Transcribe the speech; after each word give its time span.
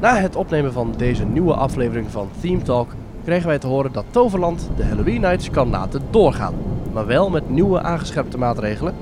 Na 0.00 0.16
het 0.16 0.36
opnemen 0.36 0.72
van 0.72 0.94
deze 0.96 1.24
nieuwe 1.24 1.54
aflevering 1.54 2.10
van 2.10 2.28
Theme 2.40 2.62
Talk 2.62 2.90
kregen 3.24 3.46
wij 3.46 3.58
te 3.58 3.66
horen 3.66 3.92
dat 3.92 4.04
Toverland 4.10 4.70
de 4.76 4.84
Halloween 4.84 5.20
Nights 5.20 5.50
kan 5.50 5.70
laten 5.70 6.02
doorgaan. 6.10 6.54
Maar 6.92 7.06
wel 7.06 7.30
met 7.30 7.50
nieuwe 7.50 7.82
aangescherpte 7.82 8.38
maatregelen. 8.38 8.94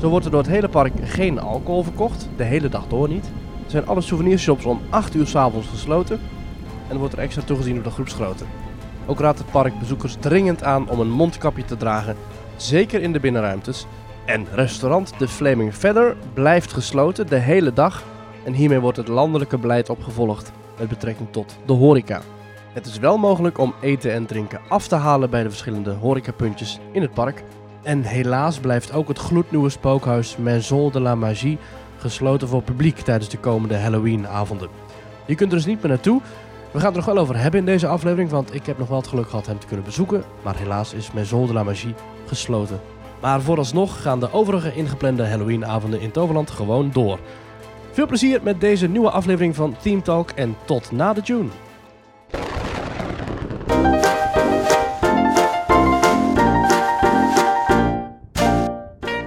Zo 0.00 0.08
wordt 0.08 0.24
er 0.24 0.30
door 0.30 0.40
het 0.40 0.50
hele 0.50 0.68
park 0.68 0.92
geen 1.02 1.40
alcohol 1.40 1.82
verkocht, 1.82 2.28
de 2.36 2.44
hele 2.44 2.68
dag 2.68 2.86
door 2.88 3.08
niet. 3.08 3.30
Zijn 3.66 3.86
alle 3.86 4.00
souvenirshops 4.00 4.64
om 4.64 4.80
8 4.90 5.14
uur 5.14 5.26
s'avonds 5.26 5.68
gesloten. 5.68 6.20
En 6.88 6.96
wordt 6.96 7.12
er 7.12 7.20
extra 7.20 7.42
toegezien 7.42 7.78
op 7.78 7.84
de 7.84 7.90
groepsgrootte. 7.90 8.44
Ook 9.06 9.20
raadt 9.20 9.38
het 9.38 9.50
park 9.50 9.78
bezoekers 9.78 10.16
dringend 10.20 10.62
aan 10.62 10.88
om 10.88 11.00
een 11.00 11.10
mondkapje 11.10 11.64
te 11.64 11.76
dragen, 11.76 12.16
zeker 12.56 13.02
in 13.02 13.12
de 13.12 13.20
binnenruimtes. 13.20 13.86
En 14.24 14.46
restaurant 14.52 15.18
The 15.18 15.28
Flaming 15.28 15.74
Feather 15.74 16.16
blijft 16.34 16.72
gesloten 16.72 17.26
de 17.26 17.36
hele 17.36 17.72
dag. 17.72 18.02
En 18.46 18.52
hiermee 18.52 18.80
wordt 18.80 18.96
het 18.96 19.08
landelijke 19.08 19.58
beleid 19.58 19.90
opgevolgd 19.90 20.52
met 20.78 20.88
betrekking 20.88 21.28
tot 21.30 21.56
de 21.66 21.72
horeca. 21.72 22.20
Het 22.72 22.86
is 22.86 22.98
wel 22.98 23.18
mogelijk 23.18 23.58
om 23.58 23.74
eten 23.80 24.12
en 24.12 24.26
drinken 24.26 24.60
af 24.68 24.88
te 24.88 24.94
halen 24.94 25.30
bij 25.30 25.42
de 25.42 25.48
verschillende 25.48 25.90
horecapuntjes 25.90 26.78
in 26.92 27.02
het 27.02 27.14
park. 27.14 27.42
En 27.82 28.02
helaas 28.02 28.58
blijft 28.58 28.92
ook 28.92 29.08
het 29.08 29.18
gloednieuwe 29.18 29.68
spookhuis 29.68 30.36
Maison 30.36 30.92
de 30.92 31.00
la 31.00 31.14
Magie 31.14 31.58
gesloten 31.98 32.48
voor 32.48 32.62
publiek 32.62 32.98
tijdens 32.98 33.28
de 33.28 33.38
komende 33.38 33.76
Halloweenavonden. 33.76 34.68
Je 35.26 35.34
kunt 35.34 35.50
er 35.50 35.56
dus 35.56 35.66
niet 35.66 35.82
meer 35.82 35.90
naartoe. 35.90 36.20
We 36.70 36.78
gaan 36.78 36.92
het 36.92 36.96
er 36.96 37.04
nog 37.06 37.14
wel 37.14 37.22
over 37.22 37.38
hebben 37.38 37.60
in 37.60 37.66
deze 37.66 37.86
aflevering, 37.86 38.30
want 38.30 38.54
ik 38.54 38.66
heb 38.66 38.78
nog 38.78 38.88
wel 38.88 38.98
het 38.98 39.06
geluk 39.06 39.28
gehad 39.28 39.46
hem 39.46 39.58
te 39.58 39.66
kunnen 39.66 39.84
bezoeken. 39.84 40.22
Maar 40.42 40.56
helaas 40.56 40.94
is 40.94 41.12
Maison 41.12 41.46
de 41.46 41.52
la 41.52 41.62
Magie 41.62 41.94
gesloten. 42.26 42.80
Maar 43.20 43.40
vooralsnog 43.40 44.02
gaan 44.02 44.20
de 44.20 44.32
overige 44.32 44.74
ingeplande 44.74 45.26
Halloweenavonden 45.26 46.00
in 46.00 46.10
Toverland 46.10 46.50
gewoon 46.50 46.90
door. 46.92 47.18
Veel 47.96 48.06
plezier 48.06 48.40
met 48.42 48.60
deze 48.60 48.88
nieuwe 48.88 49.10
aflevering 49.10 49.54
van 49.54 49.76
Theme 49.82 50.02
Talk 50.02 50.30
en 50.30 50.56
tot 50.64 50.92
na 50.92 51.12
de 51.12 51.22
tune. 51.22 51.48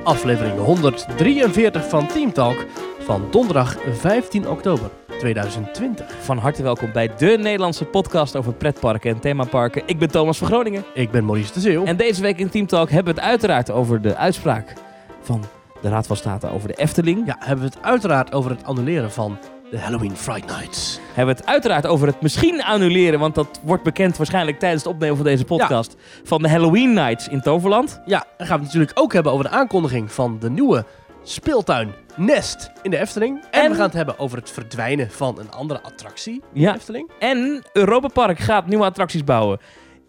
Aflevering 0.03 0.59
143 0.59 1.89
van 1.89 2.07
Team 2.07 2.33
Talk 2.33 2.65
van 2.99 3.27
donderdag 3.31 3.77
15 3.91 4.49
oktober 4.49 4.89
2020. 5.19 6.15
Van 6.19 6.37
harte 6.37 6.63
welkom 6.63 6.91
bij 6.91 7.15
de 7.17 7.37
Nederlandse 7.39 7.85
podcast 7.85 8.35
over 8.35 8.53
pretparken 8.53 9.11
en 9.11 9.19
themaparken. 9.19 9.83
Ik 9.85 9.99
ben 9.99 10.11
Thomas 10.11 10.37
van 10.37 10.47
Groningen. 10.47 10.83
Ik 10.93 11.11
ben 11.11 11.25
Maurice 11.25 11.53
de 11.53 11.59
Zeeuw. 11.59 11.85
En 11.85 11.97
deze 11.97 12.21
week 12.21 12.37
in 12.37 12.49
Team 12.49 12.65
Talk 12.65 12.89
hebben 12.89 13.15
we 13.15 13.19
het 13.19 13.29
uiteraard 13.29 13.71
over 13.71 14.01
de 14.01 14.15
uitspraak 14.15 14.73
van 15.21 15.43
de 15.81 15.89
Raad 15.89 16.07
van 16.07 16.15
State 16.15 16.49
over 16.49 16.67
de 16.67 16.73
Efteling. 16.73 17.25
Ja, 17.25 17.35
hebben 17.39 17.65
we 17.69 17.71
het 17.75 17.85
uiteraard 17.85 18.33
over 18.33 18.51
het 18.51 18.63
annuleren 18.63 19.11
van 19.11 19.37
de 19.71 19.79
Halloween 19.79 20.15
Fright 20.17 20.45
Nights. 20.57 20.99
Hebben 21.13 21.35
we 21.35 21.41
het 21.41 21.49
uiteraard 21.49 21.85
over 21.85 22.07
het 22.07 22.21
misschien 22.21 22.63
annuleren, 22.63 23.19
want 23.19 23.35
dat 23.35 23.59
wordt 23.63 23.83
bekend 23.83 24.17
waarschijnlijk 24.17 24.59
tijdens 24.59 24.83
het 24.83 24.93
opnemen 24.93 25.15
van 25.15 25.25
deze 25.25 25.45
podcast, 25.45 25.95
van 26.23 26.41
de 26.41 26.49
Halloween 26.49 26.93
Nights 26.93 27.27
in 27.27 27.41
Toverland. 27.41 28.01
Ja, 28.05 28.25
dan 28.37 28.47
gaan 28.47 28.57
we 28.57 28.63
het 28.63 28.73
natuurlijk 28.73 28.99
ook 28.99 29.13
hebben 29.13 29.31
over 29.31 29.45
de 29.45 29.51
aankondiging 29.51 30.11
van 30.11 30.39
de 30.39 30.49
nieuwe 30.49 30.85
speeltuin 31.23 31.93
Nest 32.15 32.71
in 32.81 32.91
de 32.91 32.97
Efteling. 32.97 33.43
En, 33.51 33.61
En- 33.63 33.69
we 33.69 33.75
gaan 33.75 33.85
het 33.85 33.93
hebben 33.93 34.19
over 34.19 34.37
het 34.37 34.51
verdwijnen 34.51 35.11
van 35.11 35.39
een 35.39 35.51
andere 35.51 35.81
attractie 35.81 36.33
in 36.53 36.61
Ja. 36.61 36.71
de 36.71 36.77
Efteling. 36.77 37.09
En 37.19 37.63
Europa 37.73 38.07
Park 38.07 38.39
gaat 38.39 38.67
nieuwe 38.67 38.85
attracties 38.85 39.23
bouwen. 39.23 39.59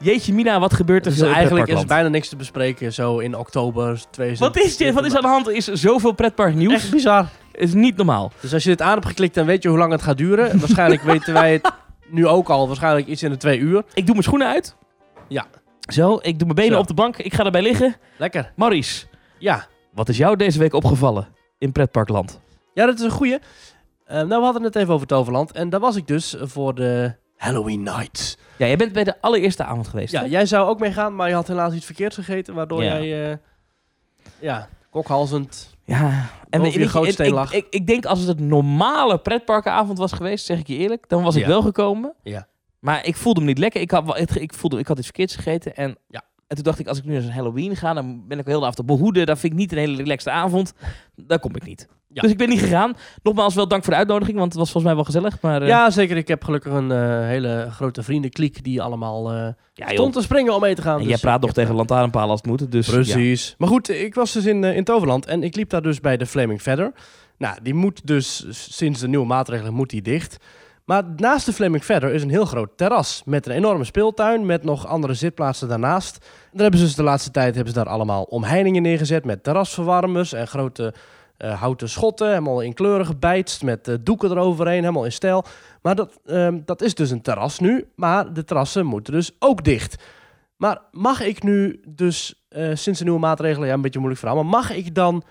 Jeetje 0.03 0.33
mina, 0.35 0.61
wat 0.61 0.75
gebeurt 0.75 1.07
er 1.07 1.13
Dus 1.13 1.21
eigenlijk 1.21 1.69
is 1.69 1.81
er 1.81 1.87
bijna 1.87 2.09
niks 2.09 2.29
te 2.29 2.37
bespreken 2.37 2.93
zo 2.93 3.19
in 3.19 3.37
oktober 3.37 3.85
2020. 4.11 4.39
Wat 4.39 4.57
is 4.67 4.77
dit? 4.77 4.95
Wat 4.95 5.05
is 5.05 5.15
aan 5.15 5.23
de 5.23 5.29
hand? 5.29 5.47
Er 5.47 5.55
is 5.55 5.67
zoveel 5.67 6.13
pretpark 6.13 6.55
nieuws. 6.55 6.73
Echt 6.73 6.91
bizar. 6.91 7.27
is 7.53 7.75
niet 7.75 7.97
normaal. 7.97 8.33
Dus 8.41 8.53
als 8.53 8.63
je 8.63 8.69
dit 8.69 8.83
aan 8.83 8.93
hebt 8.95 9.07
geklikt, 9.07 9.35
dan 9.35 9.47
weet 9.47 9.63
je 9.63 9.69
hoe 9.69 9.79
lang 9.79 9.93
het 9.93 10.03
gaat 10.03 10.17
duren. 10.17 10.59
Waarschijnlijk 10.61 11.03
weten 11.03 11.33
wij 11.33 11.53
het 11.53 11.73
nu 12.09 12.27
ook 12.27 12.49
al. 12.49 12.67
Waarschijnlijk 12.67 13.07
iets 13.07 13.23
in 13.23 13.31
de 13.31 13.37
twee 13.37 13.59
uur. 13.59 13.79
Ik 13.95 14.05
doe 14.05 14.13
mijn 14.13 14.23
schoenen 14.23 14.49
uit. 14.49 14.77
Ja. 15.29 15.47
Zo, 15.93 16.15
ik 16.23 16.39
doe 16.39 16.45
mijn 16.45 16.55
benen 16.55 16.73
Zo. 16.73 16.79
op 16.81 16.87
de 16.87 16.95
bank. 16.95 17.17
Ik 17.17 17.35
ga 17.35 17.45
erbij 17.45 17.63
liggen. 17.63 17.97
Lekker. 18.17 18.53
Maurice, 18.57 19.07
Ja. 19.39 19.67
wat 19.95 20.09
is 20.09 20.17
jou 20.17 20.37
deze 20.37 20.59
week 20.59 20.75
opgevallen 20.75 21.29
in 21.59 21.73
pretparkland? 21.73 22.41
Ja, 22.75 22.87
dat 22.87 22.99
is 22.99 23.05
een 23.05 23.11
goeie. 23.11 23.39
Eh, 24.05 24.17
nou, 24.17 24.29
we 24.29 24.45
hadden 24.45 24.63
het 24.63 24.77
even 24.77 24.95
over 24.95 25.07
Toverland. 25.07 25.53
En 25.53 25.71
daar 25.71 25.81
was 25.81 25.97
ik 25.97 26.07
dus 26.07 26.37
voor 26.41 26.75
de 26.75 27.15
Halloween 27.41 27.83
Night. 27.83 28.39
Ja, 28.57 28.67
jij 28.67 28.77
bent 28.77 28.93
bij 28.93 29.05
de 29.05 29.21
allereerste 29.21 29.65
avond 29.65 29.89
geweest. 29.89 30.13
Ja, 30.13 30.21
hè? 30.21 30.27
jij 30.27 30.47
zou 30.47 30.69
ook 30.69 30.79
meegaan, 30.81 31.15
maar 31.17 31.29
je 31.29 31.35
had 31.35 31.49
helaas 31.49 31.75
iets 31.75 31.87
verkeerds 31.87 32.15
gegeten. 32.17 32.55
Waardoor 32.55 32.83
Ja. 32.85 33.01
jij, 33.01 33.31
eh, 33.31 33.37
ja, 34.41 34.69
kokhalzend. 34.91 35.75
ja. 35.85 36.27
Boven 36.51 36.61
weet 36.71 36.73
je 36.75 36.89
gootsteen 36.89 37.27
ik, 37.27 37.33
lag. 37.33 37.53
Ik, 37.53 37.65
ik, 37.65 37.73
ik 37.75 37.87
denk 37.87 38.05
als 38.05 38.21
het 38.21 38.39
een 38.41 38.49
normale 38.49 39.19
pretparkenavond 39.19 39.99
was 39.99 40.13
geweest, 40.13 40.47
zeg 40.47 40.59
ik 40.59 40.67
je 40.67 40.77
eerlijk, 40.77 41.09
dan 41.09 41.23
was 41.23 41.35
ik 41.35 41.43
Ja. 41.43 41.49
wel 41.49 41.63
gekomen. 41.63 42.15
Ja. 42.23 42.47
Maar 42.79 43.05
ik 43.07 43.17
voelde 43.17 43.41
me 43.41 43.47
niet 43.47 43.59
lekker. 43.59 43.81
Ik 43.81 43.91
had, 43.91 44.05
wel- 44.05 44.17
ik, 44.19 44.31
ik, 44.31 44.55
voelde, 44.55 44.79
ik 44.79 44.87
had 44.87 44.97
iets 44.97 45.07
verkeerds 45.07 45.35
gegeten. 45.35 45.77
En, 45.77 45.97
Ja. 46.09 46.23
en 46.47 46.55
toen 46.57 46.65
dacht 46.65 46.79
ik, 46.79 46.87
als 46.89 46.99
ik 46.99 47.05
nu 47.05 47.13
naar 47.13 47.23
zo'n 47.23 47.31
Halloween 47.31 47.77
ga, 47.77 47.93
dan 47.95 48.27
ben 48.29 48.39
ik 48.39 48.47
heel 48.47 48.55
de 48.61 48.67
avond 48.67 48.77
te 48.77 48.85
behoeden. 48.97 49.27
Dat 49.27 49.39
vind 49.39 49.53
ik 49.53 49.59
niet 49.59 49.73
een 49.73 49.79
hele 49.79 49.97
relaxte 49.97 50.31
avond. 50.31 50.73
Daar 51.15 51.39
kom 51.41 51.57
ik 51.57 51.65
niet. 51.67 51.89
Ja. 52.13 52.23
Dus 52.23 52.31
ik 52.31 52.37
ben 52.39 52.49
niet 52.49 52.61
gegaan. 52.61 52.97
Nogmaals, 53.23 53.55
wel 53.55 53.69
dank 53.69 53.85
voor 53.85 53.93
de 53.93 53.99
uitnodiging, 53.99 54.39
want 54.39 54.49
het 54.53 54.59
was 54.59 54.71
volgens 54.71 54.93
mij 54.93 54.95
wel 54.95 55.05
gezellig. 55.05 55.41
Maar, 55.41 55.63
eh, 55.63 55.69
Ja, 55.69 55.91
zeker. 55.91 56.17
Ik 56.17 56.29
heb 56.29 56.45
gelukkig 56.45 56.73
een 56.73 56.91
eh, 56.91 56.99
hele 57.27 57.69
grote 57.71 58.03
vriendenkliek 58.03 58.65
die 58.65 58.83
allemaal 58.83 59.33
ja, 59.33 59.55
joh. 59.75 59.89
stond 59.89 60.13
te 60.13 60.23
springen 60.23 60.55
om 60.55 60.61
mee 60.61 60.75
te 60.75 60.83
gaan. 60.83 60.95
En 60.95 61.01
Dus 61.01 61.09
jij 61.09 61.19
praat 61.19 61.41
nog 61.41 61.53
tegen 61.53 61.75
lantaarnpalen 61.75 62.31
als 62.31 62.41
het 62.41 62.51
moet. 62.51 62.73
Dus, 62.73 62.87
ja. 62.87 62.93
Precies. 62.93 63.55
Maar 63.59 63.69
goed, 63.69 63.89
ik 63.89 64.15
was 64.15 64.33
dus 64.33 64.45
in, 64.45 64.65
in 64.65 64.85
Toverland 64.85 65.27
en 65.27 65.43
ik 65.43 65.57
liep 65.57 65.71
daar 65.71 65.83
dus 65.83 66.01
bij 66.01 66.17
de 66.17 66.27
Flaming 66.27 66.61
Feather. 66.61 66.93
Nou, 67.39 67.57
die 67.63 67.75
moet 67.75 68.07
dus 68.07 68.45
sinds 68.51 69.01
de 69.01 69.09
nieuwe 69.09 69.27
maatregelen 69.27 69.75
moet 69.75 69.91
die 69.91 70.03
dicht. 70.03 70.37
Maar 70.85 71.05
naast 71.17 71.47
de 71.47 71.53
Flaming 71.53 71.85
Feather 71.85 72.13
is 72.13 72.23
een 72.23 72.31
heel 72.31 72.45
groot 72.45 72.71
terras 72.77 73.23
met 73.25 73.47
een 73.47 73.53
enorme 73.53 73.85
speeltuin 73.85 74.47
met 74.47 74.65
nog 74.65 74.87
andere 74.87 75.15
zitplaatsen 75.15 75.69
daarnaast. 75.69 76.19
Daar 76.53 76.63
hebben 76.63 76.81
ze 76.81 76.87
dus 76.87 76.95
de 76.95 77.03
laatste 77.03 77.31
tijd 77.31 77.55
hebben 77.55 77.73
ze 77.73 77.79
daar 77.79 77.93
allemaal 77.93 78.23
omheiningen 78.23 78.83
neergezet 78.83 79.25
met 79.25 79.43
terrasverwarmers 79.45 80.33
en 80.33 80.47
grote 80.47 80.95
houten 81.49 81.89
schotten, 81.89 82.29
helemaal 82.29 82.61
in 82.61 82.75
kleuren 82.75 83.07
gebijtst 83.07 83.63
met 83.63 83.89
eh, 83.89 83.95
doeken 84.01 84.31
eroverheen, 84.31 84.81
helemaal 84.81 85.05
in 85.05 85.13
stijl. 85.13 85.45
Maar 85.83 85.95
dat, 85.95 86.21
ehm, 86.27 86.61
dat 86.65 86.83
is 86.83 86.95
dus 86.95 87.11
een 87.11 87.23
terras 87.23 87.59
nu, 87.59 87.89
maar 87.95 88.33
de 88.33 88.45
terrassen 88.45 88.87
moeten 88.87 89.13
dus 89.13 89.31
ook 89.39 89.65
dicht. 89.65 90.03
Maar 90.57 90.81
mag 90.91 91.21
ik 91.21 91.43
nu 91.43 91.81
dus 91.89 92.45
eh, 92.49 92.71
sinds 92.75 92.99
de 92.99 93.05
nieuwe 93.05 93.21
maatregelen, 93.21 93.69
ja, 93.69 93.75
een 93.75 93.81
beetje 93.81 93.99
moeilijk 93.99 94.21
verhaal, 94.21 94.43
maar 94.43 94.61
mag 94.61 94.71
ik 94.71 94.95
dan 94.95 95.23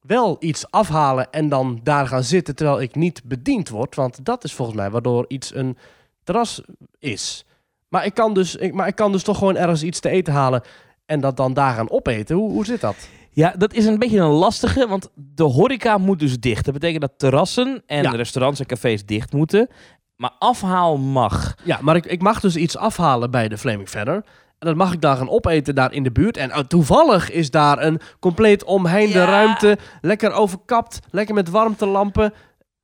wel 0.00 0.36
iets 0.40 0.70
afhalen 0.70 1.30
en 1.30 1.48
dan 1.48 1.80
daar 1.82 2.06
gaan 2.06 2.24
zitten 2.24 2.54
terwijl 2.54 2.80
ik 2.80 2.94
niet 2.94 3.22
bediend 3.24 3.68
word? 3.68 3.94
Want 3.94 4.24
dat 4.24 4.44
is 4.44 4.52
volgens 4.52 4.76
mij 4.76 4.90
waardoor 4.90 5.24
iets 5.28 5.54
een 5.54 5.76
terras 6.24 6.62
is. 6.98 7.44
Maar 7.88 8.04
ik 8.04 8.14
kan 8.14 8.34
dus, 8.34 8.56
ik, 8.56 8.74
maar 8.74 8.86
ik 8.86 8.94
kan 8.94 9.12
dus 9.12 9.22
toch 9.22 9.38
gewoon 9.38 9.56
ergens 9.56 9.82
iets 9.82 10.00
te 10.00 10.08
eten 10.08 10.32
halen 10.32 10.62
en 11.06 11.20
dat 11.20 11.36
dan 11.36 11.54
daar 11.54 11.74
gaan 11.74 11.90
opeten. 11.90 12.36
Hoe, 12.36 12.50
hoe 12.50 12.64
zit 12.64 12.80
dat? 12.80 13.08
Ja, 13.34 13.54
dat 13.58 13.72
is 13.74 13.86
een 13.86 13.98
beetje 13.98 14.18
een 14.18 14.28
lastige, 14.30 14.86
want 14.88 15.10
de 15.14 15.42
horeca 15.42 15.98
moet 15.98 16.18
dus 16.18 16.40
dicht. 16.40 16.64
Dat 16.64 16.74
betekent 16.74 17.00
dat 17.00 17.12
terrassen 17.16 17.82
en 17.86 18.02
Ja. 18.02 18.10
restaurants 18.10 18.60
en 18.60 18.66
cafés 18.66 19.06
dicht 19.06 19.32
moeten. 19.32 19.68
Maar 20.16 20.32
afhaal 20.38 20.96
mag. 20.98 21.54
Ja, 21.64 21.78
maar 21.82 21.96
ik, 21.96 22.06
ik 22.06 22.22
mag 22.22 22.40
dus 22.40 22.56
iets 22.56 22.76
afhalen 22.76 23.30
bij 23.30 23.48
de 23.48 23.58
Flaming 23.58 23.88
Feather. 23.88 24.14
En 24.58 24.66
dat 24.70 24.76
mag 24.76 24.92
ik 24.92 25.00
dan 25.00 25.16
gaan 25.16 25.28
opeten 25.30 25.74
daar 25.74 25.92
in 25.92 26.02
de 26.02 26.12
buurt. 26.12 26.36
En 26.36 26.50
oh, 26.56 26.58
toevallig 26.58 27.30
is 27.30 27.50
daar 27.50 27.82
een 27.82 28.00
compleet 28.20 28.64
omheinde 28.64 29.18
Ja. 29.18 29.24
ruimte. 29.24 29.78
Lekker 30.00 30.32
overkapt, 30.32 30.98
lekker 31.10 31.34
met 31.34 31.50
warmtelampen. 31.50 32.32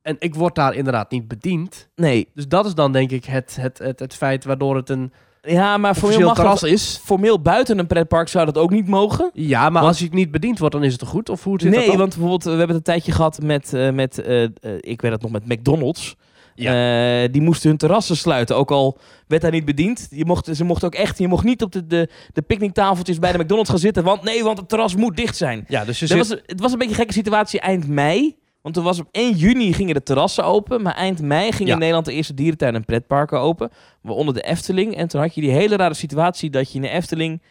En 0.01 0.15
ik 0.19 0.35
word 0.35 0.55
daar 0.55 0.73
inderdaad 0.73 1.11
niet 1.11 1.27
bediend. 1.27 1.89
Nee, 1.95 2.29
Dus 2.33 2.47
dat 2.47 2.65
is 2.65 2.73
dan 2.75 2.91
denk 2.91 3.11
ik 3.11 3.25
het, 3.25 3.57
het, 3.61 3.77
het, 3.77 3.99
het 3.99 4.15
feit 4.15 4.45
waardoor 4.45 4.75
het 4.75 4.89
een 4.89 5.13
ja, 5.41 5.77
maar 5.77 5.95
formeel, 5.95 6.19
mag 6.19 6.35
terras 6.35 6.59
dat, 6.59 6.69
is. 6.69 6.99
formeel 7.03 7.41
buiten 7.41 7.79
een 7.79 7.87
pretpark 7.87 8.27
zou 8.27 8.45
dat 8.45 8.57
ook 8.57 8.71
niet 8.71 8.87
mogen. 8.87 9.29
Ja, 9.33 9.61
maar 9.61 9.71
Want- 9.71 9.85
als 9.85 10.01
ik 10.01 10.13
niet 10.13 10.31
bediend 10.31 10.59
word, 10.59 10.71
dan 10.71 10.83
is 10.83 10.91
het 10.91 10.99
toch 10.99 11.09
goed? 11.09 11.29
Of 11.29 11.43
hoe 11.43 11.61
zit 11.61 11.71
Nee, 11.71 11.97
want 11.97 12.09
bijvoorbeeld, 12.09 12.45
eh, 12.45 12.51
we 12.51 12.57
hebben 12.57 12.75
het 12.75 12.87
een 12.87 12.93
tijdje 12.93 13.11
gehad 13.11 13.41
met, 13.41 13.73
eh, 13.73 13.91
met 13.91 14.21
eh, 14.21 14.43
ik 14.79 15.01
weet 15.01 15.11
het 15.11 15.21
nog, 15.21 15.31
met 15.31 15.47
McDonald's. 15.47 16.15
Eh, 16.55 17.31
die 17.31 17.41
moesten 17.41 17.69
hun 17.69 17.77
terrassen 17.77 18.17
sluiten, 18.17 18.55
ook 18.55 18.71
al 18.71 18.97
werd 19.27 19.41
daar 19.41 19.51
niet 19.51 19.65
bediend. 19.65 20.07
Je 20.09 20.25
mocht, 20.25 20.49
ze 20.55 20.63
mochten 20.63 20.87
ook 20.87 20.95
echt, 20.95 21.17
je 21.17 21.27
mocht 21.27 21.43
niet 21.43 21.61
op 21.61 21.71
de, 21.71 21.87
de, 21.87 22.09
de 22.33 22.41
picknicktafeltjes 22.41 23.19
bij 23.19 23.31
de 23.31 23.37
McDonald's 23.37 23.69
gaan 23.69 23.79
zitten, 23.79 24.03
want 24.03 24.23
nee, 24.23 24.43
want 24.43 24.57
het 24.57 24.69
terras 24.69 24.95
moet 24.95 25.17
dicht 25.17 25.37
zijn. 25.37 25.65
Ja, 25.67 25.85
dus 25.85 25.99
je 25.99 26.07
zit... 26.07 26.17
was, 26.17 26.29
het 26.29 26.59
was 26.59 26.71
een 26.71 26.77
beetje 26.77 26.93
een 26.93 26.99
gekke 26.99 27.13
situatie 27.13 27.59
eind 27.59 27.87
mei. 27.87 28.35
Want 28.61 28.75
toen 28.75 28.83
was 28.83 28.99
op 28.99 29.07
1 29.11 29.35
juni 29.35 29.73
gingen 29.73 29.93
de 29.93 30.03
terrassen 30.03 30.45
open. 30.45 30.81
Maar 30.81 30.95
eind 30.95 31.21
mei 31.21 31.51
gingen 31.51 31.67
Ja. 31.67 31.73
in 31.73 31.79
Nederland 31.79 32.05
de 32.05 32.13
eerste 32.13 32.33
dierentuinen 32.33 32.79
en 32.79 32.85
pretparken 32.85 33.39
open. 33.39 33.69
Waaronder 34.01 34.33
de 34.33 34.41
Efteling. 34.41 34.95
En 34.95 35.07
toen 35.07 35.21
had 35.21 35.35
je 35.35 35.41
die 35.41 35.51
hele 35.51 35.75
rare 35.75 35.93
situatie 35.93 36.49
dat 36.49 36.69
je 36.69 36.75
in 36.75 36.81
de 36.81 36.89
Efteling... 36.89 37.41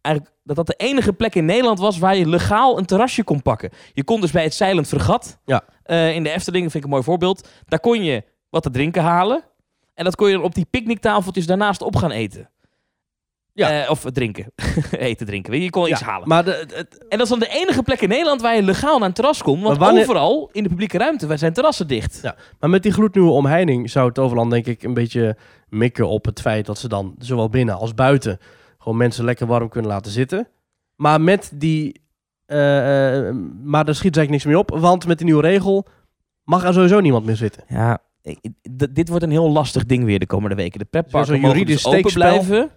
Eigenlijk, 0.00 0.36
dat 0.44 0.56
dat 0.56 0.66
de 0.66 0.74
enige 0.76 1.12
plek 1.12 1.34
in 1.34 1.44
Nederland 1.44 1.78
was 1.78 1.98
waar 1.98 2.16
je 2.16 2.26
legaal 2.28 2.78
een 2.78 2.84
terrasje 2.86 3.24
kon 3.24 3.42
pakken. 3.42 3.70
Je 3.92 4.04
kon 4.04 4.20
dus 4.20 4.30
bij 4.30 4.42
het 4.42 4.54
Silent 4.54 4.86
Fregat 4.88 5.38
Ja. 5.44 5.62
eh, 5.82 6.14
in 6.14 6.22
de 6.22 6.30
Efteling, 6.30 6.62
dat 6.62 6.72
vind 6.72 6.84
ik 6.84 6.90
een 6.90 6.96
mooi 6.96 7.02
voorbeeld. 7.02 7.48
Daar 7.66 7.80
kon 7.80 8.04
je 8.04 8.22
wat 8.50 8.62
te 8.62 8.70
drinken 8.70 9.02
halen. 9.02 9.44
En 9.94 10.04
dat 10.04 10.16
kon 10.16 10.28
je 10.28 10.34
dan 10.34 10.42
op 10.44 10.54
die 10.54 10.66
picknicktafeltjes 10.70 11.46
daarnaast 11.46 11.82
op 11.82 11.96
gaan 11.96 12.10
eten. 12.10 12.50
Ja. 13.58 13.82
Eh, 13.84 13.90
of 13.90 14.04
drinken. 14.12 14.46
Eten, 14.90 15.26
drinken. 15.26 15.60
Je, 15.60 15.70
kon 15.70 15.88
iets 15.88 16.00
halen. 16.00 16.28
Maar 16.28 16.44
de, 16.44 16.66
het- 16.74 16.98
En 17.08 17.18
dat 17.18 17.20
is 17.20 17.28
dan 17.28 17.38
de 17.38 17.48
enige 17.48 17.82
plek 17.82 18.00
in 18.00 18.08
Nederland 18.08 18.40
waar 18.40 18.54
je 18.56 18.62
legaal 18.62 18.98
naar 18.98 19.08
een 19.08 19.14
terras 19.14 19.42
komt. 19.42 19.62
Want 19.62 19.78
wanneer- 19.78 20.02
overal 20.02 20.48
in 20.52 20.62
de 20.62 20.68
publieke 20.68 20.98
ruimte 20.98 21.26
waar 21.26 21.38
zijn 21.38 21.52
terrassen 21.52 21.86
dicht. 21.86 22.18
Ja. 22.22 22.36
Maar 22.60 22.70
met 22.70 22.82
die 22.82 22.92
gloednieuwe 22.92 23.30
omheining 23.30 23.90
zou 23.90 24.08
het 24.08 24.18
overland 24.18 24.50
denk 24.50 24.66
ik 24.66 24.82
een 24.82 24.94
beetje 24.94 25.36
mikken 25.68 26.08
op 26.08 26.24
het 26.24 26.40
feit 26.40 26.66
dat 26.66 26.78
ze 26.78 26.88
dan 26.88 27.14
zowel 27.18 27.48
binnen 27.48 27.74
als 27.78 27.94
buiten 27.94 28.38
gewoon 28.78 28.98
mensen 28.98 29.24
lekker 29.24 29.46
warm 29.46 29.68
kunnen 29.68 29.90
laten 29.90 30.12
zitten. 30.12 30.48
Maar 30.96 31.20
met 31.20 31.50
die, 31.54 32.00
eh, 32.46 33.18
eh, 33.28 33.34
maar 33.62 33.84
daar 33.84 33.94
schiet 33.94 34.16
eigenlijk 34.16 34.30
niks 34.30 34.44
mee 34.44 34.58
op, 34.58 34.80
want 34.80 35.06
met 35.06 35.16
die 35.18 35.26
nieuwe 35.26 35.42
regel 35.42 35.86
mag 36.44 36.64
er 36.64 36.72
sowieso 36.72 37.00
niemand 37.00 37.24
meer 37.24 37.36
zitten. 37.36 37.62
Ja, 37.68 37.98
dit 38.90 39.08
wordt 39.08 39.24
een 39.24 39.30
heel 39.30 39.50
lastig 39.50 39.84
ding 39.86 40.04
weer 40.04 40.18
de 40.18 40.26
komende 40.26 40.56
weken. 40.56 40.78
De 40.78 40.84
pretparken 40.84 41.32
mogen 41.40 41.48
juridisch 41.58 41.82
dus 41.82 41.92
open 41.94 42.12
blijven. 42.12 42.70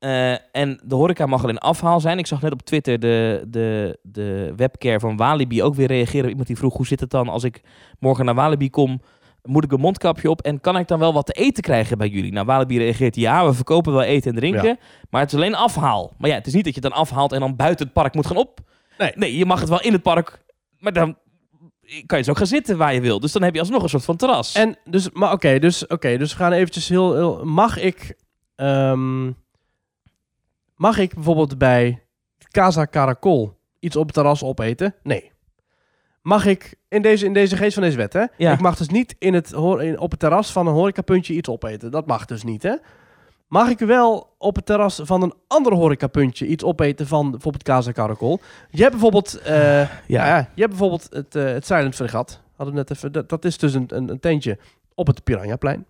Eh, 0.00 0.32
en 0.52 0.80
de 0.84 0.94
horeca 0.94 1.26
mag 1.26 1.42
al 1.42 1.48
in 1.48 1.58
afhaal 1.58 2.00
zijn. 2.00 2.18
Ik 2.18 2.26
zag 2.26 2.42
net 2.42 2.52
op 2.52 2.62
Twitter 2.62 3.00
de, 3.00 3.44
de, 3.48 3.98
de 4.02 4.52
webcare 4.56 5.00
van 5.00 5.16
Walibi 5.16 5.62
ook 5.62 5.74
weer 5.74 5.86
reageren. 5.86 6.28
Iemand 6.28 6.46
die 6.46 6.56
vroeg, 6.56 6.76
hoe 6.76 6.86
zit 6.86 7.00
het 7.00 7.10
dan 7.10 7.28
als 7.28 7.44
ik 7.44 7.60
morgen 7.98 8.24
naar 8.24 8.34
Walibi 8.34 8.70
kom? 8.70 9.00
Moet 9.42 9.64
ik 9.64 9.72
een 9.72 9.80
mondkapje 9.80 10.30
op? 10.30 10.40
En 10.40 10.60
kan 10.60 10.78
ik 10.78 10.88
dan 10.88 10.98
wel 10.98 11.12
wat 11.12 11.26
te 11.26 11.32
eten 11.32 11.62
krijgen 11.62 11.98
bij 11.98 12.08
jullie? 12.08 12.32
Nou, 12.32 12.46
Walibi 12.46 12.78
reageert, 12.78 13.16
ja, 13.16 13.46
we 13.46 13.54
verkopen 13.54 13.92
wel 13.92 14.02
eten 14.02 14.30
en 14.30 14.36
drinken. 14.36 14.68
Ja. 14.68 14.76
Maar 15.10 15.20
het 15.20 15.32
is 15.32 15.36
alleen 15.36 15.54
afhaal. 15.54 16.12
Maar 16.18 16.30
ja, 16.30 16.36
het 16.36 16.46
is 16.46 16.54
niet 16.54 16.64
dat 16.64 16.74
je 16.74 16.80
het 16.80 16.90
dan 16.90 17.00
afhaalt 17.00 17.32
en 17.32 17.40
dan 17.40 17.56
buiten 17.56 17.84
het 17.84 17.94
park 17.94 18.14
moet 18.14 18.26
gaan 18.26 18.36
op. 18.36 18.60
Nee. 18.98 19.12
nee, 19.14 19.36
je 19.36 19.46
mag 19.46 19.60
het 19.60 19.68
wel 19.68 19.80
in 19.80 19.92
het 19.92 20.02
park. 20.02 20.42
Maar 20.78 20.92
dan 20.92 21.16
kan 22.06 22.18
je 22.18 22.24
zo 22.24 22.34
gaan 22.34 22.46
zitten 22.46 22.76
waar 22.76 22.94
je 22.94 23.00
wil. 23.00 23.20
Dus 23.20 23.32
dan 23.32 23.42
heb 23.42 23.54
je 23.54 23.60
alsnog 23.60 23.82
een 23.82 23.88
soort 23.88 24.04
van 24.04 24.16
terras. 24.16 24.54
En 24.54 24.76
dus, 24.84 25.10
maar 25.10 25.32
oké, 25.32 25.58
dus, 25.58 25.86
oké, 25.86 26.18
dus 26.18 26.32
we 26.32 26.38
gaan 26.38 26.52
eventjes 26.52 26.88
heel, 26.88 27.14
heel 27.14 27.44
mag 27.44 27.78
ik, 27.78 28.16
ehm, 28.54 29.30
mag 30.80 30.98
ik 30.98 31.14
bijvoorbeeld 31.14 31.58
bij 31.58 32.02
Casa 32.50 32.86
Caracol 32.86 33.58
iets 33.78 33.96
op 33.96 34.04
het 34.04 34.14
terras 34.14 34.42
opeten? 34.44 34.94
Nee. 35.02 35.32
Mag 36.22 36.46
ik, 36.46 36.74
in 36.88 37.02
deze, 37.02 37.24
in 37.26 37.32
deze 37.32 37.56
geest 37.56 37.74
van 37.74 37.82
deze 37.82 37.96
wet 37.96 38.12
hè, 38.12 38.24
Ja. 38.36 38.52
ik 38.52 38.60
mag 38.60 38.76
dus 38.76 38.88
niet 38.88 39.14
in 39.18 39.34
het, 39.34 39.52
in, 39.78 39.98
op 39.98 40.10
het 40.10 40.20
terras 40.20 40.52
van 40.52 40.66
een 40.66 40.72
horecapuntje 40.72 41.34
iets 41.34 41.48
opeten. 41.48 41.90
Dat 41.90 42.06
mag 42.06 42.24
dus 42.24 42.44
niet 42.44 42.62
hè. 42.62 42.74
Mag 43.48 43.68
ik 43.68 43.78
wel 43.78 44.34
op 44.38 44.56
het 44.56 44.66
terras 44.66 45.00
van 45.04 45.22
een 45.22 45.34
ander 45.46 45.74
horecapuntje 45.74 46.46
iets 46.46 46.64
opeten 46.64 47.06
van 47.06 47.30
bijvoorbeeld 47.30 47.62
Casa 47.64 47.92
Caracol? 47.92 48.40
Je 48.70 48.78
hebt 48.80 48.90
bijvoorbeeld, 48.92 49.38
eh, 49.40 49.80
Ja. 50.06 50.36
je 50.54 50.60
hebt 50.60 50.70
bijvoorbeeld 50.70 51.06
het, 51.10 51.34
eh, 51.34 51.44
het 51.44 51.66
Silent 51.66 51.94
Fregat. 51.94 52.40
Hadden 52.56 52.74
we 52.74 52.80
net 52.80 52.90
even, 52.90 53.12
dat, 53.12 53.28
dat 53.28 53.44
is 53.44 53.58
dus 53.58 53.74
een, 53.74 53.84
een, 53.88 54.08
een 54.10 54.20
tentje 54.20 54.58
op 54.94 55.06
het 55.06 55.24
Piranhaplein. 55.24 55.86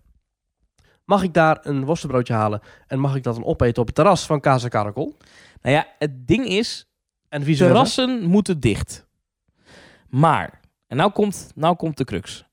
Mag 1.11 1.23
ik 1.23 1.33
daar 1.33 1.59
een 1.61 1.85
worstenbroodje 1.85 2.33
halen 2.33 2.61
en 2.87 2.99
mag 2.99 3.15
ik 3.15 3.23
dat 3.23 3.35
dan 3.35 3.43
opeten 3.45 3.81
op 3.81 3.87
het 3.87 3.95
terras 3.95 4.25
van 4.25 4.39
Casa 4.39 4.67
Caracol? 4.67 5.17
Nou 5.61 5.75
ja, 5.75 5.85
het 5.99 6.27
ding 6.27 6.45
is, 6.45 6.87
En 7.29 7.43
versa? 7.43 7.65
terrassen 7.65 8.23
moeten 8.23 8.59
dicht. 8.59 9.07
Maar, 10.09 10.59
en 10.87 10.97
nou 10.97 11.11
komt, 11.11 11.51
nou 11.55 11.75
komt 11.75 11.97
de 11.97 12.03
crux. 12.03 12.45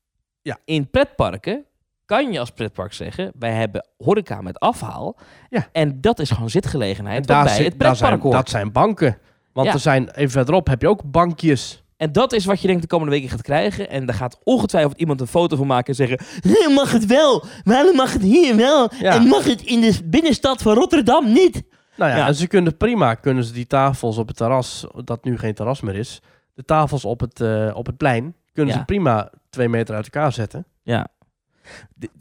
Ja. 0.43 0.59
In 0.65 0.91
pretparken 0.91 1.65
kan 2.05 2.33
je 2.33 2.39
als 2.41 2.51
pretpark 2.51 2.93
zeggen, 2.93 3.33
wij 3.39 3.53
hebben 3.53 3.87
horeca 3.99 4.41
met 4.41 4.59
afhaal. 4.61 5.17
Ja. 5.51 5.69
En 5.73 6.01
dat 6.01 6.19
is 6.19 6.31
gewoon 6.31 6.51
zitgelegenheid 6.51 7.21
En 7.21 7.27
daar 7.27 7.45
bij 7.45 7.55
zit- 7.55 7.65
het 7.65 7.79
daar 7.79 7.97
zijn, 7.97 8.09
pretpark 8.11 8.23
hoort. 8.35 8.45
dat 8.45 8.53
zijn 8.55 8.73
banken. 8.73 9.19
Want 9.53 9.67
Ja. 9.67 9.73
er 9.73 9.81
zijn, 9.81 10.11
even 10.11 10.31
verderop 10.31 10.67
heb 10.67 10.81
je 10.83 10.89
ook 10.89 11.11
bankjes. 11.11 11.83
En 11.99 12.13
dat 12.13 12.33
is 12.33 12.45
wat 12.45 12.61
je 12.61 12.67
denkt 12.67 12.83
de 12.83 12.89
komende 12.89 13.13
weken 13.13 13.29
gaat 13.29 13.43
krijgen. 13.43 13.91
En 13.91 14.07
daar 14.07 14.15
gaat 14.15 14.39
ongetwijfeld 14.45 14.99
iemand 14.99 15.21
een 15.21 15.27
foto 15.27 15.57
van 15.57 15.67
maken 15.67 15.87
en 15.87 15.95
zeggen... 15.95 16.19
"Hé, 16.53 16.69
Mag 16.75 16.93
het 16.93 17.07
wel? 17.07 17.45
Waarom 17.65 17.97
mag 17.97 18.13
het 18.13 18.23
hier 18.23 18.57
wel? 18.57 18.91
Ja. 19.01 19.15
En 19.15 19.23
mag 19.27 19.45
het 19.45 19.63
in 19.63 19.81
de 19.81 19.99
binnenstad 20.05 20.63
van 20.63 20.75
Rotterdam 20.75 21.33
niet? 21.33 21.63
Nou 21.97 22.11
ja, 22.11 22.17
Ja. 22.17 22.27
en 22.27 22.35
ze 22.35 22.47
kunnen 22.47 22.77
prima, 22.77 23.15
kunnen 23.15 23.45
ze 23.45 23.53
die 23.53 23.67
tafels 23.67 24.19
op 24.19 24.29
het 24.29 24.37
terras, 24.37 24.87
dat 25.05 25.25
nu 25.25 25.39
geen 25.39 25.55
terras 25.55 25.81
meer 25.81 25.95
is, 25.95 26.21
de 26.55 26.65
tafels 26.65 27.05
op 27.05 27.21
het, 27.21 27.41
eh, 27.41 27.71
op 27.75 27.87
het 27.87 27.97
plein, 27.97 28.35
kunnen 28.53 28.73
Ja. 28.75 28.79
ze 28.81 28.85
prima 28.87 29.31
twee 29.51 29.69
meter 29.69 29.95
uit 29.95 30.05
elkaar 30.05 30.33
zetten. 30.33 30.67
Ja. 30.83 31.07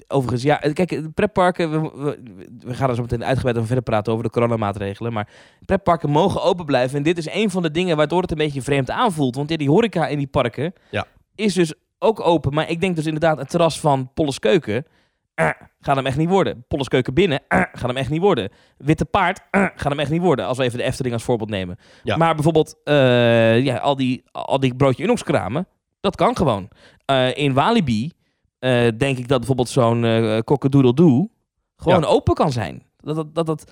Overigens, 0.07 0.43
ja, 0.43 0.55
kijk, 0.55 0.89
de 0.89 1.09
pretparken, 1.13 1.71
we, 1.71 1.91
we, 2.03 2.19
we 2.59 2.73
gaan 2.73 2.89
er 2.89 2.95
zo 2.95 3.01
meteen 3.01 3.23
uitgebreid 3.23 3.55
over 3.55 3.67
verder 3.67 3.83
praten 3.85 4.11
over 4.13 4.25
de 4.25 4.31
coronamaatregelen, 4.31 5.13
maar 5.13 5.29
pretparken 5.65 6.09
mogen 6.09 6.41
open 6.43 6.65
blijven 6.65 6.97
en 6.97 7.03
dit 7.03 7.17
is 7.17 7.29
een 7.33 7.49
van 7.49 7.61
de 7.61 7.71
dingen 7.71 7.97
waardoor 7.97 8.21
het 8.21 8.31
een 8.31 8.37
beetje 8.37 8.61
vreemd 8.61 8.89
aanvoelt, 8.89 9.35
want 9.35 9.49
ja, 9.49 9.57
die 9.57 9.69
horeca 9.69 10.07
in 10.07 10.17
die 10.17 10.27
parken 10.27 10.73
Ja. 10.91 11.05
is 11.35 11.53
dus 11.53 11.73
ook 11.99 12.19
open, 12.27 12.53
maar 12.53 12.69
ik 12.69 12.81
denk 12.81 12.95
dus 12.95 13.05
inderdaad 13.05 13.39
een 13.39 13.45
terras 13.45 13.79
van 13.79 14.11
Polles 14.13 14.39
Keuken, 14.39 14.85
eh, 15.33 15.49
gaat 15.79 15.95
hem 15.95 16.05
echt 16.05 16.17
niet 16.17 16.29
worden. 16.29 16.65
Polles 16.67 16.87
Keuken 16.87 17.13
binnen, 17.13 17.39
eh, 17.47 17.61
gaat 17.71 17.87
hem 17.87 17.97
echt 17.97 18.09
niet 18.09 18.21
worden. 18.21 18.49
Witte 18.77 19.05
Paard, 19.05 19.41
eh, 19.51 19.61
gaat 19.75 19.89
hem 19.91 19.99
echt 19.99 20.11
niet 20.11 20.21
worden, 20.21 20.45
als 20.45 20.57
we 20.57 20.63
even 20.63 20.77
de 20.77 20.83
Efteling 20.83 21.13
als 21.13 21.23
voorbeeld 21.23 21.49
nemen. 21.49 21.77
Ja. 22.03 22.17
Maar 22.17 22.33
bijvoorbeeld, 22.35 22.75
eh, 22.83 23.59
ja, 23.63 23.77
al 23.77 23.95
die, 23.95 24.23
al 24.31 24.59
die 24.59 24.75
broodje 24.75 25.03
Unox-kramen, 25.03 25.67
dat 25.99 26.15
kan 26.15 26.35
gewoon. 26.37 26.69
Eh, 27.05 27.37
in 27.37 27.53
Walibi 27.53 28.11
eh, 28.59 28.87
denk 28.97 29.17
ik 29.17 29.27
dat 29.27 29.37
bijvoorbeeld 29.37 29.69
zo'n 29.69 30.05
eh 30.05 30.39
Cock-a-Doodle-Doo 30.39 31.29
gewoon 31.75 32.01
Ja. 32.01 32.07
open 32.07 32.33
kan 32.33 32.51
zijn. 32.51 32.83
Dat, 32.97 33.15
dat, 33.15 33.35
dat, 33.35 33.45
dat, 33.45 33.71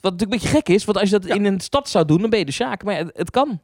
wat 0.00 0.12
natuurlijk 0.12 0.22
een 0.22 0.38
beetje 0.38 0.48
gek 0.56 0.68
is, 0.68 0.84
want 0.84 0.98
als 0.98 1.10
je 1.10 1.18
dat 1.18 1.28
Ja. 1.28 1.34
in 1.34 1.44
een 1.44 1.60
stad 1.60 1.88
zou 1.88 2.04
doen, 2.04 2.20
dan 2.20 2.30
ben 2.30 2.38
je 2.38 2.44
de 2.44 2.52
sjaak. 2.52 2.84
Maar 2.84 2.96
het, 2.96 3.10
het 3.16 3.30
kan. 3.30 3.60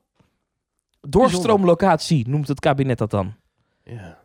Doorstroomlocatie 1.00 2.28
noemt 2.28 2.48
het 2.48 2.60
kabinet 2.60 2.98
dat 2.98 3.10
dan. 3.10 3.34
Ja. 3.84 4.18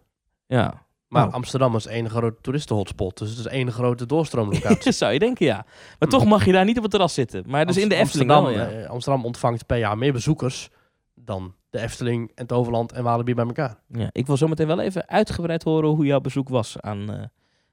Ja, 0.48 0.86
Maar 1.08 1.28
Oh. 1.28 1.34
Amsterdam 1.34 1.76
is 1.76 1.86
één 1.86 2.10
grote 2.10 2.42
toeristenhotspot, 2.42 3.18
dus 3.18 3.30
het 3.30 3.40
is 3.40 3.46
één 3.46 3.72
grote 3.72 4.06
doorstroomlocatie. 4.06 4.92
zou 5.02 5.14
je 5.14 5.20
denken, 5.20 5.46
ja. 5.46 5.66
Maar 6.00 6.10
toch 6.10 6.26
mag 6.26 6.46
je 6.46 6.52
daar 6.52 6.66
niet 6.66 6.78
op 6.78 6.82
het 6.84 6.92
terras 6.92 7.14
zitten. 7.14 7.44
Maar 7.48 7.66
dus 7.66 7.78
in 7.78 7.90
de 7.90 7.96
Efteling 7.96 8.32
Amsterdam, 8.32 8.66
wel, 8.70 8.78
ja. 8.80 8.84
eh, 8.84 8.90
Amsterdam 8.90 9.26
ontvangt 9.26 9.66
per 9.66 9.78
jaar 9.78 9.98
meer 9.98 10.14
bezoekers 10.14 10.70
dan 11.16 11.56
de 11.72 11.80
Efteling 11.80 12.32
en 12.36 12.48
Toverland 12.48 12.92
en 12.92 13.04
Walibi 13.04 13.34
bij 13.34 13.46
elkaar. 13.46 13.76
ja. 13.88 14.10
Ik 14.12 14.28
wil 14.28 14.38
zometeen 14.38 14.68
wel 14.68 14.80
even 14.80 15.08
uitgebreid 15.10 15.64
horen 15.64 15.90
hoe 15.90 16.06
jouw 16.06 16.20
bezoek 16.20 16.50
was 16.50 16.76
aan 16.80 17.12
eh, 17.14 17.22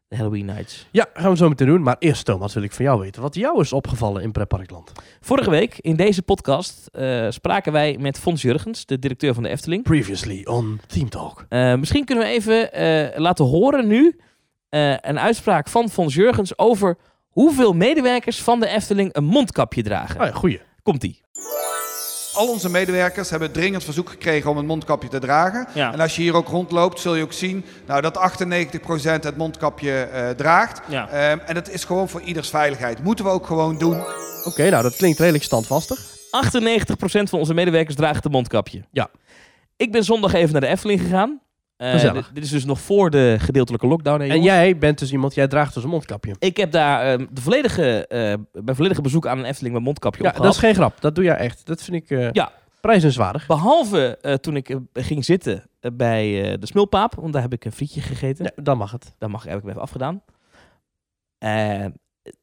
de 0.08 0.16
Halloween 0.16 0.44
Nights. 0.44 0.88
Ja, 0.90 1.06
gaan 1.14 1.30
we 1.30 1.36
zo 1.36 1.48
meteen 1.48 1.66
doen. 1.66 1.82
Maar 1.82 1.96
eerst, 1.98 2.24
Thomas, 2.24 2.54
wil 2.54 2.62
ik 2.62 2.72
van 2.72 2.84
jou 2.84 3.00
weten 3.00 3.22
wat 3.22 3.34
jou 3.34 3.60
is 3.60 3.72
opgevallen 3.72 4.22
in 4.22 4.32
Pretparkland. 4.32 4.92
Vorige 5.20 5.50
week 5.50 5.78
in 5.78 5.96
deze 5.96 6.22
podcast 6.22 6.86
eh, 6.92 7.26
spraken 7.30 7.72
wij 7.72 7.96
met 8.00 8.18
Fons 8.18 8.42
Jurgens, 8.42 8.86
de 8.86 8.98
directeur 8.98 9.34
van 9.34 9.42
de 9.42 9.48
Efteling. 9.48 9.82
Previously 9.82 10.44
on 10.44 10.80
Team 10.86 11.08
Talk. 11.08 11.46
Eh, 11.48 11.74
misschien 11.74 12.04
kunnen 12.04 12.24
we 12.24 12.30
even 12.30 13.22
laten 13.22 13.44
horen 13.44 13.86
nu 13.86 14.20
een 14.70 15.18
uitspraak 15.18 15.68
van 15.68 15.88
Fons 15.88 16.14
Jurgens 16.14 16.58
over 16.58 16.96
hoeveel 17.28 17.72
medewerkers 17.72 18.42
van 18.42 18.60
de 18.60 18.68
Efteling 18.68 19.14
een 19.14 19.24
mondkapje 19.24 19.82
dragen. 19.82 20.20
Oh 20.20 20.26
ja, 20.26 20.32
goeie. 20.32 20.60
Komt-ie. 20.82 21.20
Al 22.38 22.48
onze 22.48 22.70
medewerkers 22.70 23.30
hebben 23.30 23.52
dringend 23.52 23.84
verzoek 23.84 24.08
gekregen 24.08 24.50
om 24.50 24.56
een 24.56 24.66
mondkapje 24.66 25.08
te 25.08 25.18
dragen. 25.18 25.68
Ja. 25.74 25.92
En 25.92 26.00
als 26.00 26.16
je 26.16 26.22
hier 26.22 26.34
ook 26.34 26.48
rondloopt, 26.48 27.00
zul 27.00 27.14
je 27.14 27.22
ook 27.22 27.32
zien 27.32 27.64
nou, 27.86 28.00
dat 28.00 28.32
98% 28.40 29.20
het 29.20 29.36
mondkapje 29.36 29.92
eh, 29.92 30.30
draagt. 30.30 30.80
Ja. 30.88 31.08
Ehm, 31.08 31.38
en 31.46 31.54
dat 31.54 31.68
is 31.68 31.84
gewoon 31.84 32.08
voor 32.08 32.20
ieders 32.20 32.48
veiligheid. 32.48 33.02
Moeten 33.02 33.24
we 33.24 33.30
ook 33.30 33.46
gewoon 33.46 33.78
doen. 33.78 34.02
Oké, 34.44 34.70
nou 34.70 34.82
dat 34.82 34.96
klinkt 34.96 35.18
redelijk 35.18 35.44
standvastig. 35.44 35.98
98% 35.98 37.28
van 37.28 37.38
onze 37.38 37.54
medewerkers 37.54 37.96
draagt 37.96 38.24
een 38.24 38.30
mondkapje. 38.30 38.84
Ja. 38.90 39.10
Ik 39.76 39.92
ben 39.92 40.04
zondag 40.04 40.32
even 40.32 40.52
naar 40.52 40.60
de 40.60 40.66
Efteling 40.66 41.00
gegaan. 41.00 41.40
Eh, 41.78 42.12
dit- 42.12 42.30
dit 42.32 42.44
is 42.44 42.50
dus 42.50 42.64
nog 42.64 42.80
voor 42.80 43.10
de 43.10 43.36
gedeeltelijke 43.38 43.86
lockdown. 43.86 44.20
hè, 44.20 44.28
En 44.28 44.42
jij 44.42 44.78
bent 44.78 44.98
dus 44.98 45.12
iemand, 45.12 45.34
jij 45.34 45.48
draagt 45.48 45.74
dus 45.74 45.82
een 45.82 45.88
mondkapje. 45.90 46.34
Ik 46.38 46.56
heb 46.56 46.70
daar 46.72 47.12
eh, 47.18 47.26
de 47.30 47.40
volledige, 47.40 48.06
mijn 48.52 48.76
volledige 48.76 49.02
bezoek 49.02 49.26
aan 49.26 49.38
een 49.38 49.44
Efteling 49.44 49.74
met 49.74 49.84
mondkapje 49.84 50.22
Ja, 50.22 50.30
op 50.36 50.42
dat 50.42 50.52
is 50.52 50.58
geen 50.58 50.74
grap. 50.74 51.00
Dat 51.00 51.14
doe 51.14 51.24
jij 51.24 51.36
echt. 51.36 51.66
Dat 51.66 51.82
vind 51.82 51.96
ik 51.96 52.10
eh 52.18 52.30
Ja. 52.32 52.52
prijzenswaardig. 52.80 53.46
Behalve 53.46 54.18
eh, 54.20 54.34
toen 54.34 54.56
ik 54.56 54.76
ging 54.92 55.24
zitten 55.24 55.64
bij 55.92 56.56
de 56.60 56.66
Smulpaap, 56.66 57.14
want 57.14 57.32
daar 57.32 57.42
heb 57.42 57.52
ik 57.52 57.64
een 57.64 57.72
frietje 57.72 58.00
gegeten. 58.00 58.44
Ja, 58.54 58.62
dan 58.62 58.78
mag 58.78 58.90
het. 58.90 59.14
Dat 59.18 59.28
mag, 59.30 59.44
heb 59.44 59.54
ik 59.56 59.60
hem 59.60 59.70
even 59.70 59.82
afgedaan. 59.82 60.22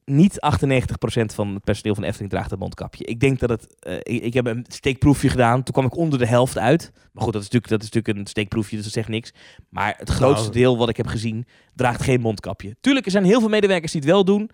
Niet 0.05 0.33
98% 0.33 1.25
van 1.25 1.53
het 1.53 1.63
personeel 1.63 1.95
van 1.95 2.03
Efteling 2.03 2.31
draagt 2.31 2.51
een 2.51 2.57
mondkapje. 2.59 3.03
Ik 3.05 3.19
denk 3.19 3.39
dat 3.39 3.49
het... 3.49 3.75
eh, 3.79 3.93
ik, 3.95 4.23
ik 4.23 4.33
heb 4.33 4.45
een 4.45 4.65
steekproefje 4.67 5.29
gedaan. 5.29 5.63
Toen 5.63 5.73
kwam 5.73 5.85
ik 5.85 5.95
onder 5.95 6.19
de 6.19 6.27
helft 6.27 6.57
uit. 6.57 6.91
Maar 7.11 7.23
goed, 7.23 7.33
dat 7.33 7.41
is 7.41 7.49
natuurlijk, 7.49 7.67
dat 7.71 7.81
is 7.83 7.89
natuurlijk 7.91 8.17
een 8.17 8.27
steekproefje, 8.27 8.75
dus 8.75 8.85
dat 8.85 8.93
zegt 8.93 9.07
niks. 9.07 9.33
Maar 9.69 9.95
het 9.97 10.09
grootste 10.09 10.41
Nou. 10.49 10.53
deel 10.59 10.77
wat 10.77 10.89
ik 10.89 10.97
heb 10.97 11.07
gezien, 11.07 11.45
draagt 11.75 12.01
geen 12.01 12.21
mondkapje. 12.21 12.75
Tuurlijk, 12.81 13.05
er 13.05 13.11
zijn 13.11 13.23
heel 13.23 13.39
veel 13.39 13.49
medewerkers 13.49 13.91
die 13.91 14.01
het 14.01 14.09
wel 14.09 14.25
doen. 14.25 14.49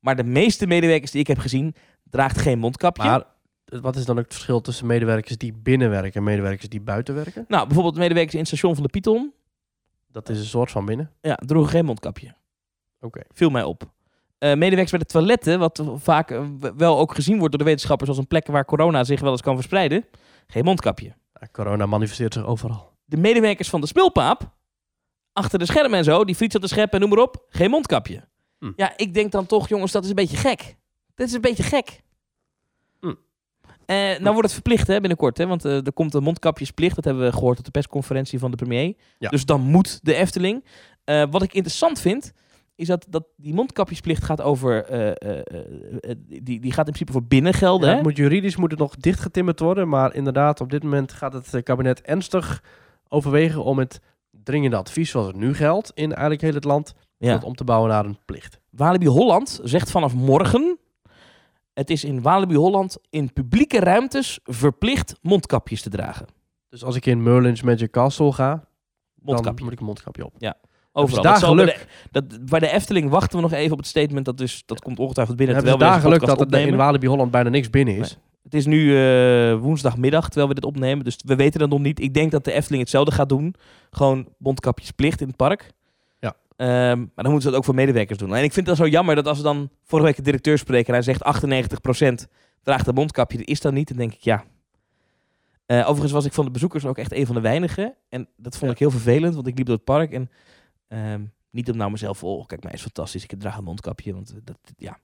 Maar 0.00 0.16
de 0.16 0.24
meeste 0.24 0.66
medewerkers 0.66 1.10
die 1.10 1.20
ik 1.20 1.26
heb 1.26 1.38
gezien, 1.38 1.74
draagt 2.10 2.38
geen 2.38 2.58
mondkapje. 2.58 3.02
Maar 3.02 3.24
wat 3.64 3.96
is 3.96 4.04
dan 4.04 4.16
ook 4.18 4.24
het 4.24 4.32
verschil 4.34 4.60
tussen 4.60 4.86
medewerkers 4.86 5.36
die 5.36 5.52
binnen 5.52 5.90
werken 5.90 6.12
en 6.12 6.22
medewerkers 6.22 6.68
die 6.68 6.80
buiten 6.80 7.14
werken? 7.14 7.44
Nou, 7.48 7.64
bijvoorbeeld 7.64 7.94
de 7.94 8.00
medewerkers 8.00 8.34
in 8.34 8.40
het 8.40 8.48
station 8.48 8.74
van 8.74 8.82
de 8.82 8.88
Python. 8.88 9.32
Dat 10.12 10.28
is 10.28 10.38
een 10.38 10.44
soort 10.44 10.70
van 10.70 10.84
binnen. 10.84 11.10
Ja, 11.20 11.34
droegen 11.34 11.70
geen 11.70 11.84
mondkapje. 11.84 12.34
Oké. 13.00 13.20
Viel 13.32 13.50
mij 13.50 13.62
op. 13.62 13.90
Eh, 14.38 14.54
medewerkers 14.54 14.90
bij 14.90 14.98
de 14.98 15.04
toiletten, 15.04 15.58
wat 15.58 15.82
vaak 15.96 16.30
eh, 16.30 16.44
wel 16.76 16.98
ook 16.98 17.14
gezien 17.14 17.38
wordt 17.38 17.50
door 17.50 17.58
de 17.58 17.64
wetenschappers 17.64 18.08
als 18.08 18.18
een 18.18 18.26
plek 18.26 18.46
waar 18.46 18.64
corona 18.64 19.04
zich 19.04 19.20
wel 19.20 19.30
eens 19.30 19.42
kan 19.42 19.54
verspreiden. 19.54 20.04
Geen 20.46 20.64
mondkapje. 20.64 21.16
Ja, 21.40 21.48
corona 21.52 21.86
manifesteert 21.86 22.32
zich 22.32 22.46
overal. 22.46 22.92
De 23.04 23.16
medewerkers 23.16 23.68
van 23.68 23.80
de 23.80 23.86
spulpaap, 23.86 24.56
achter 25.32 25.58
de 25.58 25.66
schermen 25.66 25.98
en 25.98 26.04
zo, 26.04 26.24
die 26.24 26.34
friet 26.34 26.54
aan 26.54 26.60
de 26.60 26.68
scheppen 26.68 27.00
en 27.00 27.08
noem 27.08 27.16
maar 27.16 27.26
op, 27.26 27.46
geen 27.48 27.70
mondkapje. 27.70 28.28
Hm. 28.58 28.72
Ja, 28.76 28.92
ik 28.96 29.14
denk 29.14 29.32
dan 29.32 29.46
toch, 29.46 29.68
jongens, 29.68 29.92
dat 29.92 30.02
is 30.02 30.08
een 30.08 30.14
beetje 30.14 30.36
gek. 30.36 30.76
Dit 31.14 31.26
is 31.26 31.32
een 31.32 31.40
beetje 31.40 31.62
gek. 31.62 32.02
Hm. 33.00 33.14
Eh, 33.86 33.96
nou 33.96 34.22
wordt 34.22 34.42
het 34.42 34.52
verplicht 34.52 34.86
hè, 34.86 35.00
binnenkort, 35.00 35.38
hè, 35.38 35.46
want 35.46 35.64
er 35.64 35.92
komt 35.92 36.14
een 36.14 36.22
mondkapjesplicht. 36.22 36.94
Dat 36.94 37.04
hebben 37.04 37.24
we 37.24 37.32
gehoord 37.32 37.58
op 37.58 37.64
de 37.64 37.70
persconferentie 37.70 38.38
van 38.38 38.50
de 38.50 38.56
premier. 38.56 38.94
Ja. 39.18 39.28
Dus 39.28 39.44
dan 39.44 39.60
moet 39.60 39.98
de 40.02 40.14
Efteling. 40.14 40.64
Wat 41.04 41.42
ik 41.42 41.52
interessant 41.52 42.00
vind, 42.00 42.32
is 42.78 42.86
dat, 42.86 43.06
dat 43.08 43.24
die 43.36 43.54
mondkapjesplicht 43.54 44.24
gaat 44.24 44.40
over... 44.40 44.84
eh, 44.84 46.10
die, 46.42 46.60
die 46.60 46.72
gaat 46.72 46.86
in 46.86 46.92
principe 46.92 47.12
voor 47.12 47.24
binnengelden. 47.24 47.86
Ja, 47.86 47.88
hè? 47.88 47.94
het 47.98 48.06
moet 48.06 48.16
juridisch 48.16 48.56
moet 48.56 48.70
het 48.70 48.80
nog 48.80 48.96
dichtgetimmerd 48.96 49.60
worden, 49.60 49.88
maar 49.88 50.14
inderdaad, 50.14 50.60
op 50.60 50.70
dit 50.70 50.82
moment 50.82 51.12
gaat 51.12 51.32
het 51.32 51.62
kabinet 51.62 52.00
ernstig 52.02 52.62
overwegen 53.08 53.64
om 53.64 53.78
het 53.78 54.00
dringende 54.30 54.76
advies 54.76 55.10
zoals 55.10 55.26
het 55.26 55.36
nu 55.36 55.54
geldt 55.54 55.90
in 55.94 56.10
eigenlijk 56.12 56.40
heel 56.40 56.54
het 56.54 56.64
land, 56.64 56.94
Ja. 57.18 57.40
om 57.44 57.54
te 57.54 57.64
bouwen 57.64 57.90
naar 57.90 58.04
een 58.04 58.18
plicht. 58.24 58.60
Walibi 58.70 59.06
Holland 59.06 59.60
zegt 59.62 59.90
vanaf 59.90 60.14
morgen... 60.14 60.78
Het 61.72 61.90
is 61.90 62.04
in 62.04 62.22
Walibi 62.22 62.54
Holland 62.56 62.98
in 63.10 63.32
publieke 63.32 63.80
ruimtes 63.80 64.38
verplicht 64.44 65.14
mondkapjes 65.22 65.82
te 65.82 65.90
dragen. 65.90 66.26
Dus 66.68 66.84
als 66.84 66.96
ik 66.96 67.06
in 67.06 67.22
Merlin's 67.22 67.62
Magic 67.62 67.90
Castle 67.90 68.32
ga, 68.32 68.68
dan 69.14 69.54
moet 69.62 69.72
ik 69.72 69.78
een 69.80 69.86
mondkapje 69.86 70.24
op. 70.24 70.34
Overal. 70.92 71.22
daar 71.22 71.36
geluk. 71.36 71.86
de- 72.10 72.20
dat, 72.26 72.46
bij 72.46 72.60
de 72.60 72.70
Efteling 72.70 73.10
wachten 73.10 73.36
we 73.36 73.42
nog 73.42 73.52
even 73.52 73.72
op 73.72 73.78
het 73.78 73.86
statement. 73.86 74.24
Dat, 74.24 74.38
dus, 74.38 74.62
dat 74.66 74.80
komt 74.80 74.98
ongetwijfeld 74.98 75.36
binnen. 75.36 75.56
hebben 75.56 75.78
daar 75.78 75.88
we 75.88 75.94
deze 75.94 76.06
geluk 76.06 76.26
dat 76.26 76.38
het 76.40 76.54
in. 76.66 76.76
Walibi 76.76 77.06
Holland 77.06 77.30
bijna 77.30 77.48
niks 77.48 77.70
binnen 77.70 77.94
is. 77.94 78.10
Nee. 78.10 78.22
Het 78.42 78.54
is 78.54 78.66
nu 78.66 78.96
eh, 78.96 79.58
woensdagmiddag 79.58 80.24
terwijl 80.26 80.48
we 80.48 80.54
dit 80.54 80.64
opnemen. 80.64 81.04
Dus 81.04 81.16
we 81.24 81.36
weten 81.36 81.60
dat 81.60 81.68
nog 81.68 81.78
niet. 81.80 82.00
Ik 82.00 82.14
denk 82.14 82.30
dat 82.30 82.44
de 82.44 82.52
Efteling 82.52 82.82
hetzelfde 82.82 83.12
gaat 83.12 83.28
doen. 83.28 83.54
Gewoon 83.90 84.28
mondkapjesplicht 84.38 85.20
in 85.20 85.26
het 85.26 85.36
park. 85.36 85.70
Ja. 86.20 86.36
Ehm, 86.56 86.98
maar 86.98 87.08
dan 87.14 87.24
moeten 87.24 87.40
ze 87.42 87.48
dat 87.48 87.56
ook 87.56 87.64
voor 87.64 87.74
medewerkers 87.74 88.18
doen. 88.18 88.28
En 88.34 88.42
ik 88.42 88.52
vind 88.52 88.66
het 88.66 88.76
dan 88.76 88.86
zo 88.86 88.92
jammer 88.92 89.14
dat 89.14 89.26
als 89.26 89.36
we 89.36 89.42
dan 89.44 89.70
vorige 89.84 90.06
week 90.06 90.16
de 90.16 90.22
directeur 90.22 90.58
spreken... 90.58 90.86
en 90.94 91.02
hij 91.02 91.02
zegt 91.02 91.22
98% 92.26 92.28
draagt 92.62 92.86
een 92.86 92.94
mondkapje. 92.94 93.38
Dat 93.38 93.46
is 93.48 93.60
dan 93.60 93.74
niet. 93.74 93.88
Dan 93.88 93.96
denk 93.96 94.12
ik, 94.12 94.20
ja... 94.20 94.44
Eh, 95.66 95.80
overigens 95.84 96.12
was 96.12 96.24
ik 96.24 96.32
van 96.32 96.44
de 96.44 96.50
bezoekers 96.50 96.86
ook 96.86 96.98
echt 96.98 97.12
een 97.12 97.26
van 97.26 97.34
de 97.34 97.40
weinigen. 97.40 97.94
En 98.08 98.28
dat 98.36 98.52
vond 98.52 98.64
Ja. 98.64 98.70
ik 98.72 98.78
heel 98.78 98.90
vervelend, 98.90 99.34
want 99.34 99.46
ik 99.46 99.56
liep 99.56 99.66
door 99.66 99.74
het 99.74 99.84
park. 99.84 100.12
En 100.12 100.30
ehm, 100.88 101.24
niet 101.50 101.70
om 101.70 101.76
nou 101.76 101.90
mezelf, 101.90 102.24
oh, 102.24 102.46
kijk, 102.46 102.62
mij 102.62 102.72
is 102.72 102.82
fantastisch. 102.82 103.22
Ik 103.22 103.40
draag 103.40 103.56
een 103.56 103.64
mondkapje, 103.64 104.14
want 104.14 104.34
dat, 104.44 104.58
ja, 104.76 104.98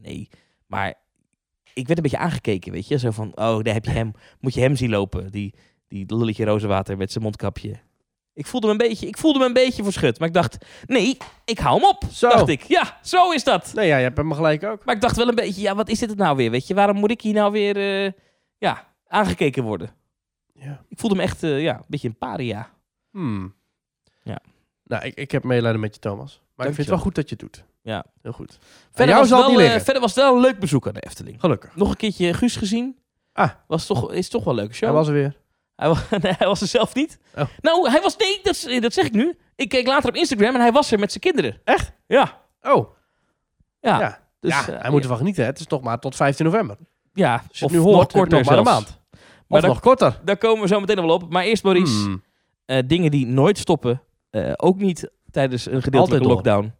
nee. 0.00 0.28
Maar 0.66 0.94
ik 1.74 1.86
werd 1.86 1.96
een 1.98 2.02
beetje 2.02 2.18
aangekeken, 2.18 2.72
weet 2.72 2.88
je. 2.88 2.98
Zo 2.98 3.10
van, 3.10 3.28
oh, 3.28 3.62
daar 3.62 3.74
heb 3.74 3.84
je 3.84 3.90
hem. 3.90 4.12
Moet 4.40 4.54
je 4.54 4.60
hem 4.60 4.76
zien 4.76 4.90
lopen, 4.90 5.30
die, 5.30 5.54
die 5.88 6.16
lulletje 6.16 6.44
rozenwater 6.44 6.96
met 6.96 7.12
zijn 7.12 7.24
mondkapje. 7.24 7.76
Ik 8.34 8.46
voelde 8.46 8.66
me 8.66 8.72
een 8.72 8.78
beetje, 8.78 9.06
ik 9.06 9.18
voelde 9.18 9.38
me 9.38 9.44
een 9.44 9.52
beetje 9.52 9.82
verschut. 9.82 10.18
Maar 10.18 10.28
ik 10.28 10.34
dacht, 10.34 10.56
nee, 10.86 11.16
ik 11.44 11.58
hou 11.58 11.80
hem 11.80 11.88
op. 11.88 12.04
Zo. 12.12 12.28
Dacht 12.28 12.48
ik, 12.48 12.62
ja, 12.62 12.98
zo 13.02 13.30
is 13.32 13.44
dat. 13.44 13.72
Nee, 13.74 13.86
ja, 13.86 13.96
je 13.96 14.02
hebt 14.02 14.16
hem 14.16 14.32
gelijk 14.32 14.64
ook. 14.64 14.84
Maar 14.84 14.94
ik 14.94 15.00
dacht 15.00 15.16
wel 15.16 15.28
een 15.28 15.34
beetje, 15.34 15.60
ja, 15.60 15.74
wat 15.74 15.88
is 15.88 15.98
dit 15.98 16.16
nou 16.16 16.36
weer? 16.36 16.50
Weet 16.50 16.66
je, 16.66 16.74
waarom 16.74 16.96
moet 16.96 17.10
ik 17.10 17.20
hier 17.20 17.34
nou 17.34 17.52
weer, 17.52 17.76
eh, 17.76 18.12
ja, 18.58 18.94
aangekeken 19.06 19.62
worden? 19.62 19.94
Ja. 20.54 20.84
Ik 20.88 20.98
voelde 20.98 21.16
me 21.16 21.22
echt, 21.22 21.42
eh, 21.42 21.62
ja, 21.62 21.76
een 21.76 21.84
beetje 21.88 22.08
een 22.08 22.18
paria. 22.18 22.70
Hmm. 23.10 23.54
Ja. 24.22 24.40
Nou, 24.84 25.04
ik, 25.04 25.14
ik 25.14 25.30
heb 25.30 25.44
medelijden 25.44 25.80
met 25.80 25.94
je, 25.94 26.00
Thomas. 26.00 26.40
Maar 26.56 26.66
ik 26.66 26.74
vind 26.74 26.86
het 26.86 26.96
wel 26.96 27.04
goed 27.04 27.14
dat 27.14 27.28
je 27.28 27.36
het 27.38 27.44
doet. 27.44 27.64
Ja. 27.82 28.04
Heel 28.22 28.32
goed. 28.32 28.58
Verder 28.90 29.06
jou 29.08 29.18
was, 29.20 29.28
zal 29.28 29.38
het 29.38 29.46
wel, 29.46 29.48
niet 29.56 29.58
eh, 29.58 29.64
liggen. 29.64 29.84
verder 29.84 30.02
was 30.02 30.14
het 30.14 30.24
wel 30.24 30.34
een 30.34 30.40
leuk 30.40 30.58
bezoek 30.58 30.86
aan 30.86 30.94
de 30.94 31.00
Efteling. 31.00 31.40
Gelukkig. 31.40 31.76
Nog 31.76 31.90
een 31.90 31.96
keertje 31.96 32.34
Guus 32.34 32.56
gezien. 32.56 32.98
Ah. 33.32 33.50
Was 33.66 33.86
toch, 33.86 34.12
is 34.12 34.28
toch 34.28 34.44
wel 34.44 34.52
een 34.52 34.58
leuke 34.58 34.74
show. 34.74 34.88
Hij 34.88 34.98
was 34.98 35.06
er 35.06 35.12
weer. 35.14 35.36
Hij 35.76 35.88
wa- 35.88 36.02
nee, 36.22 36.32
hij 36.38 36.46
was 36.46 36.60
er 36.60 36.66
zelf 36.66 36.94
niet. 36.94 37.18
Oh. 37.36 37.44
Nou, 37.60 37.90
hij 37.90 38.00
was... 38.00 38.16
Nee, 38.16 38.40
dat, 38.42 38.54
is- 38.66 38.80
dat 38.80 38.92
zeg 38.92 39.04
ik 39.04 39.12
nu. 39.12 39.38
Ik 39.56 39.68
keek 39.68 39.86
later 39.86 40.08
op 40.08 40.14
Instagram 40.16 40.54
en 40.54 40.60
hij 40.60 40.72
was 40.72 40.92
er 40.92 40.98
met 40.98 41.10
zijn 41.10 41.20
kinderen. 41.22 41.60
Echt? 41.64 41.92
Ja. 42.06 42.40
Oh, 42.62 42.90
Ja. 43.80 44.00
ja. 44.00 44.22
Dus, 44.40 44.50
ja, 44.52 44.68
eh, 44.68 44.80
hij 44.80 44.90
moet 44.90 45.02
ervan 45.02 45.16
genieten. 45.16 45.42
hè. 45.42 45.48
Het 45.48 45.60
is 45.60 45.66
nog 45.66 45.80
maar 45.82 45.98
tot 45.98 46.16
15 46.16 46.44
november. 46.44 46.76
Ja, 47.12 47.32
Als 47.48 47.58
je 47.58 47.64
of 47.64 47.70
het 47.70 47.80
nu 47.80 47.86
nog 47.86 47.94
hoort, 47.94 48.12
korter 48.12 48.38
nog 48.38 48.46
maar 48.48 48.58
een 48.58 48.64
zelfs. 48.64 48.78
maand. 48.86 49.00
Maar 49.10 49.20
Of 49.48 49.60
dan- 49.60 49.68
nog 49.70 49.80
korter. 49.80 50.20
Daar 50.24 50.36
komen 50.36 50.62
we 50.62 50.68
zo 50.68 50.80
meteen 50.80 50.96
nog 50.96 51.04
wel 51.04 51.14
op. 51.14 51.30
Maar 51.32 51.44
eerst, 51.44 51.62
Maurice, 51.62 51.92
Hmm. 52.04 52.22
eh, 52.64 52.78
dingen 52.86 53.10
die 53.10 53.26
nooit 53.26 53.58
stoppen. 53.58 54.02
Eh, 54.34 54.52
ook 54.56 54.78
niet 54.78 55.10
tijdens 55.30 55.66
een 55.66 55.82
gedeeltelijke 55.82 56.28
Altijd 56.28 56.44
door. 56.44 56.58
lockdown. 56.58 56.74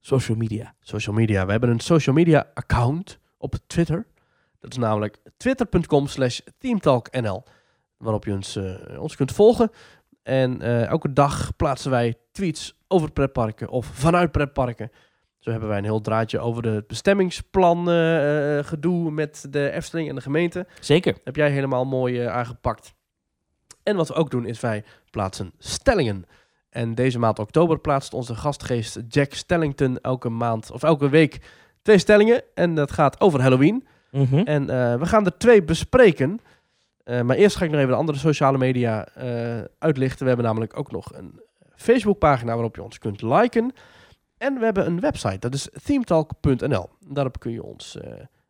Social 0.00 0.36
media. 0.36 0.74
Social 0.80 1.14
media. 1.14 1.44
We 1.44 1.50
hebben 1.50 1.70
een 1.70 1.80
social 1.80 2.14
media 2.14 2.50
account 2.54 3.18
op 3.38 3.54
Twitter. 3.66 4.06
Dat 4.60 4.70
is 4.70 4.76
namelijk 4.76 5.18
twitter.com 5.36 6.06
slash 6.06 6.40
teamtalknl. 6.58 7.42
Waarop 7.96 8.24
je 8.24 8.32
ons, 8.32 8.56
eh, 8.56 9.00
ons 9.00 9.16
kunt 9.16 9.32
volgen. 9.32 9.70
En 10.22 10.62
eh, 10.62 10.86
elke 10.86 11.12
dag 11.12 11.56
plaatsen 11.56 11.90
wij 11.90 12.14
tweets 12.32 12.78
over 12.88 13.12
pretparken 13.12 13.68
of 13.68 13.86
vanuit 13.86 14.32
pretparken. 14.32 14.90
Zo 15.38 15.50
hebben 15.50 15.68
wij 15.68 15.78
een 15.78 15.84
heel 15.84 16.00
draadje 16.00 16.38
over 16.38 16.62
de 16.62 16.84
bestemmingsplan 16.86 17.86
gedoe 18.64 19.10
met 19.10 19.46
de 19.50 19.70
Efteling 19.70 20.08
en 20.08 20.14
de 20.14 20.20
gemeente. 20.20 20.66
Zeker. 20.80 21.16
heb 21.24 21.36
jij 21.36 21.50
helemaal 21.50 21.84
mooi 21.84 22.18
aangepakt. 22.20 22.94
En 23.82 23.96
wat 23.96 24.08
we 24.08 24.14
ook 24.14 24.30
doen 24.30 24.46
is 24.46 24.60
wij 24.60 24.84
plaatsen 25.10 25.52
stellingen. 25.58 26.26
En 26.74 26.94
deze 26.94 27.18
maand 27.18 27.38
oktober 27.38 27.78
plaatst 27.78 28.14
onze 28.14 28.34
gastgeest 28.34 29.00
Jack 29.08 29.32
Stellington 29.32 29.98
elke 30.00 30.28
maand 30.28 30.70
of 30.70 30.82
elke 30.82 31.08
week 31.08 31.40
twee 31.82 31.98
stellingen. 31.98 32.42
En 32.54 32.74
dat 32.74 32.92
gaat 32.92 33.20
over 33.20 33.40
Halloween. 33.40 33.86
Mhm. 34.10 34.36
En 34.36 34.70
eh, 34.70 34.98
we 34.98 35.06
gaan 35.06 35.24
er 35.24 35.38
twee 35.38 35.62
bespreken. 35.62 36.40
Eh, 37.04 37.20
maar 37.20 37.36
eerst 37.36 37.56
ga 37.56 37.64
ik 37.64 37.70
nog 37.70 37.80
even 37.80 37.92
de 37.92 37.98
andere 37.98 38.18
sociale 38.18 38.58
media 38.58 39.06
eh, 39.06 39.64
uitlichten. 39.78 40.20
We 40.20 40.26
hebben 40.26 40.46
namelijk 40.46 40.78
ook 40.78 40.90
nog 40.92 41.14
een 41.14 41.40
Facebookpagina 41.76 42.52
waarop 42.52 42.76
je 42.76 42.82
ons 42.82 42.98
kunt 42.98 43.22
liken. 43.22 43.72
En 44.38 44.58
we 44.58 44.64
hebben 44.64 44.86
een 44.86 45.00
website, 45.00 45.38
dat 45.38 45.54
is 45.54 45.68
themetalk.nl. 45.84 46.88
Daarop 47.08 47.40
kun 47.40 47.52
je 47.52 47.62
ons 47.62 47.98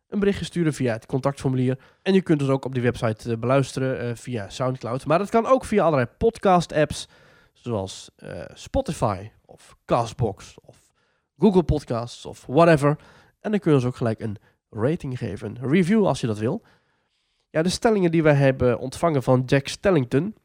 een 0.09 0.19
berichtje 0.19 0.45
sturen 0.45 0.73
via 0.73 0.93
het 0.93 1.05
contactformulier. 1.05 1.77
En 2.01 2.13
je 2.13 2.21
kunt 2.21 2.41
ons 2.41 2.49
ook 2.49 2.65
op 2.65 2.73
die 2.73 2.83
website 2.83 3.37
beluisteren 3.37 4.17
via 4.17 4.49
Soundcloud. 4.49 5.05
Maar 5.05 5.17
dat 5.17 5.29
kan 5.29 5.45
ook 5.45 5.65
via 5.65 5.83
allerlei 5.83 6.09
podcast-apps, 6.17 7.07
zoals 7.55 8.09
eh, 8.15 8.41
Spotify 8.53 9.29
of 9.45 9.75
Castbox 9.85 10.55
of 10.61 10.77
Google 11.37 11.63
Podcasts 11.63 12.25
of 12.25 12.45
whatever. 12.47 12.97
En 13.39 13.51
dan 13.51 13.59
kun 13.59 13.71
je 13.71 13.77
ons 13.77 13.85
ook 13.85 13.95
gelijk 13.95 14.19
een 14.19 14.37
rating 14.69 15.17
geven, 15.17 15.47
een 15.61 15.69
review 15.69 16.05
als 16.05 16.21
je 16.21 16.27
dat 16.27 16.37
wil. 16.37 16.61
Ja, 17.49 17.61
de 17.61 17.69
stellingen 17.69 18.11
die 18.11 18.23
wij 18.23 18.33
hebben 18.33 18.79
ontvangen 18.79 19.23
van 19.23 19.43
Jack 19.45 19.67
Stellington, 19.67 20.35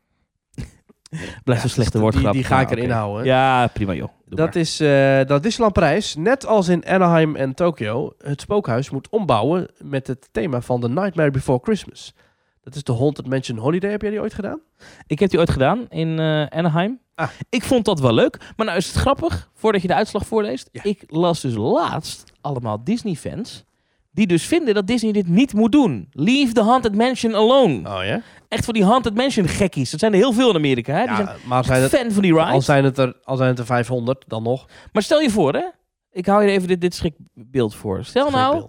Blijft 1.45 1.65
een 1.65 1.71
slechte 1.71 1.99
woordgrap. 2.01 2.33
die, 2.33 2.41
die 2.41 2.51
ga 2.51 2.61
ik 2.61 2.71
erin 2.71 2.85
oké. 2.85 2.93
houden. 2.95 3.25
Ja, 3.25 3.67
prima 3.67 3.93
joh. 3.95 4.09
Doe 4.25 4.37
Dat 4.37 4.47
maar. 4.55 4.57
is 4.63 4.81
eh, 4.81 5.25
dat 5.27 5.43
Disneyland 5.43 5.73
Parijs, 5.75 6.15
net 6.15 6.47
als 6.47 6.69
in 6.69 6.87
Anaheim 6.87 7.37
en 7.37 7.55
Tokyo, 7.55 8.13
het 8.19 8.41
spookhuis 8.41 8.91
moet 8.91 9.09
ombouwen 9.09 9.69
met 9.79 10.07
het 10.07 10.29
thema 10.33 10.61
van 10.61 10.81
The 10.81 10.89
Nightmare 10.89 11.31
Before 11.31 11.61
Christmas. 11.63 12.15
Dat 12.63 12.75
is 12.75 12.85
de 12.85 12.93
Haunted 12.93 13.27
Mansion 13.27 13.59
Holiday. 13.59 13.91
Heb 13.91 14.03
jij 14.03 14.11
die 14.11 14.21
ooit 14.21 14.35
gedaan? 14.35 14.61
Ik 15.07 15.19
heb 15.19 15.31
die 15.31 15.39
ooit 15.39 15.51
gedaan 15.51 15.87
in 15.89 16.19
eh, 16.19 16.47
Anaheim. 16.47 17.01
Ah. 17.15 17.29
Ik 17.49 17.65
vond 17.65 17.85
dat 17.85 18.01
wel 18.01 18.15
leuk. 18.15 18.39
Maar 18.57 18.67
nou 18.67 18.79
is 18.79 18.87
het 18.87 18.97
grappig, 18.97 19.51
voordat 19.55 19.83
je 19.83 19.89
de 19.89 19.95
uitslag 19.95 20.27
voorleest. 20.27 20.69
Ja. 20.73 20.83
Ik 20.85 21.03
las 21.07 21.41
dus 21.41 21.55
laatst 21.55 22.33
allemaal 22.41 22.85
Disney-fans. 22.85 23.65
Die 24.13 24.27
dus 24.27 24.47
vinden 24.47 24.75
dat 24.75 24.87
Disney 24.87 25.13
dit 25.13 25.29
niet 25.29 25.53
moet 25.53 25.73
doen. 25.73 26.09
Leave 26.13 26.53
the 26.53 26.63
Haunted 26.63 26.95
Mansion 26.95 27.35
alone. 27.35 27.77
Oh 27.77 28.05
ja? 28.05 28.23
Echt 28.49 28.65
voor 28.65 28.75
die 28.75 28.85
Haunted 28.85 29.15
Mansion 29.15 29.49
gekkies. 29.49 29.91
Dat 29.91 30.01
zijn 30.01 30.13
er 30.13 30.19
heel 30.19 30.33
veel 30.33 30.51
in 30.51 30.57
Amerika. 30.57 30.93
Hè? 30.93 31.07
Die 31.07 31.15
zijn 31.15 31.27
ja 31.27 31.37
maar 31.45 31.65
zijn 31.65 31.83
het, 31.83 31.91
fan 31.91 32.13
van 32.13 32.23
die 32.23 32.33
ride. 32.33 32.45
al, 32.45 32.63
zijn 32.63 32.85
het 32.85 32.99
er, 32.99 33.17
al 33.23 33.37
zijn 33.37 33.49
het 33.49 33.59
er 33.59 33.67
500, 33.67 34.25
dan 34.27 34.43
nog. 34.43 34.67
Maar 34.93 35.03
stel 35.03 35.21
je 35.21 35.31
voor, 35.31 35.53
hè. 35.53 35.65
Ik 36.11 36.27
hou 36.27 36.45
je 36.45 36.51
even 36.51 36.69
dit, 36.69 36.81
dit 36.81 36.95
schrikbeeld 36.95 37.75
voor. 37.75 38.05
Stel 38.05 38.31
nou 38.31 38.69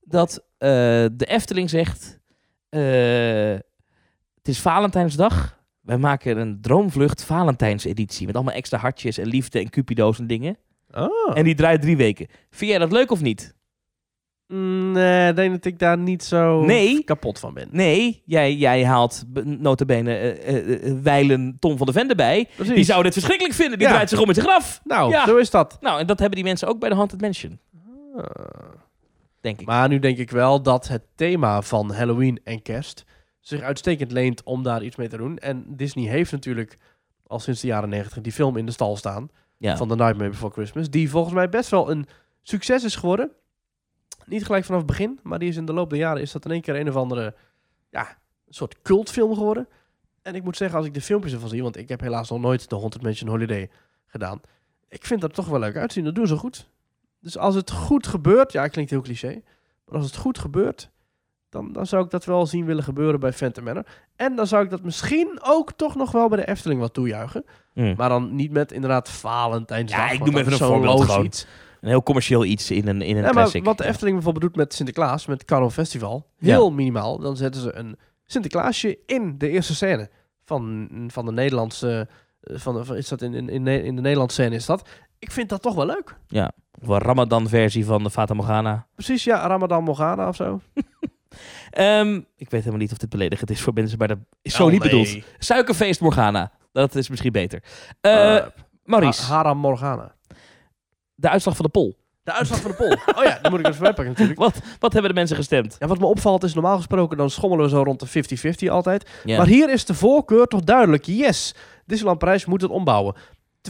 dat 0.00 0.44
eh, 0.58 0.68
de 1.12 1.26
Efteling 1.26 1.70
zegt... 1.70 2.22
eh, 2.74 3.58
het 4.34 4.48
is 4.48 4.60
Valentijnsdag. 4.60 5.58
Wij 5.80 5.98
maken 5.98 6.38
een 6.38 6.58
droomvlucht 6.60 7.24
Valentijnseditie. 7.24 8.26
Met 8.26 8.34
allemaal 8.34 8.54
extra 8.54 8.78
hartjes 8.78 9.18
en 9.18 9.26
liefde 9.26 9.58
en 9.58 9.70
cupido's 9.70 10.18
en 10.18 10.26
dingen. 10.26 10.56
Oh. 10.90 11.08
En 11.34 11.44
die 11.44 11.54
draait 11.54 11.82
drie 11.82 11.96
weken. 11.96 12.26
Vind 12.50 12.70
jij 12.70 12.78
dat 12.80 12.92
leuk 12.92 13.10
of 13.10 13.20
niet? 13.20 13.54
Nee, 14.46 15.28
ik 15.28 15.36
denk 15.36 15.52
dat 15.52 15.64
ik 15.64 15.78
daar 15.78 15.98
niet 15.98 16.22
zo 16.24 16.64
Nee. 16.64 17.04
kapot 17.04 17.38
van 17.38 17.54
ben. 17.54 17.68
Nee, 17.70 18.22
jij, 18.24 18.54
jij 18.54 18.84
haalt 18.84 19.24
notabene 19.44 20.16
eh, 20.16 20.92
wijlen 21.02 21.56
Tom 21.58 21.76
van 21.76 21.86
der 21.86 21.94
Ven 21.94 22.08
erbij. 22.08 22.48
Precies. 22.56 22.74
Die 22.74 22.84
zou 22.84 23.02
dit 23.02 23.12
verschrikkelijk 23.12 23.54
vinden. 23.54 23.78
Die 23.78 23.86
Ja. 23.86 23.92
draait 23.92 24.08
zich 24.08 24.20
om 24.20 24.26
met 24.26 24.34
zijn 24.36 24.48
graf. 24.48 24.80
Nou, 24.84 25.10
Ja. 25.10 25.26
zo 25.26 25.36
is 25.36 25.50
dat. 25.50 25.78
Nou, 25.80 26.00
en 26.00 26.06
dat 26.06 26.18
hebben 26.18 26.36
die 26.36 26.44
mensen 26.44 26.68
ook 26.68 26.78
bij 26.78 26.88
de 26.88 26.94
Haunted 26.94 27.20
Mansion. 27.20 27.58
Ah. 28.16 28.24
Denk 29.44 29.60
ik. 29.60 29.66
Maar 29.66 29.88
nu 29.88 29.98
denk 29.98 30.18
ik 30.18 30.30
wel 30.30 30.62
dat 30.62 30.88
het 30.88 31.02
thema 31.14 31.62
van 31.62 31.92
Halloween 31.92 32.40
en 32.44 32.62
kerst 32.62 33.04
zich 33.40 33.60
uitstekend 33.60 34.12
leent 34.12 34.42
om 34.42 34.62
daar 34.62 34.82
iets 34.82 34.96
mee 34.96 35.08
te 35.08 35.16
doen. 35.16 35.38
En 35.38 35.64
Disney 35.76 36.08
heeft 36.08 36.32
natuurlijk 36.32 36.78
al 37.26 37.38
sinds 37.38 37.60
de 37.60 37.66
jaren 37.66 37.88
90 37.88 38.22
die 38.22 38.32
film 38.32 38.56
in 38.56 38.66
de 38.66 38.72
stal 38.72 38.96
staan 38.96 39.28
ja. 39.56 39.76
van 39.76 39.88
The 39.88 39.96
Nightmare 39.96 40.30
Before 40.30 40.52
Christmas, 40.52 40.90
die 40.90 41.10
volgens 41.10 41.34
mij 41.34 41.48
best 41.48 41.70
wel 41.70 41.90
een 41.90 42.06
succes 42.42 42.84
is 42.84 42.96
geworden. 42.96 43.30
Niet 44.26 44.44
gelijk 44.44 44.64
vanaf 44.64 44.80
het 44.80 44.90
begin, 44.90 45.20
maar 45.22 45.38
die 45.38 45.48
is 45.48 45.56
in 45.56 45.64
de 45.64 45.72
loop 45.72 45.90
der 45.90 45.98
jaren 45.98 46.22
is 46.22 46.32
dat 46.32 46.44
in 46.44 46.50
één 46.50 46.60
keer 46.60 46.76
een 46.76 46.88
of 46.88 46.96
andere 46.96 47.34
ja, 47.90 48.18
soort 48.48 48.82
cultfilm 48.82 49.34
geworden. 49.34 49.68
En 50.22 50.34
ik 50.34 50.44
moet 50.44 50.56
zeggen, 50.56 50.78
als 50.78 50.86
ik 50.86 50.94
de 50.94 51.00
filmpjes 51.00 51.32
ervan 51.32 51.48
zie, 51.48 51.62
want 51.62 51.76
ik 51.76 51.88
heb 51.88 52.00
helaas 52.00 52.30
nog 52.30 52.40
nooit 52.40 52.70
de 52.70 52.76
Haunted 52.76 53.02
Mansion 53.02 53.30
Holiday 53.30 53.70
gedaan. 54.06 54.40
Ik 54.88 55.04
vind 55.04 55.20
dat 55.20 55.34
toch 55.34 55.46
wel 55.46 55.58
leuk 55.60 55.76
uitzien. 55.76 56.04
Dat 56.04 56.14
doen 56.14 56.26
ze 56.26 56.36
goed. 56.36 56.72
Dus 57.24 57.38
als 57.38 57.54
het 57.54 57.70
goed 57.70 58.06
gebeurt, 58.06 58.52
ja, 58.52 58.66
klinkt 58.68 58.90
heel 58.90 59.00
cliché. 59.00 59.40
Maar 59.86 59.96
als 59.96 60.06
het 60.06 60.16
goed 60.16 60.38
gebeurt, 60.38 60.90
dan, 61.48 61.72
dan 61.72 61.86
zou 61.86 62.04
ik 62.04 62.10
dat 62.10 62.24
wel 62.24 62.46
zien 62.46 62.64
willen 62.64 62.82
gebeuren 62.84 63.20
bij 63.20 63.32
Phantom 63.32 63.64
Manor. 63.64 63.86
En 64.16 64.36
dan 64.36 64.46
zou 64.46 64.64
ik 64.64 64.70
dat 64.70 64.82
misschien 64.82 65.38
ook 65.42 65.72
toch 65.72 65.94
nog 65.94 66.12
wel 66.12 66.28
bij 66.28 66.38
de 66.38 66.46
Efteling 66.48 66.80
wat 66.80 66.94
toejuichen. 66.94 67.44
Hm. 67.72 67.94
Maar 67.96 68.08
dan 68.08 68.34
niet 68.34 68.50
met 68.52 68.72
inderdaad 68.72 69.10
Valentijnsdag. 69.10 70.06
Ja, 70.06 70.10
ik 70.10 70.24
noem 70.24 70.36
even 70.36 70.52
een 70.52 70.58
voorbeeld 70.58 71.04
gewoon. 71.04 71.24
iets. 71.24 71.46
Een 71.80 71.88
heel 71.88 72.02
commercieel 72.02 72.44
iets 72.44 72.70
in 72.70 72.88
een, 72.88 73.02
in 73.02 73.10
een 73.10 73.16
Ja, 73.16 73.22
maar 73.22 73.32
classic. 73.32 73.64
wat 73.64 73.78
de. 73.78 73.84
Efteling 73.84 74.14
bijvoorbeeld 74.14 74.44
doet 74.44 74.56
met 74.56 74.74
Sinterklaas, 74.74 75.26
met 75.26 75.44
Carnaval 75.44 75.72
Festival, 75.72 76.26
Ja. 76.38 76.48
heel 76.54 76.70
minimaal. 76.72 77.18
Dan 77.18 77.36
zetten 77.36 77.60
ze 77.62 77.74
een 77.74 77.96
Sinterklaasje 78.24 78.98
in 79.06 79.38
de 79.38 79.48
eerste 79.48 79.74
scène 79.74 80.10
van, 80.44 80.88
van 81.08 81.24
de 81.24 81.32
Nederlandse... 81.32 82.08
eh, 82.40 82.56
Van, 82.58 82.74
de- 82.74 82.84
van, 82.84 82.96
is 82.96 83.08
dat 83.08 83.22
in, 83.22 83.34
in, 83.48 83.66
in 83.66 83.94
de 83.96 84.00
Nederlandse 84.02 84.40
scène 84.42 84.54
is 84.54 84.66
dat. 84.66 84.88
Ik 85.24 85.30
vind 85.30 85.48
dat 85.48 85.62
toch 85.62 85.74
wel 85.74 85.86
leuk. 85.86 86.16
Of 86.82 86.88
een 86.88 86.98
Ramadan-versie 86.98 87.84
van 87.84 88.02
de 88.02 88.10
Fata 88.10 88.34
Morgana. 88.34 88.86
Precies, 88.94 89.24
ja, 89.24 89.46
Ramadan 89.46 89.84
Morgana 89.84 90.28
of 90.28 90.36
zo. 90.36 90.60
Ehm, 91.70 92.14
ik 92.36 92.50
weet 92.50 92.60
helemaal 92.60 92.78
niet 92.78 92.92
of 92.92 92.98
dit 92.98 93.08
beledigend 93.08 93.50
is 93.50 93.60
voor 93.60 93.72
mensen, 93.72 93.98
maar 93.98 94.08
dat 94.08 94.18
is 94.42 94.54
zo 94.54 94.64
Oh, 94.64 94.70
niet 94.70 94.80
nee. 94.82 94.90
bedoeld. 94.90 95.24
Suikerfeest 95.38 96.00
Morgana. 96.00 96.52
Dat 96.72 96.94
is 96.94 97.08
misschien 97.08 97.32
beter. 97.32 97.62
Eh 98.00 98.36
Eh, 98.36 98.46
Maurice, 98.84 99.22
Ha- 99.22 99.34
Haram 99.34 99.58
Morgana. 99.58 100.14
de 101.14 101.28
uitslag 101.28 101.56
van 101.56 101.64
de 101.64 101.70
poll. 101.70 101.94
De 102.22 102.32
uitslag 102.32 102.60
van 102.60 102.70
de 102.70 102.76
poll. 102.76 102.98
Oh 103.16 103.24
ja, 103.24 103.38
die 103.42 103.50
moet 103.50 103.58
ik 103.60 103.66
even 103.66 103.80
bijpakken 103.82 104.12
natuurlijk. 104.12 104.38
Wat, 104.46 104.54
wat 104.78 104.92
hebben 104.92 105.10
de 105.10 105.16
mensen 105.16 105.36
gestemd? 105.36 105.76
Ja, 105.78 105.86
wat 105.86 105.98
me 105.98 106.06
opvalt 106.06 106.42
is 106.44 106.54
normaal 106.54 106.76
gesproken 106.76 107.16
dan 107.16 107.30
schommelen 107.30 107.64
we 107.64 107.70
zo 107.70 107.82
rond 107.82 108.00
de 108.00 108.06
50-50 108.66 108.70
altijd. 108.70 109.10
Ja. 109.24 109.36
Maar 109.36 109.46
hier 109.46 109.70
is 109.70 109.84
de 109.84 109.94
voorkeur 109.94 110.46
toch 110.46 110.60
duidelijk. 110.60 111.04
Yes, 111.06 111.54
Disneyland 111.86 112.18
Prijs 112.18 112.44
moet 112.44 112.60
het 112.60 112.70
ombouwen. 112.70 113.14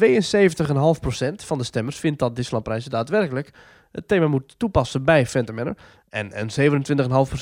72,5% 0.00 1.34
van 1.34 1.58
de 1.58 1.64
stemmers 1.64 1.96
vindt 1.96 2.18
dat 2.18 2.36
Disneyland 2.36 2.64
Prijs 2.64 2.84
daadwerkelijk 2.84 3.50
het 3.90 4.08
thema 4.08 4.26
moet 4.26 4.58
toepassen 4.58 5.04
bij 5.04 5.26
Phantom 5.26 5.54
Manor. 5.54 5.76
En, 6.08 6.32
en 6.32 6.48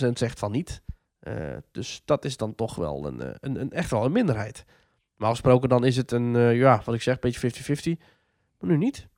27,5% 0.07 0.13
zegt 0.13 0.39
van 0.39 0.53
niet. 0.53 0.83
Eh, 1.19 1.57
dus 1.71 2.03
dat 2.05 2.25
is 2.25 2.37
dan 2.37 2.55
toch 2.55 2.75
wel 2.75 3.07
een, 3.07 3.21
eh, 3.21 3.35
een, 3.41 3.61
een, 3.61 3.71
echt 3.71 3.91
wel 3.91 4.05
een 4.05 4.13
minderheid. 4.13 4.65
Normaal 5.11 5.31
gesproken 5.31 5.69
dan 5.69 5.85
is 5.85 5.97
het 5.97 6.13
een, 6.13 6.37
eh, 6.37 6.57
ja, 6.57 6.83
wat 6.85 6.95
ik 6.95 7.03
zeg, 7.03 7.19
beetje 7.19 7.41
50-50. 7.41 7.99
Maar 8.59 8.71
nu 8.71 8.77
niet. 8.77 9.09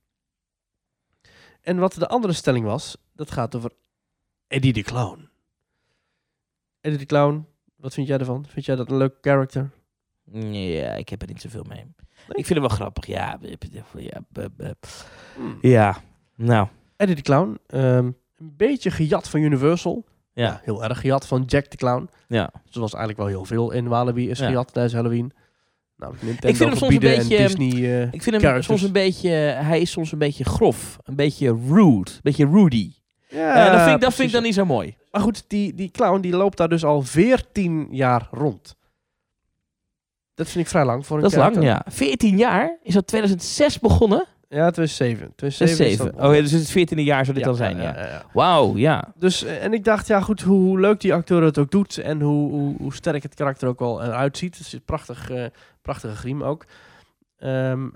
En 1.61 1.77
wat 1.77 1.93
de 1.93 2.07
andere 2.07 2.33
stelling 2.33 2.65
was, 2.65 2.97
dat 3.13 3.31
gaat 3.31 3.55
over 3.55 3.71
Eddie 4.47 4.73
de 4.73 4.81
Clown. 4.81 5.29
Eddie 6.81 6.99
de 6.99 7.05
Clown, 7.05 7.47
wat 7.75 7.93
vind 7.93 8.07
jij 8.07 8.17
ervan? 8.17 8.45
Vind 8.47 8.65
jij 8.65 8.75
dat 8.75 8.89
een 8.89 8.97
leuk 8.97 9.17
character? 9.21 9.71
Ja, 10.31 10.91
ik 10.93 11.09
heb 11.09 11.21
er 11.21 11.27
niet 11.27 11.41
zoveel 11.41 11.65
mee. 11.67 11.83
Ik 12.27 12.45
vind 12.45 12.49
het 12.49 12.57
wel 12.59 12.67
grappig. 12.69 13.05
Ja, 13.05 13.39
ja, 13.41 14.23
Hmm. 15.35 15.57
ja. 15.61 15.97
nou. 16.35 16.67
Eddie 16.97 17.15
de 17.15 17.21
Clown, 17.21 17.59
ehm, 17.67 18.05
een 18.37 18.53
beetje 18.57 18.91
gejat 18.91 19.29
van 19.29 19.39
Universal. 19.41 20.05
Ja, 20.33 20.61
heel 20.63 20.83
erg 20.83 20.99
gejat 20.99 21.27
van 21.27 21.43
Jack 21.43 21.69
de 21.71 21.77
Clown. 21.77 22.09
ja. 22.27 22.51
Zoals 22.69 22.93
eigenlijk 22.93 23.21
wel 23.23 23.27
heel 23.37 23.45
veel 23.45 23.71
in 23.71 23.87
Walibi 23.87 24.29
is 24.29 24.39
Ja. 24.39 24.45
gejat 24.45 24.73
tijdens 24.73 24.93
Halloween. 24.95 25.31
Nou, 25.97 26.13
Nintendo 26.21 26.47
Ik 26.47 26.55
vind 26.55 26.69
hem 26.69 26.77
soms 26.77 26.93
een 26.93 26.99
beetje- 26.99 27.37
Disney... 27.37 27.69
eh, 27.71 28.01
Ik 28.01 28.09
vind 28.23 28.25
hem 28.25 28.39
characters. 28.39 28.65
soms 28.65 28.81
een 28.81 28.91
beetje... 28.91 29.29
Hij 29.29 29.81
is 29.81 29.91
soms 29.91 30.11
een 30.11 30.17
beetje 30.19 30.43
grof. 30.43 30.97
Een 31.03 31.15
beetje 31.15 31.47
rude. 31.67 32.11
Een 32.11 32.19
beetje 32.21 32.45
rudy. 32.47 32.91
ja, 33.29 33.65
Eh, 33.65 33.71
dat 33.71 33.81
vind, 33.81 33.95
ik, 33.95 34.01
dat 34.01 34.13
vind 34.13 34.27
ik 34.27 34.33
dan 34.33 34.43
niet 34.43 34.53
zo 34.53 34.65
mooi. 34.65 34.95
Maar 35.11 35.21
goed, 35.21 35.43
die, 35.47 35.73
die 35.73 35.91
clown 35.91 36.19
die 36.21 36.35
loopt 36.35 36.57
daar 36.57 36.69
dus 36.69 36.83
al 36.85 37.01
14 37.01 37.87
jaar 37.91 38.27
rond. 38.31 38.75
Dat 40.35 40.49
vind 40.49 40.63
ik 40.63 40.69
vrij 40.69 40.85
lang 40.85 41.05
voor 41.05 41.15
een 41.15 41.23
Dat 41.23 41.31
is 41.31 41.37
lang, 41.37 41.63
ja. 41.63 41.85
14 41.87 42.37
jaar? 42.37 42.77
Is 42.83 42.93
dat 42.93 43.07
2006 43.07 43.79
begonnen? 43.79 44.25
Ja, 44.49 44.71
2007. 44.71 45.33
2007 45.35 45.85
is 45.85 45.95
2007. 45.95 46.05
dat 46.05 46.29
Oh 46.29 46.35
ja, 46.35 46.41
dus 46.41 46.51
het 46.51 46.69
14e 46.69 47.03
jaar 47.03 47.25
zou 47.25 47.37
dit 47.37 47.45
Ja, 47.45 47.49
dan 47.49 47.55
zijn, 47.55 47.77
ja. 47.77 47.83
ja, 47.83 48.07
ja. 48.07 48.23
Wauw, 48.33 48.77
ja. 48.77 49.13
Dus, 49.15 49.43
eh, 49.43 49.63
en 49.63 49.73
ik 49.73 49.83
dacht, 49.83 50.07
ja 50.07 50.21
goed, 50.21 50.41
hoe, 50.41 50.59
hoe 50.59 50.79
leuk 50.79 50.99
die 50.99 51.13
acteur 51.13 51.43
het 51.43 51.57
ook 51.57 51.71
doet 51.71 51.97
en 51.97 52.21
hoe, 52.21 52.51
hoe, 52.51 52.75
hoe 52.77 52.93
sterk 52.93 53.23
het 53.23 53.35
karakter 53.35 53.67
ook 53.67 53.81
al 53.81 54.03
eruit 54.03 54.37
ziet. 54.37 54.57
Het 54.57 54.65
is 54.65 54.73
een 54.73 54.83
prachtig, 54.85 55.29
eh, 55.29 55.45
prachtige 55.81 56.15
griem 56.15 56.43
ook. 56.43 56.65
Ehm, 57.37 57.87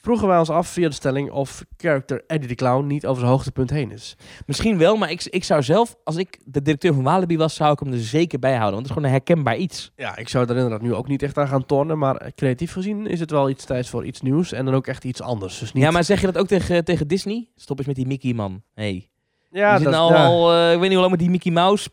vroegen 0.00 0.28
wij 0.28 0.38
ons 0.38 0.50
af 0.50 0.68
via 0.68 0.88
de 0.88 0.94
stelling 0.94 1.30
of 1.30 1.64
character 1.76 2.24
Eddie 2.26 2.48
de 2.48 2.54
Clown 2.54 2.86
niet 2.86 3.06
over 3.06 3.18
zijn 3.20 3.32
hoogtepunt 3.32 3.70
heen 3.70 3.90
is. 3.90 4.16
Misschien 4.46 4.78
wel, 4.78 4.96
maar 4.96 5.10
ik, 5.10 5.24
ik 5.24 5.44
zou 5.44 5.62
zelf, 5.62 5.96
als 6.04 6.16
ik 6.16 6.38
de 6.44 6.62
directeur 6.62 6.94
van 6.94 7.02
Walibi 7.02 7.36
was, 7.36 7.54
zou 7.54 7.72
ik 7.72 7.78
hem 7.78 7.92
er 7.92 7.98
zeker 8.00 8.38
bij 8.38 8.54
houden. 8.56 8.72
Want 8.74 8.86
het 8.88 8.90
is 8.90 8.92
gewoon 8.92 9.08
een 9.08 9.16
herkenbaar 9.24 9.56
iets. 9.56 9.92
Ja, 9.96 10.16
ik 10.16 10.28
zou 10.28 10.44
er 10.48 10.54
inderdaad 10.56 10.82
nu 10.82 10.94
ook 10.94 11.08
niet 11.08 11.22
echt 11.22 11.38
aan 11.38 11.48
gaan 11.48 11.66
tornen, 11.66 11.98
maar 11.98 12.16
eh, 12.16 12.30
creatief 12.34 12.72
gezien 12.72 13.06
is 13.06 13.20
het 13.20 13.30
wel 13.30 13.48
iets 13.50 13.64
tijd 13.64 13.88
voor 13.88 14.04
iets 14.04 14.20
nieuws 14.20 14.52
en 14.52 14.64
dan 14.64 14.74
ook 14.74 14.86
echt 14.86 15.04
iets 15.04 15.22
anders. 15.22 15.58
Dus 15.58 15.72
niet... 15.72 15.84
Ja, 15.84 15.90
maar 15.90 16.04
zeg 16.04 16.20
je 16.20 16.26
dat 16.26 16.38
ook 16.38 16.46
tegen, 16.46 16.84
tegen 16.84 17.08
Disney? 17.08 17.48
Stop 17.56 17.78
eens 17.78 17.86
met 17.86 17.96
die 17.96 18.06
Mickey, 18.06 18.32
man. 18.32 18.62
Hey. 18.74 19.08
ja, 19.50 19.74
zit 19.76 19.84
dat- 19.84 19.92
nou 19.94 20.12
ja. 20.12 20.24
al, 20.26 20.52
eh, 20.54 20.72
ik 20.72 20.78
weet 20.78 20.80
niet 20.80 20.90
hoe 20.90 20.98
lang 20.98 21.10
met 21.10 21.20
die 21.20 21.30
Mickey 21.30 21.52
Mouse. 21.52 21.90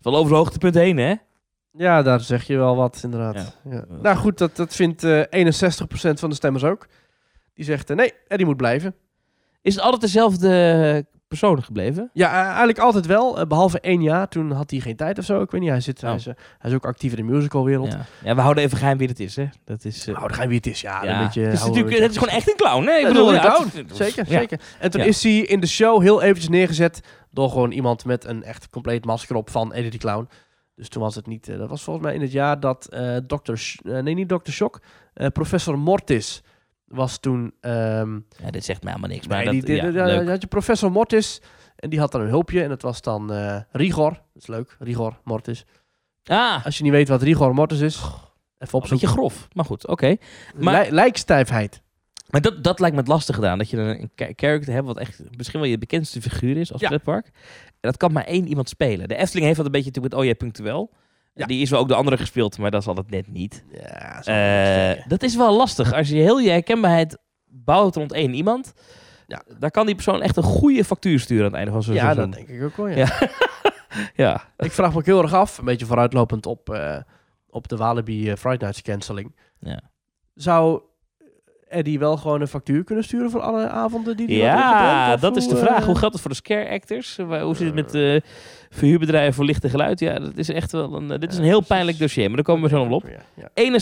Wel 0.00 0.14
over 0.14 0.28
zijn 0.28 0.38
hoogtepunt 0.38 0.74
heen, 0.74 0.96
hè? 0.96 1.14
Ja, 1.76 2.02
daar 2.02 2.20
zeg 2.20 2.46
je 2.46 2.56
wel 2.56 2.76
wat, 2.76 3.00
inderdaad. 3.04 3.58
Ja. 3.70 3.84
Nou 4.02 4.16
goed, 4.16 4.38
dat, 4.38 4.56
dat 4.56 4.74
vindt 4.74 5.04
eh 5.04 5.20
61% 5.20 6.18
van 6.18 6.28
de 6.30 6.34
stemmers 6.34 6.64
ook. 6.64 6.86
Die 7.54 7.64
zegt, 7.64 7.90
eh, 7.90 7.96
nee, 7.96 8.12
Eddie 8.28 8.46
moet 8.46 8.56
blijven. 8.56 8.94
Is 9.62 9.74
het 9.74 9.84
altijd 9.84 10.00
dezelfde 10.02 11.06
persoon 11.28 11.62
gebleven? 11.62 12.10
Ja, 12.12 12.28
eh, 12.30 12.46
eigenlijk 12.48 12.78
altijd 12.78 13.06
wel. 13.06 13.38
eh, 13.38 13.46
behalve 13.46 13.80
één 13.80 14.02
jaar, 14.02 14.28
toen 14.28 14.50
had 14.50 14.70
hij 14.70 14.80
geen 14.80 14.96
tijd 14.96 15.18
of 15.18 15.24
zo. 15.24 15.40
Ik 15.42 15.50
weet 15.50 15.60
niet, 15.60 15.70
hij, 15.70 15.80
zit, 15.80 16.00
hij, 16.00 16.10
Oh. 16.10 16.16
is, 16.16 16.24
hij 16.24 16.34
is 16.70 16.72
ook 16.74 16.84
actief 16.86 17.10
in 17.10 17.26
de 17.26 17.32
musicalwereld. 17.32 17.92
Ja. 17.92 18.04
ja, 18.24 18.34
we 18.34 18.40
houden 18.40 18.64
even 18.64 18.78
geheim 18.78 18.98
wie 18.98 19.08
het 19.08 19.20
is, 19.20 19.36
hè? 19.36 19.48
Dat 19.64 19.84
is... 19.84 20.04
dan 20.04 20.34
ga 20.34 20.42
je 20.42 20.48
wie 20.48 20.56
het 20.56 20.66
is. 20.66 20.80
Ja, 20.80 21.04
ja. 21.04 21.18
een 21.18 21.24
beetje... 21.24 21.40
het, 21.42 21.52
is 21.52 21.60
houden 21.60 21.92
het 22.02 22.10
is 22.10 22.16
gewoon 22.18 22.34
echt 22.34 22.48
een 22.48 22.56
clown? 22.56 22.88
Ik 22.88 23.06
bedoel, 23.06 23.34
een 23.34 23.40
clown. 23.40 23.68
Zeker, 23.92 24.26
zeker. 24.26 24.60
En 24.80 24.90
toen 24.90 25.00
is 25.00 25.22
hij 25.22 25.38
in 25.38 25.60
de 25.60 25.66
show 25.66 26.02
heel 26.02 26.22
eventjes 26.22 26.48
neergezet 26.48 27.00
door 27.30 27.48
gewoon 27.50 27.70
iemand 27.70 28.04
met 28.04 28.24
een 28.24 28.42
echt 28.42 28.70
compleet 28.70 29.04
masker 29.04 29.36
op 29.36 29.50
van 29.50 29.72
Eddie 29.72 29.90
de 29.90 29.98
Clown. 29.98 30.28
Dus 30.74 30.88
toen 30.88 31.02
was 31.02 31.14
het 31.14 31.26
niet... 31.26 31.46
dat 31.58 31.68
was 31.68 31.82
volgens 31.82 32.06
mij 32.06 32.14
in 32.14 32.20
het 32.20 32.32
jaar 32.32 32.60
dat 32.60 32.88
Dr. 33.26 33.54
Sh- 33.54 33.78
nee, 33.82 34.14
niet 34.14 34.28
Dr. 34.28 34.50
Shock. 34.50 34.80
professor 35.32 35.78
Mortis 35.78 36.42
was 36.94 37.18
toen... 37.18 37.54
ehm, 37.60 38.14
Ja, 38.14 38.50
dit 38.50 38.64
zegt 38.64 38.82
mij 38.82 38.92
helemaal 38.92 39.14
niks, 39.14 39.26
maar 39.26 39.44
nee, 39.44 39.56
dat, 39.58 39.66
die, 39.66 39.76
ja, 39.92 40.24
had 40.24 40.40
je 40.42 40.46
professor 40.48 40.90
Mortis 40.90 41.40
en 41.76 41.90
die 41.90 41.98
had 41.98 42.12
dan 42.12 42.20
een 42.20 42.28
hulpje 42.28 42.62
en 42.62 42.68
dat 42.68 42.82
was 42.82 43.00
dan 43.02 43.32
eh, 43.32 43.60
Rigor. 43.72 44.10
Dat 44.10 44.42
is 44.42 44.46
leuk, 44.46 44.76
Rigor 44.78 45.20
Mortis. 45.24 45.64
Ah, 46.24 46.64
Als 46.64 46.76
je 46.78 46.82
niet 46.82 46.92
weet 46.92 47.08
wat 47.08 47.22
Rigor 47.22 47.54
Mortis 47.54 47.80
is, 47.80 47.96
even 47.96 48.08
een 48.58 48.58
opzoeken. 48.58 48.88
beetje 48.90 49.06
grof. 49.06 49.48
Maar 49.52 49.64
goed, 49.64 49.86
oké. 49.86 50.16
maar- 50.56 50.72
Lij- 50.74 50.90
lijkstijfheid. 50.90 51.82
Maar 52.30 52.40
dat, 52.40 52.64
dat 52.64 52.80
lijkt 52.80 52.94
me 52.94 53.00
het 53.00 53.10
lastig 53.10 53.34
gedaan. 53.34 53.58
Dat 53.58 53.70
je 53.70 53.76
een, 53.76 54.00
een 54.00 54.10
cha- 54.14 54.32
character 54.36 54.72
hebt 54.72 54.86
wat 54.86 54.98
echt 54.98 55.20
misschien 55.36 55.60
wel 55.60 55.68
je 55.68 55.78
bekendste 55.78 56.20
figuur 56.22 56.56
is 56.56 56.72
als 56.72 56.80
Ja. 56.80 56.88
pretpark. 56.88 57.26
En 57.26 57.32
dat 57.90 57.96
kan 57.96 58.12
maar 58.12 58.24
één 58.24 58.48
iemand 58.48 58.68
spelen. 58.68 59.08
De 59.08 59.16
Efteling 59.16 59.44
heeft 59.44 59.56
dat 59.56 59.66
een 59.66 59.72
beetje 59.72 60.00
met 60.00 60.14
Oh 60.14 60.24
jij 60.24 60.34
punctueel. 60.34 60.90
Ja. 61.34 61.46
Die 61.46 61.62
is 61.62 61.70
wel 61.70 61.80
ook 61.80 61.88
de 61.88 61.94
andere 61.94 62.16
gespeeld, 62.16 62.58
maar 62.58 62.70
dat 62.70 62.80
is 62.80 62.86
altijd 62.88 63.10
net 63.10 63.28
niet. 63.28 63.64
Ja, 63.72 64.22
zo 64.22 64.30
Eh, 64.30 65.06
dat 65.08 65.22
is 65.22 65.36
wel 65.36 65.56
lastig. 65.56 65.92
Als 65.92 66.08
je 66.08 66.14
heel 66.16 66.38
je 66.38 66.50
herkenbaarheid 66.50 67.18
bouwt 67.46 67.96
rond 67.96 68.12
één 68.12 68.34
iemand, 68.34 68.72
Ja. 69.26 69.42
dan 69.58 69.70
kan 69.70 69.86
die 69.86 69.94
persoon 69.94 70.22
echt 70.22 70.36
een 70.36 70.42
goede 70.42 70.84
factuur 70.84 71.20
sturen 71.20 71.44
aan 71.44 71.50
het 71.50 71.56
einde 71.58 71.72
van 71.72 71.82
zo'n 71.82 71.94
ja, 71.94 72.00
seizoen. 72.00 72.30
dat 72.30 72.34
denk 72.46 72.48
ik 72.48 72.62
ook 72.64 72.76
wel. 72.76 72.88
Ja. 72.88 72.94
Ja. 72.96 73.28
Ja. 74.14 74.44
Ik 74.56 74.72
vraag 74.72 74.92
me 74.92 74.96
ook 74.98 75.04
heel 75.06 75.22
erg 75.22 75.32
af, 75.32 75.58
een 75.58 75.64
beetje 75.64 75.86
vooruitlopend 75.86 76.46
op, 76.46 76.70
eh, 76.70 76.96
op 77.48 77.68
de 77.68 77.76
Walibi 77.76 78.30
eh, 78.30 78.36
Friday 78.36 78.58
Nights 78.58 78.82
canceling. 78.82 79.36
Ja. 79.58 79.80
Zou 80.34 80.82
Eddie 81.74 81.98
wel 81.98 82.16
gewoon 82.16 82.40
een 82.40 82.48
factuur 82.48 82.84
kunnen 82.84 83.04
sturen 83.04 83.30
voor 83.30 83.40
alle 83.40 83.68
avonden 83.68 84.16
die 84.16 84.26
hij 84.26 84.36
Ja, 84.36 85.16
dat 85.16 85.36
is 85.36 85.48
de 85.48 85.56
vraag. 85.56 85.78
eh, 85.78 85.84
Hoe 85.84 85.96
geldt 85.98 86.12
het 86.14 86.22
voor 86.22 86.30
de 86.30 86.36
scare 86.36 86.68
actors? 86.70 87.18
Eh, 87.18 87.42
Hoe 87.42 87.56
zit 87.56 87.66
het 87.66 87.74
met 87.74 87.94
eh 87.94 88.20
verhuurbedrijven 88.70 89.34
voor 89.34 89.44
licht 89.44 89.64
en 89.64 89.70
geluid? 89.70 90.00
Ja, 90.00 90.18
dat 90.18 90.36
is 90.36 90.48
echt 90.48 90.72
wel 90.72 90.94
een, 90.94 91.08
dit 91.20 91.32
is 91.32 91.38
een 91.38 91.44
heel 91.44 91.60
pijnlijk 91.64 91.98
dossier, 91.98 92.26
maar 92.26 92.34
daar 92.36 92.44
komen 92.44 92.62
we 92.70 92.76
zo 92.76 92.84
nog 92.84 93.02
op. 93.02 93.08
Ja, 93.08 93.50
ja. 93.54 93.72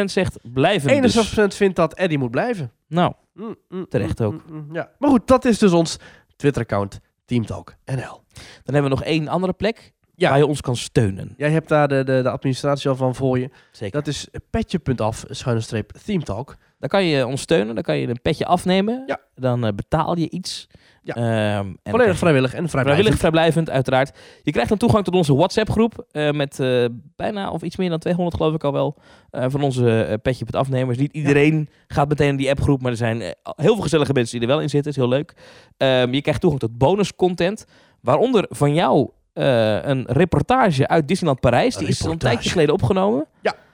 61% 0.00 0.04
zegt 0.04 0.38
blijven 0.42 1.02
dus. 1.02 1.14
61% 1.40 1.54
vindt 1.56 1.76
dat 1.76 1.94
Eddie 1.94 2.18
moet 2.18 2.30
blijven. 2.30 2.72
Nou, 2.88 3.12
Mm, 3.34 3.56
mm, 3.68 3.86
Terecht 3.88 4.18
mm, 4.18 4.26
ook. 4.26 4.32
mm, 4.32 4.56
mm, 4.56 4.74
ja. 4.74 4.90
Maar 4.98 5.10
goed, 5.10 5.26
dat 5.26 5.44
is 5.44 5.58
dus 5.58 5.72
ons 5.72 5.96
Twitter-account 6.36 7.00
Teamtalk 7.24 7.74
NL. 7.84 8.22
dan 8.62 8.74
hebben 8.74 8.82
we 8.82 8.88
nog 8.88 9.02
één 9.04 9.28
andere 9.28 9.52
plek 9.52 9.92
Ja. 10.14 10.28
waar 10.28 10.38
je 10.38 10.46
ons 10.46 10.60
kan 10.60 10.76
steunen. 10.76 11.34
Jij 11.36 11.50
hebt 11.50 11.68
daar 11.68 11.88
de, 11.88 12.04
de, 12.04 12.20
de 12.22 12.30
administratie 12.30 12.90
al 12.90 12.96
van 12.96 13.14
voor 13.14 13.38
je. 13.38 13.50
Zeker. 13.72 13.98
Dat 13.98 14.06
is 14.06 14.28
petje.af, 14.50 15.24
schuine 15.30 15.60
streep, 15.62 15.90
Teamtalk. 16.04 16.56
Dan 16.84 16.92
kan 17.00 17.04
je 17.08 17.26
ons 17.26 17.40
steunen, 17.40 17.74
dan 17.74 17.82
kan 17.84 17.96
je 17.96 18.08
een 18.08 18.20
petje 18.22 18.46
afnemen. 18.46 19.02
Ja. 19.06 19.20
Dan 19.34 19.66
eh, 19.66 19.72
betaal 19.74 20.18
je 20.18 20.30
iets. 20.30 20.66
Ja. 21.02 21.14
Ehm, 21.14 21.66
en 21.82 21.90
Volledig 21.90 22.18
vrijwillig 22.18 22.54
en 22.54 22.68
vrijblijvend. 22.68 22.70
Vrijwillig, 22.70 23.18
vrijblijvend, 23.18 23.70
uiteraard. 23.70 24.18
Je 24.42 24.50
krijgt 24.50 24.68
dan 24.68 24.78
toegang 24.78 25.04
tot 25.04 25.14
onze 25.14 25.34
WhatsApp-groep. 25.34 26.06
eh, 26.10 26.30
met 26.30 26.60
eh, 26.60 26.84
bijna 27.16 27.50
of 27.50 27.62
iets 27.62 27.76
meer 27.76 27.90
dan 27.90 27.98
200, 27.98 28.36
geloof 28.36 28.54
ik 28.54 28.64
al 28.64 28.72
wel. 28.72 28.96
van 29.30 29.62
onze 29.62 30.18
petje 30.22 30.44
met 30.44 30.56
afnemers. 30.56 30.98
Niet 30.98 31.12
iedereen 31.12 31.68
gaat 31.86 32.08
meteen 32.08 32.28
in 32.28 32.36
die 32.36 32.50
appgroep. 32.50 32.82
Maar 32.82 32.90
er 32.90 32.96
zijn 32.96 33.20
heel 33.20 33.34
veel 33.74 33.82
gezellige 33.82 34.12
mensen 34.12 34.38
die 34.38 34.48
er 34.48 34.54
wel 34.54 34.62
in 34.62 34.70
zitten. 34.70 34.90
is 34.90 34.96
heel 34.96 35.08
leuk. 35.08 35.34
Ehm, 35.76 36.12
je 36.12 36.22
krijgt 36.22 36.40
toegang 36.40 36.62
tot 36.62 36.78
bonuscontent. 36.78 37.66
Waaronder 38.00 38.46
van 38.48 38.74
jou 38.74 39.10
een 39.32 40.04
reportage 40.06 40.88
uit 40.88 41.08
Disneyland 41.08 41.40
Parijs. 41.40 41.74
Een 41.74 41.80
Die 41.80 41.88
is 41.88 42.04
al 42.04 42.10
een 42.10 42.18
tijdje 42.18 42.50
geleden 42.50 42.74
opgenomen. 42.74 43.26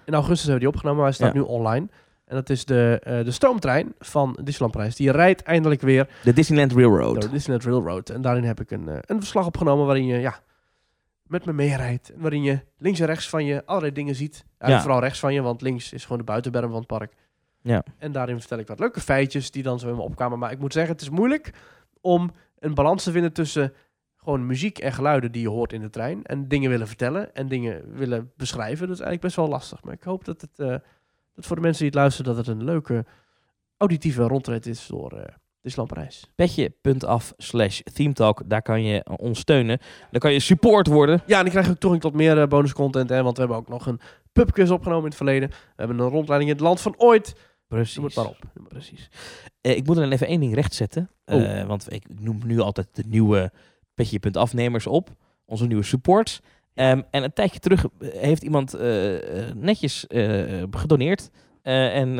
In 0.05 0.17
augustus 0.17 0.47
hebben 0.49 0.55
we 0.55 0.59
die 0.59 0.69
opgenomen, 0.69 0.97
maar 1.03 1.07
hij 1.07 1.15
staat 1.15 1.35
Ja. 1.35 1.41
nu 1.41 1.47
online. 1.47 1.89
En 2.31 2.37
dat 2.37 2.51
is 2.51 2.65
de, 2.65 3.01
eh, 3.03 3.25
de 3.25 3.31
stoomtrein 3.31 3.95
van 3.99 4.39
Disneyland 4.43 4.73
Parijs. 4.73 4.97
Die 4.97 5.11
rijdt 5.11 5.43
eindelijk 5.43 5.81
weer 5.81 6.09
De 6.23 6.33
Disneyland 6.33 6.73
Railroad. 6.73 7.23
de 7.23 7.31
Disneyland 7.31 7.65
Railroad. 7.65 8.11
En 8.11 8.23
daarin 8.23 8.45
heb 8.45 8.61
ik 8.61 8.71
een, 8.71 8.89
eh, 8.89 8.99
een 9.01 9.19
verslag 9.19 9.47
opgenomen 9.47 9.87
waarin 9.87 10.07
je 10.07 10.19
ja, 10.19 10.41
met 11.23 11.45
me 11.45 11.53
meerijdt. 11.53 12.13
En 12.13 12.21
waarin 12.21 12.43
je 12.43 12.61
links 12.77 13.01
en 13.01 13.07
rechts 13.07 13.29
van 13.29 13.45
je 13.45 13.67
allerlei 13.67 13.93
dingen 13.93 14.15
ziet. 14.15 14.45
Ja. 14.59 14.81
Vooral 14.81 15.01
rechts 15.01 15.19
van 15.19 15.35
je, 15.35 15.43
want 15.43 15.61
links 15.61 15.93
is 15.93 16.03
gewoon 16.03 16.19
de 16.19 16.25
buitenberm 16.25 16.69
van 16.69 16.79
het 16.79 16.87
park. 16.87 17.13
Ja. 17.63 17.85
En 17.99 18.13
daarin 18.13 18.39
vertel 18.39 18.59
ik 18.59 18.67
wat 18.67 18.79
leuke 18.79 19.01
feitjes 19.01 19.51
die 19.51 19.63
dan 19.63 19.79
zo 19.79 19.89
in 19.89 19.95
me 19.95 20.03
opkwamen. 20.03 20.39
Maar 20.39 20.53
ik 20.53 20.59
moet 20.59 20.73
zeggen, 20.73 20.93
het 20.93 21.03
is 21.03 21.11
moeilijk 21.11 21.53
om 22.01 22.31
een 22.59 22.75
balans 22.75 23.03
te 23.03 23.13
vinden 23.13 23.33
tussen 23.33 23.73
gewoon 24.17 24.47
muziek 24.47 24.79
en 24.79 24.93
geluiden 24.93 25.33
die 25.33 25.43
je 25.43 25.49
hoort 25.49 25.73
in 25.73 25.81
de 25.81 25.91
trein. 25.91 26.25
En 26.25 26.49
dingen 26.49 26.71
willen 26.71 26.87
vertellen 26.87 27.35
en 27.35 27.49
dingen 27.49 27.83
willen 27.95 28.33
beschrijven. 28.37 28.87
Dat 28.87 28.97
is 28.97 29.03
eigenlijk 29.03 29.21
best 29.21 29.37
wel 29.37 29.49
lastig. 29.49 29.83
Maar 29.83 29.95
ik 29.95 30.03
hoop 30.03 30.25
dat 30.25 30.41
het 30.41 30.59
eh, 30.59 30.75
dat 31.35 31.47
voor 31.47 31.57
de 31.57 31.63
mensen 31.63 31.83
die 31.83 31.91
het 31.91 32.01
luisteren, 32.01 32.35
dat 32.35 32.47
het 32.47 32.57
een 32.57 32.65
leuke 32.65 33.05
auditieve 33.77 34.23
rondrit 34.23 34.67
is 34.67 34.87
door 34.87 35.13
eh 35.13 35.35
Disneyland 35.63 35.95
Parijs. 35.95 36.31
Petje.af 36.35 37.33
slash 37.37 37.81
themetalk. 37.93 38.43
Daar 38.47 38.63
kan 38.63 38.83
je 38.83 39.05
ons 39.17 39.39
steunen. 39.39 39.79
Dan 40.11 40.21
kan 40.21 40.33
je 40.33 40.41
support 40.41 40.87
worden. 40.87 41.23
Ja, 41.27 41.37
en 41.37 41.43
dan 41.43 41.51
krijg 41.51 41.67
je 41.67 41.73
ook 41.73 41.79
toegang 41.79 42.03
tot 42.03 42.15
meer 42.15 42.41
eh, 42.41 42.49
bonus 42.49 42.73
content. 42.73 43.09
Hè, 43.09 43.23
want 43.23 43.37
we 43.37 43.43
hebben 43.43 43.59
ook 43.59 43.69
nog 43.69 43.87
een 43.87 44.01
pubquiz 44.33 44.71
opgenomen 44.71 45.03
in 45.03 45.09
het 45.09 45.17
verleden. 45.17 45.49
We 45.49 45.57
hebben 45.77 45.99
een 45.99 46.09
rondleiding 46.09 46.51
in 46.51 46.57
het 46.57 46.67
land 46.67 46.81
van 46.81 46.95
ooit. 46.97 47.35
Precies. 47.67 48.03
Het 48.03 48.15
maar 48.15 48.27
op. 48.27 48.39
Precies. 48.69 49.09
Eh, 49.61 49.77
ik 49.77 49.87
moet 49.87 49.97
er 49.97 50.03
dan 50.03 50.13
even 50.13 50.27
één 50.27 50.41
ding 50.41 50.55
rechtzetten. 50.55 51.11
Oh. 51.25 51.59
Eh, 51.59 51.67
want 51.67 51.93
ik 51.93 52.21
noem 52.21 52.41
nu 52.47 52.61
altijd 52.61 52.89
de 52.93 53.05
nieuwe 53.07 53.53
petje.afnemers 53.95 54.87
op. 54.87 55.11
Onze 55.45 55.67
nieuwe 55.67 55.83
supports. 55.83 56.41
Ehm, 56.75 57.03
en 57.11 57.23
een 57.23 57.33
tijdje 57.33 57.59
terug 57.59 57.85
eh, 57.85 58.09
heeft 58.13 58.43
iemand 58.43 58.75
eh, 58.75 59.49
eh, 59.49 59.55
netjes 59.55 60.07
gedoneerd. 60.71 61.31
en 61.63 62.19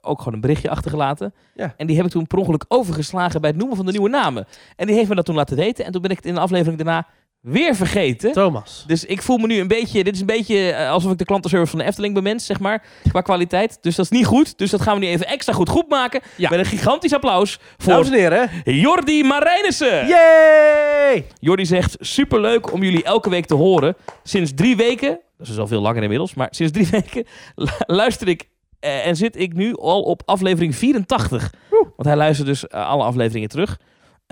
ook 0.00 0.18
gewoon 0.18 0.34
een 0.34 0.40
berichtje 0.40 0.70
achtergelaten. 0.70 1.34
Ja. 1.54 1.74
En 1.76 1.86
die 1.86 1.96
heb 1.96 2.04
ik 2.04 2.10
toen 2.10 2.26
per 2.26 2.38
ongeluk 2.38 2.64
overgeslagen 2.68 3.40
bij 3.40 3.50
het 3.50 3.58
noemen 3.58 3.76
van 3.76 3.86
de 3.86 3.92
nieuwe 3.92 4.08
namen. 4.08 4.46
En 4.76 4.86
die 4.86 4.96
heeft 4.96 5.08
me 5.08 5.14
dat 5.14 5.24
toen 5.24 5.34
laten 5.34 5.56
weten. 5.56 5.84
En 5.84 5.92
toen 5.92 6.02
ben 6.02 6.10
ik 6.10 6.16
het 6.16 6.26
in 6.26 6.34
de 6.34 6.40
aflevering 6.40 6.76
daarna 6.76 7.06
weer 7.42 7.74
vergeten. 7.74 8.32
Thomas. 8.32 8.84
Dus 8.86 9.04
ik 9.04 9.22
voel 9.22 9.38
me 9.38 9.46
nu 9.46 9.58
een 9.60 9.68
beetje... 9.68 10.04
Dit 10.04 10.14
is 10.14 10.20
een 10.20 10.26
beetje 10.26 10.70
eh, 10.72 10.90
alsof 10.90 11.12
ik 11.12 11.18
de 11.18 11.24
klantenservice 11.24 11.70
van 11.70 11.80
de 11.80 11.84
Efteling 11.86 12.14
bemens, 12.14 12.46
zeg 12.46 12.60
maar. 12.60 12.84
Qua 13.08 13.20
kwaliteit. 13.20 13.78
Dus 13.80 13.94
dat 13.96 14.04
is 14.04 14.10
niet 14.10 14.26
goed. 14.26 14.58
Dus 14.58 14.70
dat 14.70 14.80
gaan 14.80 14.94
we 14.98 15.04
nu 15.04 15.10
even 15.10 15.26
extra 15.26 15.52
goed 15.52 15.68
goed 15.68 15.88
maken. 15.88 16.20
Ja. 16.36 16.50
Met 16.50 16.58
een 16.58 16.64
gigantisch 16.64 17.14
applaus 17.14 17.58
voor 17.76 17.92
Dames 17.92 18.06
en 18.10 18.14
heren. 18.14 18.50
Jordi 18.64 19.24
Marijnissen. 19.24 20.06
Yay! 20.06 21.26
Jordi 21.40 21.66
zegt, 21.66 21.96
superleuk 22.00 22.72
om 22.72 22.82
jullie 22.82 23.02
elke 23.04 23.30
week 23.30 23.46
te 23.46 23.54
horen. 23.54 23.96
Sinds 24.22 24.52
drie 24.54 24.76
weken, 24.76 25.18
dat 25.38 25.48
is 25.48 25.58
al 25.58 25.66
veel 25.66 25.80
langer 25.80 26.02
inmiddels, 26.02 26.34
maar 26.34 26.48
sinds 26.50 26.72
drie 26.72 26.86
weken 27.00 27.24
lu- 27.54 27.66
luister 27.86 28.28
ik 28.28 28.48
eh, 28.80 29.06
en 29.06 29.16
zit 29.16 29.36
ik 29.40 29.52
nu 29.52 29.76
al 29.76 30.02
op 30.02 30.22
aflevering 30.24 30.76
84. 30.76 31.52
Want 31.70 32.04
hij 32.08 32.16
luistert 32.16 32.48
dus 32.48 32.66
eh, 32.66 32.88
alle 32.88 33.02
afleveringen 33.04 33.48
terug. 33.48 33.78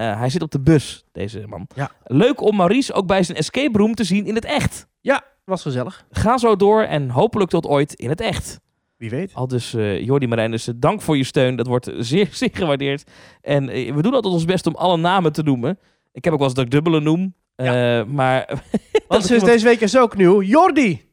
Eh, 0.00 0.18
hij 0.18 0.30
zit 0.30 0.42
op 0.42 0.50
de 0.50 0.60
bus, 0.60 1.04
deze 1.12 1.44
man. 1.46 1.66
Ja. 1.74 1.90
Leuk 2.04 2.40
om 2.40 2.56
Maurice 2.56 2.92
ook 2.92 3.06
bij 3.06 3.22
zijn 3.22 3.38
escape 3.38 3.78
room 3.78 3.94
te 3.94 4.04
zien 4.04 4.26
in 4.26 4.34
het 4.34 4.44
echt. 4.44 4.86
Ja, 5.00 5.24
was 5.44 5.62
gezellig. 5.62 6.04
Ga 6.10 6.38
zo 6.38 6.56
door 6.56 6.82
en 6.82 7.10
hopelijk 7.10 7.50
tot 7.50 7.66
ooit 7.66 7.94
in 7.94 8.08
het 8.08 8.20
echt. 8.20 8.60
Wie 8.96 9.10
weet. 9.10 9.34
Al 9.34 9.48
dus 9.48 9.74
eh 9.74 10.04
Jordi 10.04 10.26
Marijnissen, 10.26 10.80
dank 10.80 11.02
voor 11.02 11.16
je 11.16 11.24
steun. 11.24 11.56
Dat 11.56 11.66
wordt 11.66 11.90
zeer, 12.12 12.28
zeer 12.32 12.50
gewaardeerd. 12.52 13.10
En 13.40 13.68
eh, 13.68 13.94
we 13.94 14.02
doen 14.02 14.14
altijd 14.14 14.34
ons 14.34 14.44
best 14.44 14.66
om 14.66 14.74
alle 14.74 14.96
namen 14.96 15.32
te 15.32 15.42
noemen. 15.42 15.78
Ik 16.12 16.24
heb 16.24 16.32
ook 16.32 16.38
wel 16.38 16.48
eens 16.48 16.56
dat 16.56 16.64
ik 16.64 16.70
dubbele 16.70 17.00
noem. 17.00 17.34
Eh, 17.54 18.04
maar 18.04 18.62
Want 19.08 19.24
sinds 19.24 19.44
deze 19.44 19.64
week 19.64 19.80
is 19.80 19.96
ook 19.96 20.16
nieuw 20.16 20.42
Jordi. 20.42 21.10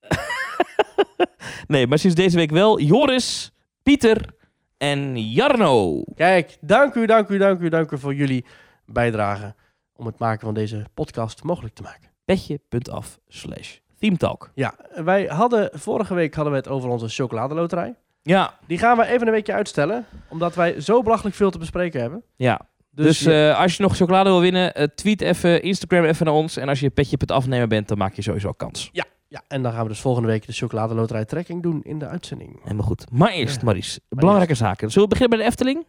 nee, 1.66 1.86
maar 1.86 1.98
sinds 1.98 2.16
deze 2.16 2.36
week 2.36 2.50
wel 2.50 2.80
Joris, 2.80 3.52
Pieter 3.82 4.34
en 4.82 5.16
Jarno. 5.30 6.02
Kijk, 6.14 6.56
dank 6.60 6.94
u, 6.94 7.06
dank 7.06 7.28
u, 7.28 7.38
dank 7.38 7.60
u, 7.60 7.68
dank 7.68 7.90
u 7.90 7.98
voor 7.98 8.14
jullie 8.14 8.44
bijdrage 8.86 9.54
om 9.96 10.06
het 10.06 10.18
maken 10.18 10.40
van 10.40 10.54
deze 10.54 10.84
podcast 10.94 11.42
mogelijk 11.42 11.74
te 11.74 11.82
maken. 11.82 12.10
Petje.af 12.24 13.18
slash 13.28 13.76
themetalk. 13.98 14.50
Ja, 14.54 14.74
wij 14.94 15.24
hadden 15.24 15.70
vorige 15.72 16.14
week 16.14 16.34
hadden 16.34 16.52
we 16.52 16.58
het 16.58 16.68
over 16.68 16.88
onze 16.90 17.08
chocoladeloterij. 17.08 17.94
Ja, 18.22 18.58
Die 18.66 18.78
gaan 18.78 18.96
we 18.96 19.06
even 19.06 19.26
een 19.26 19.32
weekje 19.32 19.52
uitstellen, 19.52 20.06
omdat 20.28 20.54
wij 20.54 20.80
zo 20.80 21.02
belachelijk 21.02 21.36
veel 21.36 21.50
te 21.50 21.58
bespreken 21.58 22.00
hebben. 22.00 22.22
ja. 22.36 22.60
Dus, 22.94 23.18
Dus, 23.18 23.26
eh, 23.26 23.58
als 23.60 23.76
je 23.76 23.82
nog 23.82 23.96
chocolade 23.96 24.30
wil 24.30 24.40
winnen, 24.40 24.74
eh, 24.74 24.86
tweet 24.94 25.20
even, 25.20 25.62
Instagram 25.62 26.04
even 26.04 26.26
naar 26.26 26.34
ons. 26.34 26.56
En 26.56 26.68
als 26.68 26.80
je 26.80 26.90
petje.afnemen 26.90 27.36
afnemen 27.42 27.68
bent, 27.68 27.88
dan 27.88 27.98
maak 27.98 28.14
je 28.14 28.22
sowieso 28.22 28.52
kans. 28.52 28.88
ja, 28.92 29.04
en 29.48 29.62
dan 29.62 29.72
gaan 29.72 29.82
we 29.82 29.88
dus 29.88 30.00
volgende 30.00 30.28
week 30.28 30.46
de 30.46 30.52
chocoladeloterij 30.52 31.24
trekking 31.24 31.62
doen 31.62 31.80
in 31.82 31.98
de 31.98 32.06
uitzending. 32.06 32.58
Helemaal 32.62 32.86
goed. 32.86 33.10
Maar 33.10 33.30
eerst, 33.30 33.56
Ja. 33.56 33.64
Maurice, 33.64 34.00
belangrijke 34.08 34.54
zaken. 34.54 34.90
Zullen 34.90 35.08
we 35.08 35.14
beginnen 35.14 35.36
bij 35.38 35.46
de 35.46 35.50
Efteling? 35.52 35.86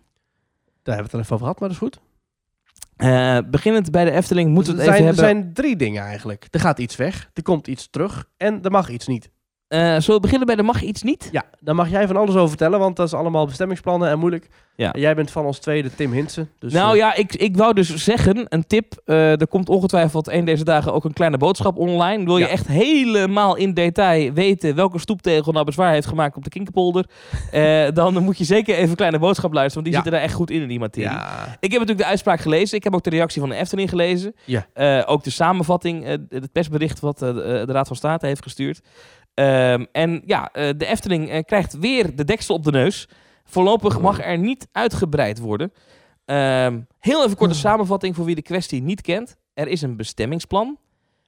Daar 0.83 0.95
hebben 0.95 0.95
we 0.95 1.01
het 1.03 1.13
al 1.13 1.19
even 1.19 1.33
over 1.33 1.45
gehad, 1.45 1.59
maar 1.59 1.69
dat 1.69 1.77
is 1.77 1.83
goed. 1.83 1.99
Eh, 2.95 3.37
beginnend 3.51 3.91
bij 3.91 4.05
de 4.05 4.11
Efteling 4.11 4.49
moeten 4.51 4.71
we 4.73 4.77
Dus 4.77 4.87
het 4.87 4.95
even 4.95 5.07
hebben. 5.07 5.25
er 5.25 5.29
zijn 5.35 5.53
drie 5.53 5.75
dingen 5.75 6.03
eigenlijk. 6.03 6.47
Er 6.51 6.59
gaat 6.59 6.79
iets 6.79 6.95
weg, 6.95 7.29
er 7.33 7.43
komt 7.43 7.67
iets 7.67 7.87
terug 7.89 8.25
en 8.37 8.61
er 8.63 8.71
mag 8.71 8.89
iets 8.89 9.07
niet. 9.07 9.29
Eh, 9.67 9.79
zullen 9.79 10.05
we 10.05 10.19
beginnen 10.19 10.47
bij 10.47 10.55
de 10.55 10.63
mag 10.63 10.81
iets 10.81 11.01
niet? 11.03 11.29
Ja, 11.31 11.43
daar 11.59 11.75
mag 11.75 11.89
jij 11.89 12.07
van 12.07 12.17
alles 12.17 12.35
over 12.35 12.47
vertellen, 12.49 12.79
want 12.79 12.95
dat 12.95 13.07
is 13.07 13.13
allemaal 13.13 13.45
bestemmingsplannen 13.45 14.09
en 14.09 14.19
moeilijk. 14.19 14.47
Ja. 14.75 14.91
En 14.93 14.99
jij 14.99 15.15
bent 15.15 15.31
van 15.31 15.45
ons 15.45 15.59
tweede 15.59 15.95
Tim 15.95 16.11
Hinsen. 16.11 16.49
Dus, 16.59 16.73
nou 16.73 16.91
eh, 16.91 16.97
ja, 16.97 17.15
ik, 17.15 17.35
ik 17.35 17.57
wou 17.57 17.73
dus 17.73 17.95
zeggen, 17.95 18.45
een 18.49 18.67
tip. 18.67 19.01
eh, 19.05 19.41
er 19.41 19.47
komt 19.47 19.69
ongetwijfeld 19.69 20.27
een 20.29 20.45
deze 20.45 20.63
dagen 20.63 20.93
ook 20.93 21.03
een 21.05 21.13
kleine 21.13 21.37
boodschap 21.37 21.77
online. 21.77 22.25
Wil 22.25 22.37
je 22.37 22.47
echt 22.47 22.67
helemaal 22.67 23.55
in 23.55 23.73
detail 23.73 24.33
weten 24.33 24.75
welke 24.75 24.99
stoeptegel 24.99 25.51
nou 25.51 25.65
bezwaar 25.65 25.91
heeft 25.93 26.07
gemaakt 26.07 26.35
op 26.37 26.43
de 26.43 26.49
Kinkerpolder, 26.49 27.05
dan 27.93 28.23
moet 28.23 28.37
je 28.37 28.43
zeker 28.43 28.75
even 28.75 28.89
een 28.89 28.95
kleine 28.95 29.19
boodschap 29.19 29.53
luisteren, 29.53 29.83
want 29.83 29.85
die 29.85 29.93
Ja. 29.95 30.01
zitten 30.01 30.11
daar 30.11 30.21
echt 30.29 30.33
goed 30.33 30.49
in 30.51 30.61
in 30.61 30.67
die 30.67 30.79
materie. 30.79 31.09
ja, 31.09 31.45
Ik 31.59 31.71
heb 31.71 31.79
natuurlijk 31.79 31.97
de 31.99 32.05
uitspraak 32.05 32.39
gelezen. 32.39 32.77
Ik 32.77 32.83
heb 32.83 32.93
ook 32.95 33.03
de 33.03 33.09
reactie 33.09 33.41
van 33.41 33.49
de 33.49 33.55
Efteling 33.55 33.89
gelezen. 33.89 34.35
Ja. 34.45 35.03
Ook 35.05 35.23
de 35.23 35.29
samenvatting, 35.29 36.05
het 36.29 36.51
persbericht 36.51 36.99
wat 36.99 37.19
de 37.19 37.65
Raad 37.67 37.87
van 37.87 37.95
State 37.95 38.25
heeft 38.27 38.43
gestuurd. 38.43 38.81
Ehm, 39.33 39.85
en 39.91 40.21
ja, 40.25 40.49
eh, 40.51 40.69
de 40.77 40.85
Efteling 40.85 41.29
eh, 41.29 41.43
krijgt 41.43 41.77
weer 41.77 42.15
de 42.15 42.23
deksel 42.23 42.55
op 42.55 42.63
de 42.63 42.71
neus. 42.71 43.07
Voorlopig 43.45 43.99
mag 43.99 44.21
er 44.21 44.37
niet 44.37 44.67
uitgebreid 44.71 45.39
worden. 45.39 45.73
Ehm, 46.25 46.81
heel 46.99 47.23
even 47.25 47.37
korte 47.37 47.53
Oh. 47.53 47.59
samenvatting 47.59 48.15
voor 48.15 48.25
wie 48.25 48.35
de 48.35 48.41
kwestie 48.41 48.81
niet 48.81 49.01
kent. 49.01 49.35
Er 49.53 49.67
is 49.67 49.81
een 49.81 49.97
bestemmingsplan. 49.97 50.77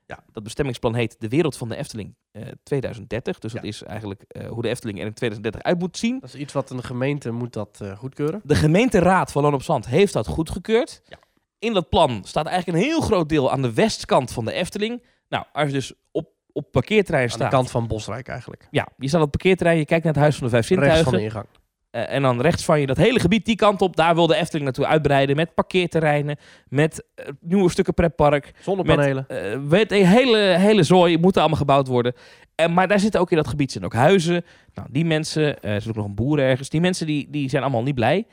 Ja. 0.08 0.20
Dat 0.32 0.44
bestemmingsplan 0.44 0.96
heet 0.96 1.16
De 1.20 1.28
Wereld 1.28 1.58
van 1.58 1.70
de 1.70 1.76
Efteling 1.76 2.16
eh, 2.32 2.42
2030. 2.64 3.40
Dus 3.40 3.52
Ja. 3.52 3.58
dat 3.60 3.68
is 3.68 3.84
eigenlijk 3.84 4.24
eh, 4.28 4.48
hoe 4.48 4.62
de 4.62 4.70
Efteling 4.70 5.00
er 5.00 5.06
in 5.06 5.14
2030 5.14 5.62
uit 5.62 5.80
moet 5.80 5.98
zien. 5.98 6.20
dat 6.20 6.34
is 6.34 6.40
iets 6.40 6.54
wat 6.54 6.70
een 6.70 6.84
gemeente 6.84 7.32
moet 7.32 7.54
dat 7.54 7.80
eh, 7.82 7.98
goedkeuren. 7.98 8.42
De 8.44 8.56
gemeenteraad 8.56 9.32
van 9.32 9.44
Loon 9.44 9.54
op 9.54 9.64
Zand 9.64 9.86
heeft 9.88 10.14
dat 10.14 10.28
goedgekeurd. 10.28 11.02
Ja. 11.08 11.18
In 11.60 11.74
dat 11.74 11.90
plan 11.90 12.22
staat 12.24 12.46
eigenlijk 12.46 12.78
een 12.78 12.84
heel 12.84 13.02
groot 13.02 13.30
deel 13.30 13.52
aan 13.52 13.62
de 13.62 13.74
westkant 13.74 14.32
van 14.32 14.46
de 14.46 14.52
Efteling. 14.52 15.04
Nou, 15.30 15.46
als 15.54 15.68
je 15.68 15.74
dus 15.74 15.94
op, 16.12 16.30
op 16.56 16.72
parkeerterrein 16.72 17.24
Aan 17.24 17.30
de 17.30 17.36
staat. 17.36 17.52
kant 17.52 17.72
van 17.72 17.88
Bosrijk 17.88 18.28
eigenlijk. 18.28 18.68
Ja, 18.72 18.88
je 18.98 19.08
staat 19.08 19.22
op 19.22 19.32
het 19.32 19.42
parkeerterrein, 19.42 19.78
je 19.78 19.86
kijkt 19.86 20.04
naar 20.04 20.14
het 20.14 20.22
Huis 20.22 20.36
van 20.36 20.44
de 20.48 20.52
Vijf 20.54 20.70
Rechts 20.70 20.84
van 20.84 20.94
Zintuigen. 20.96 21.18
de 21.18 21.24
ingang. 21.24 21.46
Eh, 21.90 22.16
en 22.16 22.22
dan 22.22 22.42
rechts 22.42 22.66
van 22.66 22.80
je 22.80 22.86
dat 22.86 22.98
hele 22.98 23.20
gebied, 23.20 23.46
die 23.46 23.56
kant 23.56 23.82
op. 23.82 23.96
Daar 23.96 24.16
wil 24.16 24.28
de 24.28 24.36
Efteling 24.36 24.64
naartoe 24.64 24.86
uitbreiden 24.86 25.36
met 25.36 25.54
parkeerterreinen. 25.54 26.38
Met 26.68 27.04
eh, 27.16 27.26
nieuwe 27.40 27.70
stukken 27.70 27.94
pretpark. 27.94 28.52
Zonnepanelen. 28.62 29.26
Eh, 29.28 29.60
weet, 29.68 29.92
een 29.92 30.06
hele, 30.06 30.38
hele 30.38 30.84
zooi, 30.84 31.18
moeten 31.18 31.42
allemaal 31.42 31.60
gebouwd 31.60 31.88
worden. 31.88 32.14
En, 32.56 32.74
maar 32.74 32.88
daar 32.88 33.00
zitten 33.00 33.20
ook 33.20 33.32
in 33.32 33.38
dat 33.38 33.48
gebied 33.48 33.72
zitten 33.72 33.92
ook 33.92 33.98
huizen. 33.98 34.46
Nou, 34.74 34.88
die 34.92 35.06
mensen, 35.06 35.62
eh, 35.62 35.74
er 35.74 35.82
zit 35.82 35.90
ook 35.90 35.96
nog 35.96 36.06
een 36.06 36.16
boer 36.16 36.40
ergens. 36.40 36.70
Die 36.70 36.82
mensen 36.82 37.06
die, 37.06 37.28
die 37.30 37.50
zijn 37.50 37.62
allemaal 37.62 37.84
niet 37.84 37.96
blij. 37.96 38.26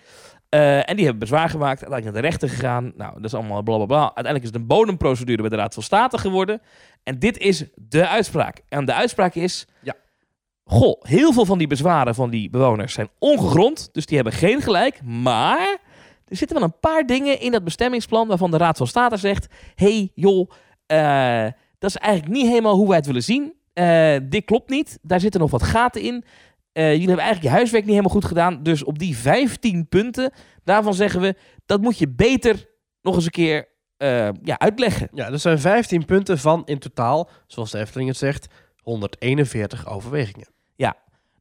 Eh, 0.53 0.89
en 0.89 0.97
die 0.97 1.05
hebben 1.05 1.19
bezwaar 1.19 1.49
gemaakt. 1.49 1.81
Uiteindelijk 1.81 2.05
naar 2.05 2.23
de 2.23 2.29
rechter 2.29 2.49
gegaan. 2.49 2.93
Nou, 2.97 3.15
dat 3.15 3.25
is 3.25 3.35
allemaal 3.35 3.63
bla 3.63 3.77
bla 3.77 3.87
bla. 3.87 4.03
Uiteindelijk 4.03 4.45
is 4.45 4.51
het 4.51 4.61
een 4.61 4.67
bodemprocedure 4.67 5.41
bij 5.41 5.51
de 5.51 5.57
Raad 5.57 5.75
van 5.75 5.83
State 5.83 6.19
geworden. 6.19 6.61
En 7.03 7.19
dit 7.19 7.39
is 7.39 7.65
de 7.75 8.09
uitspraak. 8.09 8.61
En 8.69 8.85
de 8.85 8.95
uitspraak 8.95 9.35
is... 9.35 9.67
Ja. 9.83 9.95
Goh, 10.65 11.03
heel 11.03 11.33
veel 11.33 11.45
van 11.45 11.59
die 11.59 11.67
bezwaren 11.67 12.15
van 12.15 12.31
die 12.31 12.51
bewoners 12.51 12.93
zijn 12.93 13.09
ongegrond. 13.19 13.89
Dus 13.93 14.07
die 14.07 14.17
hebben 14.17 14.35
geen 14.35 14.63
gelijk. 14.63 15.03
Maar 15.03 15.79
er 16.29 16.37
zitten 16.37 16.57
wel 16.57 16.67
een 16.67 16.81
paar 16.81 17.07
dingen 17.07 17.41
in 17.41 17.53
dat 17.53 17.65
bestemmingsplan... 17.65 18.29
waarvan 18.29 18.51
de 18.51 18.57
Raad 18.57 18.77
van 18.77 18.87
State 18.87 19.17
zegt... 19.17 19.47
hey, 19.75 20.11
joh, 20.15 20.51
eh, 20.87 21.47
dat 21.79 21.91
is 21.91 21.97
eigenlijk 21.97 22.35
niet 22.35 22.49
helemaal 22.49 22.77
hoe 22.77 22.89
wij 22.89 22.97
het 22.97 23.07
willen 23.07 23.23
zien. 23.23 23.55
Eh, 23.73 24.17
dit 24.23 24.45
klopt 24.45 24.71
niet. 24.71 24.99
Daar 25.03 25.21
zitten 25.21 25.41
nog 25.41 25.51
wat 25.51 25.63
gaten 25.63 26.03
in. 26.03 26.25
Eh, 26.73 26.85
jullie 26.85 27.07
hebben 27.07 27.25
eigenlijk 27.25 27.43
je 27.43 27.59
huiswerk 27.59 27.85
niet 27.85 27.95
helemaal 27.95 28.15
goed 28.15 28.25
gedaan. 28.25 28.63
Dus 28.63 28.85
op 28.85 28.99
die 28.99 29.17
15 29.17 29.89
punten, 29.89 30.33
daarvan 30.65 30.95
zeggen 30.95 31.21
we... 31.21 31.35
dat 31.67 31.81
moet 31.81 31.99
je 31.99 32.09
beter 32.09 32.69
nog 33.03 33.15
eens 33.15 33.25
een 33.25 33.31
keer 33.31 33.69
eh, 33.97 34.29
ja, 34.43 34.59
uitleggen. 34.59 35.09
Ja, 35.13 35.31
er 35.31 35.39
zijn 35.39 35.59
15 35.59 36.05
punten 36.05 36.39
van 36.39 36.63
in 36.65 36.79
totaal, 36.79 37.31
zoals 37.47 37.71
de 37.71 37.79
Efteling 37.79 38.09
het 38.09 38.19
zegt, 38.19 38.47
141 38.77 39.89
overwegingen. 39.89 40.51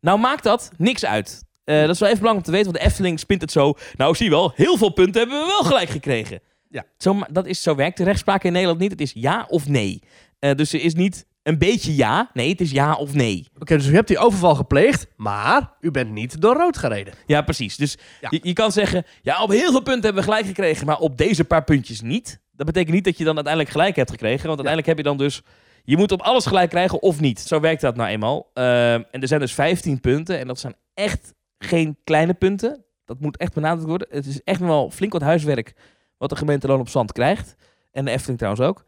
Nou 0.01 0.19
maakt 0.19 0.43
dat 0.43 0.71
niks 0.77 1.05
uit. 1.05 1.43
Eh, 1.63 1.81
dat 1.81 1.89
is 1.89 1.99
wel 1.99 2.09
even 2.09 2.21
belangrijk 2.21 2.35
om 2.35 2.43
te 2.43 2.51
weten, 2.51 2.71
want 2.71 2.83
de 2.83 2.89
Efteling 2.89 3.19
spint 3.19 3.41
het 3.41 3.51
zo. 3.51 3.73
Nou, 3.95 4.15
zie 4.15 4.25
je 4.25 4.31
wel, 4.31 4.51
heel 4.55 4.77
veel 4.77 4.89
punten 4.89 5.21
hebben 5.21 5.39
we 5.39 5.45
wel 5.45 5.63
gelijk 5.63 5.89
gekregen. 5.89 6.39
Ja. 6.69 6.85
Zo, 6.97 7.19
dat 7.31 7.45
is, 7.45 7.61
zo 7.61 7.75
werkt 7.75 7.97
de 7.97 8.03
rechtspraak 8.03 8.43
in 8.43 8.51
Nederland 8.51 8.79
niet. 8.79 8.91
Het 8.91 9.01
is 9.01 9.11
ja 9.13 9.45
of 9.49 9.67
nee. 9.67 10.03
Dus 10.39 10.73
er 10.73 10.81
is 10.81 10.93
niet 10.93 11.25
een 11.43 11.57
beetje 11.57 11.95
ja. 11.95 12.29
Nee, 12.33 12.49
het 12.49 12.61
is 12.61 12.71
ja 12.71 12.93
of 12.95 13.13
nee. 13.13 13.47
Oké, 13.59 13.77
dus 13.77 13.87
u 13.87 13.93
hebt 13.93 14.07
die 14.07 14.17
overval 14.17 14.55
gepleegd, 14.55 15.07
maar 15.15 15.73
u 15.79 15.91
bent 15.91 16.11
niet 16.11 16.41
door 16.41 16.55
rood 16.55 16.77
gereden. 16.77 17.13
Ja, 17.25 17.41
precies. 17.41 17.75
Dus 17.75 17.97
Ja. 18.21 18.27
Je, 18.31 18.39
je 18.43 18.53
kan 18.53 18.71
zeggen, 18.71 19.05
ja, 19.21 19.43
op 19.43 19.49
heel 19.49 19.71
veel 19.71 19.81
punten 19.81 20.03
hebben 20.03 20.23
we 20.23 20.29
gelijk 20.29 20.45
gekregen, 20.45 20.85
maar 20.85 20.97
op 20.99 21.17
deze 21.17 21.43
paar 21.43 21.63
puntjes 21.63 22.01
niet. 22.01 22.39
Dat 22.51 22.65
betekent 22.65 22.93
niet 22.95 23.03
dat 23.03 23.17
je 23.17 23.23
dan 23.23 23.35
uiteindelijk 23.35 23.73
gelijk 23.73 23.95
hebt 23.95 24.11
gekregen, 24.11 24.47
want 24.47 24.59
uiteindelijk 24.59 24.87
heb 24.87 24.97
je 24.97 25.03
dan 25.03 25.17
dus, 25.17 25.41
je 25.83 25.97
moet 25.97 26.11
op 26.11 26.21
alles 26.21 26.45
gelijk 26.45 26.69
krijgen 26.69 27.01
of 27.01 27.19
niet. 27.19 27.39
Zo 27.39 27.59
werkt 27.59 27.81
dat 27.81 27.95
nou 27.95 28.09
eenmaal. 28.09 28.49
Ehm, 28.53 29.03
en 29.11 29.21
er 29.21 29.27
zijn 29.27 29.39
dus 29.39 29.53
15 29.53 29.99
punten 29.99 30.39
en 30.39 30.47
dat 30.47 30.59
zijn 30.59 30.75
echt 30.93 31.33
geen 31.57 31.97
kleine 32.03 32.33
punten. 32.33 32.85
Dat 33.05 33.19
moet 33.19 33.37
echt 33.37 33.53
benadrukt 33.53 33.87
worden. 33.87 34.07
Het 34.11 34.25
is 34.25 34.43
echt 34.43 34.59
wel 34.59 34.89
flink 34.89 35.13
wat 35.13 35.21
huiswerk 35.21 35.73
wat 36.17 36.29
de 36.29 36.35
gemeente 36.35 36.67
Loon 36.67 36.79
op 36.79 36.89
Zand 36.89 37.11
krijgt. 37.11 37.55
En 37.91 38.05
de 38.05 38.11
Efteling 38.11 38.37
trouwens 38.37 38.67
ook. 38.67 38.83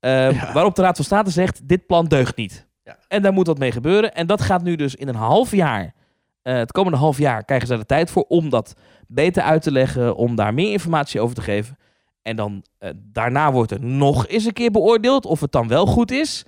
Ehm, 0.00 0.34
Ja. 0.34 0.52
Waarop 0.52 0.74
de 0.74 0.82
Raad 0.82 0.96
van 0.96 1.04
State 1.04 1.30
zegt, 1.30 1.68
dit 1.68 1.86
plan 1.86 2.06
deugt 2.06 2.36
niet. 2.36 2.66
Ja. 2.84 2.96
En 3.08 3.22
daar 3.22 3.32
moet 3.32 3.46
wat 3.46 3.58
mee 3.58 3.72
gebeuren. 3.72 4.14
En 4.14 4.26
dat 4.26 4.40
gaat 4.40 4.62
nu 4.62 4.76
dus 4.76 4.94
in 4.94 5.08
een 5.08 5.14
half 5.14 5.52
jaar, 5.52 5.94
eh, 6.42 6.54
het 6.54 6.72
komende 6.72 6.98
half 6.98 7.18
jaar, 7.18 7.44
krijgen 7.44 7.66
ze 7.66 7.72
er 7.72 7.78
de 7.78 7.86
tijd 7.86 8.10
voor 8.10 8.24
om 8.28 8.48
dat 8.50 8.74
beter 9.06 9.42
uit 9.42 9.62
te 9.62 9.72
leggen, 9.72 10.16
om 10.16 10.34
daar 10.34 10.54
meer 10.54 10.72
informatie 10.72 11.20
over 11.20 11.34
te 11.34 11.42
geven. 11.42 11.78
En 12.22 12.36
dan 12.36 12.64
eh, 12.78 12.90
daarna 12.96 13.52
wordt 13.52 13.70
er 13.70 13.80
nog 13.84 14.26
eens 14.26 14.44
een 14.44 14.52
keer 14.52 14.70
beoordeeld 14.70 15.26
of 15.26 15.40
het 15.40 15.52
dan 15.52 15.68
wel 15.68 15.86
goed 15.86 16.10
is. 16.10 16.44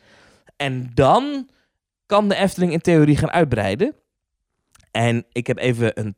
En 0.56 0.90
dan 0.94 1.48
kan 2.06 2.28
de 2.28 2.34
Efteling 2.34 2.72
in 2.72 2.80
theorie 2.80 3.16
gaan 3.16 3.30
uitbreiden. 3.30 3.94
En 4.90 5.24
ik 5.32 5.46
heb 5.46 5.58
even 5.58 6.00
een 6.00 6.16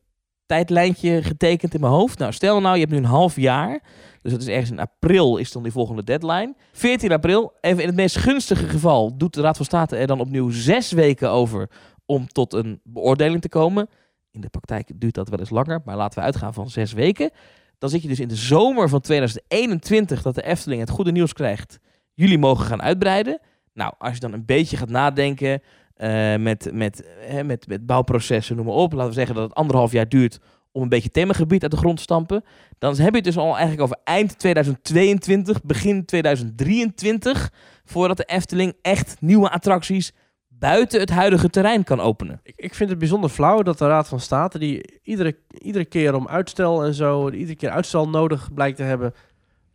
tijdlijntje 0.52 1.22
getekend 1.22 1.74
in 1.74 1.80
mijn 1.80 1.92
hoofd. 1.92 2.18
Nou, 2.18 2.32
stel 2.32 2.60
nou, 2.60 2.74
je 2.74 2.80
hebt 2.80 2.92
nu 2.92 2.98
een 2.98 3.04
half 3.04 3.36
jaar. 3.36 3.82
Dus 4.22 4.32
dat 4.32 4.40
is 4.40 4.48
ergens 4.48 4.70
in 4.70 4.78
april 4.78 5.36
is 5.36 5.52
dan 5.52 5.62
die 5.62 5.72
volgende 5.72 6.04
deadline. 6.04 6.54
14 6.72 7.12
april, 7.12 7.52
even 7.60 7.80
in 7.80 7.86
het 7.86 7.96
meest 7.96 8.16
gunstige 8.16 8.68
geval, 8.68 9.16
doet 9.16 9.34
de 9.34 9.40
Raad 9.40 9.56
van 9.56 9.64
State 9.64 9.96
er 9.96 10.06
dan 10.06 10.20
opnieuw 10.20 10.50
zes 10.50 10.92
weken 10.92 11.30
over 11.30 11.70
om 12.06 12.26
tot 12.26 12.52
een 12.52 12.80
beoordeling 12.84 13.40
te 13.40 13.48
komen. 13.48 13.88
In 14.30 14.40
de 14.40 14.48
praktijk 14.48 14.90
duurt 14.94 15.14
dat 15.14 15.28
wel 15.28 15.38
eens 15.38 15.50
langer, 15.50 15.80
maar 15.84 15.96
laten 15.96 16.18
we 16.18 16.24
uitgaan 16.24 16.54
van 16.54 16.70
zes 16.70 16.92
weken. 16.92 17.30
Dan 17.78 17.90
zit 17.90 18.02
je 18.02 18.08
dus 18.08 18.20
in 18.20 18.28
de 18.28 18.36
zomer 18.36 18.88
van 18.88 19.00
2021 19.00 20.22
dat 20.22 20.34
de 20.34 20.42
Efteling 20.42 20.80
het 20.80 20.90
goede 20.90 21.12
nieuws 21.12 21.32
krijgt. 21.32 21.78
Jullie 22.14 22.38
mogen 22.38 22.66
gaan 22.66 22.82
uitbreiden. 22.82 23.40
Nou, 23.74 23.92
als 23.98 24.14
je 24.14 24.20
dan 24.20 24.32
een 24.32 24.44
beetje 24.44 24.76
gaat 24.76 24.88
nadenken 24.88 25.62
eh, 26.02 26.36
met, 26.36 26.70
met, 26.72 27.04
hè, 27.20 27.44
met, 27.44 27.66
met 27.66 27.86
bouwprocessen, 27.86 28.56
noem 28.56 28.66
maar 28.66 28.74
op. 28.74 28.92
Laten 28.92 29.08
we 29.08 29.14
zeggen 29.14 29.34
dat 29.34 29.44
het 29.44 29.54
anderhalf 29.54 29.92
jaar 29.92 30.08
duurt 30.08 30.38
om 30.72 30.82
een 30.82 30.88
beetje 30.88 31.10
themagebied 31.10 31.62
uit 31.62 31.70
de 31.70 31.76
grond 31.76 31.96
te 31.96 32.02
stampen. 32.02 32.44
Dan 32.78 32.96
heb 32.96 33.10
je 33.10 33.16
het 33.16 33.24
dus 33.24 33.36
al 33.36 33.50
eigenlijk 33.50 33.80
over 33.80 33.96
eind 34.04 34.38
2022, 34.38 35.62
begin 35.62 36.04
2023, 36.04 37.52
voordat 37.84 38.16
de 38.16 38.24
Efteling 38.24 38.74
echt 38.80 39.16
nieuwe 39.20 39.50
attracties 39.50 40.12
buiten 40.48 41.00
het 41.00 41.10
huidige 41.10 41.48
terrein 41.48 41.84
kan 41.84 42.00
openen. 42.00 42.40
Ik, 42.42 42.54
ik 42.56 42.74
vind 42.74 42.90
het 42.90 42.98
bijzonder 42.98 43.30
flauw 43.30 43.62
dat 43.62 43.78
de 43.78 43.86
Raad 43.86 44.08
van 44.08 44.20
State, 44.20 44.58
die 44.58 45.00
iedere, 45.02 45.36
iedere 45.58 45.84
keer 45.84 46.14
om 46.14 46.28
uitstel 46.28 46.84
en 46.84 46.94
zo, 46.94 47.30
iedere 47.30 47.56
keer 47.56 47.70
uitstel 47.70 48.08
nodig 48.08 48.54
blijkt 48.54 48.76
te 48.76 48.82
hebben, 48.82 49.14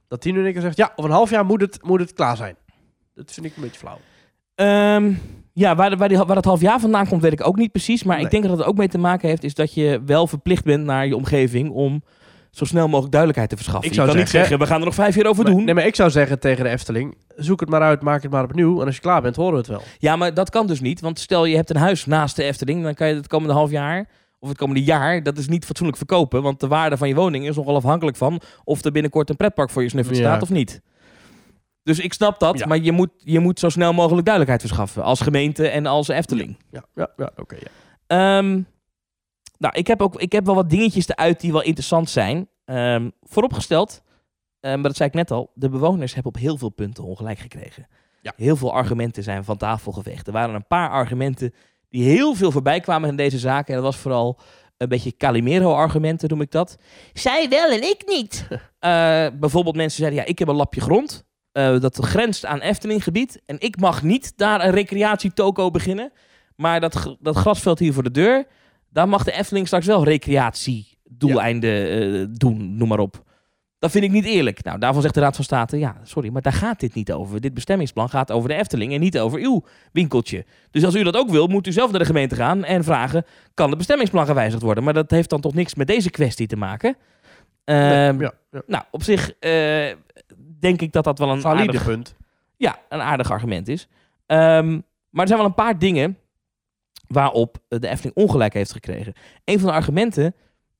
dat 0.07 0.23
die 0.23 0.33
nu 0.33 0.43
één 0.43 0.53
keer 0.53 0.61
zegt, 0.61 0.77
ja, 0.77 0.91
over 0.95 1.11
een 1.11 1.17
half 1.17 1.29
jaar 1.29 1.45
moet 1.45 1.61
het, 1.61 1.83
moet 1.83 1.99
het 1.99 2.13
klaar 2.13 2.37
zijn. 2.37 2.55
Dat 3.13 3.31
vind 3.31 3.45
ik 3.45 3.55
een 3.55 3.61
beetje 3.61 3.79
flauw. 3.79 3.99
Ehm, 4.55 5.13
ja, 5.59 5.75
waar, 5.75 5.97
waar, 5.97 6.07
die, 6.09 6.17
waar 6.17 6.35
dat 6.35 6.45
half 6.45 6.61
jaar 6.61 6.79
vandaan 6.79 7.07
komt, 7.07 7.21
weet 7.21 7.31
ik 7.31 7.47
ook 7.47 7.55
niet 7.57 7.71
precies. 7.71 8.03
Maar 8.03 8.15
Nee. 8.15 8.25
ik 8.25 8.31
denk 8.31 8.43
dat 8.43 8.57
het 8.57 8.67
ook 8.67 8.77
mee 8.77 8.87
te 8.87 8.97
maken 8.97 9.29
heeft, 9.29 9.43
is 9.43 9.53
dat 9.53 9.73
je 9.73 10.01
wel 10.05 10.27
verplicht 10.27 10.63
bent 10.63 10.83
naar 10.85 11.07
je 11.07 11.15
omgeving 11.15 11.69
om 11.71 12.03
zo 12.51 12.65
snel 12.65 12.85
mogelijk 12.87 13.11
duidelijkheid 13.11 13.49
te 13.49 13.55
verschaffen. 13.55 13.83
Ik 13.85 13.89
je 13.89 13.95
zou 14.01 14.07
kan 14.07 14.17
niet 14.17 14.29
zeggen- 14.29 14.49
zeggen, 14.49 14.65
we 14.67 14.71
gaan 14.71 14.79
er 14.81 14.85
nog 14.85 14.95
vijf 14.95 15.15
jaar 15.15 15.25
over 15.25 15.43
Maar- 15.43 15.53
doen. 15.53 15.63
nee, 15.63 15.73
maar 15.73 15.85
ik 15.85 15.95
zou 15.95 16.09
zeggen 16.09 16.39
tegen 16.39 16.63
de 16.63 16.69
Efteling, 16.69 17.15
zoek 17.35 17.59
het 17.59 17.69
maar 17.69 17.81
uit, 17.81 18.01
maak 18.01 18.21
het 18.21 18.31
maar 18.31 18.43
opnieuw. 18.43 18.79
En 18.79 18.85
als 18.85 18.95
je 18.95 19.01
klaar 19.01 19.21
bent, 19.21 19.35
horen 19.35 19.51
we 19.51 19.57
het 19.57 19.67
wel. 19.67 19.81
Ja, 19.97 20.15
maar 20.15 20.33
dat 20.33 20.49
kan 20.49 20.67
dus 20.67 20.79
niet. 20.81 21.01
Want 21.01 21.19
stel 21.19 21.45
je 21.45 21.55
hebt 21.55 21.69
een 21.69 21.75
huis 21.75 22.05
naast 22.05 22.35
de 22.35 22.43
Efteling, 22.43 22.83
dan 22.83 22.93
kan 22.93 23.07
je 23.07 23.15
het 23.15 23.27
komende 23.27 23.53
half 23.53 23.71
jaar 23.71 24.07
of 24.39 24.49
het 24.49 24.57
komende 24.57 24.83
jaar, 24.83 25.23
dat 25.23 25.37
is 25.37 25.47
niet 25.47 25.65
fatsoenlijk 25.65 25.97
verkopen. 25.97 26.41
Want 26.41 26.59
de 26.59 26.67
waarde 26.67 26.97
van 26.97 27.07
je 27.07 27.15
woning 27.15 27.47
is 27.47 27.55
nogal 27.55 27.75
afhankelijk 27.75 28.17
van 28.17 28.41
of 28.63 28.83
er 28.83 28.91
binnenkort 28.91 29.29
een 29.29 29.35
pretpark 29.37 29.69
voor 29.69 29.83
je 29.83 29.89
snuffert 29.89 30.17
Ja. 30.17 30.23
staat 30.23 30.41
of 30.41 30.49
niet. 30.49 30.81
Dus 31.87 31.99
ik 31.99 32.13
snap 32.13 32.39
dat, 32.39 32.59
Ja. 32.59 32.65
maar 32.65 32.77
je 32.77 32.91
moet, 32.91 33.09
je 33.17 33.39
moet 33.39 33.59
zo 33.59 33.69
snel 33.69 33.93
mogelijk 33.93 34.25
duidelijkheid 34.25 34.61
verschaffen. 34.67 35.03
Als 35.03 35.21
gemeente 35.21 35.67
en 35.67 35.85
als 35.85 36.07
Efteling. 36.07 36.57
Ja, 36.71 36.85
ja, 36.93 37.09
ja 37.17 37.31
oké. 37.35 37.55
ja. 37.55 37.67
Ehm, 38.07 38.61
nou, 39.57 39.73
ik 39.77 39.87
heb, 39.87 40.01
ook, 40.01 40.21
ik 40.21 40.31
heb 40.31 40.45
wel 40.45 40.55
wat 40.55 40.69
dingetjes 40.69 41.07
eruit 41.07 41.39
die 41.39 41.51
wel 41.51 41.61
interessant 41.61 42.09
zijn. 42.09 42.49
Ehm, 42.65 43.09
vooropgesteld, 43.21 44.01
eh, 44.59 44.71
maar 44.73 44.83
dat 44.83 44.95
zei 44.95 45.09
ik 45.09 45.15
net 45.15 45.31
al, 45.31 45.51
de 45.53 45.69
bewoners 45.69 46.13
hebben 46.13 46.33
op 46.35 46.39
heel 46.41 46.57
veel 46.57 46.69
punten 46.69 47.03
ongelijk 47.03 47.39
gekregen. 47.39 47.87
Ja. 48.21 48.33
Heel 48.35 48.55
veel 48.55 48.73
argumenten 48.73 49.23
zijn 49.23 49.43
van 49.43 49.57
tafel 49.57 49.91
geveegd. 49.91 50.27
Er 50.27 50.33
waren 50.33 50.55
een 50.55 50.67
paar 50.67 50.89
argumenten 50.89 51.53
die 51.89 52.03
heel 52.03 52.33
veel 52.35 52.51
voorbij 52.51 52.79
kwamen 52.79 53.09
in 53.09 53.15
deze 53.15 53.39
zaak. 53.39 53.67
En 53.67 53.73
dat 53.73 53.83
was 53.83 53.97
vooral 53.97 54.39
een 54.77 54.89
beetje 54.89 55.17
Calimero-argumenten, 55.17 56.29
noem 56.29 56.41
ik 56.41 56.51
dat. 56.51 56.77
Zij 57.13 57.49
wel 57.49 57.71
en 57.71 57.81
ik 57.81 58.03
niet. 58.07 58.47
Eh, 58.79 59.27
bijvoorbeeld 59.39 59.75
mensen 59.75 59.97
zeiden, 59.99 60.19
ja, 60.19 60.25
ik 60.25 60.39
heb 60.39 60.47
een 60.47 60.55
lapje 60.55 60.81
grond. 60.81 61.25
Eh, 61.57 61.79
dat 61.79 61.97
grenst 61.97 62.45
aan 62.45 62.59
Eftelinggebied. 62.59 63.41
En 63.45 63.55
ik 63.59 63.79
mag 63.79 64.03
niet 64.03 64.33
daar 64.35 64.65
een 64.65 64.71
recreatietoko 64.71 65.71
beginnen. 65.71 66.11
Maar 66.55 66.79
dat, 66.79 67.15
dat 67.19 67.35
grasveld 67.35 67.79
hier 67.79 67.93
voor 67.93 68.03
de 68.03 68.11
deur, 68.11 68.45
daar 68.89 69.09
mag 69.09 69.23
de 69.23 69.31
Efteling 69.31 69.67
straks 69.67 69.85
wel 69.85 70.03
recreatiedoeleinden 70.03 71.89
eh, 71.89 72.25
doen, 72.31 72.77
noem 72.77 72.87
maar 72.87 72.99
op. 72.99 73.23
Dat 73.79 73.91
vind 73.91 74.03
ik 74.03 74.11
niet 74.11 74.25
eerlijk. 74.25 74.63
Nou, 74.63 74.79
daarvan 74.79 75.01
zegt 75.01 75.13
de 75.13 75.19
Raad 75.19 75.35
van 75.35 75.43
State, 75.43 75.77
ja, 75.77 75.95
sorry, 76.03 76.29
maar 76.29 76.41
daar 76.41 76.53
gaat 76.53 76.79
dit 76.79 76.93
niet 76.93 77.11
over. 77.11 77.41
Dit 77.41 77.53
bestemmingsplan 77.53 78.09
gaat 78.09 78.31
over 78.31 78.49
de 78.49 78.55
Efteling 78.55 78.93
en 78.93 78.99
niet 78.99 79.19
over 79.19 79.39
uw 79.39 79.63
winkeltje. 79.91 80.45
Dus 80.71 80.85
als 80.85 80.95
u 80.95 81.03
dat 81.03 81.17
ook 81.17 81.29
wil, 81.29 81.47
moet 81.47 81.67
u 81.67 81.71
zelf 81.71 81.89
naar 81.89 81.99
de 81.99 82.05
gemeente 82.05 82.35
gaan 82.35 82.63
en 82.63 82.83
vragen, 82.83 83.25
kan 83.53 83.69
het 83.69 83.77
bestemmingsplan 83.77 84.25
gewijzigd 84.25 84.61
worden? 84.61 84.83
Maar 84.83 84.93
dat 84.93 85.11
heeft 85.11 85.29
dan 85.29 85.41
toch 85.41 85.53
niks 85.53 85.75
met 85.75 85.87
deze 85.87 86.09
kwestie 86.09 86.47
te 86.47 86.55
maken. 86.55 86.97
Nee, 87.65 88.07
Ehm, 88.07 88.21
ja, 88.21 88.33
ja. 88.51 88.61
Nou, 88.67 88.83
op 88.91 89.03
zich 89.03 89.33
eh, 89.39 89.51
denk 90.59 90.81
ik 90.81 90.91
dat 90.91 91.03
dat 91.03 91.19
wel 91.19 91.29
een 91.29 91.41
Valide 91.41 91.67
aardig, 91.67 91.85
punt. 91.85 92.15
ja, 92.57 92.79
een 92.89 93.01
aardig 93.01 93.31
argument 93.31 93.67
is. 93.67 93.87
Ehm, 94.25 94.79
maar 95.09 95.21
er 95.21 95.27
zijn 95.27 95.39
wel 95.39 95.47
een 95.47 95.53
paar 95.53 95.79
dingen 95.79 96.17
waarop 97.07 97.57
de 97.67 97.87
Efteling 97.87 98.15
ongelijk 98.15 98.53
heeft 98.53 98.71
gekregen. 98.71 99.13
Een 99.43 99.59
van 99.59 99.69
de 99.69 99.75
argumenten 99.75 100.35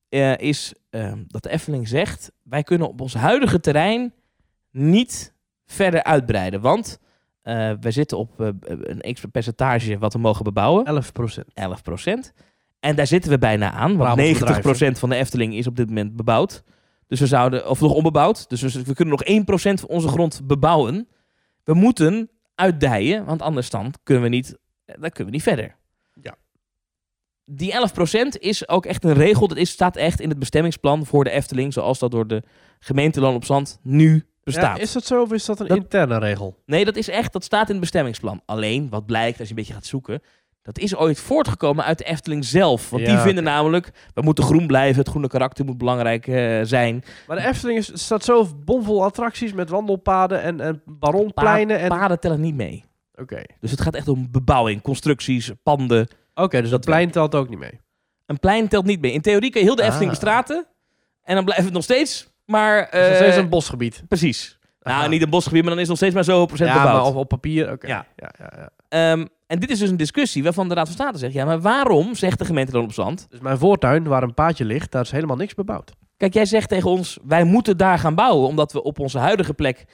eh, 0.10 0.38
is 0.38 0.74
ehm, 0.90 1.24
dat 1.28 1.44
de 1.44 1.50
Efteling 1.50 1.88
zegt... 1.88 2.32
wij 2.44 2.64
kunnen 2.64 2.88
op 2.88 3.02
ons 3.02 3.14
huidige 3.14 3.60
terrein 3.60 4.14
niet 4.72 5.34
verder 5.66 6.04
uitbreiden. 6.04 6.62
Want 6.62 7.00
eh 7.42 7.72
wij 7.80 7.92
zitten 7.92 8.18
op 8.18 8.42
eh, 8.42 8.48
een 8.62 9.02
extra 9.02 9.30
percentage 9.30 9.98
wat 9.98 10.14
we 10.14 10.20
mogen 10.20 10.44
bebouwen. 10.44 10.86
11 10.86 11.12
procent. 11.12 11.48
11% 12.30 12.34
En 12.80 12.96
daar 12.96 13.08
zitten 13.08 13.32
we 13.32 13.38
bijna 13.38 13.72
aan. 13.72 13.80
Want 13.80 13.98
Brabants 13.98 14.24
90 14.24 14.62
bedrijf, 14.62 15.00
van 15.00 15.10
de 15.10 15.16
Efteling 15.16 15.54
is 15.54 15.68
op 15.68 15.76
dit 15.76 15.88
moment 15.88 16.16
bebouwd. 16.16 16.64
Dus 17.08 17.20
we 17.20 17.28
zouden, 17.28 17.70
of 17.70 17.82
nog 17.82 17.94
onbebouwd. 17.94 18.50
Dus 18.50 18.62
we, 18.62 18.84
we 18.84 18.94
kunnen 18.94 19.18
nog 19.46 19.46
1% 19.46 19.80
van 19.80 19.90
onze 19.90 20.08
grond 20.08 20.42
bebouwen. 20.44 21.08
We 21.64 21.74
moeten 21.74 22.30
uitdijen, 22.56 23.26
want 23.26 23.42
anders 23.42 23.70
dan 23.70 23.94
kunnen 24.04 24.24
we 24.24 24.30
niet, 24.30 24.58
eh, 24.86 24.96
dan 25.00 25.10
kunnen 25.10 25.26
we 25.26 25.32
niet 25.32 25.44
verder. 25.44 25.76
Ja. 26.22 26.36
Die 27.46 27.74
11% 27.74 28.40
is 28.40 28.68
ook 28.68 28.86
echt 28.86 29.04
een 29.04 29.14
regel. 29.14 29.48
Dat 29.48 29.58
is, 29.58 29.70
staat 29.70 29.96
echt 29.96 30.20
in 30.22 30.30
het 30.30 30.40
bestemmingsplan 30.40 31.06
voor 31.06 31.24
de 31.24 31.30
Efteling, 31.30 31.74
zoals 31.74 32.00
dat 32.00 32.12
door 32.12 32.28
de 32.28 32.44
gemeente 32.80 33.20
Loon 33.20 33.36
op 33.36 33.46
Zand 33.46 33.80
nu 33.82 34.26
bestaat. 34.44 34.78
Ja, 34.78 34.84
is 34.84 34.92
dat 34.92 35.06
zo 35.06 35.22
of 35.22 35.32
is 35.32 35.46
dat 35.46 35.60
een 35.60 35.68
Dat- 35.68 35.78
interne 35.78 36.18
regel? 36.20 36.62
Nee, 36.66 36.86
dat 36.86 36.96
is 36.96 37.08
echt, 37.08 37.34
dat 37.34 37.44
staat 37.44 37.66
in 37.66 37.72
het 37.72 37.80
bestemmingsplan. 37.80 38.42
Alleen, 38.46 38.90
wat 38.90 39.06
blijkt 39.06 39.40
als 39.40 39.48
je 39.48 39.54
een 39.54 39.60
beetje 39.60 39.74
gaat 39.74 39.86
zoeken, 39.86 40.22
dat 40.68 40.78
is 40.80 40.96
ooit 40.96 41.20
voortgekomen 41.20 41.84
uit 41.86 41.98
de 41.98 42.04
Efteling 42.04 42.46
zelf. 42.46 42.90
Want 42.90 43.06
die 43.06 43.14
Ja, 43.14 43.22
vinden 43.22 43.44
namelijk, 43.44 43.90
we 44.14 44.22
moeten 44.22 44.44
groen 44.44 44.68
blijven, 44.68 45.00
het 45.00 45.10
groene 45.10 45.28
karakter 45.28 45.66
moet 45.66 45.78
belangrijk 45.78 46.28
eh, 46.28 46.60
zijn. 46.64 47.04
Maar 47.28 47.38
de 47.38 47.46
Efteling 47.48 47.78
is, 47.78 47.92
staat 47.94 48.24
zo 48.24 48.48
bomvol 48.66 49.04
attracties 49.04 49.54
met 49.54 49.70
wandelpaden 49.70 50.42
en, 50.42 50.62
en 50.62 50.82
baronpleinen. 50.86 51.80
En... 51.80 51.88
Paden 51.90 52.20
tellen 52.20 52.42
niet 52.42 52.56
mee. 52.56 52.84
Oké, 53.16 53.42
Dus 53.60 53.72
het 53.72 53.82
gaat 53.82 53.96
echt 53.96 54.08
om 54.08 54.28
bebouwing, 54.32 54.82
constructies, 54.82 55.52
panden. 55.64 56.08
Oké, 56.34 56.62
dus 56.62 56.70
dat 56.70 56.86
plein 56.86 57.12
telt 57.12 57.36
ook 57.36 57.50
niet 57.50 57.60
mee. 57.60 57.80
Een 58.26 58.40
plein 58.40 58.68
telt 58.68 58.86
niet 58.86 59.02
mee. 59.02 59.12
In 59.12 59.22
theorie 59.22 59.50
kun 59.52 59.60
je 59.62 59.66
heel 59.66 59.76
de 59.76 59.82
Ah. 59.82 59.88
Efteling 59.88 60.10
bestraten 60.12 60.68
en 61.24 61.36
dan 61.36 61.44
blijft 61.46 61.64
het 61.64 61.74
nog 61.74 61.84
steeds, 61.84 62.30
maar... 62.46 62.82
Dus 62.82 62.92
dat 62.92 63.02
is 63.02 63.10
eh, 63.10 63.16
steeds 63.16 63.36
een 63.38 63.50
bosgebied. 63.50 64.04
Precies. 64.08 64.60
Nou, 64.82 65.10
niet 65.10 65.22
een 65.22 65.30
bosgebied, 65.30 65.62
maar 65.64 65.70
dan 65.74 65.80
is 65.82 65.88
het 65.88 65.90
nog 65.90 65.98
steeds 65.98 66.14
maar 66.14 66.24
zoveel 66.24 66.46
procent 66.46 66.70
ja, 66.70 66.76
bebouwd. 66.76 67.02
maar 67.02 67.06
op, 67.12 67.16
op 67.16 67.28
papier, 67.28 67.72
oké. 67.72 67.88
Ja. 67.88 68.06
Ja. 68.16 68.32
Ja, 68.40 68.52
ja, 68.58 68.70
Ehm, 68.90 69.26
en 69.48 69.60
dit 69.60 69.70
is 69.70 69.80
dus 69.80 69.90
een 69.90 69.98
discussie 69.98 70.44
waarvan 70.44 70.68
de 70.70 70.74
Raad 70.76 70.86
van 70.86 70.96
State 70.96 71.18
zegt... 71.18 71.34
ja, 71.34 71.46
maar 71.46 71.62
waarom, 71.62 72.16
zegt 72.16 72.40
de 72.40 72.46
gemeente 72.46 72.72
Loon 72.72 72.84
op 72.84 72.94
Zand... 72.94 73.28
Dus 73.30 73.40
mijn 73.40 73.58
voortuin, 73.58 74.04
waar 74.04 74.24
een 74.24 74.34
paadje 74.34 74.66
ligt, 74.66 74.92
daar 74.92 75.02
is 75.02 75.12
helemaal 75.12 75.36
niks 75.36 75.54
bebouwd. 75.54 75.92
Kijk, 76.18 76.34
jij 76.34 76.46
zegt 76.46 76.70
tegen 76.70 76.90
ons, 76.90 77.18
wij 77.24 77.44
moeten 77.44 77.78
daar 77.78 78.00
gaan 78.00 78.16
bouwen, 78.16 78.48
omdat 78.48 78.74
we 78.74 78.84
op 78.84 79.00
onze 79.00 79.20
huidige 79.20 79.54
plek 79.54 79.86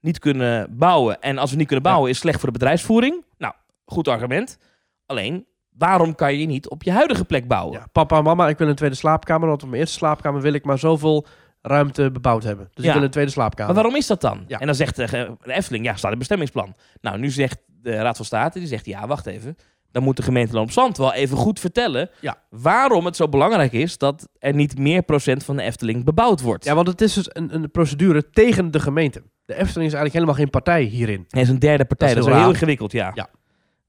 niet 0.00 0.18
kunnen 0.18 0.76
bouwen. 0.76 1.20
En 1.20 1.38
als 1.38 1.50
we 1.50 1.56
niet 1.56 1.66
kunnen 1.66 1.84
bouwen, 1.84 2.10
is 2.10 2.18
slecht 2.18 2.38
voor 2.40 2.52
de 2.52 2.58
bedrijfsvoering. 2.58 3.24
Nou, 3.38 3.54
goed 3.84 4.08
argument. 4.08 4.58
Alleen, 5.06 5.46
waarom 5.70 6.14
kan 6.14 6.34
je 6.38 6.46
niet 6.46 6.68
op 6.68 6.82
je 6.82 6.92
huidige 6.92 7.24
plek 7.24 7.48
bouwen? 7.48 7.78
Ja, 7.78 7.86
papa 7.92 8.18
en 8.18 8.24
mama, 8.24 8.48
ik 8.48 8.58
wil 8.58 8.68
een 8.68 8.74
tweede 8.74 8.96
slaapkamer, 8.96 9.48
want 9.48 9.62
op 9.62 9.68
mijn 9.68 9.80
eerste 9.80 9.96
slaapkamer 9.96 10.40
wil 10.40 10.52
ik 10.52 10.64
maar 10.64 10.78
zoveel 10.78 11.26
ruimte 11.62 12.10
bebouwd 12.10 12.42
hebben. 12.42 12.68
Dus 12.74 12.84
Ja. 12.84 12.90
ik 12.90 12.96
wil 12.96 13.04
een 13.04 13.10
tweede 13.10 13.30
slaapkamer. 13.30 13.66
Maar 13.74 13.82
waarom 13.82 14.00
is 14.00 14.06
dat 14.06 14.20
dan? 14.20 14.44
Ja. 14.46 14.58
En 14.58 14.66
dan 14.66 14.74
zegt 14.74 14.96
de, 14.96 15.36
Efteling, 15.42 15.84
ja, 15.84 15.96
staat 15.96 16.12
in 16.12 16.18
bestemmingsplan. 16.18 16.74
Nou, 17.00 17.18
nu 17.18 17.30
zegt 17.30 17.58
de 17.82 17.94
Raad 17.96 18.16
van 18.16 18.24
State 18.24 18.58
die 18.58 18.68
zegt, 18.68 18.86
ja, 18.86 19.06
wacht 19.06 19.26
even. 19.26 19.56
Dan 19.90 20.02
moet 20.02 20.16
de 20.16 20.22
gemeente 20.22 20.52
Loon 20.52 20.62
op 20.62 20.70
Zand 20.70 20.96
wel 20.96 21.12
even 21.12 21.36
goed 21.36 21.60
vertellen 21.60 22.10
Ja. 22.20 22.42
waarom 22.50 23.04
het 23.04 23.16
zo 23.16 23.28
belangrijk 23.28 23.72
is 23.72 23.98
dat 23.98 24.28
er 24.38 24.54
niet 24.54 24.78
meer 24.78 25.02
procent 25.02 25.44
van 25.44 25.56
de 25.56 25.62
Efteling 25.62 26.04
bebouwd 26.04 26.40
wordt. 26.40 26.64
Ja, 26.64 26.74
want 26.74 26.86
het 26.88 27.00
is 27.00 27.12
dus 27.12 27.26
een, 27.32 27.54
een 27.54 27.70
procedure 27.70 28.30
tegen 28.30 28.70
de 28.70 28.80
gemeente. 28.80 29.22
De 29.44 29.54
Efteling 29.54 29.86
is 29.90 29.94
eigenlijk 29.94 30.12
helemaal 30.12 30.34
geen 30.34 30.50
partij 30.50 30.82
hierin. 30.82 31.24
Hij 31.28 31.42
is 31.42 31.48
een 31.48 31.58
derde 31.58 31.84
partij, 31.84 32.08
Dat 32.14 32.16
dat 32.16 32.26
is 32.26 32.32
is, 32.34 32.40
heel 32.40 32.50
ingewikkeld, 32.50 32.92
ja. 32.92 33.10
Ja. 33.14 33.28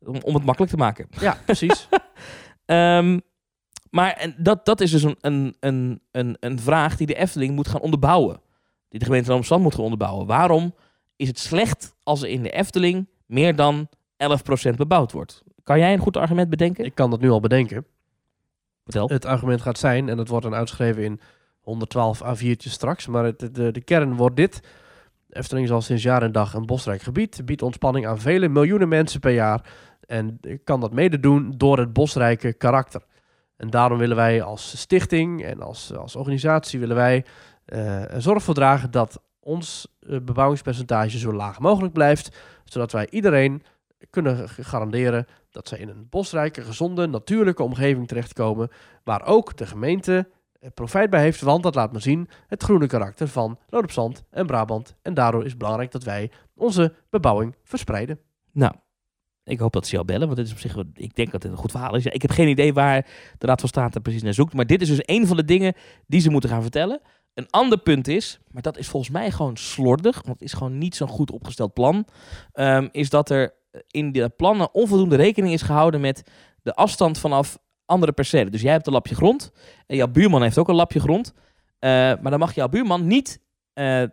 Om, 0.05 0.15
om 0.23 0.33
het 0.33 0.43
makkelijk 0.43 0.71
te 0.71 0.77
maken. 0.77 1.07
Ja, 1.19 1.37
precies. 1.45 1.87
Ehm, 2.65 3.19
maar 3.89 4.11
en 4.13 4.35
dat, 4.37 4.65
dat 4.65 4.81
is 4.81 4.91
dus 4.91 5.03
een, 5.03 5.17
een, 5.21 5.55
een, 5.59 6.01
een, 6.11 6.37
een 6.39 6.59
vraag 6.59 6.97
die 6.97 7.07
de 7.07 7.15
Efteling 7.15 7.55
moet 7.55 7.67
gaan 7.67 7.81
onderbouwen. 7.81 8.41
Die 8.89 8.99
de 8.99 9.05
gemeente 9.05 9.31
Amsterdam 9.31 9.63
moet 9.63 9.73
gaan 9.75 9.83
onderbouwen. 9.83 10.25
Waarom 10.27 10.75
is 11.15 11.27
het 11.27 11.39
slecht 11.39 11.95
als 12.03 12.21
er 12.21 12.27
in 12.29 12.43
de 12.43 12.49
Efteling 12.49 13.07
meer 13.29 13.55
dan 13.55 13.87
11% 14.69 14.75
bebouwd 14.75 15.11
wordt? 15.11 15.43
Kan 15.63 15.79
jij 15.79 15.93
een 15.93 15.99
goed 15.99 16.17
argument 16.17 16.49
bedenken? 16.49 16.85
Ik 16.85 16.95
kan 16.95 17.09
dat 17.09 17.21
nu 17.21 17.29
al 17.29 17.39
bedenken. 17.39 17.85
Vertel. 18.83 19.07
Het 19.07 19.25
argument 19.25 19.61
gaat 19.61 19.77
zijn, 19.77 20.09
en 20.09 20.17
dat 20.17 20.27
wordt 20.27 20.45
dan 20.45 20.55
uitgeschreven 20.55 21.03
in 21.03 21.19
112 21.59 22.21
A4'tjes 22.23 22.71
straks, 22.71 23.07
maar 23.07 23.23
het, 23.23 23.55
de, 23.55 23.71
de 23.71 23.81
kern 23.81 24.15
wordt 24.15 24.35
dit. 24.35 24.59
Efteling 25.29 25.65
is 25.65 25.71
al 25.71 25.81
sinds 25.81 26.03
jaar 26.03 26.23
en 26.23 26.31
dag 26.31 26.53
een 26.53 26.65
bosrijk 26.65 27.01
gebied, 27.01 27.41
biedt 27.45 27.61
ontspanning 27.61 28.07
aan 28.07 28.19
vele 28.19 28.47
miljoenen 28.47 28.87
mensen 28.87 29.19
per 29.19 29.31
jaar 29.33 29.73
en 30.07 30.39
kan 30.63 30.79
dat 30.79 30.93
mede 30.93 31.19
doen 31.19 31.53
door 31.57 31.77
het 31.77 31.93
bosrijke 31.93 32.53
karakter. 32.53 33.03
En 33.57 33.69
daarom 33.69 33.97
willen 33.97 34.15
wij 34.15 34.41
als 34.41 34.79
stichting 34.79 35.43
en 35.43 35.61
als, 35.61 35.95
als 35.95 36.15
organisatie 36.15 36.79
willen 36.79 36.95
wij 36.95 37.25
er 37.65 38.21
zorg 38.21 38.43
voor 38.43 38.53
dragen 38.53 38.91
dat 38.91 39.21
ons 39.49 39.87
eh, 39.99 40.19
bebouwingspercentage 40.21 41.17
zo 41.17 41.33
laag 41.33 41.59
mogelijk 41.59 41.93
blijft, 41.93 42.37
zodat 42.63 42.91
wij 42.91 43.07
iedereen 43.09 43.63
kunnen 44.09 44.49
garanderen 44.49 45.25
dat 45.51 45.67
zij 45.67 45.77
in 45.79 45.89
een 45.89 46.07
bosrijke, 46.09 46.61
gezonde, 46.61 47.07
natuurlijke 47.07 47.63
omgeving 47.63 48.07
terechtkomen, 48.07 48.69
waar 49.03 49.25
ook 49.25 49.57
de 49.57 49.65
gemeente 49.65 50.29
eh, 50.59 50.69
profijt 50.73 51.09
bij 51.09 51.21
heeft, 51.21 51.41
want 51.41 51.63
dat 51.63 51.75
laat 51.75 51.91
maar 51.91 52.01
zien 52.01 52.29
het 52.47 52.63
groene 52.63 52.87
karakter 52.87 53.27
van 53.27 53.59
Loon 53.69 53.83
op 53.83 53.91
Zand 53.91 54.23
en 54.29 54.45
Brabant. 54.45 54.95
En 55.01 55.13
daardoor 55.13 55.43
is 55.43 55.49
het 55.49 55.59
belangrijk 55.59 55.91
dat 55.91 56.03
wij 56.03 56.31
onze 56.55 56.93
bebouwing 57.09 57.55
verspreiden. 57.63 58.19
Nou, 58.51 58.73
ik 59.43 59.59
hoop 59.59 59.73
dat 59.73 59.87
ze 59.87 59.93
jou 59.93 60.05
bellen, 60.05 60.25
want 60.25 60.35
dit 60.35 60.45
is 60.45 60.51
op 60.51 60.59
zich, 60.59 60.75
ik 60.93 61.15
denk 61.15 61.31
dat 61.31 61.43
het 61.43 61.51
een 61.51 61.57
goed 61.57 61.71
verhaal 61.71 61.95
is. 61.95 62.03
Ja, 62.03 62.11
ik 62.11 62.21
heb 62.21 62.31
geen 62.31 62.47
idee 62.47 62.73
waar 62.73 63.05
de 63.37 63.45
Raad 63.45 63.59
van 63.59 63.69
State 63.69 64.01
precies 64.01 64.23
naar 64.23 64.33
zoekt, 64.33 64.53
maar 64.53 64.65
dit 64.65 64.81
is 64.81 64.87
dus 64.87 65.01
een 65.01 65.27
van 65.27 65.37
de 65.37 65.45
dingen 65.45 65.73
die 66.07 66.21
ze 66.21 66.29
moeten 66.29 66.49
gaan 66.49 66.61
vertellen. 66.61 67.01
Een 67.33 67.49
ander 67.49 67.77
punt 67.77 68.07
is, 68.07 68.39
maar 68.51 68.61
dat 68.61 68.77
is 68.77 68.87
volgens 68.87 69.11
mij 69.11 69.31
gewoon 69.31 69.57
slordig, 69.57 70.15
want 70.15 70.39
het 70.39 70.41
is 70.41 70.53
gewoon 70.53 70.77
niet 70.77 70.95
zo'n 70.95 71.07
goed 71.07 71.31
opgesteld 71.31 71.73
plan, 71.73 72.05
ehm, 72.53 72.87
is 72.91 73.09
dat 73.09 73.29
er 73.29 73.53
in 73.87 74.11
de 74.11 74.29
plannen 74.29 74.73
onvoldoende 74.73 75.15
rekening 75.15 75.53
is 75.53 75.61
gehouden 75.61 76.01
met 76.01 76.23
de 76.61 76.73
afstand 76.75 77.17
vanaf 77.19 77.57
andere 77.85 78.11
percelen. 78.11 78.51
Dus 78.51 78.61
jij 78.61 78.71
hebt 78.71 78.87
een 78.87 78.93
lapje 78.93 79.15
grond 79.15 79.51
en 79.87 79.95
jouw 79.95 80.07
buurman 80.07 80.41
heeft 80.41 80.57
ook 80.57 80.67
een 80.69 80.75
lapje 80.75 80.99
grond, 80.99 81.33
Eh, 81.79 81.89
maar 81.89 82.31
dan 82.31 82.39
mag 82.39 82.55
jouw 82.55 82.67
buurman 82.67 83.07
niet 83.07 83.39
eh, 83.73 84.03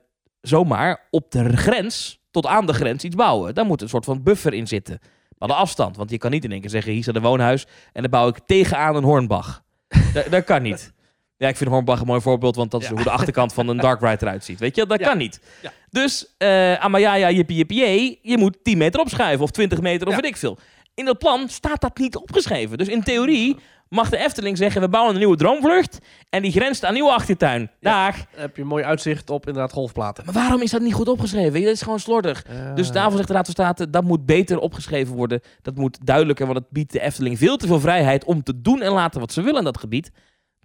zomaar 0.40 1.06
op 1.10 1.30
de 1.30 1.56
grens, 1.56 2.20
tot 2.30 2.46
aan 2.46 2.66
de 2.66 2.72
grens, 2.72 3.04
iets 3.04 3.14
bouwen. 3.16 3.54
Daar 3.54 3.66
moet 3.66 3.82
een 3.82 3.88
soort 3.88 4.04
van 4.04 4.22
buffer 4.22 4.54
in 4.54 4.66
zitten. 4.66 4.98
Maar 5.38 5.48
de 5.48 5.54
afstand, 5.54 5.96
want 5.96 6.10
je 6.10 6.18
kan 6.18 6.30
niet 6.30 6.44
in 6.44 6.52
één 6.52 6.60
keer 6.60 6.70
zeggen, 6.70 6.92
hier 6.92 7.02
staat 7.02 7.16
een 7.16 7.22
woonhuis 7.22 7.66
en 7.92 8.02
dan 8.02 8.10
bouw 8.10 8.28
ik 8.28 8.38
tegenaan 8.46 8.96
een 8.96 9.04
Hornbach. 9.04 9.62
dat, 10.14 10.26
dat 10.30 10.44
kan 10.44 10.62
niet. 10.62 10.92
Ja, 11.38 11.48
ik 11.48 11.56
vind 11.56 11.70
Hornbach 11.70 12.00
een 12.00 12.06
mooi 12.06 12.20
voorbeeld, 12.20 12.56
want 12.56 12.70
dat 12.70 12.82
is 12.82 12.88
Ja. 12.88 12.94
hoe 12.94 13.02
de 13.02 13.10
achterkant 13.10 13.52
van 13.52 13.68
een 13.68 13.76
Dark 13.76 14.00
Ride 14.00 14.16
eruit 14.20 14.44
ziet. 14.44 14.58
Weet 14.58 14.76
je, 14.76 14.86
dat 14.86 14.98
Ja. 15.00 15.08
kan 15.08 15.18
niet. 15.18 15.40
Ja. 15.62 15.72
Dus, 15.90 16.34
eh 16.38 16.74
Amayaya, 16.84 17.30
jippie, 17.30 18.18
je 18.22 18.38
moet 18.38 18.56
10 18.62 18.78
meter 18.78 19.00
opschuiven 19.00 19.44
of 19.44 19.50
20 19.50 19.80
meter 19.80 20.08
of 20.08 20.14
weet 20.14 20.24
ik 20.24 20.36
veel. 20.36 20.58
In 20.94 21.04
dat 21.04 21.18
plan 21.18 21.48
staat 21.48 21.80
dat 21.80 21.98
niet 21.98 22.16
opgeschreven. 22.16 22.78
Dus 22.78 22.88
in 22.88 23.02
theorie 23.02 23.56
mag 23.88 24.08
de 24.10 24.16
Efteling 24.16 24.56
zeggen, 24.56 24.80
we 24.80 24.88
bouwen 24.88 25.12
een 25.12 25.18
nieuwe 25.18 25.36
droomvlucht 25.36 25.98
en 26.30 26.42
die 26.42 26.50
grenst 26.52 26.84
aan 26.84 26.92
nieuwe 26.94 27.12
achtertuin. 27.12 27.70
Ja. 27.80 28.10
Dan 28.10 28.20
heb 28.36 28.56
je 28.56 28.62
een 28.62 28.68
mooi 28.68 28.84
uitzicht 28.84 29.30
op 29.30 29.46
inderdaad 29.46 29.72
golfplaten. 29.72 30.24
Maar 30.24 30.34
waarom 30.34 30.62
is 30.62 30.70
dat 30.70 30.80
niet 30.80 30.94
goed 30.94 31.08
opgeschreven? 31.08 31.58
Je, 31.58 31.64
Dat 31.64 31.74
is 31.74 31.82
gewoon 31.82 32.00
slordig. 32.00 32.44
Dus 32.74 32.90
daarvoor 32.90 33.16
zegt 33.16 33.28
de 33.28 33.34
Raad 33.34 33.44
van 33.44 33.54
State, 33.54 33.90
dat 33.90 34.04
moet 34.04 34.26
beter 34.26 34.58
opgeschreven 34.58 35.14
worden. 35.14 35.40
Dat 35.62 35.74
moet 35.76 35.98
duidelijker, 36.06 36.46
want 36.46 36.58
het 36.58 36.70
biedt 36.70 36.92
de 36.92 37.00
Efteling 37.00 37.38
veel 37.38 37.56
te 37.56 37.66
veel 37.66 37.80
vrijheid 37.80 38.24
om 38.24 38.42
te 38.42 38.60
doen 38.60 38.82
en 38.82 38.92
laten 38.92 39.20
wat 39.20 39.32
ze 39.32 39.42
willen 39.42 39.58
in 39.58 39.64
dat 39.64 39.78
gebied. 39.78 40.10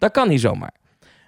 Dat 0.02 0.12
kan 0.12 0.28
niet 0.28 0.42
zomaar. 0.42 0.74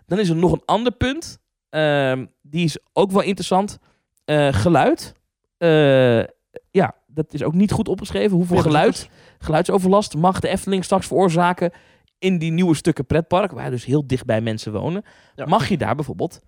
Dan 0.06 0.20
is 0.20 0.30
er 0.30 0.36
nog 0.36 0.52
een 0.52 0.62
ander 0.66 0.92
punt. 0.92 1.40
Ehm, 1.70 2.26
die 2.42 2.64
is 2.64 2.78
ook 2.94 3.12
wel 3.12 3.22
interessant. 3.22 3.78
Eh, 4.26 4.54
geluid. 4.54 5.14
Eh, 5.58 6.24
ja, 6.72 6.96
dat 7.08 7.34
is 7.34 7.44
ook 7.44 7.54
niet 7.54 7.72
goed 7.72 7.88
opgeschreven. 7.88 8.38
Hoeveel 8.38 8.58
geluid, 8.58 9.10
geluidsoverlast 9.40 10.16
mag 10.16 10.40
de 10.40 10.48
Efteling 10.48 10.84
straks 10.84 11.08
veroorzaken 11.08 11.72
in 12.20 12.38
die 12.38 12.52
nieuwe 12.52 12.76
stukken 12.76 13.06
pretpark, 13.06 13.52
waar 13.52 13.70
dus 13.70 13.86
heel 13.86 14.08
dicht 14.08 14.26
bij 14.26 14.42
mensen 14.42 14.72
wonen. 14.72 15.04
Ja. 15.36 15.46
Mag 15.46 15.70
je 15.70 15.78
daar 15.78 15.96
bijvoorbeeld, 15.96 16.42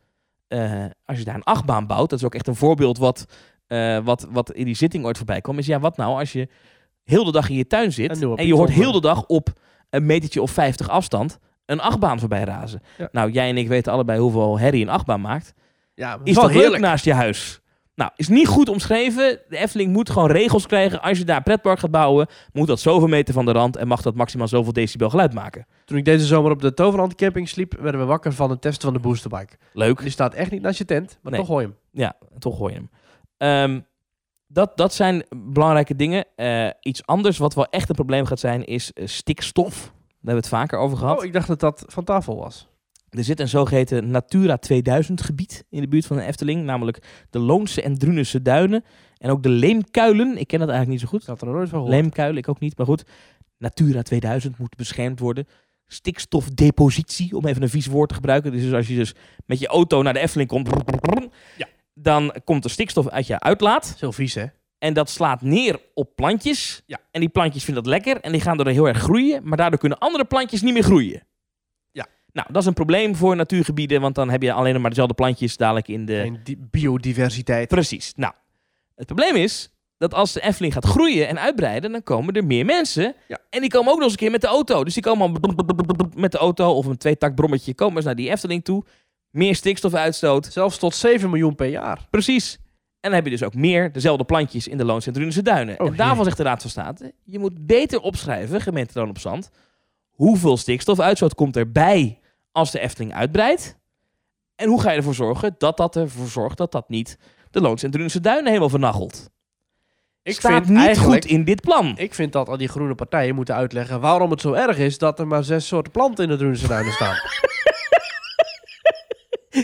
eh, 0.47 0.85
als 1.05 1.17
je 1.17 1.23
daar 1.23 1.35
een 1.35 1.43
achtbaan 1.43 1.88
bouwt, 1.88 2.09
dat 2.09 2.19
is 2.19 2.25
ook 2.25 2.35
echt 2.35 2.47
een 2.47 2.55
voorbeeld 2.55 2.97
wat, 2.97 3.25
wat, 4.03 4.27
wat 4.29 4.51
in 4.51 4.65
die 4.65 4.75
zitting 4.75 5.05
ooit 5.05 5.17
voorbij 5.17 5.41
kwam, 5.41 5.57
is 5.57 5.65
ja, 5.65 5.79
wat 5.79 5.97
nou 5.97 6.19
als 6.19 6.31
je 6.31 6.47
heel 7.03 7.23
de 7.23 7.31
dag 7.31 7.49
in 7.49 7.55
je 7.55 7.67
tuin 7.67 7.91
zit 7.91 8.21
en 8.21 8.47
je 8.47 8.53
hoort 8.53 8.69
heel 8.69 8.91
de 8.91 9.01
dag 9.01 9.25
op 9.25 9.53
een 9.89 10.05
metertje 10.05 10.41
of 10.41 10.51
50 10.51 10.89
afstand 10.89 11.39
een 11.65 11.80
achtbaan 11.82 12.19
voorbij 12.19 12.43
razen. 12.43 12.82
Ja. 12.97 13.10
Nou, 13.12 13.32
jij 13.32 13.49
en 13.49 13.58
ik 13.58 13.67
weten 13.67 13.93
allebei 13.93 14.19
hoeveel 14.19 14.60
herrie 14.60 14.82
een 14.82 14.89
achtbaan 14.89 15.21
maakt. 15.21 15.54
ja, 15.93 16.19
Is 16.23 16.36
dat 16.36 16.49
heerlijk. 16.49 16.71
leuk 16.71 16.80
naast 16.82 17.06
je 17.06 17.13
huis? 17.13 17.60
Nou, 17.95 18.12
is 18.15 18.28
niet 18.28 18.47
goed 18.47 18.69
omschreven. 18.69 19.39
De 19.49 19.58
Efteling 19.58 19.91
moet 19.93 20.10
gewoon 20.10 20.32
regels 20.32 20.65
krijgen. 20.67 21.01
Als 21.01 21.17
je 21.17 21.23
daar 21.23 21.38
een 21.38 21.43
pretpark 21.43 21.80
gaat 21.80 21.91
bouwen, 21.91 22.28
moet 22.54 22.67
dat 22.67 22.80
zoveel 22.80 23.08
meter 23.08 23.34
van 23.34 23.45
de 23.45 23.51
rand 23.51 23.78
en 23.78 23.88
mag 23.88 24.01
dat 24.01 24.15
maximaal 24.15 24.47
zoveel 24.47 24.73
decibel 24.73 25.10
geluid 25.10 25.34
maken. 25.34 25.65
Toen 25.86 25.97
ik 25.97 26.06
deze 26.06 26.25
zomer 26.25 26.51
op 26.51 26.62
de 26.62 26.73
Toverland 26.73 27.15
camping 27.15 27.49
sliep, 27.49 27.75
werden 27.80 28.01
we 28.01 28.08
wakker 28.08 28.34
van 28.34 28.49
het 28.49 28.62
testen 28.62 28.84
van 28.84 28.93
de 28.93 28.99
boosterbike. 28.99 29.58
Leuk. 29.73 30.01
Die 30.01 30.10
staat 30.10 30.34
echt 30.34 30.51
niet 30.51 30.62
naast 30.62 30.78
je 30.78 30.86
tent, 30.86 31.19
maar 31.21 31.32
Nee. 31.32 31.41
toch 31.41 31.49
hoor 31.49 31.62
je 31.62 31.67
hem. 31.67 31.75
Ja, 31.91 32.13
toch 32.39 32.58
gooi 32.58 32.73
je 32.73 32.80
hem. 32.80 32.89
Ehm, 33.38 33.82
dat, 34.47 34.78
dat 34.78 34.93
zijn 34.93 35.23
belangrijke 35.36 35.95
dingen. 35.95 36.25
Eh, 36.36 36.67
iets 36.82 37.06
anders 37.06 37.38
wat 37.38 37.54
wel 37.54 37.65
echt 37.69 37.89
een 37.89 37.95
probleem 37.95 38.25
gaat 38.25 38.39
zijn, 38.39 38.65
is 38.65 38.93
eh, 38.93 39.08
stikstof. 39.08 39.93
Daar 40.25 40.35
hebben 40.35 40.49
we 40.49 40.55
het 40.57 40.69
vaker 40.69 40.85
over 40.85 40.97
gehad. 40.97 41.17
Oh, 41.17 41.25
ik 41.25 41.33
dacht 41.33 41.47
dat 41.47 41.59
dat 41.59 41.83
van 41.88 42.03
tafel 42.03 42.35
was. 42.35 42.67
Er 43.09 43.23
zit 43.23 43.39
een 43.39 43.47
zogeheten 43.47 44.11
Natura 44.11 44.57
2000 44.57 45.21
gebied 45.21 45.65
in 45.69 45.81
de 45.81 45.88
buurt 45.88 46.05
van 46.05 46.17
de 46.17 46.23
Efteling. 46.23 46.63
Namelijk 46.63 47.25
de 47.29 47.39
Loonse 47.39 47.81
en 47.81 47.97
Drunense 47.97 48.41
duinen. 48.41 48.83
En 49.17 49.29
ook 49.29 49.43
de 49.43 49.49
Leemkuilen. 49.49 50.38
Ik 50.38 50.47
ken 50.47 50.59
dat 50.59 50.69
eigenlijk 50.69 50.88
niet 50.88 50.99
zo 50.99 51.07
goed. 51.07 51.21
Ik 51.21 51.27
had 51.27 51.41
er 51.41 51.47
nooit 51.47 51.69
van 51.69 51.79
gehoord. 51.79 52.01
Leemkuilen, 52.01 52.38
ik 52.38 52.47
ook 52.47 52.59
niet. 52.59 52.77
Maar 52.77 52.85
goed, 52.85 53.03
Natura 53.57 54.01
2000 54.01 54.57
moet 54.57 54.75
beschermd 54.75 55.19
worden. 55.19 55.47
Stikstofdepositie, 55.88 57.35
om 57.35 57.45
even 57.45 57.61
een 57.61 57.69
vies 57.69 57.88
woord 57.88 58.09
te 58.09 58.15
gebruiken. 58.15 58.51
Dus 58.51 58.73
als 58.73 58.88
je 58.88 58.95
dus 58.95 59.15
met 59.45 59.59
je 59.59 59.67
auto 59.67 60.01
naar 60.01 60.13
de 60.13 60.19
Efteling 60.19 60.49
komt... 60.49 60.69
Ja. 61.57 61.67
Dan 61.93 62.33
komt 62.43 62.63
er 62.63 62.69
stikstof 62.69 63.09
uit 63.09 63.27
je 63.27 63.39
uitlaat. 63.39 63.88
Dat 63.88 63.99
heel 63.99 64.11
vies, 64.11 64.33
hè? 64.33 64.45
En 64.77 64.93
dat 64.93 65.09
slaat 65.09 65.41
neer 65.41 65.79
op 65.93 66.15
plantjes. 66.15 66.81
Ja. 66.85 66.99
En 67.11 67.19
die 67.19 67.29
plantjes 67.29 67.63
vinden 67.63 67.83
dat 67.83 67.91
lekker. 67.91 68.21
En 68.21 68.31
die 68.31 68.41
gaan 68.41 68.57
door 68.57 68.67
heel 68.67 68.88
erg 68.88 68.97
groeien. 68.97 69.41
Maar 69.47 69.57
daardoor 69.57 69.79
kunnen 69.79 69.97
andere 69.97 70.25
plantjes 70.25 70.61
niet 70.61 70.73
meer 70.73 70.83
groeien. 70.83 71.23
Ja. 71.91 72.05
Nou, 72.31 72.47
dat 72.51 72.61
is 72.61 72.67
een 72.67 72.73
probleem 72.73 73.15
voor 73.15 73.35
natuurgebieden. 73.35 74.01
Want 74.01 74.15
dan 74.15 74.29
heb 74.29 74.41
je 74.41 74.53
alleen 74.53 74.81
maar 74.81 74.89
dezelfde 74.89 75.13
plantjes 75.15 75.57
dadelijk 75.57 75.88
in 75.88 76.05
de... 76.05 76.19
Geen 76.21 76.39
di- 76.43 76.57
biodiversiteit. 76.71 77.67
Precies. 77.67 78.13
Nou, 78.15 78.33
het 78.95 79.05
probleem 79.05 79.35
is 79.35 79.69
dat 79.97 80.13
als 80.13 80.33
de 80.33 80.41
Efteling 80.41 80.73
gaat 80.73 80.85
groeien 80.85 81.27
en 81.27 81.39
uitbreiden, 81.39 81.91
dan 81.91 82.03
komen 82.03 82.33
er 82.33 82.45
meer 82.45 82.65
mensen. 82.65 83.15
Ja. 83.27 83.38
En 83.49 83.61
die 83.61 83.69
komen 83.69 83.89
ook 83.91 83.95
nog 83.95 84.03
eens 84.03 84.13
een 84.13 84.19
keer 84.19 84.31
met 84.31 84.41
de 84.41 84.47
auto. 84.47 84.83
Dus 84.83 84.93
die 84.93 85.03
komen 85.03 85.39
al 85.41 86.09
met 86.15 86.31
de 86.31 86.38
auto 86.38 86.71
of 86.71 86.85
een 86.85 86.97
tweetakt 86.97 87.35
brommetje. 87.35 87.73
Komen 87.73 88.01
ze 88.01 88.07
naar 88.07 88.15
die 88.17 88.29
Efteling 88.29 88.63
toe. 88.63 88.83
Meer 89.29 89.55
stikstofuitstoot. 89.55 90.45
Zelfs 90.45 90.77
tot 90.77 90.95
7 90.95 91.29
miljoen 91.29 91.55
per 91.55 91.67
jaar. 91.67 92.07
Precies. 92.09 92.57
En 93.05 93.11
dan 93.11 93.19
heb 93.19 93.31
je 93.31 93.37
dus 93.37 93.43
ook 93.43 93.53
meer 93.53 93.91
dezelfde 93.91 94.23
plantjes 94.23 94.67
in 94.67 94.77
de 94.77 94.85
Loons 94.85 95.07
en 95.07 95.13
Drunense 95.13 95.41
duinen. 95.41 95.79
Oh, 95.79 95.87
en 95.87 95.95
daarvan 95.95 96.15
jee. 96.15 96.25
zegt 96.25 96.37
de 96.37 96.43
Raad 96.43 96.61
van 96.61 96.69
State, 96.69 97.13
je 97.23 97.39
moet 97.39 97.65
beter 97.65 97.99
opschrijven, 97.99 98.61
gemeente 98.61 98.99
Loon 98.99 99.09
op 99.09 99.19
Zand, 99.19 99.49
hoeveel 100.09 100.57
stikstofuitstoot 100.57 101.35
komt 101.35 101.57
erbij 101.57 102.19
als 102.51 102.71
de 102.71 102.79
Efteling 102.79 103.13
uitbreidt. 103.13 103.77
En 104.55 104.67
hoe 104.67 104.81
ga 104.81 104.91
je 104.91 104.97
ervoor 104.97 105.13
zorgen 105.13 105.55
dat 105.57 105.77
dat 105.77 105.95
ervoor 105.95 106.27
zorgt 106.27 106.57
dat 106.57 106.71
dat 106.71 106.89
niet 106.89 107.17
de 107.51 107.61
Loons 107.61 107.83
en 107.83 107.91
Drunense 107.91 108.19
duinen 108.19 108.47
helemaal 108.47 108.69
vernachelt. 108.69 109.29
Ik 110.23 110.33
Staat 110.33 110.65
vind 110.65 110.77
niet 110.77 110.97
goed 110.97 111.25
in 111.25 111.43
dit 111.43 111.61
plan. 111.61 111.97
Ik 111.97 112.13
vind 112.13 112.34
dat 112.34 112.49
al 112.49 112.57
die 112.57 112.67
groene 112.67 112.95
partijen 112.95 113.36
moeten 113.36 113.55
uitleggen 113.55 113.99
waarom 113.99 114.32
het 114.32 114.41
zo 114.41 114.53
erg 114.53 114.77
is 114.77 114.97
dat 114.97 115.19
er 115.19 115.27
maar 115.27 115.43
zes 115.43 115.67
soorten 115.67 115.91
planten 115.91 116.23
in 116.23 116.30
de 116.30 116.38
Drunense 116.38 116.67
duinen 116.67 116.93
staan. 116.93 117.15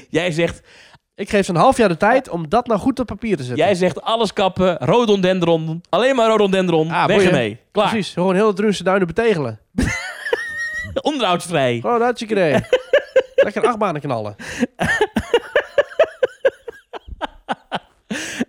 Jij 0.10 0.32
zegt, 0.32 0.62
Ik 1.22 1.30
geef 1.30 1.46
ze 1.46 1.52
een 1.52 1.58
half 1.58 1.78
jaar 1.78 1.90
de 1.90 1.98
tijd 1.98 2.30
om 2.30 2.50
dat 2.50 2.68
nou 2.68 2.80
goed 2.80 3.00
op 3.00 3.06
papier 3.06 3.38
te 3.38 3.44
zetten. 3.44 3.66
jij 3.66 3.76
zegt 3.76 4.02
alles 4.02 4.34
kappen, 4.34 4.78
rhododendron, 4.78 5.82
alleen 5.90 6.16
maar 6.16 6.28
rhododendron, 6.28 6.92
Ah, 6.92 7.06
weg 7.06 7.24
ermee. 7.24 7.58
Klaar, 7.72 7.90
Precies, 7.90 8.14
gewoon 8.14 8.36
heel 8.36 8.48
de 8.48 8.54
Drunense 8.54 8.84
duinen 8.84 9.08
betegelen. 9.08 9.60
onderhoudsvrij. 11.02 11.80
Gewoon 11.82 12.02
hartstikke 12.02 12.34
idee. 12.34 12.56
Lekker 13.46 13.68
achtbanen 13.68 14.02
knallen. 14.02 14.36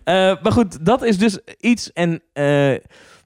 Eh, 0.04 0.14
maar 0.42 0.52
goed, 0.52 0.86
dat 0.86 1.02
is 1.02 1.18
dus 1.18 1.38
iets. 1.60 1.92
En 1.92 2.22
eh, 2.32 2.74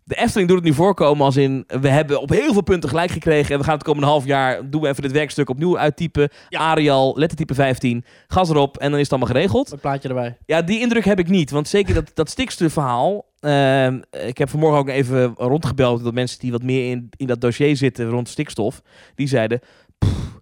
De 0.09 0.15
Efteling 0.15 0.49
doet 0.49 0.59
het 0.59 0.67
nu 0.67 0.75
voorkomen 0.75 1.25
als 1.25 1.37
in... 1.37 1.65
We 1.67 1.89
hebben 1.89 2.21
op 2.21 2.29
heel 2.31 2.53
veel 2.53 2.63
punten 2.63 2.89
gelijk 2.89 3.11
gekregen. 3.11 3.53
En 3.53 3.59
we 3.59 3.65
gaan 3.65 3.75
het 3.75 3.83
komende 3.83 4.07
half 4.07 4.25
jaar... 4.25 4.71
Doen 4.71 4.81
we 4.81 4.89
even 4.89 5.03
dit 5.03 5.13
werkstuk 5.13 5.49
opnieuw 5.49 5.79
uittypen. 5.79 6.29
Ja. 6.49 6.59
Arial, 6.59 7.19
lettertype 7.19 7.55
15. 7.55 8.05
Gas 8.27 8.51
erop 8.51 8.77
en 8.77 8.91
dan 8.91 8.99
is 8.99 9.03
het 9.03 9.11
allemaal 9.13 9.35
geregeld. 9.35 9.73
Een 9.73 9.79
plaatje 9.79 10.09
erbij. 10.09 10.37
Ja, 10.45 10.63
die 10.63 10.81
indruk 10.81 11.05
heb 11.05 11.19
ik 11.19 11.29
niet. 11.29 11.51
Want 11.51 11.69
zeker 11.69 11.95
dat, 11.95 12.11
dat 12.15 12.31
stikstofverhaal... 12.31 13.25
ehm, 13.41 14.01
ik 14.11 14.39
heb 14.39 14.49
vanmorgen 14.49 14.79
ook 14.79 14.89
even 14.89 15.35
rondgebeld... 15.37 16.05
dat 16.05 16.15
mensen 16.15 16.39
die 16.39 16.53
wat 16.53 16.63
meer 16.63 16.91
in, 16.91 17.09
in 17.17 17.27
dat 17.27 17.41
dossier 17.41 17.77
zitten 17.77 18.09
rond 18.09 18.29
stikstof... 18.29 18.83
die 19.15 19.29
zeiden... 19.29 19.61
"Pff, 19.99 20.41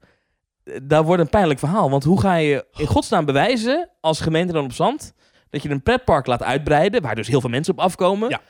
daar 0.83 1.05
wordt 1.05 1.23
een 1.23 1.29
pijnlijk 1.29 1.59
verhaal. 1.59 1.91
Want 1.91 2.05
hoe 2.05 2.21
ga 2.21 2.35
je 2.35 2.65
in 2.77 2.87
godsnaam 2.87 3.25
bewijzen... 3.25 3.89
als 4.01 4.21
gemeente 4.21 4.53
dan 4.53 4.65
op 4.65 4.73
zand... 4.73 5.15
dat 5.51 5.63
je 5.63 5.71
een 5.71 5.83
pretpark 5.83 6.27
laat 6.27 6.43
uitbreiden... 6.43 7.03
waar 7.03 7.15
dus 7.15 7.29
heel 7.29 7.41
veel 7.41 7.51
mensen 7.51 7.73
op 7.73 7.81
afkomen... 7.81 8.29
Ja. 8.29 8.41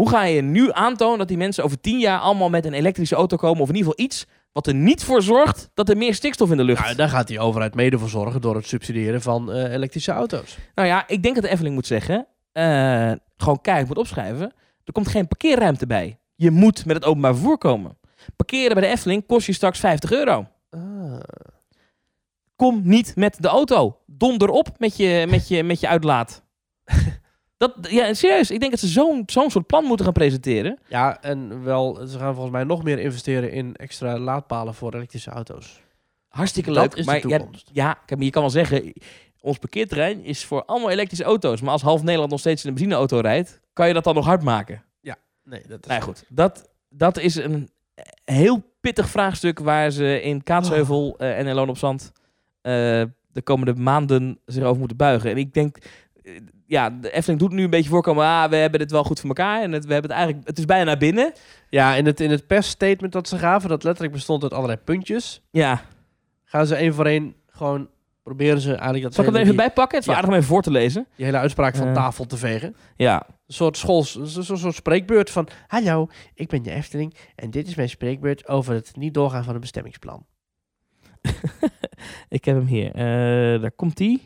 Hoe 0.00 0.08
ga 0.08 0.24
je 0.24 0.42
nu 0.42 0.72
aantonen 0.72 1.18
dat 1.18 1.28
die 1.28 1.36
mensen 1.36 1.64
over 1.64 1.80
tien 1.80 1.98
jaar 1.98 2.18
allemaal 2.18 2.50
met 2.50 2.64
een 2.64 2.72
elektrische 2.72 3.14
auto 3.14 3.36
komen? 3.36 3.62
Of 3.62 3.68
in 3.68 3.74
ieder 3.74 3.90
geval 3.90 4.06
iets 4.06 4.26
wat 4.52 4.66
er 4.66 4.74
niet 4.74 5.04
voor 5.04 5.22
zorgt 5.22 5.70
dat 5.74 5.88
er 5.88 5.96
meer 5.96 6.14
stikstof 6.14 6.50
in 6.50 6.56
de 6.56 6.64
lucht 6.64 6.82
Nou, 6.82 6.94
daar 6.94 7.08
gaat 7.08 7.26
die 7.26 7.40
overheid 7.40 7.74
mede 7.74 7.98
voor 7.98 8.08
zorgen 8.08 8.40
door 8.40 8.54
het 8.54 8.66
subsidiëren 8.66 9.22
van 9.22 9.52
eh, 9.52 9.72
elektrische 9.72 10.12
auto's. 10.12 10.58
Nou 10.74 10.88
ja, 10.88 11.08
ik 11.08 11.22
denk 11.22 11.34
dat 11.34 11.44
de 11.44 11.50
Efteling 11.50 11.74
moet 11.74 11.86
zeggen, 11.86 12.26
eh, 12.52 13.12
gewoon 13.36 13.60
keihard 13.60 13.88
moet 13.88 13.98
opschrijven. 13.98 14.52
Er 14.84 14.92
komt 14.92 15.08
geen 15.08 15.28
parkeerruimte 15.28 15.86
bij. 15.86 16.18
Je 16.34 16.50
moet 16.50 16.86
met 16.86 16.96
het 16.96 17.04
openbaar 17.04 17.34
vervoer 17.34 17.58
komen. 17.58 17.98
Parkeren 18.36 18.74
bij 18.74 18.82
de 18.82 18.92
Efteling 18.92 19.26
kost 19.26 19.46
je 19.46 19.52
straks 19.52 19.78
50 19.78 20.12
euro. 20.12 20.46
Ah. 20.70 21.20
Kom 22.56 22.80
niet 22.84 23.16
met 23.16 23.36
de 23.42 23.48
auto. 23.48 23.98
Donder 24.06 24.48
op 24.48 24.68
met 24.78 24.96
je, 24.96 25.26
met 25.28 25.48
je, 25.48 25.62
met 25.62 25.80
je 25.80 25.88
uitlaat. 25.88 26.42
Dat, 27.60 27.74
ja, 27.90 28.14
serieus. 28.14 28.50
Ik 28.50 28.60
denk 28.60 28.70
dat 28.70 28.80
ze 28.80 28.86
zo'n 28.86 29.22
zo'n 29.26 29.50
soort 29.50 29.66
plan 29.66 29.84
moeten 29.84 30.04
gaan 30.04 30.14
presenteren. 30.14 30.78
Ja, 30.88 31.22
en 31.22 31.64
wel, 31.64 32.06
ze 32.06 32.18
gaan 32.18 32.32
volgens 32.32 32.54
mij 32.54 32.64
nog 32.64 32.82
meer 32.82 32.98
investeren 32.98 33.52
in 33.52 33.76
extra 33.76 34.18
laadpalen 34.18 34.74
voor 34.74 34.94
elektrische 34.94 35.30
auto's. 35.30 35.80
Hartstikke 36.28 36.72
Dat 36.72 36.82
leuk. 36.82 36.94
is 36.94 37.04
de 37.04 37.10
maar 37.10 37.28
ja, 37.28 37.36
toekomst. 37.36 37.70
ja, 37.72 37.98
maar 38.08 38.24
je 38.24 38.30
kan 38.30 38.42
wel 38.42 38.50
zeggen, 38.50 38.92
ons 39.40 39.58
parkeerterrein 39.58 40.24
is 40.24 40.44
voor 40.44 40.64
allemaal 40.64 40.90
elektrische 40.90 41.24
auto's. 41.24 41.60
Maar 41.60 41.72
als 41.72 41.82
half 41.82 42.02
Nederland 42.02 42.30
nog 42.30 42.40
steeds 42.40 42.62
in 42.62 42.68
een 42.68 42.74
benzineauto 42.74 43.18
rijdt, 43.18 43.60
kan 43.72 43.88
je 43.88 43.94
dat 43.94 44.04
dan 44.04 44.14
nog 44.14 44.24
hard 44.24 44.42
maken? 44.42 44.84
Nee, 45.44 45.62
dat 45.68 45.80
is... 45.80 45.86
Nou 45.86 46.00
ja, 46.00 46.06
goed. 46.06 46.24
Dat, 46.28 46.70
dat 46.88 47.18
is 47.18 47.34
een 47.34 47.70
heel 48.24 48.62
pittig 48.80 49.08
vraagstuk 49.08 49.58
waar 49.58 49.90
ze 49.90 50.22
in 50.22 50.42
Kaatsheuvel 50.42 51.14
eh, 51.18 51.38
en 51.38 51.46
in 51.46 51.54
Loon 51.54 51.68
op 51.68 51.78
Zand 51.78 52.12
eh, 52.60 52.72
de 53.32 53.42
komende 53.44 53.74
maanden 53.74 54.38
zich 54.46 54.64
over 54.64 54.78
moeten 54.78 54.96
buigen. 54.96 55.30
En 55.30 55.36
ik 55.36 55.54
denk, 55.54 55.76
eh, 56.22 56.40
ja, 56.70 56.90
de 56.90 57.10
Efteling 57.10 57.40
doet 57.40 57.52
nu 57.52 57.62
een 57.64 57.70
beetje 57.70 57.90
voorkomen, 57.90 58.24
ah, 58.24 58.50
we 58.50 58.56
hebben 58.56 58.78
dit 58.80 58.90
wel 58.90 59.04
goed 59.04 59.20
voor 59.20 59.28
elkaar. 59.28 59.62
En 59.62 59.72
het, 59.72 59.84
we 59.84 59.92
hebben 59.92 60.10
het 60.10 60.18
eigenlijk, 60.20 60.48
het 60.48 60.58
is 60.58 60.64
bijna 60.64 60.84
naar 60.84 60.98
binnen. 60.98 61.32
Ja, 61.70 61.94
in 61.94 62.06
het, 62.06 62.20
in 62.20 62.30
het 62.30 62.46
persstatement 62.46 63.12
dat 63.12 63.28
ze 63.28 63.38
gaven, 63.38 63.68
dat 63.68 63.82
letterlijk 63.84 64.14
bestond 64.14 64.42
uit 64.42 64.52
allerlei 64.52 64.78
puntjes, 64.78 65.42
Ja, 65.50 65.82
gaan 66.44 66.66
ze 66.66 66.74
één 66.74 66.94
voor 66.94 67.06
één 67.06 67.34
gewoon 67.46 67.88
proberen 68.22 68.60
ze 68.60 68.70
eigenlijk 68.72 69.02
dat 69.02 69.14
zal 69.14 69.24
ik 69.24 69.30
hem 69.32 69.42
even 69.42 69.56
bij 69.56 69.70
pakken? 69.70 69.98
Het 69.98 70.06
is 70.06 70.12
Ja. 70.12 70.14
aardig 70.18 70.30
om 70.30 70.36
even 70.36 70.48
voor 70.48 70.62
te 70.62 70.70
lezen. 70.70 71.06
die 71.16 71.24
hele 71.24 71.38
uitspraak 71.38 71.76
van 71.76 71.86
Eh. 71.86 71.94
tafel 71.94 72.26
te 72.26 72.36
vegen. 72.36 72.76
Ja, 72.96 73.26
Een 73.46 73.54
soort 73.56 73.76
schools, 73.76 74.14
een 74.14 74.26
soort, 74.44 74.58
soort 74.58 74.74
spreekbeurt 74.74 75.30
van... 75.30 75.48
Hallo, 75.66 76.08
ik 76.34 76.48
ben 76.48 76.62
de 76.62 76.70
Efteling 76.70 77.14
en 77.34 77.50
dit 77.50 77.66
is 77.68 77.74
mijn 77.74 77.88
spreekbeurt 77.88 78.48
over 78.48 78.74
het 78.74 78.96
niet 78.96 79.14
doorgaan 79.14 79.44
van 79.44 79.54
een 79.54 79.60
bestemmingsplan. 79.60 80.26
ik 82.28 82.44
heb 82.44 82.56
hem 82.56 82.66
hier. 82.66 82.90
Eh, 82.94 83.60
daar 83.60 83.70
komt 83.72 83.98
hij. 83.98 84.20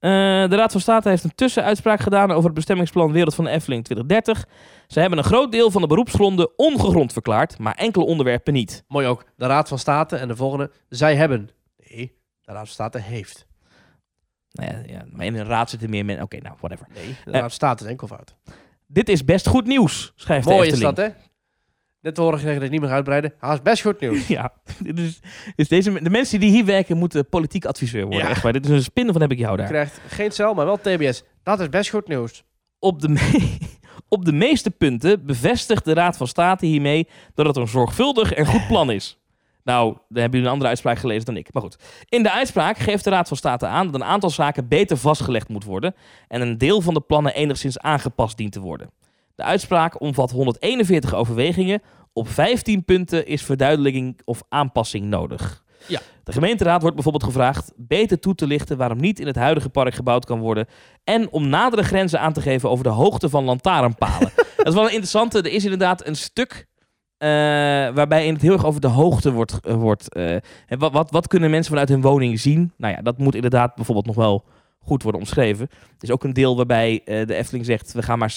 De 0.00 0.56
Raad 0.56 0.72
van 0.72 0.80
State 0.80 1.08
heeft 1.08 1.24
een 1.24 1.34
tussenuitspraak 1.34 2.00
gedaan 2.00 2.30
over 2.30 2.44
het 2.44 2.54
bestemmingsplan 2.54 3.12
Wereld 3.12 3.34
van 3.34 3.44
de 3.44 3.50
Efteling 3.50 3.84
2030. 3.84 4.46
Ze 4.86 5.00
hebben 5.00 5.18
een 5.18 5.24
groot 5.24 5.52
deel 5.52 5.70
van 5.70 5.80
de 5.80 5.86
beroepsgronden 5.86 6.58
ongegrond 6.58 7.12
verklaard, 7.12 7.58
maar 7.58 7.74
enkele 7.74 8.04
onderwerpen 8.04 8.52
niet. 8.52 8.84
Mooi 8.88 9.06
ook, 9.06 9.24
de 9.36 9.46
Raad 9.46 9.68
van 9.68 9.78
State 9.78 10.16
en 10.16 10.28
de 10.28 10.36
volgende, 10.36 10.70
zij 10.88 11.16
hebben. 11.16 11.50
Nee, 11.90 12.16
de 12.42 12.52
Raad 12.52 12.58
van 12.64 12.66
State 12.66 12.98
heeft. 13.00 13.46
Nou 14.52 14.70
ja, 14.72 14.82
ja, 14.86 15.04
maar 15.12 15.26
in 15.26 15.34
een 15.36 15.46
raad 15.46 15.70
zitten 15.70 15.90
meer 15.90 16.04
mensen. 16.04 16.24
Oké, 16.24 16.36
nou, 16.40 16.56
whatever. 16.60 16.86
Nee, 16.94 17.06
de 17.06 17.10
Eh. 17.24 17.32
Raad 17.32 17.40
van 17.40 17.50
State 17.50 17.84
is 17.84 17.90
enkelvoud. 17.90 18.34
Dit 18.86 19.08
is 19.08 19.24
best 19.24 19.46
goed 19.48 19.66
nieuws, 19.66 20.12
schrijft 20.14 20.46
de 20.46 20.52
Mooi 20.54 20.66
is 20.68 20.72
Efteling. 20.72 20.96
dat, 20.96 21.06
hè? 21.06 21.12
Net 22.08 22.16
te 22.16 22.22
horen 22.22 22.38
gekregen 22.38 22.60
dat 22.62 22.72
ik 22.72 22.74
niet 22.78 22.84
meer 22.86 22.96
uitbreiden. 22.96 23.32
Is 23.52 23.62
best 23.62 23.82
goed 23.82 24.00
nieuws. 24.00 24.26
Ja, 24.38 24.52
is, 24.84 25.20
dus 25.56 25.68
deze, 25.68 26.02
de 26.02 26.10
mensen 26.10 26.40
die 26.40 26.50
hier 26.50 26.64
werken 26.64 26.96
moeten 26.96 27.28
politiek 27.28 27.64
adviseur 27.64 28.02
worden. 28.02 28.20
Ja. 28.22 28.28
Echt 28.28 28.42
waar. 28.42 28.52
Dit 28.52 28.64
is 28.64 28.70
een 28.70 28.82
spin 28.82 29.12
van 29.12 29.20
heb 29.20 29.32
ik 29.32 29.38
jou 29.38 29.50
Je 29.50 29.56
daar. 29.58 29.66
krijgt 29.66 30.00
geen 30.08 30.30
cel, 30.30 30.54
maar 30.54 30.64
wel 30.66 30.76
TBS. 30.76 31.24
Dat 31.42 31.60
is 31.60 31.68
best 31.68 31.90
goed 31.90 32.08
nieuws. 32.08 32.44
Op 32.78 33.00
de, 33.00 33.08
me- 33.08 33.56
op 34.08 34.24
de 34.24 34.32
meeste 34.32 34.70
punten 34.70 35.26
bevestigt 35.26 35.84
de 35.84 35.94
Raad 35.94 36.16
van 36.16 36.26
State 36.26 36.66
hiermee 36.66 37.08
dat 37.34 37.46
het 37.46 37.56
een 37.56 37.68
zorgvuldig 37.68 38.32
en 38.32 38.46
goed 38.46 38.66
plan 38.66 38.90
is. 38.90 39.18
Nou, 39.64 39.84
dan 39.92 39.98
hebben 40.08 40.30
jullie 40.30 40.44
een 40.46 40.52
andere 40.52 40.68
uitspraak 40.68 40.98
gelezen 40.98 41.24
dan 41.24 41.36
ik. 41.36 41.52
Maar 41.52 41.62
goed. 41.62 41.76
In 42.08 42.22
de 42.22 42.32
uitspraak 42.32 42.78
geeft 42.78 43.04
de 43.04 43.10
Raad 43.10 43.28
van 43.28 43.36
State 43.36 43.66
aan 43.66 43.86
dat 43.86 43.94
een 43.94 44.04
aantal 44.06 44.30
zaken 44.30 44.68
beter 44.68 44.96
vastgelegd 44.96 45.48
moet 45.48 45.64
worden 45.64 45.94
en 46.28 46.40
een 46.40 46.58
deel 46.58 46.80
van 46.80 46.94
de 46.94 47.00
plannen 47.00 47.34
enigszins 47.34 47.78
aangepast 47.78 48.36
dient 48.36 48.52
te 48.52 48.60
worden. 48.60 48.90
De 49.34 49.44
uitspraak 49.44 50.00
omvat 50.00 50.30
141 50.30 51.14
overwegingen. 51.14 51.82
Op 52.12 52.28
15 52.28 52.84
punten 52.84 53.26
is 53.26 53.42
verduidelijking 53.42 54.20
of 54.24 54.42
aanpassing 54.48 55.06
nodig. 55.06 55.64
Ja. 55.86 56.00
De 56.24 56.32
gemeenteraad 56.32 56.80
wordt 56.80 56.94
bijvoorbeeld 56.94 57.32
gevraagd 57.32 57.72
beter 57.76 58.18
toe 58.18 58.34
te 58.34 58.46
lichten 58.46 58.76
waarom 58.76 59.00
niet 59.00 59.20
in 59.20 59.26
het 59.26 59.36
huidige 59.36 59.68
park 59.68 59.94
gebouwd 59.94 60.24
kan 60.24 60.40
worden 60.40 60.66
en 61.04 61.30
om 61.30 61.48
nadere 61.48 61.82
grenzen 61.82 62.20
aan 62.20 62.32
te 62.32 62.40
geven 62.40 62.70
over 62.70 62.84
de 62.84 62.90
hoogte 62.90 63.28
van 63.28 63.44
lantaarnpalen. 63.44 64.32
dat 64.56 64.66
is 64.66 64.74
wel 64.74 64.84
een 64.84 64.90
interessante. 64.90 65.38
Er 65.38 65.52
is 65.52 65.64
inderdaad 65.64 66.06
een 66.06 66.16
stuk 66.16 66.66
eh, 67.18 67.28
waarbij 67.94 68.26
in 68.26 68.32
het 68.32 68.42
heel 68.42 68.52
erg 68.52 68.64
over 68.64 68.80
de 68.80 68.86
hoogte 68.86 69.32
wordt. 69.32 69.60
eh, 69.60 69.74
wordt 69.74 70.14
eh, 70.14 70.34
en 70.66 70.78
wat, 70.78 70.92
wat, 70.92 71.10
wat 71.10 71.26
kunnen 71.26 71.50
mensen 71.50 71.70
vanuit 71.70 71.88
hun 71.88 72.00
woning 72.00 72.40
zien? 72.40 72.72
Nou 72.76 72.94
ja, 72.94 73.02
dat 73.02 73.18
moet 73.18 73.34
inderdaad 73.34 73.74
bijvoorbeeld 73.74 74.06
nog 74.06 74.16
wel 74.16 74.44
goed 74.78 75.02
worden 75.02 75.20
omschreven. 75.20 75.68
Er 75.70 75.96
is 76.00 76.10
ook 76.10 76.24
een 76.24 76.32
deel 76.32 76.56
waarbij 76.56 77.02
de 77.04 77.34
Efteling 77.34 77.64
zegt... 77.64 77.92
we 77.92 78.02
gaan 78.02 78.18
maar 78.18 78.36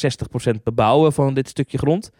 60% 0.55 0.63
bebouwen 0.63 1.13
van 1.13 1.33
dit 1.33 1.49
stukje 1.49 1.77
grond. 1.77 2.11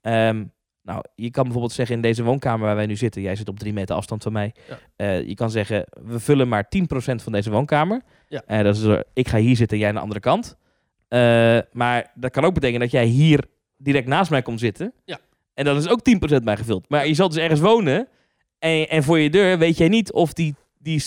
Ehm, 0.00 0.44
nou, 0.84 1.04
je 1.14 1.30
kan 1.30 1.42
bijvoorbeeld 1.42 1.72
zeggen 1.72 1.96
in 1.96 2.02
deze 2.02 2.22
woonkamer 2.22 2.66
waar 2.66 2.76
wij 2.76 2.86
nu 2.86 2.96
zitten... 2.96 3.22
jij 3.22 3.36
zit 3.36 3.48
op 3.48 3.58
drie 3.58 3.72
meter 3.72 3.96
afstand 3.96 4.22
van 4.22 4.32
mij. 4.32 4.54
Ja. 4.68 4.78
Eh, 4.96 5.28
je 5.28 5.34
kan 5.34 5.50
zeggen, 5.50 5.84
we 6.06 6.20
vullen 6.20 6.48
maar 6.48 6.64
10% 6.64 6.68
van 7.14 7.32
deze 7.32 7.50
woonkamer. 7.50 8.02
Ja. 8.28 8.42
Eh, 8.46 8.62
dat 8.62 8.76
is, 8.76 9.02
ik 9.12 9.28
ga 9.28 9.38
hier 9.38 9.56
zitten, 9.56 9.78
jij 9.78 9.88
aan 9.88 9.94
de 9.94 10.00
andere 10.00 10.20
kant. 10.20 10.56
Eh, 11.08 11.58
maar 11.72 12.12
dat 12.14 12.30
kan 12.30 12.44
ook 12.44 12.54
betekenen 12.54 12.80
dat 12.80 12.90
jij 12.90 13.04
hier 13.04 13.44
direct 13.76 14.06
naast 14.06 14.30
mij 14.30 14.42
komt 14.42 14.60
zitten. 14.60 14.92
Ja. 15.04 15.18
En 15.54 15.64
dan 15.64 15.76
is 15.76 15.88
ook 15.88 16.00
10% 16.02 16.44
bijgevuld. 16.44 16.88
Maar 16.88 17.06
je 17.06 17.14
zal 17.14 17.28
dus 17.28 17.38
ergens 17.38 17.60
wonen... 17.60 18.08
En, 18.58 18.88
en 18.88 19.02
voor 19.02 19.18
je 19.18 19.30
deur 19.30 19.58
weet 19.58 19.76
jij 19.76 19.88
niet 19.88 20.12
of 20.12 20.32
die, 20.32 20.54
die 20.78 21.02
60% 21.02 21.04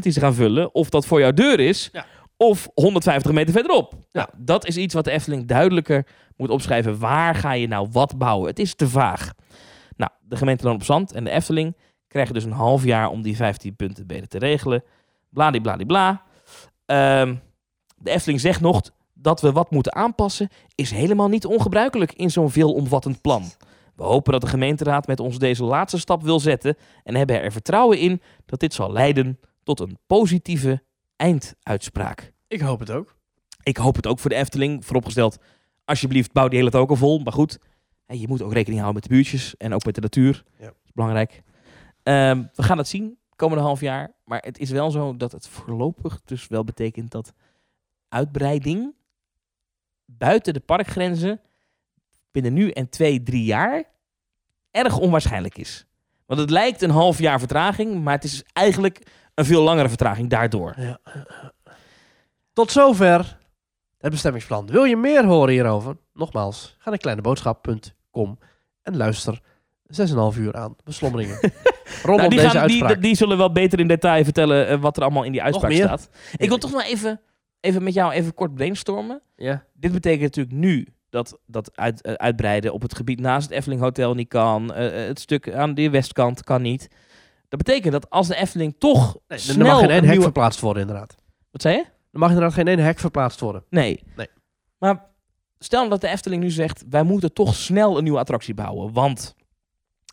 die 0.00 0.12
ze 0.12 0.20
gaan 0.20 0.34
vullen... 0.34 0.74
of 0.74 0.88
dat 0.88 1.06
voor 1.06 1.20
jouw 1.20 1.32
deur 1.32 1.60
is... 1.60 1.88
Ja. 1.92 2.06
of 2.36 2.68
150 2.74 3.32
meter 3.32 3.52
verderop. 3.52 3.92
Ja. 3.92 3.98
Nou, 4.10 4.28
dat 4.44 4.66
is 4.66 4.76
iets 4.76 4.94
wat 4.94 5.04
de 5.04 5.10
Efteling 5.10 5.46
duidelijker 5.46 6.06
moet 6.36 6.50
opschrijven. 6.50 6.98
Waar 6.98 7.34
ga 7.34 7.52
je 7.52 7.66
nou 7.66 7.88
wat 7.92 8.18
bouwen? 8.18 8.48
Het 8.48 8.58
is 8.58 8.74
te 8.74 8.88
vaag. 8.88 9.32
Nou, 9.96 10.10
de 10.20 10.36
gemeente 10.36 10.64
Loon 10.64 10.74
op 10.74 10.84
Zand 10.84 11.12
en 11.12 11.24
de 11.24 11.30
Efteling 11.30 11.76
krijgen 12.08 12.34
dus 12.34 12.44
een 12.44 12.52
half 12.52 12.84
jaar 12.84 13.08
om 13.08 13.22
die 13.22 13.36
15 13.36 13.76
punten 13.76 14.06
beter 14.06 14.28
te 14.28 14.38
regelen. 14.38 14.84
Bladibladibla. 15.30 16.22
Ehm 16.86 17.34
de 18.04 18.10
Efteling 18.10 18.40
zegt 18.40 18.60
nog 18.60 18.82
dat 19.12 19.40
we 19.40 19.52
wat 19.52 19.70
moeten 19.70 19.94
aanpassen, 19.94 20.48
is 20.74 20.90
helemaal 20.90 21.28
niet 21.28 21.46
ongebruikelijk 21.46 22.12
in 22.12 22.30
zo'n 22.30 22.50
veelomvattend 22.50 23.20
plan. 23.20 23.44
We 23.96 24.02
hopen 24.02 24.32
dat 24.32 24.40
de 24.40 24.46
gemeenteraad 24.46 25.06
met 25.06 25.20
ons 25.20 25.38
deze 25.38 25.64
laatste 25.64 25.98
stap 25.98 26.22
wil 26.22 26.40
zetten 26.40 26.76
en 27.04 27.14
hebben 27.14 27.40
er 27.40 27.52
vertrouwen 27.52 27.98
in 27.98 28.22
dat 28.46 28.60
dit 28.60 28.74
zal 28.74 28.92
leiden 28.92 29.40
tot 29.62 29.80
een 29.80 29.98
positieve 30.06 30.82
einduitspraak. 31.16 32.32
Ik 32.48 32.60
hoop 32.60 32.80
het 32.80 32.90
ook. 32.90 33.16
Ik 33.62 33.76
hoop 33.76 33.96
het 33.96 34.06
ook 34.06 34.18
voor 34.18 34.30
de 34.30 34.36
Efteling. 34.36 34.84
Vooropgesteld, 34.84 35.38
alsjeblieft, 35.84 36.32
bouw 36.32 36.48
die 36.48 36.58
hele 36.58 36.70
token 36.70 36.96
vol. 36.96 37.18
Maar 37.18 37.32
goed, 37.32 37.58
je 38.06 38.28
moet 38.28 38.42
ook 38.42 38.52
rekening 38.52 38.80
houden 38.80 39.00
met 39.02 39.10
de 39.10 39.14
buurtjes 39.14 39.56
en 39.56 39.74
ook 39.74 39.84
met 39.84 39.94
de 39.94 40.00
natuur. 40.00 40.44
Ja. 40.58 40.64
Dat 40.64 40.74
is 40.84 40.92
belangrijk. 40.92 41.42
Ehm, 42.02 42.42
we 42.54 42.62
gaan 42.62 42.78
het 42.78 42.88
zien 42.88 43.18
komende 43.36 43.64
half 43.64 43.80
jaar. 43.80 44.12
Maar 44.24 44.42
het 44.42 44.58
is 44.58 44.70
wel 44.70 44.90
zo 44.90 45.16
dat 45.16 45.32
het 45.32 45.48
voorlopig 45.48 46.20
dus 46.24 46.48
wel 46.48 46.64
betekent 46.64 47.10
dat 47.10 47.32
uitbreiding 48.08 48.94
buiten 50.04 50.54
de 50.54 50.60
parkgrenzen 50.60 51.40
binnen 52.30 52.52
nu 52.52 52.70
en 52.70 52.88
twee, 52.88 53.22
drie 53.22 53.44
jaar 53.44 53.84
erg 54.70 54.98
onwaarschijnlijk 54.98 55.58
is. 55.58 55.86
Want 56.26 56.40
het 56.40 56.50
lijkt 56.50 56.82
een 56.82 56.90
half 56.90 57.18
jaar 57.18 57.38
vertraging, 57.38 58.02
maar 58.02 58.14
het 58.14 58.24
is 58.24 58.42
eigenlijk 58.52 59.06
een 59.34 59.44
veel 59.44 59.62
langere 59.62 59.88
vertraging 59.88 60.30
daardoor. 60.30 60.74
Ja. 60.76 60.98
Tot 62.52 62.72
zover 62.72 63.38
het 64.04 64.12
bestemmingsplan. 64.12 64.66
Wil 64.66 64.84
je 64.84 64.96
meer 64.96 65.24
horen 65.24 65.52
hierover? 65.52 65.96
Nogmaals, 66.12 66.76
ga 66.78 66.90
naar 66.90 66.98
kleineboodschap.com 66.98 68.38
en 68.82 68.96
luister 68.96 69.40
6,5 70.32 70.38
uur 70.38 70.54
aan 70.54 70.76
beslommeringen. 70.84 71.38
Rondom 72.02 72.16
Nou, 72.16 72.28
die, 72.28 72.38
deze 72.38 72.50
gaan, 72.50 72.66
die, 72.66 72.98
die 72.98 73.14
zullen 73.14 73.36
wel 73.38 73.52
beter 73.52 73.80
in 73.80 73.88
detail 73.88 74.24
vertellen 74.24 74.68
eh, 74.68 74.80
wat 74.80 74.96
er 74.96 75.02
allemaal 75.02 75.22
in 75.24 75.32
die 75.32 75.42
uitspraak 75.42 75.72
staat. 75.72 76.08
Ik 76.36 76.48
wil 76.48 76.58
toch 76.58 76.72
nog 76.72 76.82
even, 76.82 77.20
even 77.60 77.82
met 77.82 77.94
jou 77.94 78.12
even 78.12 78.34
kort 78.34 78.54
brainstormen. 78.54 79.22
ja. 79.36 79.64
Dit 79.72 79.92
betekent 79.92 80.22
natuurlijk 80.22 80.56
nu 80.56 80.86
dat, 81.10 81.38
dat 81.46 81.76
uit, 81.76 82.02
eh, 82.02 82.12
uitbreiden 82.12 82.72
op 82.72 82.82
het 82.82 82.94
gebied 82.96 83.20
naast 83.20 83.48
het 83.48 83.56
Efteling 83.56 83.80
Hotel 83.80 84.14
niet 84.14 84.28
kan. 84.28 84.74
eh, 84.74 85.06
het 85.06 85.20
stuk 85.20 85.52
aan 85.52 85.74
de 85.74 85.90
westkant 85.90 86.44
kan 86.44 86.62
niet. 86.62 86.88
Dat 87.48 87.58
betekent 87.64 87.92
dat 87.92 88.10
als 88.10 88.28
de 88.28 88.36
Efteling 88.36 88.74
toch 88.78 89.16
Nee, 89.28 89.38
snel 89.38 89.66
er 89.66 89.72
mag 89.72 89.80
geen 89.80 89.90
hek 89.90 90.02
nieuwe... 90.02 90.22
verplaatst 90.22 90.60
worden, 90.60 90.82
inderdaad. 90.82 91.14
Wat 91.50 91.62
zei 91.62 91.76
je? 91.76 91.84
Er 92.14 92.20
mag 92.20 92.28
inderdaad 92.28 92.54
geen 92.54 92.68
één 92.68 92.78
hek 92.78 92.98
verplaatst 92.98 93.40
worden. 93.40 93.64
Nee. 93.70 94.02
Nee. 94.16 94.28
Maar 94.78 95.06
stel 95.58 95.88
dat 95.88 96.00
de 96.00 96.08
Efteling 96.08 96.42
nu 96.42 96.50
zegt, 96.50 96.84
wij 96.90 97.02
moeten 97.02 97.32
toch 97.32 97.54
snel 97.54 97.96
een 97.96 98.02
nieuwe 98.02 98.18
attractie 98.18 98.54
bouwen. 98.54 98.92
Want 98.92 99.34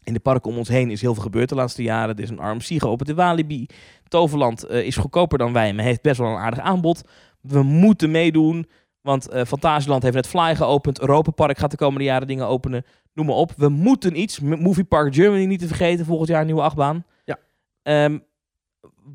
in 0.03 0.13
de 0.13 0.19
parken 0.19 0.51
om 0.51 0.57
ons 0.57 0.67
heen 0.67 0.91
is 0.91 1.01
heel 1.01 1.13
veel 1.13 1.23
gebeurd 1.23 1.49
de 1.49 1.55
laatste 1.55 1.83
jaren. 1.83 2.15
Er 2.15 2.23
is 2.23 2.29
een 2.29 2.49
RMC 2.49 2.81
geopend 2.81 3.09
in 3.09 3.15
Walibi. 3.15 3.65
Toverland 4.07 4.63
eh, 4.63 4.85
is 4.85 4.95
goedkoper 4.95 5.37
dan 5.37 5.53
wij, 5.53 5.73
maar 5.73 5.85
heeft 5.85 6.01
best 6.01 6.17
wel 6.17 6.29
een 6.29 6.37
aardig 6.37 6.59
aanbod. 6.59 7.01
We 7.41 7.63
moeten 7.63 8.11
meedoen, 8.11 8.69
want 9.01 9.29
eh 9.29 9.45
Fantasieland 9.45 10.03
heeft 10.03 10.15
net 10.15 10.27
Fly 10.27 10.55
geopend. 10.55 11.01
Europa 11.01 11.31
Park 11.31 11.57
gaat 11.57 11.71
de 11.71 11.77
komende 11.77 12.03
jaren 12.05 12.27
dingen 12.27 12.47
openen. 12.47 12.85
Noem 13.13 13.25
maar 13.25 13.35
op. 13.35 13.53
We 13.57 13.69
moeten 13.69 14.19
iets. 14.19 14.39
Movie 14.39 14.83
Park 14.83 15.15
Germany 15.15 15.45
niet 15.45 15.59
te 15.59 15.67
vergeten. 15.67 16.05
Volgend 16.05 16.29
jaar 16.29 16.39
een 16.39 16.45
nieuwe 16.45 16.61
achtbaan. 16.61 17.05
Ja. 17.25 17.39
Ehm, 17.83 18.19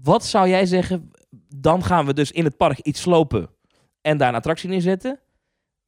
wat 0.03 0.25
zou 0.25 0.49
jij 0.49 0.67
zeggen? 0.67 1.11
Dan 1.57 1.85
gaan 1.85 2.07
we 2.07 2.15
dus 2.15 2.33
in 2.33 2.45
het 2.45 2.57
park 2.57 2.79
iets 2.79 3.01
slopen 3.01 3.49
en 4.01 4.17
daar 4.19 4.29
een 4.29 4.35
attractie 4.35 4.69
neerzetten. 4.69 5.19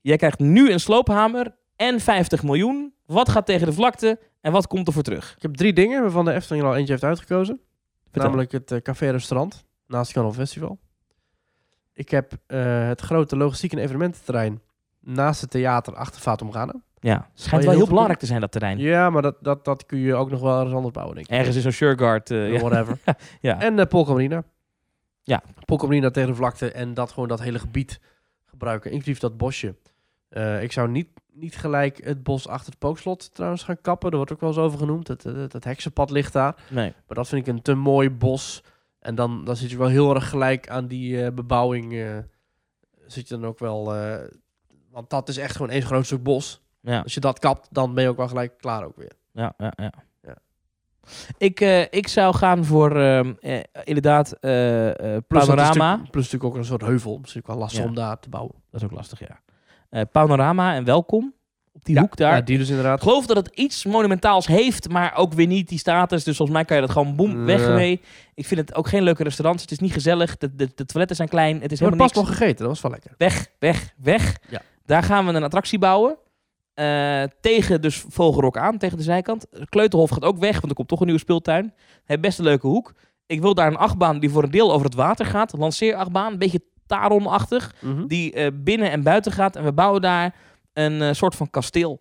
Jij 0.00 0.16
krijgt 0.16 0.38
nu 0.38 0.70
een 0.72 0.80
sloophamer 0.80 1.54
en 1.76 2.00
50 2.00 2.42
miljoen. 2.42 2.92
Wat 3.06 3.28
gaat 3.28 3.46
tegen 3.46 3.66
de 3.66 3.72
vlakte 3.72 4.18
en 4.40 4.52
wat 4.52 4.66
komt 4.66 4.86
er 4.86 4.92
voor 4.92 5.02
terug? 5.02 5.34
Ik 5.36 5.42
heb 5.42 5.54
drie 5.54 5.72
dingen 5.72 6.02
waarvan 6.02 6.24
de 6.24 6.32
Efteling 6.32 6.64
al 6.64 6.76
eentje 6.76 6.92
heeft 6.92 7.04
uitgekozen. 7.04 7.60
Vertel. 8.02 8.22
Namelijk 8.22 8.52
het 8.52 8.70
eh, 8.72 8.80
café-restaurant 8.80 9.64
naast 9.86 10.04
het 10.06 10.14
Carnival 10.14 10.40
Festival. 10.40 10.78
Ik 11.92 12.08
heb 12.10 12.32
eh, 12.46 12.86
het 12.86 13.00
grote 13.00 13.36
logistiek- 13.36 13.72
en 13.72 13.78
evenemententerrein 13.78 14.60
naast 15.00 15.40
het 15.40 15.50
theater 15.50 15.94
achter 15.94 16.20
Fatum 16.20 16.50
Ghana. 16.50 16.74
Ja, 17.00 17.30
schijnt 17.34 17.64
wel 17.64 17.74
heel 17.74 17.86
belangrijk 17.86 18.18
te 18.18 18.26
zijn, 18.26 18.40
dat 18.40 18.52
terrein. 18.52 18.78
Ja, 18.78 19.10
maar 19.10 19.22
dat, 19.22 19.36
dat, 19.40 19.64
dat 19.64 19.86
kun 19.86 19.98
je 19.98 20.14
ook 20.14 20.30
nog 20.30 20.40
wel 20.40 20.56
ergens 20.56 20.74
anders 20.74 20.92
bouwen, 20.94 21.14
denk 21.14 21.26
ik. 21.26 21.32
Ergens 21.32 21.56
in 21.56 21.62
zo'n 21.62 21.72
Sureguard. 21.72 22.30
eh, 22.30 22.52
ja. 22.52 22.58
Whatever. 22.60 22.98
Ja. 23.40 23.60
En 23.60 23.78
uh, 23.78 23.84
Polka 23.84 24.12
Marina. 24.12 24.42
Ja. 25.28 25.42
Polka 25.64 25.86
Marina 25.86 26.10
tegen 26.10 26.28
de 26.28 26.34
vlakte 26.36 26.72
en 26.72 26.94
dat 26.94 27.12
gewoon 27.12 27.28
dat 27.28 27.40
hele 27.40 27.58
gebied 27.58 28.00
gebruiken, 28.44 28.90
inclusief 28.90 29.18
dat 29.18 29.36
bosje. 29.36 29.74
Eh, 30.28 30.62
ik 30.62 30.72
zou 30.72 30.88
niet, 30.88 31.08
niet 31.32 31.56
gelijk 31.56 32.04
het 32.04 32.22
bos 32.22 32.48
achter 32.48 32.70
het 32.70 32.78
pookslot 32.78 33.34
trouwens 33.34 33.62
gaan 33.62 33.80
kappen. 33.80 34.10
Er 34.10 34.16
wordt 34.16 34.32
ook 34.32 34.40
wel 34.40 34.48
eens 34.48 34.58
over 34.58 34.78
genoemd. 34.78 35.08
Het, 35.08 35.22
het, 35.22 35.52
het 35.52 35.64
heksenpad 35.64 36.10
ligt 36.10 36.32
daar. 36.32 36.56
Nee. 36.70 36.94
Maar 37.06 37.16
dat 37.16 37.28
vind 37.28 37.46
ik 37.46 37.54
een 37.54 37.62
te 37.62 37.74
mooi 37.74 38.10
bos. 38.10 38.62
En 38.98 39.14
dan, 39.14 39.44
dan 39.44 39.56
zit 39.56 39.70
je 39.70 39.78
wel 39.78 39.88
heel 39.88 40.14
erg 40.14 40.28
gelijk 40.28 40.68
aan 40.68 40.86
die 40.86 41.24
eh, 41.24 41.32
bebouwing. 41.32 41.92
eh, 41.92 42.18
zit 43.06 43.28
je 43.28 43.34
dan 43.34 43.46
ook 43.46 43.58
wel... 43.58 43.84
want 44.90 45.10
dat 45.10 45.28
is 45.28 45.36
echt 45.36 45.52
gewoon 45.56 45.70
één 45.70 45.82
groot 45.82 46.06
stuk 46.06 46.22
bos. 46.22 46.60
Ja, 46.80 47.00
Als 47.00 47.14
je 47.14 47.20
dat 47.20 47.38
kapt, 47.38 47.68
dan 47.70 47.94
ben 47.94 48.02
je 48.02 48.08
ook 48.10 48.16
wel 48.16 48.28
gelijk 48.28 48.58
klaar 48.58 48.84
ook 48.84 48.96
weer. 48.96 49.12
ja, 49.32 49.54
ja. 49.58 49.72
ja. 49.76 49.92
Ik, 51.38 51.60
eh, 51.60 51.80
ik 51.80 52.08
zou 52.08 52.34
gaan 52.34 52.64
voor 52.64 52.96
ehm, 53.00 53.32
eh, 53.40 53.58
inderdaad 53.84 54.32
eh, 54.32 54.40
Plus 54.40 55.42
is 55.42 55.46
panorama. 55.46 55.56
natuurlijk- 55.56 56.10
plus 56.10 56.24
natuurlijk 56.24 56.44
ook 56.44 56.56
een 56.56 56.64
soort 56.64 56.82
heuvel. 56.82 57.18
Misschien 57.20 57.42
wel 57.46 57.56
lastig 57.56 57.82
Ja. 57.82 57.88
om 57.88 57.94
daar 57.94 58.20
te 58.20 58.28
bouwen. 58.28 58.54
Dat 58.70 58.80
is 58.80 58.86
ook 58.86 58.92
lastig, 58.94 59.20
ja. 59.20 60.04
Panorama 60.12 60.74
en 60.74 60.84
welkom. 60.84 61.34
Op 61.72 61.84
die 61.84 61.94
Ja, 61.94 62.00
hoek 62.00 62.16
daar. 62.16 62.34
Ja, 62.36 62.40
die 62.40 62.58
dus 62.58 62.68
inderdaad. 62.68 62.96
Ik 62.96 63.02
geloof 63.02 63.26
dat 63.26 63.36
het 63.36 63.48
iets 63.54 63.84
monumentaals 63.84 64.46
heeft, 64.46 64.88
maar 64.88 65.16
ook 65.16 65.32
weer 65.32 65.46
niet 65.46 65.68
die 65.68 65.78
status. 65.78 66.24
Dus 66.24 66.36
volgens 66.36 66.56
mij 66.58 66.66
kan 66.66 66.76
je 66.76 66.82
dat 66.82 66.92
gewoon 66.92 67.16
boem, 67.16 67.44
weg 67.44 67.60
ermee. 67.66 68.00
Ik 68.34 68.46
vind 68.46 68.60
het 68.60 68.74
ook 68.74 68.88
geen 68.88 69.02
leuke 69.02 69.22
restaurants. 69.22 69.62
Het 69.62 69.70
is 69.70 69.78
niet 69.78 69.92
gezellig. 69.92 70.36
De, 70.36 70.54
de, 70.54 70.68
de 70.74 70.84
toiletten 70.84 71.16
zijn 71.16 71.28
klein. 71.28 71.60
Het 71.60 71.72
is 71.72 71.80
Maar 71.80 71.88
helemaal 71.88 72.06
pas 72.08 72.16
niks. 72.16 72.28
nog 72.28 72.38
gegeten, 72.38 72.58
dat 72.58 72.68
was 72.68 72.80
wel 72.80 72.90
lekker. 72.90 73.14
Weg, 73.18 73.46
weg, 73.58 73.94
weg. 74.02 74.36
Ja. 74.48 74.60
Daar 74.86 75.02
gaan 75.02 75.26
we 75.26 75.32
een 75.32 75.42
attractie 75.42 75.78
bouwen. 75.78 76.16
Eh, 76.78 77.22
tegen 77.40 77.80
dus 77.80 78.04
Vogelrok 78.08 78.56
aan, 78.56 78.78
tegen 78.78 78.96
de 78.96 79.02
zijkant. 79.02 79.46
Kleuterhof 79.68 80.10
gaat 80.10 80.24
ook 80.24 80.38
weg, 80.38 80.54
want 80.54 80.68
er 80.68 80.74
komt 80.74 80.88
toch 80.88 80.98
een 81.00 81.06
nieuwe 81.06 81.20
speeltuin. 81.20 81.74
Heeft 82.04 82.20
best 82.20 82.38
een 82.38 82.44
leuke 82.44 82.66
hoek. 82.66 82.94
Ik 83.26 83.40
wil 83.40 83.54
daar 83.54 83.66
een 83.66 83.76
achtbaan 83.76 84.18
die 84.18 84.30
voor 84.30 84.42
een 84.42 84.50
deel 84.50 84.72
over 84.72 84.86
het 84.86 84.94
water 84.94 85.26
gaat. 85.26 85.52
Een 85.52 85.58
lanceerachtbaan, 85.58 86.32
een 86.32 86.38
beetje 86.38 86.62
Taron-achtig. 86.86 87.74
Mhm. 87.80 88.06
Die 88.06 88.32
eh, 88.32 88.50
binnen 88.54 88.90
en 88.90 89.02
buiten 89.02 89.32
gaat. 89.32 89.56
En 89.56 89.64
we 89.64 89.72
bouwen 89.72 90.00
daar 90.00 90.34
een 90.72 91.02
eh, 91.02 91.12
soort 91.12 91.34
van 91.34 91.50
kasteel. 91.50 92.00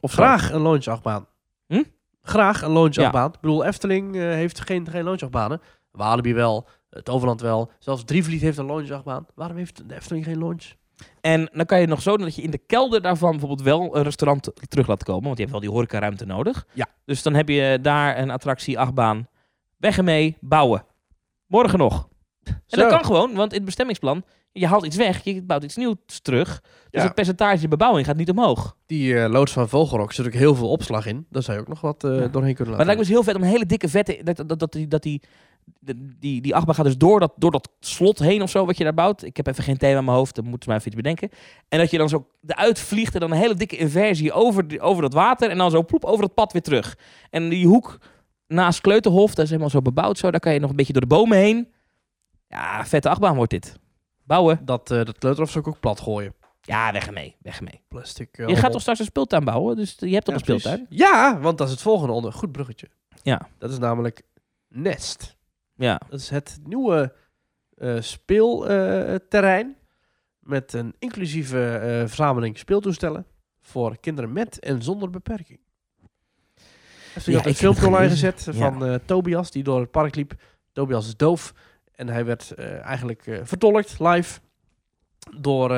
Of 0.00 0.10
zo. 0.10 0.22
Graag 0.22 0.52
een 0.52 0.62
launchachtbaan. 0.62 1.26
Hm? 1.66 1.82
Graag 2.22 2.62
een 2.62 2.72
launchachtbaan. 2.72 3.32
Ik 3.32 3.40
bedoel, 3.40 3.64
Efteling 3.64 4.14
heeft 4.14 4.60
geen, 4.60 4.88
geen 4.88 5.04
launchachtbanen. 5.04 5.60
Walibi 5.90 6.34
wel, 6.34 6.68
het 6.90 7.08
Overland 7.08 7.40
wel. 7.40 7.70
Zelfs 7.78 8.04
Drievliet 8.04 8.40
heeft 8.40 8.58
een 8.58 8.66
launchachtbaan. 8.66 9.26
Waarom 9.34 9.56
heeft 9.56 9.88
de 9.88 9.94
Efteling 9.94 10.24
geen 10.24 10.38
launch? 10.38 10.78
En 11.20 11.48
dan 11.52 11.66
kan 11.66 11.80
je 11.80 11.86
nog 11.86 12.02
zo 12.02 12.16
dat 12.16 12.34
je 12.34 12.42
in 12.42 12.50
de 12.50 12.58
kelder 12.66 13.02
daarvan 13.02 13.30
bijvoorbeeld 13.30 13.62
wel 13.62 13.96
een 13.96 14.02
restaurant 14.02 14.50
terug 14.68 14.86
laat 14.86 15.02
komen. 15.04 15.22
Want 15.24 15.34
je 15.36 15.40
hebt 15.40 15.52
wel 15.52 15.60
die 15.60 15.70
horecaruimte 15.70 16.24
nodig. 16.26 16.66
Ja. 16.72 16.86
Dus 17.04 17.22
dan 17.22 17.34
heb 17.34 17.48
je 17.48 17.78
daar 17.82 18.18
een 18.18 18.30
attractie, 18.30 18.78
achtbaan. 18.78 19.28
Weg 19.76 19.96
ermee, 19.98 20.36
bouwen. 20.40 20.84
Morgen 21.46 21.78
nog. 21.78 22.08
En 22.44 22.62
Zo. 22.66 22.76
dat 22.80 22.90
kan 22.90 23.04
gewoon, 23.04 23.34
want 23.34 23.50
in 23.50 23.56
het 23.56 23.64
bestemmingsplan, 23.64 24.24
je 24.52 24.66
haalt 24.66 24.84
iets 24.84 24.96
weg, 24.96 25.24
je 25.24 25.42
bouwt 25.42 25.64
iets 25.64 25.76
nieuws 25.76 25.94
terug. 26.22 26.60
Dus 26.60 26.70
Ja. 26.90 27.02
het 27.02 27.14
percentage 27.14 27.68
bebouwing 27.68 28.06
gaat 28.06 28.16
niet 28.16 28.30
omhoog. 28.30 28.76
Die 28.86 29.18
eh, 29.18 29.30
loods 29.30 29.52
van 29.52 29.68
Vogelrok 29.68 30.12
zit 30.12 30.26
ook 30.26 30.32
heel 30.32 30.54
veel 30.54 30.68
opslag 30.70 31.06
in. 31.06 31.26
Daar 31.30 31.42
zou 31.42 31.56
je 31.56 31.62
ook 31.62 31.68
nog 31.68 31.80
wat 31.80 32.04
eh, 32.04 32.10
Ja. 32.10 32.16
doorheen 32.16 32.30
kunnen 32.32 32.42
Maar 32.56 32.56
het 32.56 32.68
laten. 32.68 32.76
lijkt 32.86 33.00
me 33.00 33.06
dus 33.06 33.08
heel 33.08 33.22
vet 33.22 33.34
om 33.34 33.42
een 33.42 33.48
hele 33.48 33.66
dikke 33.66 33.88
vette... 33.88 34.20
Dat, 34.24 34.48
dat, 34.48 34.58
dat, 34.58 34.72
die, 34.72 34.88
dat 34.88 35.02
die, 35.02 35.22
die, 35.80 36.16
die, 36.18 36.40
die 36.40 36.54
achtbaan 36.54 36.74
gaat 36.74 36.84
dus 36.84 36.96
door 36.98 37.20
dat, 37.20 37.32
door 37.36 37.50
dat 37.50 37.68
slot 37.80 38.18
heen 38.18 38.42
of 38.42 38.50
zo 38.50 38.66
wat 38.66 38.76
je 38.76 38.84
daar 38.84 38.94
bouwt. 38.94 39.22
Ik 39.22 39.36
heb 39.36 39.46
even 39.46 39.64
geen 39.64 39.76
thema 39.76 39.98
in 39.98 40.04
mijn 40.04 40.16
hoofd, 40.16 40.34
dan 40.34 40.44
moeten 40.44 40.62
ze 40.62 40.68
mij 40.68 40.78
even 40.78 40.90
iets 40.92 41.00
bedenken. 41.02 41.30
En 41.68 41.78
dat 41.78 41.90
je 41.90 41.98
dan 41.98 42.08
zo 42.08 42.26
eruit 42.46 42.78
vliegt 42.78 43.14
en 43.14 43.20
dan 43.20 43.30
een 43.30 43.38
hele 43.38 43.54
dikke 43.54 43.76
inversie 43.76 44.32
over, 44.32 44.68
die, 44.68 44.80
over 44.80 45.02
dat 45.02 45.12
water. 45.12 45.50
En 45.50 45.58
dan 45.58 45.70
zo 45.70 45.84
ploep 45.84 46.04
over 46.04 46.24
het 46.24 46.34
pad 46.34 46.52
weer 46.52 46.62
terug. 46.62 46.98
En 47.30 47.48
die 47.48 47.66
hoek 47.66 47.98
naast 48.46 48.80
Kleuterhof, 48.80 49.34
dat 49.34 49.44
is 49.44 49.50
helemaal 49.50 49.70
zo 49.70 49.82
bebouwd 49.82 50.18
zo. 50.18 50.30
Daar 50.30 50.40
kan 50.40 50.52
je 50.52 50.60
nog 50.60 50.70
een 50.70 50.76
beetje 50.76 50.92
door 50.92 51.02
de 51.02 51.08
bomen 51.08 51.38
heen. 51.38 51.68
Ja, 52.48 52.86
vette 52.86 53.08
achtbaan 53.08 53.36
wordt 53.36 53.50
dit. 53.50 53.78
Bouwen. 54.24 54.60
Dat, 54.64 54.90
eh 54.90 55.04
dat 55.04 55.18
kleuterhof 55.18 55.50
zou 55.50 55.64
ik 55.64 55.70
ook 55.70 55.80
plat 55.80 56.00
gooien. 56.00 56.34
Ja, 56.62 56.92
weg 56.92 57.06
ermee, 57.06 57.36
weg 57.42 57.56
ermee. 57.58 57.80
Plastic. 57.88 58.38
eh, 58.38 58.48
Je 58.48 58.56
gaat 58.56 58.72
toch 58.72 58.80
straks 58.80 58.98
een 58.98 59.04
speeltuin 59.04 59.44
bouwen, 59.44 59.76
dus 59.76 59.96
je 59.98 60.12
hebt 60.12 60.24
toch 60.24 60.34
Ja, 60.34 60.40
een 60.40 60.46
speeltuin? 60.60 60.86
precies. 60.86 61.04
Ja, 61.06 61.38
want 61.40 61.58
dat 61.58 61.66
is 61.66 61.72
het 61.72 61.82
volgende 61.82 62.12
onder. 62.12 62.32
Goed 62.32 62.52
bruggetje. 62.52 62.88
Ja. 63.22 63.48
Dat 63.58 63.70
is 63.70 63.78
namelijk 63.78 64.22
Nest. 64.68 65.36
Ja. 65.80 66.00
Dat 66.08 66.20
is 66.20 66.28
het 66.30 66.58
nieuwe 66.64 67.12
eh, 67.76 68.00
speelterrein. 68.00 69.76
met 70.38 70.72
een 70.72 70.94
inclusieve 70.98 71.76
eh, 71.76 72.06
verzameling 72.06 72.58
speeltoestellen. 72.58 73.26
Voor 73.60 74.00
kinderen 74.00 74.32
met 74.32 74.58
en 74.58 74.82
zonder 74.82 75.10
beperking. 75.10 75.60
Heeft 77.12 77.26
ja, 77.26 77.38
ik 77.38 77.44
een 77.44 77.54
filmpje 77.54 77.86
online 77.86 78.08
gezet 78.08 78.44
Ja. 78.44 78.52
van 78.52 78.84
eh, 78.84 78.94
Tobias, 79.04 79.50
die 79.50 79.62
door 79.62 79.80
het 79.80 79.90
park 79.90 80.14
liep. 80.14 80.32
Tobias 80.72 81.06
is 81.06 81.16
doof. 81.16 81.54
En 81.92 82.08
hij 82.08 82.24
werd 82.24 82.54
eigenlijk 82.82 83.40
vertolkt 83.42 83.98
live 83.98 84.40
door, 85.36 85.68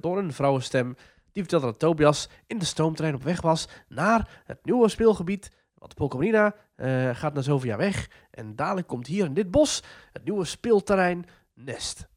door 0.00 0.18
een 0.18 0.32
vrouwenstem. 0.32 0.96
Die 1.32 1.42
vertelde 1.42 1.66
dat 1.66 1.78
Tobias 1.78 2.28
in 2.46 2.58
de 2.58 2.64
stoomtrein 2.64 3.14
op 3.14 3.22
weg 3.22 3.40
was 3.40 3.68
naar 3.88 4.42
het 4.44 4.64
nieuwe 4.64 4.88
speelgebied. 4.88 5.50
Want 5.78 5.94
Pokémonina 5.94 6.54
eh 6.76 7.10
gaat 7.14 7.34
na 7.34 7.40
zoveel 7.42 7.68
jaar 7.68 7.78
weg. 7.78 8.08
En 8.30 8.56
dadelijk 8.56 8.86
komt 8.86 9.06
hier 9.06 9.24
in 9.24 9.34
dit 9.34 9.50
bos 9.50 9.82
het 10.12 10.24
nieuwe 10.24 10.44
speelterrein 10.44 11.24
Nest. 11.54 12.08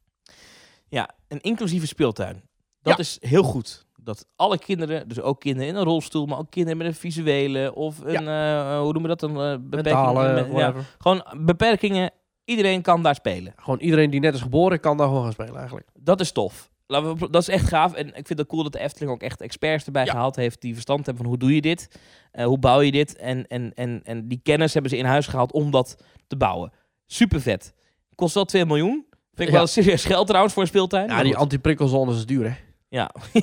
Ja, 0.88 1.10
een 1.28 1.40
inclusieve 1.40 1.86
speeltuin. 1.86 2.42
Dat 2.82 2.92
Ja. 2.96 2.98
is 3.02 3.18
heel 3.20 3.42
goed. 3.42 3.86
Dat 4.02 4.26
alle 4.36 4.58
kinderen, 4.58 5.08
dus 5.08 5.20
ook 5.20 5.40
kinderen 5.40 5.68
in 5.68 5.76
een 5.76 5.84
rolstoel, 5.84 6.26
maar 6.26 6.38
ook 6.38 6.50
kinderen 6.50 6.78
met 6.78 6.86
een 6.86 6.94
visuele 6.94 7.74
of 7.74 7.98
een, 7.98 8.28
eh, 8.28 8.78
hoe 8.80 8.92
noemen 8.92 9.02
we 9.02 9.08
dat, 9.08 9.22
een 9.22 9.30
eh, 9.30 9.36
beperking. 9.60 9.72
Mentale, 10.04 10.32
met- 10.42 10.52
ja, 10.56 10.74
gewoon 10.98 11.24
beperkingen. 11.44 12.10
Iedereen 12.44 12.82
kan 12.82 13.02
daar 13.02 13.14
spelen. 13.14 13.52
Gewoon 13.56 13.78
iedereen 13.80 14.10
die 14.10 14.20
net 14.20 14.34
is 14.34 14.40
geboren 14.40 14.80
kan 14.80 14.96
daar 14.96 15.06
gewoon 15.06 15.22
gaan 15.22 15.32
spelen 15.32 15.56
eigenlijk. 15.56 15.88
Dat 15.98 16.20
is 16.20 16.32
tof. 16.32 16.69
We, 16.90 17.30
dat 17.30 17.42
is 17.42 17.48
echt 17.48 17.66
gaaf. 17.68 17.92
En 17.94 18.06
ik 18.06 18.26
vind 18.26 18.38
het 18.38 18.48
cool 18.48 18.62
dat 18.62 18.72
de 18.72 18.78
Efteling 18.78 19.12
ook 19.12 19.22
echt 19.22 19.40
experts 19.40 19.84
erbij 19.84 20.04
Ja. 20.04 20.10
gehaald 20.10 20.36
heeft 20.36 20.60
die 20.60 20.72
verstand 20.72 21.06
hebben 21.06 21.22
van 21.22 21.32
hoe 21.32 21.40
doe 21.40 21.54
je 21.54 21.60
dit, 21.60 21.88
Eh, 22.32 22.44
hoe 22.44 22.58
bouw 22.58 22.80
je 22.80 22.90
dit. 22.90 23.16
En, 23.16 23.46
en, 23.46 23.72
en, 23.74 24.00
en 24.04 24.28
die 24.28 24.40
kennis 24.42 24.72
hebben 24.72 24.90
ze 24.90 24.96
in 24.96 25.04
huis 25.04 25.26
gehaald 25.26 25.52
om 25.52 25.70
dat 25.70 26.02
te 26.26 26.36
bouwen. 26.36 26.72
Super 27.06 27.40
vet. 27.40 27.74
Kost 28.14 28.34
wel 28.34 28.44
2 28.44 28.66
miljoen. 28.66 29.06
Vind 29.34 29.48
ik 29.48 29.54
Ja. 29.54 29.60
wel 29.60 29.66
serieus 29.66 30.04
geld 30.04 30.26
trouwens 30.26 30.54
voor 30.54 30.62
een 30.62 30.68
speeltuin. 30.68 31.08
Ja, 31.08 31.22
die 31.22 31.32
goed. 31.32 31.40
anti-prikkelzones 31.42 32.16
is 32.16 32.26
duur 32.26 32.44
hè. 32.48 32.54
ja. 32.88 33.10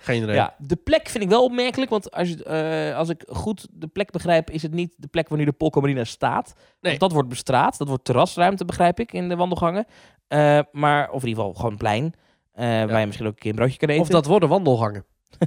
Geen. 0.00 0.26
Ja, 0.26 0.54
de 0.58 0.76
plek 0.76 1.08
vind 1.08 1.24
ik 1.24 1.30
wel 1.30 1.44
opmerkelijk, 1.44 1.90
want 1.90 2.10
als, 2.10 2.28
je, 2.28 2.44
eh, 2.44 2.96
als 2.96 3.08
ik 3.08 3.24
goed 3.28 3.66
de 3.72 3.86
plek 3.86 4.10
begrijp, 4.10 4.50
is 4.50 4.62
het 4.62 4.72
niet 4.72 4.94
de 4.96 5.06
plek 5.08 5.28
waar 5.28 5.38
nu 5.38 5.44
de 5.44 5.52
Polka 5.52 5.80
Marina 5.80 6.04
staat. 6.04 6.52
Nee. 6.80 6.98
Dat 6.98 7.12
wordt 7.12 7.28
bestraat, 7.28 7.78
dat 7.78 7.88
wordt 7.88 8.04
terrasruimte, 8.04 8.64
begrijp 8.64 9.00
ik, 9.00 9.12
in 9.12 9.28
de 9.28 9.36
wandelgangen. 9.36 9.84
Eh, 10.28 10.58
maar, 10.72 11.10
of 11.10 11.22
in 11.22 11.28
ieder 11.28 11.44
geval 11.44 11.60
gewoon 11.60 11.76
plein, 11.76 12.14
eh, 12.58 12.84
waar 12.84 13.00
je 13.00 13.06
misschien 13.06 13.26
ook 13.26 13.32
een 13.32 13.38
keer 13.38 13.50
een 13.50 13.56
broodje 13.56 13.78
kan 13.78 13.88
eten. 13.88 14.02
Of 14.02 14.08
dat 14.08 14.26
worden 14.26 14.48
wandelgangen. 14.48 15.04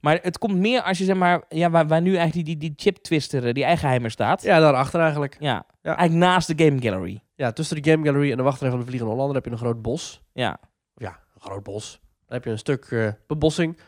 Maar 0.00 0.18
het 0.22 0.38
komt 0.38 0.56
meer 0.56 0.82
als 0.82 0.98
je 0.98 1.04
zeg 1.04 1.16
maar, 1.16 1.42
ja, 1.48 1.70
waar, 1.70 1.86
waar 1.86 2.02
nu 2.02 2.16
eigenlijk 2.16 2.46
die, 2.46 2.56
die, 2.56 2.68
die 2.70 2.72
chip 2.76 2.96
twister, 2.96 3.54
die 3.54 3.64
eigenheimer 3.64 4.10
staat. 4.10 4.42
Ja. 4.42 4.54
Ja, 4.54 4.60
daarachter 4.60 5.00
eigenlijk. 5.00 5.36
ja. 5.40 5.66
Ja. 5.82 5.96
Eigenlijk 5.96 6.30
naast 6.30 6.56
de 6.56 6.64
Game 6.64 6.80
Gallery. 6.82 7.22
Ja, 7.34 7.52
tussen 7.52 7.82
de 7.82 7.90
Game 7.90 8.04
Gallery 8.06 8.30
en 8.30 8.36
de 8.36 8.42
wachtrij 8.42 8.70
van 8.70 8.78
de 8.78 8.84
Vliegende 8.84 9.12
Hollander 9.12 9.36
heb 9.36 9.44
je 9.44 9.50
een 9.50 9.58
groot 9.58 9.82
bos. 9.82 10.22
Ja. 10.32 10.58
Ja, 10.94 11.18
een 11.34 11.40
groot 11.40 11.62
bos. 11.62 12.00
Dan 12.00 12.36
heb 12.36 12.44
je 12.44 12.50
een 12.50 12.58
stuk 12.58 12.84
eh, 12.84 13.08
bebossing. 13.26 13.78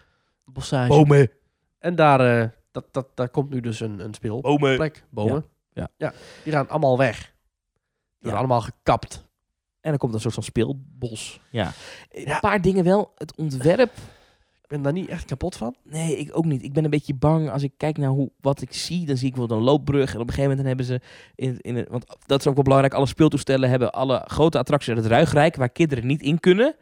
Bossage. 0.45 0.89
Bomen. 0.89 1.31
En 1.79 1.95
daar, 1.95 2.41
eh, 2.41 2.49
dat, 2.71 2.85
dat, 2.91 3.09
daar 3.14 3.29
komt 3.29 3.51
nu 3.51 3.61
dus 3.61 3.81
een, 3.81 4.01
een 4.01 4.14
speelplek. 4.14 5.05
Bomen. 5.11 5.31
Bomen. 5.31 5.45
Ja. 5.73 5.89
ja. 5.97 6.12
Die 6.45 6.53
gaan 6.53 6.69
allemaal 6.69 6.99
weg. 6.99 7.19
Die 7.19 7.33
worden 8.12 8.31
Ja. 8.31 8.37
allemaal 8.39 8.61
gekapt. 8.61 9.26
En 9.87 9.93
dan 9.93 10.01
komt 10.01 10.14
een 10.14 10.20
soort 10.20 10.34
van 10.34 10.43
speelbos. 10.43 11.41
Ja. 11.51 11.72
Een 12.11 12.41
paar 12.41 12.61
dingen 12.61 12.84
wel. 12.84 13.12
Het 13.16 13.37
ontwerp. 13.37 13.93
Ik 14.62 14.68
ben 14.68 14.82
daar 14.82 14.93
niet 14.93 15.09
echt 15.09 15.24
kapot 15.24 15.57
van. 15.57 15.74
Nee, 15.84 16.18
ik 16.18 16.37
ook 16.37 16.45
niet. 16.45 16.62
Ik 16.62 16.72
ben 16.72 16.84
een 16.84 16.91
beetje 16.91 17.14
bang 17.14 17.51
als 17.51 17.62
ik 17.62 17.72
kijk 17.76 17.99
naar 17.99 18.09
hoe, 18.11 18.30
wat 18.41 18.61
ik 18.62 18.72
zie. 18.72 19.07
Dan 19.07 19.16
zie 19.16 19.26
ik 19.26 19.32
bijvoorbeeld 19.32 19.61
een 19.61 19.66
loopbrug. 19.66 20.14
En 20.14 20.20
op 20.20 20.28
een 20.28 20.34
gegeven 20.34 20.57
moment 20.57 20.59
dan 20.59 20.66
hebben 20.66 20.87
ze... 20.87 21.01
In, 21.34 21.61
in 21.61 21.76
het, 21.76 21.89
want 21.89 22.05
dat 22.26 22.41
is 22.41 22.47
ook 22.47 22.55
wel 22.55 22.62
belangrijk. 22.62 22.95
Alle 22.95 23.07
speeltoestellen 23.07 23.70
hebben 23.70 23.93
alle 23.93 24.22
grote 24.26 24.59
attracties 24.59 24.95
uit 24.95 25.03
het 25.03 25.12
Ruigrijk... 25.12 25.57
waar 25.57 25.70
kinderen 25.70 26.07
niet 26.07 26.22
in 26.22 26.41
kunnen. 26.41 26.74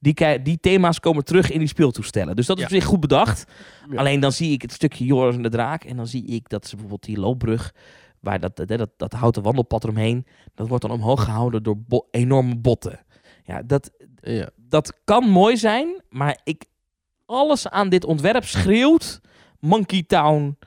Die, 0.00 0.42
die 0.42 0.58
thema's 0.60 1.00
komen 1.00 1.24
terug 1.24 1.50
in 1.50 1.58
die 1.58 1.68
speeltoestellen. 1.68 2.36
Dus 2.36 2.46
dat 2.46 2.56
is 2.56 2.62
Ja. 2.62 2.68
op 2.68 2.74
zich 2.74 2.84
goed 2.84 3.00
bedacht. 3.00 3.44
Ja. 3.90 3.96
Alleen 3.98 4.20
dan 4.20 4.32
zie 4.32 4.52
ik 4.52 4.62
het 4.62 4.72
stukje 4.72 5.04
Joris 5.04 5.36
en 5.36 5.42
de 5.42 5.48
Draak. 5.48 5.84
En 5.84 5.96
dan 5.96 6.06
zie 6.06 6.26
ik 6.26 6.48
dat 6.48 6.64
ze 6.64 6.70
bijvoorbeeld 6.70 7.04
die 7.04 7.18
loopbrug... 7.18 7.74
waar 8.20 8.40
dat, 8.40 8.56
dat, 8.56 8.68
dat, 8.68 8.90
dat 8.96 9.12
houten 9.12 9.42
wandelpad 9.42 9.84
eromheen... 9.84 10.26
dat 10.54 10.68
wordt 10.68 10.82
dan 10.82 10.92
omhoog 10.92 11.24
gehouden 11.24 11.62
door 11.62 11.76
bo- 11.78 12.06
enorme 12.10 12.56
botten. 12.56 13.00
Ja, 13.44 13.62
dat, 13.62 13.90
Ja. 14.22 14.48
dat 14.56 14.92
kan 15.04 15.24
mooi 15.24 15.56
zijn, 15.56 16.02
maar 16.08 16.38
ik, 16.44 16.64
alles 17.26 17.68
aan 17.68 17.88
dit 17.88 18.04
ontwerp 18.04 18.44
schreeuwt 18.44 19.20
Monkey 19.60 20.02
Town, 20.06 20.58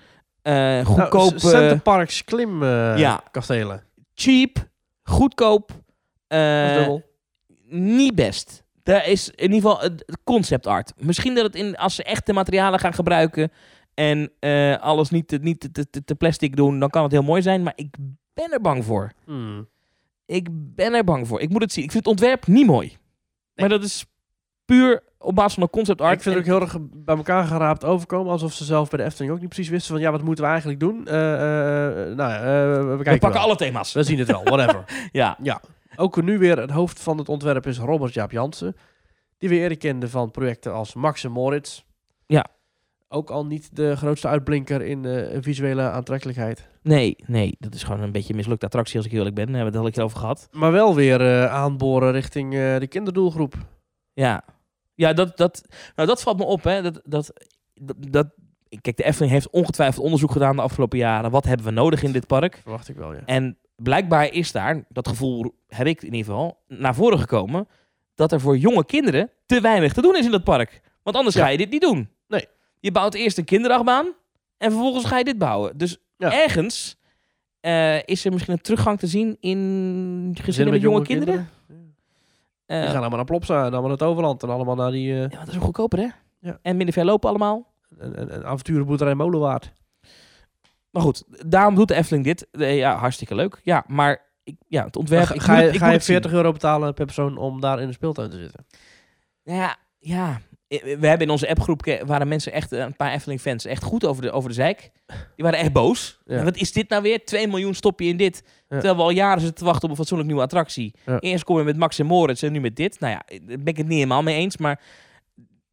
eh 0.42 0.86
goedkoop, 0.86 1.30
Nou, 1.30 1.40
Center 1.40 1.80
Parks 1.80 2.24
klim 2.24 2.64
eh, 2.64 2.98
ja. 2.98 3.24
kastelen. 3.32 3.84
cheap, 4.14 4.68
goedkoop, 5.04 5.72
eh, 6.28 6.88
niet 7.68 8.16
best. 8.16 8.64
Daar 8.84 9.08
is 9.08 9.30
in 9.30 9.52
ieder 9.54 9.56
geval 9.70 9.80
het 9.82 10.18
concept 10.24 10.68
art. 10.68 10.94
Misschien 10.98 11.36
dat 11.36 11.44
het 11.44 11.56
in, 11.56 11.78
als 11.78 11.96
ze 11.96 12.04
echte 12.04 12.34
materialen 12.34 12.80
gaan 12.80 12.94
gebruiken 12.94 13.52
en 13.94 14.32
eh, 14.40 14.78
alles 14.78 15.10
niet, 15.10 15.28
te- 15.28 15.38
niet 15.42 15.74
te, 15.74 15.90
te, 15.90 16.04
te 16.04 16.16
plastic 16.16 16.56
doen, 16.56 16.80
dan 16.80 16.90
kan 16.90 17.04
het 17.04 17.12
heel 17.12 17.24
mooi 17.24 17.42
zijn, 17.42 17.64
maar 17.64 17.74
ik 17.76 17.96
ben 18.34 18.52
er 18.52 18.62
bang 18.62 18.86
voor. 18.86 19.12
Hmm. 19.26 19.68
Ik 20.26 20.48
ben 20.52 20.94
er 20.94 21.04
bang 21.04 21.28
voor. 21.28 21.40
Ik 21.42 21.50
moet 21.50 21.62
het 21.62 21.72
zien. 21.72 21.84
Ik 21.84 21.92
vind 21.92 22.06
het 22.06 22.14
ontwerp 22.14 22.48
niet 22.48 22.66
mooi. 22.66 22.98
Maar 23.56 23.70
dat 23.70 23.84
is 23.84 24.06
puur 24.66 25.04
op 25.18 25.36
basis 25.36 25.54
van 25.54 25.64
een 25.64 25.70
concept 25.70 26.02
art. 26.02 26.14
Ik 26.16 26.22
vind 26.22 26.36
het 26.36 26.44
ook 26.44 26.50
heel 26.52 26.62
erg 26.62 26.78
bij 26.82 27.16
elkaar 27.16 27.46
geraapt 27.46 27.84
overkomen. 27.84 28.32
Alsof 28.32 28.54
ze 28.54 28.64
zelf 28.64 28.90
bij 28.90 29.00
de 29.00 29.06
Efteling 29.06 29.34
ook 29.34 29.40
niet 29.40 29.50
precies 29.50 29.70
wisten 29.70 29.94
van... 29.94 30.02
Ja, 30.02 30.12
wat 30.12 30.24
moeten 30.24 30.44
we 30.44 30.50
eigenlijk 30.50 30.80
doen? 30.80 31.08
Eh, 31.08 31.34
eh, 31.34 32.16
nou 32.16 32.32
ja, 32.32 32.42
we, 32.86 32.96
we 32.96 33.04
pakken 33.04 33.32
wel. 33.32 33.42
alle 33.42 33.56
thema's. 33.56 33.94
We 33.94 34.04
zien 34.04 34.20
het 34.20 34.28
wel, 34.28 34.44
whatever. 34.44 34.84
Ja. 35.12 35.38
ja. 35.42 35.62
Ook 35.96 36.22
nu 36.22 36.38
weer 36.38 36.58
het 36.60 36.70
hoofd 36.72 37.00
van 37.00 37.18
het 37.18 37.30
ontwerp 37.30 37.68
is 37.68 37.78
Robert 37.78 38.14
Jaap 38.14 38.32
Jansen. 38.32 38.76
Die 39.38 39.50
we 39.50 39.56
eerder 39.56 39.78
kenden 39.78 40.10
van 40.10 40.32
projecten 40.32 40.74
als 40.74 40.94
Max 40.94 41.24
en 41.24 41.32
Moritz. 41.32 41.84
Ja. 42.26 42.46
Ook 43.14 43.30
al 43.30 43.46
niet 43.46 43.76
de 43.76 43.96
grootste 43.96 44.28
uitblinker 44.28 44.82
in 44.82 45.06
eh, 45.06 45.38
visuele 45.42 45.82
aantrekkelijkheid. 45.82 46.68
Nee, 46.82 47.16
nee, 47.26 47.56
dat 47.60 47.74
is 47.74 47.84
gewoon 47.84 48.02
een 48.02 48.12
beetje 48.12 48.30
een 48.30 48.36
mislukte 48.36 48.66
attractie 48.66 48.98
als 48.98 49.06
ik 49.06 49.12
eerlijk 49.12 49.36
ben. 49.36 49.46
Daar 49.46 49.56
hebben 49.56 49.72
we 49.74 49.78
het 49.80 49.88
al 49.88 49.94
keer 49.94 50.04
over 50.04 50.18
gehad. 50.20 50.48
Maar 50.52 50.72
wel 50.72 50.96
weer 50.96 51.22
eh, 51.22 51.46
aanboren 51.54 52.12
richting 52.12 52.54
eh, 52.54 52.80
de 52.80 52.88
kinderdoelgroep. 52.88 53.54
Ja, 54.14 54.44
ja 54.96 55.14
dat, 55.14 55.38
dat, 55.38 55.62
nou, 55.96 56.08
dat 56.08 56.22
valt 56.22 56.38
me 56.38 56.44
op. 56.44 56.64
Hè. 56.64 56.82
Dat, 56.82 57.02
dat, 57.04 57.34
dat, 57.74 57.96
dat- 58.00 58.34
kijk, 58.82 58.98
de 58.98 59.04
Efteling 59.04 59.32
heeft 59.34 59.50
ongetwijfeld 59.50 60.04
onderzoek 60.04 60.32
gedaan 60.32 60.56
de 60.56 60.62
afgelopen 60.62 60.98
jaren. 60.98 61.32
Wat 61.32 61.46
hebben 61.46 61.66
we 61.66 61.72
nodig 61.72 62.04
in 62.04 62.12
dit 62.12 62.28
park? 62.28 62.60
Verwacht 62.62 62.90
ik 62.90 62.96
wel, 62.96 63.14
ja. 63.14 63.22
En 63.26 63.58
blijkbaar 63.76 64.32
is 64.34 64.52
daar, 64.52 64.86
dat 64.90 65.08
gevoel 65.08 65.56
heb 65.68 65.88
ik 65.88 66.00
in 66.02 66.14
ieder 66.14 66.26
geval, 66.26 66.58
naar 66.68 66.96
voren 66.96 67.20
gekomen... 67.20 67.68
dat 68.16 68.32
er 68.32 68.40
voor 68.42 68.58
jonge 68.58 68.86
kinderen 68.86 69.30
te 69.46 69.62
weinig 69.62 69.94
te 69.94 70.02
doen 70.02 70.16
is 70.16 70.26
in 70.26 70.32
dat 70.32 70.44
park. 70.44 70.82
Want 71.04 71.16
anders 71.16 71.36
Ja. 71.36 71.44
ga 71.44 71.48
je 71.50 71.58
dit 71.58 71.70
niet 71.72 71.82
doen. 71.82 72.10
Je 72.84 72.92
bouwt 72.92 73.14
eerst 73.14 73.38
een 73.38 73.44
kinderachtbaan 73.46 74.06
en 74.58 74.72
vervolgens 74.72 75.06
ga 75.06 75.18
je 75.18 75.24
dit 75.24 75.38
bouwen. 75.38 75.78
Dus 75.78 75.98
Ja. 76.18 76.42
ergens 76.44 76.98
eh, 77.60 78.04
is 78.04 78.26
er 78.26 78.32
misschien 78.32 78.54
een 78.54 78.62
teruggang 78.62 79.00
te 79.00 79.08
zien 79.08 79.38
in 79.40 80.36
gezinnen 80.42 80.74
met 80.74 80.82
jonge, 80.82 81.02
kinderen. 81.02 81.50
Eh, 82.66 82.80
Die 82.80 82.88
gaan 82.90 82.98
allemaal 83.00 83.18
naar 83.18 83.26
Plopsa 83.26 83.56
en 83.58 83.62
allemaal 83.62 83.82
naar 83.82 83.92
het 83.92 84.02
Overland. 84.02 84.44
En 84.44 84.50
allemaal 84.50 84.76
naar 84.76 84.92
die 84.92 85.14
eh, 85.14 85.30
ja, 85.30 85.40
dat 85.40 85.48
is 85.48 85.56
ook 85.56 85.62
goedkoper, 85.64 86.00
hè? 86.00 86.08
Ja. 86.40 86.60
En 86.62 86.76
minder 86.78 86.94
ver 86.94 87.06
lopen 87.06 87.30
allemaal. 87.30 87.74
en, 88.00 88.16
en, 88.16 88.30
en 88.30 88.46
avonturenboerderij 88.46 89.14
Molenwaard. 89.16 89.74
Maar 90.90 91.02
goed, 91.02 91.24
daarom 91.48 91.76
doet 91.76 91.88
de 91.88 91.96
Efteling 91.96 92.26
dit. 92.26 92.48
Eh, 92.52 92.78
ja, 92.78 92.96
hartstikke 92.98 93.36
leuk. 93.36 93.60
Ja, 93.64 93.84
maar 93.88 94.22
ik, 94.44 94.56
ja, 94.68 94.84
het 94.86 94.96
ontwerp... 94.96 95.26
Ga, 95.26 95.34
ik 95.34 95.42
ga 95.42 95.54
moet 95.54 95.62
je, 95.62 95.68
ik 95.68 95.74
ga 95.78 95.80
moet 95.80 95.88
je 95.90 95.98
het 95.98 96.04
zien. 96.04 96.16
40 96.16 96.32
euro 96.32 96.52
betalen 96.52 96.94
per 96.94 97.06
persoon 97.06 97.38
om 97.38 97.62
daar 97.62 97.82
in 97.82 97.88
de 97.88 97.94
speeltuin 97.94 98.30
te 98.30 98.38
zitten? 98.38 98.66
Nou 99.44 99.60
ja, 99.60 99.76
ja. 100.00 100.42
Eh, 100.82 100.98
We 101.00 101.08
hebben 101.08 101.28
in 101.28 101.30
onze 101.30 101.50
appgroep 101.50 102.00
waren 102.06 102.28
mensen 102.28 102.52
echt 102.52 102.72
eh, 102.72 102.80
een 102.80 102.96
paar 102.96 103.14
Efteling-fans 103.14 103.66
echt 103.66 103.84
goed 103.84 104.06
over 104.06 104.22
de, 104.22 104.32
over 104.32 104.50
de 104.50 104.56
zeik. 104.56 104.92
Die 105.06 105.46
waren 105.46 105.60
echt 105.60 105.74
boos. 105.74 106.20
Ja. 106.26 106.38
En 106.38 106.44
wat 106.44 106.58
is 106.58 106.72
dit 106.72 106.90
nou 106.90 107.02
weer? 107.02 107.26
2 107.26 107.48
miljoen 107.48 107.74
stop 107.74 108.00
je 108.00 108.08
in 108.08 108.18
dit. 108.18 108.44
Terwijl 108.68 108.96
we 108.96 109.02
al 109.02 109.10
jaren 109.10 109.40
zitten 109.42 109.58
te 109.58 109.66
wachten 109.66 109.84
op 109.84 109.90
een 109.90 109.96
fatsoenlijk 109.96 110.30
nieuwe 110.30 110.44
attractie. 110.44 110.94
Ja. 111.06 111.20
Eerst 111.20 111.44
kom 111.44 111.58
je 111.58 111.64
met 111.64 111.78
Max 111.78 112.00
en 112.00 112.06
Moritz 112.06 112.44
en 112.44 112.52
nu 112.52 112.60
met 112.60 112.76
dit. 112.76 113.00
Nou 113.00 113.14
ja, 113.14 113.24
daar 113.28 113.58
ben 113.58 113.66
ik 113.66 113.78
het 113.78 113.88
niet 113.88 113.96
helemaal 113.96 114.24
mee 114.24 114.36
eens, 114.36 114.58
maar 114.58 114.82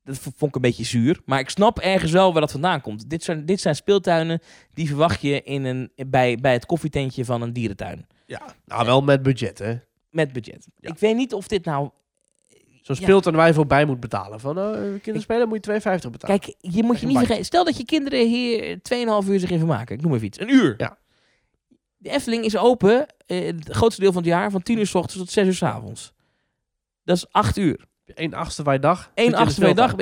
dat 0.04 0.18
vond 0.18 0.42
ik 0.42 0.54
een 0.54 0.60
beetje 0.60 0.84
zuur. 0.84 1.20
Maar 1.24 1.38
ik 1.38 1.48
snap 1.50 1.78
ergens 1.78 2.12
wel 2.12 2.32
waar 2.32 2.40
dat 2.40 2.50
vandaan 2.50 2.80
komt. 2.80 3.10
Dit 3.10 3.24
zijn, 3.24 3.46
dit 3.46 3.60
zijn 3.60 3.74
speeltuinen 3.74 4.40
die 4.74 4.88
verwacht 4.88 5.20
je 5.20 5.42
in 5.42 5.64
een, 5.64 5.92
bij, 6.06 6.36
bij 6.36 6.52
het 6.52 6.66
koffietentje 6.66 7.24
van 7.24 7.42
een 7.42 7.52
dierentuin. 7.52 8.06
Ja, 8.26 8.42
nou 8.64 8.86
wel 8.86 9.00
met 9.02 9.22
budget, 9.22 9.58
hè. 9.58 9.74
Met 10.10 10.32
budget. 10.32 10.68
Ja. 10.76 10.90
Ik 10.90 10.98
weet 10.98 11.16
niet 11.16 11.34
of 11.34 11.48
dit 11.48 11.64
nou 11.64 11.90
Zo'n 12.96 13.20
Ja. 13.22 13.30
waar 13.30 13.46
je 13.46 13.54
voorbij 13.54 13.84
moet 13.84 14.00
betalen. 14.00 14.40
Van, 14.40 14.58
oh, 14.58 14.72
kinderen 14.72 15.20
spelen 15.20 15.48
moet 15.48 15.66
je 15.66 15.70
2,50 15.70 16.10
betalen. 16.10 16.40
Kijk, 16.40 16.54
je 16.60 16.82
moet 16.82 17.00
je 17.00 17.06
niet 17.06 17.18
vergeten. 17.18 17.44
Stel 17.44 17.64
dat 17.64 17.76
je 17.76 17.84
kinderen 17.84 18.26
hier 18.28 18.78
2,5 18.82 19.28
uur 19.28 19.40
zich 19.40 19.50
in 19.50 19.58
vermaken. 19.58 19.96
Ik 19.96 20.02
noem 20.02 20.14
even 20.14 20.26
iets. 20.26 20.40
Een 20.40 20.54
uur. 20.54 20.74
Ja. 20.76 20.98
De 21.96 22.10
Efteling 22.10 22.44
is 22.44 22.56
open 22.56 23.06
eh, 23.26 23.46
het 23.46 23.68
grootste 23.70 24.00
deel 24.00 24.12
van 24.12 24.22
het 24.22 24.30
jaar 24.30 24.50
van 24.50 24.62
10 24.62 24.78
uur 24.78 24.86
s 24.86 24.94
ochtends 24.94 25.16
tot 25.18 25.30
6 25.30 25.46
uur 25.46 25.54
s 25.54 25.62
avonds. 25.62 26.12
Dat 27.04 27.16
is 27.16 27.26
8 27.30 27.56
uur. 27.56 27.88
1 28.14 28.34
achtste 28.34 28.62
bij 28.62 28.78
dag. 28.78 28.98
zit 28.98 29.08
je 29.14 29.20
1 29.20 29.26
in 29.26 29.32
de 29.32 29.38
achtste 29.38 29.60
per 29.60 29.74
dag. 29.74 29.94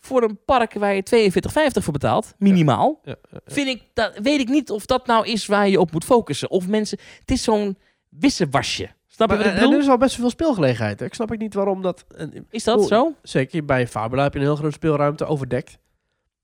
Voor 0.00 0.22
een 0.22 0.38
park 0.44 0.74
waar 0.74 0.94
je 0.94 1.30
42,50 1.32 1.82
voor 1.82 1.92
betaalt, 1.92 2.34
minimaal. 2.38 3.00
Ja, 3.02 3.14
ja, 3.22 3.28
ja. 3.44 3.52
Vind 3.52 3.68
ik, 3.68 3.82
dat, 3.94 4.18
weet 4.22 4.40
ik 4.40 4.48
niet 4.48 4.70
of 4.70 4.86
dat 4.86 5.06
nou 5.06 5.26
is 5.26 5.46
waar 5.46 5.68
je 5.68 5.80
op 5.80 5.92
moet 5.92 6.04
focussen. 6.04 6.50
Of 6.50 6.68
mensen, 6.68 6.98
het 7.20 7.30
is 7.30 7.42
zo'n 7.42 7.78
wisselwasje. 8.08 8.90
Snap 9.18 9.30
je 9.30 9.36
Maar, 9.36 9.44
wat 9.44 9.46
ik 9.46 9.52
en, 9.52 9.58
en 9.58 9.60
bedoel? 9.60 9.72
er 9.74 9.84
is 9.84 9.88
al 9.90 9.98
best 9.98 10.14
veel 10.16 10.30
speelgelegenheid. 10.30 11.00
hè. 11.00 11.06
Ik 11.06 11.14
snap 11.14 11.32
ook 11.32 11.38
niet 11.38 11.54
waarom 11.54 11.82
dat... 11.82 12.04
en- 12.16 12.46
Is 12.50 12.64
dat 12.64 12.78
Oh, 12.78 12.86
zo? 12.86 13.14
Zeker, 13.22 13.64
bij 13.64 13.86
Fabula 13.86 14.22
heb 14.22 14.32
je 14.32 14.38
een 14.38 14.44
heel 14.44 14.56
grote 14.56 14.72
speelruimte 14.74 15.24
overdekt. 15.24 15.78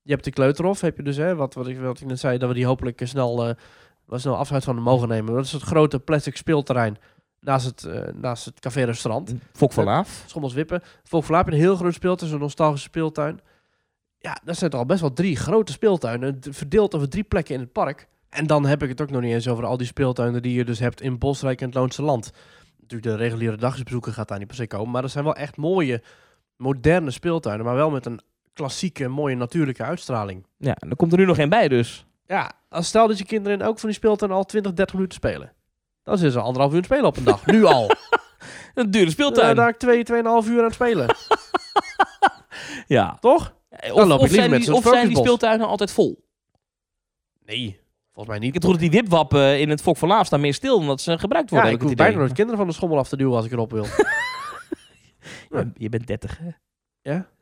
Je 0.01 0.11
hebt 0.11 0.23
de 0.23 0.31
Kleuterhof, 0.31 0.81
heb 0.81 0.97
je 0.97 1.03
dus, 1.03 1.17
hè, 1.17 1.35
wat, 1.35 1.53
wat, 1.53 1.67
ik, 1.67 1.79
wat 1.79 1.99
ik 1.99 2.07
net 2.07 2.19
zei, 2.19 2.37
dat 2.37 2.49
we 2.49 2.55
die 2.55 2.65
hopelijk 2.65 3.01
eh, 3.01 3.07
snel, 3.07 3.47
eh, 3.47 3.55
wel 4.05 4.19
snel 4.19 4.35
afscheid 4.37 4.63
van 4.63 4.81
mogen 4.81 5.07
nemen. 5.07 5.33
Dat 5.33 5.45
is 5.45 5.51
het 5.51 5.61
grote 5.61 5.99
plastic 5.99 6.37
speelterrein 6.37 6.97
naast 7.39 7.65
het, 7.65 7.83
eh, 7.83 8.13
naast 8.13 8.45
het 8.45 8.59
café-restaurant. 8.59 9.33
Fok 9.53 9.73
van 9.73 9.83
Laaf. 9.83 10.23
Schommels 10.25 10.53
Wippen. 10.53 10.81
Volk 11.03 11.29
een 11.29 11.53
heel 11.53 11.75
groot 11.75 11.93
speeltuin, 11.93 12.29
zo'n 12.31 12.39
nostalgische 12.39 12.87
speeltuin. 12.87 13.39
Ja, 14.19 14.37
dat 14.43 14.57
zijn 14.57 14.69
toch 14.69 14.79
al 14.79 14.85
best 14.85 15.01
wel 15.01 15.13
drie 15.13 15.35
grote 15.35 15.71
speeltuinen, 15.71 16.37
verdeeld 16.49 16.95
over 16.95 17.09
drie 17.09 17.23
plekken 17.23 17.53
in 17.55 17.59
het 17.61 17.71
park. 17.71 18.07
En 18.29 18.47
dan 18.47 18.65
heb 18.65 18.83
ik 18.83 18.89
het 18.89 19.01
ook 19.01 19.09
nog 19.09 19.21
niet 19.21 19.33
eens 19.33 19.47
over 19.47 19.65
al 19.65 19.77
die 19.77 19.87
speeltuinen 19.87 20.41
die 20.41 20.53
je 20.53 20.65
dus 20.65 20.79
hebt 20.79 21.01
in 21.01 21.17
Bosrijk 21.17 21.59
en 21.61 21.65
het 21.65 21.75
Loonse 21.75 22.01
Land. 22.01 22.31
Natuurlijk, 22.85 23.17
de 23.17 23.23
reguliere 23.23 23.57
dagsbezoeker 23.57 24.13
gaat 24.13 24.27
daar 24.27 24.37
niet 24.37 24.47
per 24.47 24.55
se 24.55 24.67
komen, 24.67 24.91
maar 24.91 25.03
er 25.03 25.09
zijn 25.09 25.23
wel 25.23 25.35
echt 25.35 25.57
mooie, 25.57 26.03
moderne 26.57 27.11
speeltuinen, 27.11 27.65
maar 27.65 27.75
wel 27.75 27.89
met 27.89 28.05
een 28.05 28.21
klassieke, 28.53 29.07
mooie, 29.07 29.35
natuurlijke 29.35 29.83
uitstraling. 29.83 30.45
Ja, 30.57 30.75
en 30.75 30.89
er 30.89 30.95
komt 30.95 31.11
er 31.11 31.17
nu 31.17 31.25
nog 31.25 31.37
één 31.37 31.49
bij 31.49 31.67
dus. 31.67 32.05
Ja, 32.27 32.51
als 32.69 32.87
stel 32.87 33.07
dat 33.07 33.17
je 33.17 33.25
kinderen 33.25 33.59
in 33.59 33.65
elk 33.65 33.79
van 33.79 33.89
die 33.89 33.97
speeltuinen 33.97 34.37
al 34.37 34.45
20, 34.45 34.73
30 34.73 34.95
minuten 34.95 35.17
spelen. 35.17 35.53
Dan 36.03 36.17
zitten 36.17 36.39
ze 36.39 36.45
anderhalf 36.45 36.73
uur 36.73 36.83
spelen 36.83 37.05
op 37.05 37.17
een 37.17 37.23
dag. 37.23 37.45
Nu 37.45 37.63
al. 37.63 37.91
Een 38.73 38.91
dure 38.91 39.05
Uh, 39.05 39.11
speeltuin. 39.11 39.55
daar 39.55 39.77
twee, 39.77 40.03
tweeënhalf 40.03 40.47
uur 40.47 40.57
aan 40.57 40.63
het 40.63 40.73
spelen. 40.73 41.15
ja. 42.97 43.17
Toch? 43.19 43.55
Of, 43.69 44.05
ik 44.05 44.19
of 44.19 44.29
zijn 44.29 44.49
met 44.49 44.61
die, 44.61 44.73
of 44.73 44.83
zijn 44.83 45.07
die 45.07 45.17
speeltuinen 45.17 45.67
altijd 45.67 45.91
vol? 45.91 46.23
Nee, 47.45 47.79
volgens 48.15 48.27
mij 48.27 48.35
Ik 48.35 48.41
niet. 48.41 48.53
heb 48.53 48.61
gehoord 48.63 48.81
dat 48.81 48.91
die 48.91 49.01
wipwappen 49.01 49.59
in 49.59 49.69
het 49.69 49.81
Fok 49.81 49.97
van 49.97 50.07
Laaf 50.09 50.25
staan 50.25 50.39
meer 50.41 50.53
stil 50.53 50.75
omdat 50.77 51.01
ze 51.01 51.17
gebruikt 51.17 51.49
Ja, 51.49 51.55
worden. 51.55 51.73
ik 51.73 51.79
heb 51.79 51.87
hoef 51.87 51.97
bijna 51.97 52.17
nooit 52.17 52.33
kinderen 52.33 52.57
van 52.59 52.67
de 52.67 52.73
schommel 52.73 52.97
af 52.97 53.07
te 53.09 53.17
duwen 53.17 53.35
als 53.35 53.45
ik 53.45 53.51
erop 53.51 53.71
wil. 53.71 53.85
Je, 55.49 55.71
je 55.77 55.89
bent 55.89 56.07
30, 56.07 56.37
hè? 56.37 56.49
Ja? 57.01 57.27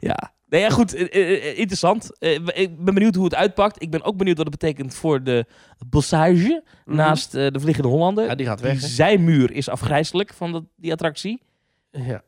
Ja. 0.00 0.32
Nee, 0.48 0.60
ja, 0.60 0.70
goed. 0.70 0.94
eh, 0.94 1.02
eh, 1.14 1.46
eh, 1.50 1.58
interessant. 1.58 2.10
Ik 2.54 2.84
ben 2.84 2.94
benieuwd 2.94 3.14
hoe 3.14 3.24
het 3.24 3.34
uitpakt. 3.34 3.82
Ik 3.82 3.90
ben 3.90 4.02
ook 4.04 4.16
benieuwd 4.16 4.36
wat 4.36 4.46
het 4.46 4.58
betekent 4.58 4.94
voor 4.94 5.22
de 5.22 5.46
bossage 5.86 6.62
naast 6.84 7.34
eh, 7.34 7.46
de 7.50 7.60
Vliegende 7.60 7.88
Hollander. 7.88 8.22
Mhm. 8.22 8.30
Ja, 8.32 8.36
die 8.38 8.46
gaat 8.46 8.60
weg. 8.60 8.78
die 8.80 8.88
zijmuur 8.88 9.52
is 9.52 9.68
afgrijzelijk 9.68 10.32
van 10.34 10.52
dat, 10.52 10.64
die 10.76 10.92
attractie. 10.92 11.42
Ja. 11.90 12.22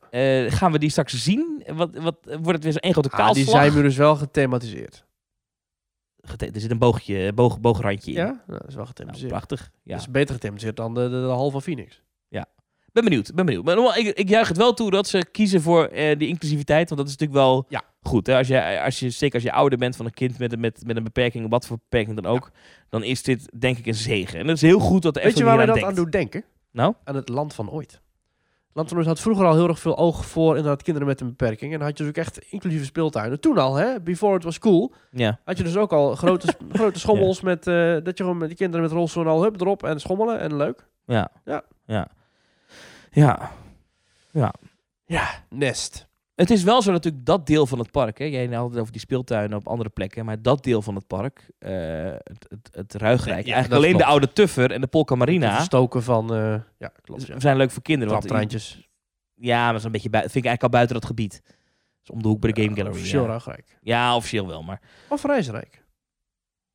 Gaan 0.49 0.71
we 0.71 0.79
die 0.79 0.89
straks 0.89 1.23
zien? 1.23 1.63
Wat, 1.73 1.89
wat, 1.97 2.15
wordt 2.23 2.51
het 2.51 2.63
weer 2.63 2.71
zo'n 2.71 2.81
één 2.81 2.93
grote 2.93 3.09
Ah, 3.09 3.17
kaalslag? 3.17 3.35
die 3.45 3.55
zijmuur 3.55 3.85
is 3.85 3.97
wel 3.97 4.15
gethematiseerd. 4.15 5.05
Er 6.37 6.61
zit 6.61 6.71
een 6.71 6.77
boogje, 6.77 7.33
boog, 7.33 7.59
boograndje 7.59 8.11
in. 8.11 8.17
Ja? 8.17 8.25
Nou, 8.25 8.59
dat 8.59 8.67
is 8.67 8.67
wel 8.67 8.73
Nou, 8.75 8.87
gethematiseerd. 8.87 9.31
prachtig. 9.31 9.71
Ja. 9.83 9.91
Dat 9.93 10.01
is 10.01 10.11
beter 10.11 10.33
gethematiseerd 10.33 10.75
dan 10.75 10.93
de, 10.93 11.01
de, 11.01 11.09
de 11.09 11.15
hal 11.27 11.49
van 11.51 11.61
Phoenix. 11.61 12.01
Ben 12.93 13.03
benieuwd, 13.03 13.31
ben 13.35 13.45
benieuwd. 13.45 13.63
Maar 13.63 13.97
ik, 13.99 14.07
ik 14.17 14.29
juich 14.29 14.47
het 14.47 14.57
wel 14.57 14.73
toe 14.73 14.91
dat 14.91 15.07
ze 15.07 15.25
kiezen 15.31 15.61
voor 15.61 15.85
eh 15.85 16.17
die 16.17 16.27
inclusiviteit. 16.27 16.89
Want 16.89 17.01
dat 17.01 17.09
is 17.09 17.17
natuurlijk 17.17 17.39
wel 17.45 17.65
Ja. 17.69 17.83
goed. 18.01 18.27
Hè? 18.27 18.37
Als 18.37 18.47
je, 18.47 18.81
als 18.81 18.99
je, 18.99 19.09
zeker 19.09 19.35
als 19.35 19.43
je 19.43 19.51
ouder 19.51 19.77
bent 19.77 19.95
van 19.95 20.05
een 20.05 20.13
kind 20.13 20.37
met, 20.39 20.51
een- 20.53 20.59
met, 20.59 20.85
met 20.85 20.95
een 20.97 21.03
beperking, 21.03 21.49
wat 21.49 21.65
voor 21.67 21.77
beperking 21.77 22.21
dan 22.21 22.31
ook, 22.31 22.51
dan 22.89 23.03
is 23.03 23.23
dit 23.23 23.51
denk 23.59 23.77
ik 23.77 23.85
een 23.85 23.95
zegen. 23.95 24.39
En 24.39 24.47
het 24.47 24.55
is 24.55 24.61
heel 24.61 24.79
goed 24.79 25.01
dat 25.01 25.13
de 25.13 25.21
Weet 25.21 25.37
je 25.37 25.43
waar 25.43 25.57
dat 25.65 25.75
aan 25.75 25.81
denkt. 25.81 25.95
doet 25.95 26.11
denken? 26.11 26.43
Nou? 26.71 26.93
Aan 27.03 27.15
het 27.15 27.29
Land 27.29 27.53
van 27.53 27.69
Ooit. 27.69 28.01
Land 28.73 28.89
van 28.89 28.97
Ooit 28.97 29.07
had 29.07 29.19
vroeger 29.19 29.45
al 29.45 29.53
heel 29.55 29.67
erg 29.67 29.79
veel 29.79 29.97
oog 29.97 30.25
voor 30.25 30.55
inderdaad 30.57 30.81
kinderen 30.83 31.07
met 31.07 31.21
een 31.21 31.27
beperking. 31.27 31.71
En 31.73 31.77
dan 31.79 31.87
had 31.87 31.97
je 31.97 32.03
dus 32.03 32.13
ook 32.13 32.17
echt 32.25 32.37
inclusieve 32.51 32.85
speeltuinen. 32.85 33.39
Toen 33.39 33.57
al, 33.57 33.75
hè, 33.75 34.01
before 34.01 34.35
it 34.35 34.43
was 34.43 34.59
cool, 34.59 34.93
Ja. 35.11 35.39
had 35.45 35.57
je 35.57 35.63
dus 35.63 35.77
ook 35.77 35.91
al 35.93 36.15
grote, 36.15 36.55
grote 36.71 36.99
schommels 36.99 37.41
met, 37.41 37.67
eh, 37.67 37.73
dat 37.75 38.17
je 38.17 38.23
gewoon 38.23 38.37
met 38.37 38.47
die 38.47 38.57
kinderen 38.57 38.85
met 38.85 38.91
rolstoel 38.95 39.27
al 39.27 39.43
hup 39.43 39.61
erop 39.61 39.83
en 39.83 39.99
schommelen 39.99 40.39
en 40.39 40.55
leuk. 40.55 40.87
Ja. 41.05 41.31
Ja. 41.45 41.63
Ja. 41.85 42.07
Ja. 43.11 43.51
Ja. 44.31 44.53
Ja, 45.05 45.27
nest. 45.49 46.07
Het 46.41 46.49
is 46.49 46.63
wel 46.63 46.81
zo 46.81 46.91
natuurlijk 46.91 47.25
dat 47.25 47.45
deel 47.47 47.65
van 47.67 47.79
het 47.79 47.91
park. 47.91 48.17
Hè? 48.17 48.25
Jij 48.25 48.47
had 48.47 48.69
het 48.69 48.79
over 48.79 48.91
die 48.91 49.01
speeltuinen 49.01 49.57
op 49.57 49.67
andere 49.67 49.89
plekken. 49.89 50.25
Maar 50.25 50.41
dat 50.41 50.63
deel 50.63 50.81
van 50.81 50.95
het 50.95 51.07
park, 51.07 51.49
eh, 51.57 51.71
het, 52.11 52.45
het, 52.49 52.69
het 52.71 52.93
Ruigrijk. 52.93 53.45
Ja, 53.45 53.53
eigenlijk 53.53 53.83
alleen 53.83 53.97
de 53.97 54.05
oude 54.05 54.33
Tuffer 54.33 54.71
en 54.71 54.81
de 54.81 54.87
Polka 54.87 55.15
Marina 55.15 55.55
verstoken 55.55 56.03
van, 56.03 56.33
eh, 56.35 56.55
ja, 56.77 56.91
klopt. 57.01 57.27
Ja. 57.27 57.39
zijn 57.39 57.57
leuk 57.57 57.71
voor 57.71 57.81
kinderen. 57.81 58.13
Traptreintjes. 58.13 58.89
ja, 59.35 59.57
maar 59.63 59.67
dat 59.71 59.79
is 59.79 59.85
een 59.85 59.91
beetje 59.91 60.09
bui- 60.09 60.23
vind 60.23 60.35
ik 60.35 60.45
eigenlijk 60.45 60.63
al 60.73 60.79
buiten 60.79 60.95
dat 60.95 61.05
gebied. 61.05 61.41
Dus 61.99 62.09
om 62.09 62.21
de 62.21 62.27
hoek 62.27 62.39
bij 62.39 62.51
de 62.51 62.61
Game 62.61 62.75
Gallery. 62.75 62.95
Officieel 62.95 63.21
ja. 63.21 63.27
Ruigrijk. 63.27 63.77
ja, 63.81 64.15
officieel 64.15 64.47
wel. 64.47 64.63
Maar 64.63 64.81
Of 65.09 65.23
Reisrijk. 65.23 65.83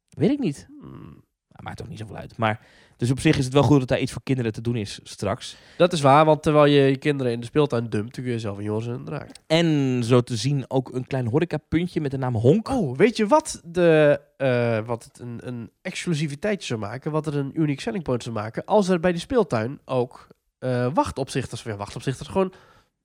weet 0.09 0.31
ik 0.31 0.39
niet. 0.39 0.69
Hmm. 0.81 1.25
Nou, 1.57 1.69
maakt 1.69 1.83
ook 1.83 1.89
niet 1.89 1.99
zoveel 1.99 2.17
uit. 2.17 2.37
Maar, 2.37 2.61
dus 2.97 3.11
op 3.11 3.21
zich 3.21 3.39
is 3.39 3.45
het 3.45 3.53
wel 3.53 3.63
goed 3.63 3.79
dat 3.79 3.89
daar 3.89 4.01
iets 4.01 4.13
voor 4.13 4.23
kinderen 4.23 4.53
te 4.53 4.61
doen 4.61 4.77
is 4.77 5.01
straks. 5.03 5.57
Dat 5.77 5.93
is 5.93 6.01
waar, 6.01 6.25
want 6.25 6.43
terwijl 6.43 6.67
je 6.67 6.81
je 6.81 6.97
kinderen 6.97 7.33
in 7.33 7.41
de 7.41 7.47
speeltuin 7.47 7.91
dumpt, 7.91 8.13
kun 8.13 8.25
je 8.25 8.39
zelf 8.39 8.59
een 8.59 8.65
Joris 8.65 8.87
en 8.87 9.05
draak. 9.05 9.31
En 9.47 10.01
zo 10.05 10.21
te 10.21 10.37
zien 10.37 10.65
ook 10.69 10.95
een 10.95 11.07
klein 11.07 11.27
horecapuntje 11.27 12.01
met 12.01 12.11
de 12.11 12.19
naam 12.19 12.35
Honk. 12.35 12.69
Oh, 12.69 12.97
weet 12.97 13.17
je 13.17 13.27
wat, 13.27 13.61
de, 13.65 14.21
eh, 14.37 14.87
wat 14.87 15.05
het 15.05 15.19
een, 15.19 15.41
een 15.43 15.71
exclusiviteitje 15.83 16.67
zou 16.67 16.81
maken, 16.81 17.11
wat 17.11 17.27
er 17.27 17.37
een 17.37 17.61
unique 17.61 17.81
selling 17.81 18.05
point 18.05 18.23
zou 18.23 18.35
maken, 18.35 18.65
als 18.65 18.89
er 18.89 19.01
bij 19.01 19.13
die 19.13 19.21
speeltuin 19.21 19.81
ook 19.85 20.29
eh, 20.59 20.89
wachtopzichters, 20.95 21.63
ja, 21.63 21.77
wachtopzichters, 21.77 22.29
gewoon, 22.29 22.53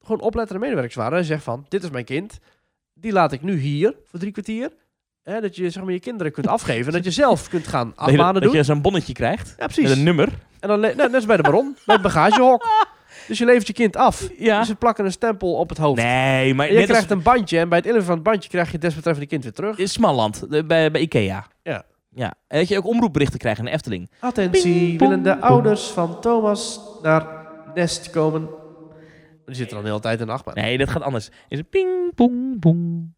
gewoon 0.02 0.22
oplettende 0.22 0.62
medewerkers 0.62 0.95
waren. 0.95 1.18
En 1.18 1.26
zegt 1.26 1.43
van, 1.43 1.66
dit 1.70 1.84
is 1.84 1.89
mijn 1.89 2.06
kind, 2.06 2.39
die 2.93 3.12
laat 3.12 3.32
ik 3.32 3.41
nu 3.41 3.58
hier 3.58 3.95
voor 4.06 4.20
drie 4.20 4.32
kwartier. 4.32 4.72
Hè, 5.24 5.41
dat 5.41 5.55
je 5.55 5.69
zeg 5.69 5.84
maar, 5.84 5.93
je 5.93 5.99
kinderen 5.99 6.32
kunt 6.32 6.47
afgeven 6.47 6.86
en 6.86 6.91
dat 6.91 7.03
je 7.03 7.11
zelf 7.11 7.49
kunt 7.49 7.67
gaan 7.67 7.89
dat 7.95 7.97
afmanen 7.97 8.34
dat 8.34 8.43
doen. 8.43 8.53
je 8.53 8.63
zo'n 8.63 8.82
bonnetje 8.82 9.13
krijgt. 9.13 9.55
Ja, 9.57 9.65
precies. 9.65 9.88
Met 9.88 9.97
een 9.97 10.03
nummer. 10.03 10.30
En 10.59 10.67
dan, 10.67 10.80
nou, 10.80 10.95
net 10.95 11.13
als 11.13 11.26
bij 11.26 11.38
de 11.38 11.43
baron, 11.43 11.76
bij 11.86 11.95
het 11.95 12.03
bagagehok. 12.03 12.67
Dus 13.28 13.38
je 13.38 13.45
levert 13.45 13.67
je 13.67 13.74
kind 13.74 13.95
af. 13.95 14.30
Ja. 14.38 14.57
Dus 14.57 14.67
ze 14.67 14.76
plakken 14.76 15.05
een 15.05 15.11
stempel 15.11 15.53
op 15.53 15.69
het 15.69 15.78
hoofd. 15.78 16.01
Nee, 16.01 16.53
maar 16.53 16.67
En 16.67 16.74
je 16.74 16.84
krijgt 16.84 17.03
als 17.03 17.11
een 17.11 17.24
bandje 17.24 17.59
en 17.59 17.69
bij 17.69 17.78
het 17.78 17.88
inleveren 17.88 18.15
van 18.15 18.24
het 18.24 18.32
bandje 18.32 18.49
krijg 18.49 18.65
je 18.65 18.72
het 18.72 18.82
desbetreffende 18.82 19.30
kind 19.30 19.43
weer 19.43 19.53
terug. 19.53 19.78
in 19.78 19.88
Smalland, 19.89 20.45
bij, 20.49 20.91
bij 20.91 21.01
Ikea. 21.01 21.47
Ja. 21.63 21.84
ja. 22.09 22.34
En 22.47 22.59
dat 22.59 22.67
je 22.67 22.78
ook 22.78 22.88
omroepberichten 22.88 23.39
krijgt 23.39 23.59
in 23.59 23.65
de 23.65 23.72
Efteling. 23.72 24.09
Attentie, 24.19 24.97
willen 24.97 25.24
de 25.24 25.39
ouders 25.39 25.88
van 25.88 26.22
Thomas 26.22 26.80
naar 27.01 27.28
Nest 27.74 28.09
komen? 28.09 28.49
Die 29.45 29.55
zitten 29.55 29.76
dan 29.76 29.84
de 29.86 29.89
hele 29.89 30.01
tijd 30.01 30.19
in 30.19 30.26
de 30.26 30.32
achtbaan. 30.32 30.53
Nee, 30.55 30.78
dat 30.78 30.89
gaat 30.89 31.01
anders. 31.01 31.30
Is 31.47 31.57
het 31.57 31.69
ping, 31.69 32.15
pong, 32.15 32.59
pong. 32.59 33.13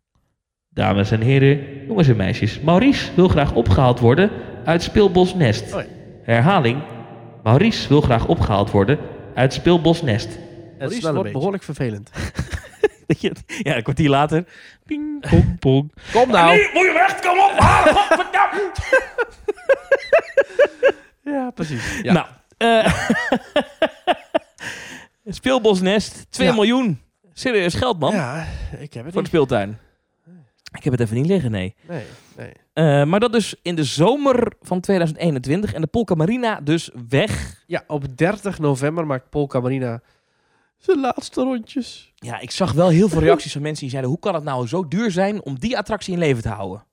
Dames 0.73 1.11
en 1.11 1.21
heren, 1.21 1.85
jongens 1.87 2.07
en 2.07 2.15
meisjes. 2.15 2.59
Maurice 2.59 3.11
wil 3.15 3.27
graag 3.27 3.53
opgehaald 3.53 3.99
worden 3.99 4.29
uit 4.65 4.83
Speelbos 4.83 5.33
Nest. 5.35 5.69
Ja. 5.69 5.85
Herhaling. 6.23 6.81
Maurice 7.43 7.87
wil 7.87 8.01
graag 8.01 8.27
opgehaald 8.27 8.71
worden 8.71 8.99
uit 9.35 9.53
Speelbos 9.53 10.01
Nest. 10.01 10.27
Het 10.29 10.79
Maurice 10.79 11.13
wordt 11.13 11.31
behoorlijk 11.31 11.63
vervelend. 11.63 12.09
Ja, 13.63 13.75
een 13.75 13.83
kwartier 13.83 14.09
later. 14.09 14.45
Ping, 14.85 15.29
pong, 15.29 15.59
pong. 15.59 15.91
Kom 16.11 16.29
nou! 16.29 16.57
moet 16.73 16.83
je 16.83 16.91
weg, 16.93 17.19
kom 17.19 17.39
op. 17.39 17.53
Ja, 21.33 21.51
precies. 21.51 21.99
Ja. 22.01 22.13
Nou, 22.13 22.25
eh 22.57 22.93
Speelbosnest, 25.25 26.25
2 26.29 26.47
Ja. 26.47 26.53
miljoen. 26.53 27.01
Serieus 27.33 27.73
geld, 27.73 27.99
man. 27.99 28.13
ja, 28.13 28.45
ik 28.79 28.93
heb 28.93 29.03
het 29.03 29.03
Voor 29.03 29.11
de 29.11 29.17
niet. 29.17 29.27
speeltuin. 29.27 29.77
Ik 30.77 30.83
heb 30.83 30.93
het 30.93 31.01
even 31.01 31.15
niet 31.15 31.25
liggen, 31.25 31.51
nee. 31.51 31.75
Nee, 31.89 32.03
nee. 32.37 32.51
Eh, 32.73 33.05
maar 33.05 33.19
dat 33.19 33.31
dus 33.31 33.55
in 33.61 33.75
de 33.75 33.83
zomer 33.83 34.53
van 34.61 34.79
2021. 34.79 35.73
En 35.73 35.81
de 35.81 35.87
Polka 35.87 36.15
Marina 36.15 36.61
dus 36.61 36.89
weg. 37.09 37.63
Ja, 37.67 37.83
op 37.87 38.17
30 38.17 38.59
november 38.59 39.05
maakt 39.05 39.29
Polka 39.29 39.59
Marina 39.59 40.01
zijn 40.77 40.99
laatste 40.99 41.41
rondjes. 41.41 42.13
Ja, 42.15 42.39
ik 42.39 42.51
zag 42.51 42.71
wel 42.71 42.89
heel 42.89 43.09
veel 43.09 43.21
reacties 43.27 43.51
van 43.51 43.61
mensen 43.61 43.81
die 43.81 43.89
zeiden... 43.89 44.11
hoe 44.11 44.19
kan 44.19 44.33
het 44.33 44.43
nou 44.43 44.67
zo 44.67 44.87
duur 44.87 45.11
zijn 45.11 45.43
om 45.43 45.59
die 45.59 45.77
attractie 45.77 46.13
in 46.13 46.19
leven 46.19 46.43
te 46.43 46.49
houden? 46.49 46.85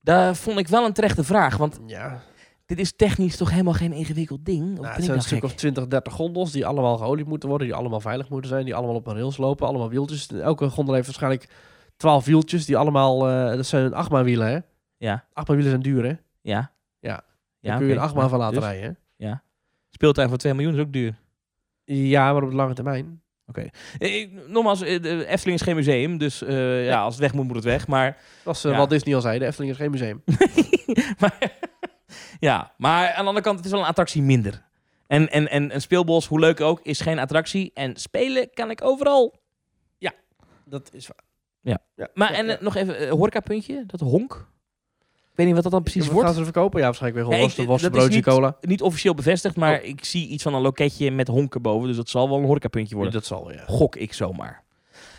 Daar 0.00 0.36
vond 0.36 0.58
ik 0.58 0.68
wel 0.68 0.84
een 0.84 0.92
terechte 0.92 1.24
vraag. 1.24 1.56
Want 1.56 1.78
Ja, 1.86 2.22
dit 2.66 2.78
is 2.78 2.92
technisch 2.96 3.36
toch 3.36 3.50
helemaal 3.50 3.72
geen 3.72 3.92
ingewikkeld 3.92 4.44
ding? 4.44 4.62
Of 4.62 4.74
nou, 4.74 4.86
het 4.86 4.94
zijn 4.94 5.06
nou 5.06 5.16
een 5.16 5.22
stuk 5.22 5.38
gek? 5.38 5.48
of 5.50 5.54
20, 5.54 5.86
30 5.86 6.12
gondels 6.12 6.52
die 6.52 6.66
allemaal 6.66 6.96
geolied 6.96 7.26
moeten 7.26 7.48
worden, 7.48 7.66
die 7.66 7.76
allemaal 7.76 8.00
veilig 8.00 8.28
moeten 8.28 8.50
zijn, 8.50 8.64
die 8.64 8.74
allemaal 8.74 8.94
op 8.94 9.06
een 9.06 9.14
rails 9.14 9.36
lopen, 9.36 9.66
allemaal 9.66 9.88
wieltjes. 9.88 10.26
Elke 10.26 10.68
gondel 10.68 10.94
heeft 10.94 11.06
waarschijnlijk 11.06 11.48
12 11.96 12.24
wieltjes, 12.24 12.66
die 12.66 12.76
allemaal, 12.76 13.28
eh, 13.28 13.56
dat 13.56 13.66
zijn 13.66 13.94
achtbaanwielen 13.94 14.46
hè. 14.46 14.58
Ja, 14.96 15.24
Achtbaanwielen 15.32 15.72
zijn 15.80 15.94
duur 15.94 16.04
hè. 16.04 16.14
ja. 16.40 16.72
Ja. 17.00 17.22
ja 17.60 17.76
kun 17.76 17.86
je 17.86 17.90
oké. 17.92 18.00
een 18.00 18.06
achtbaan 18.06 18.28
van 18.28 18.38
laten 18.38 18.54
Dus, 18.54 18.64
rijden 18.64 18.98
hè. 19.16 19.32
Speeltuin 19.90 20.28
voor 20.28 20.38
2 20.38 20.54
miljoen 20.54 20.74
is 20.74 20.80
ook 20.80 20.92
duur. 20.92 21.14
Ja, 21.84 22.32
maar 22.32 22.42
op 22.42 22.50
de 22.50 22.56
lange 22.56 22.74
termijn. 22.74 23.22
Eh, 23.98 24.20
ik- 24.20 24.48
nogmaals, 24.48 24.82
eh, 24.82 25.02
de 25.02 25.26
Efteling 25.26 25.58
is 25.58 25.66
geen 25.66 25.76
museum. 25.76 26.18
Dus 26.18 26.42
eh, 26.42 26.86
ja, 26.86 27.00
als 27.02 27.14
het 27.14 27.22
weg 27.22 27.32
moet, 27.32 27.46
moet 27.46 27.54
het 27.56 27.64
weg. 27.64 27.86
Maar 27.86 28.16
Zoals 28.42 28.64
uh, 28.64 28.70
Ja. 28.70 28.76
Walt 28.76 28.90
Disney 28.90 29.14
al 29.14 29.20
zei, 29.20 29.38
de 29.38 29.46
Efteling 29.46 29.72
is 29.72 29.78
geen 29.78 29.90
museum. 29.90 30.22
maar, 31.20 31.52
ja, 32.40 32.72
maar 32.76 33.08
aan 33.08 33.22
de 33.22 33.28
andere 33.28 33.40
kant, 33.40 33.56
het 33.56 33.64
is 33.64 33.70
wel 33.72 33.80
een 33.80 33.86
attractie 33.86 34.22
minder. 34.22 34.62
En, 35.06 35.30
en, 35.30 35.48
en 35.50 35.74
een 35.74 35.80
speelbos, 35.80 36.26
hoe 36.26 36.40
leuk 36.40 36.60
ook, 36.60 36.80
is 36.82 37.00
geen 37.00 37.18
attractie. 37.18 37.70
En 37.74 37.96
spelen 37.96 38.50
kan 38.54 38.70
ik 38.70 38.82
overal. 38.84 39.42
Dat 40.66 40.90
is 40.92 41.06
waar. 41.06 41.23
Ja. 41.64 41.78
ja. 41.96 42.08
Maar 42.14 42.32
ja, 42.32 42.38
en 42.38 42.46
ja. 42.46 42.56
eh, 42.56 42.62
nog 42.62 42.74
even, 42.76 43.02
uh, 43.02 43.10
horecapuntje, 43.10 43.84
dat 43.86 44.00
honk. 44.00 44.46
Ik 45.30 45.40
weet 45.40 45.46
niet 45.46 45.54
wat 45.54 45.62
dat 45.64 45.72
dan 45.72 45.82
precies 45.82 46.08
wordt. 46.08 46.26
gaan 46.26 46.34
ze 46.36 46.44
verkopen? 46.44 46.78
Ja, 46.80 46.84
waarschijnlijk 46.86 47.26
weer 47.26 47.38
Ja, 47.38 47.48
gewoon 47.48 47.66
dat 47.66 47.80
is 47.80 47.88
broodje, 47.88 48.14
niet- 48.14 48.24
cola. 48.24 48.56
Niet 48.60 48.82
officieel 48.82 49.14
bevestigd, 49.14 49.56
maar 49.56 49.78
Oh. 49.80 49.86
ik 49.86 50.04
zie 50.04 50.28
iets 50.28 50.42
van 50.42 50.54
een 50.54 50.60
loketje 50.60 51.10
met 51.10 51.28
honken 51.28 51.62
boven. 51.62 51.88
Dus 51.88 51.96
dat 51.96 52.08
zal 52.08 52.28
wel 52.28 52.38
een 52.38 52.44
horecapuntje 52.44 52.94
worden. 52.94 53.12
Dat 53.12 53.24
zal, 53.26 53.52
ja. 53.52 53.64
Gok 53.66 53.96
ik 53.96 54.12
zomaar. 54.12 54.62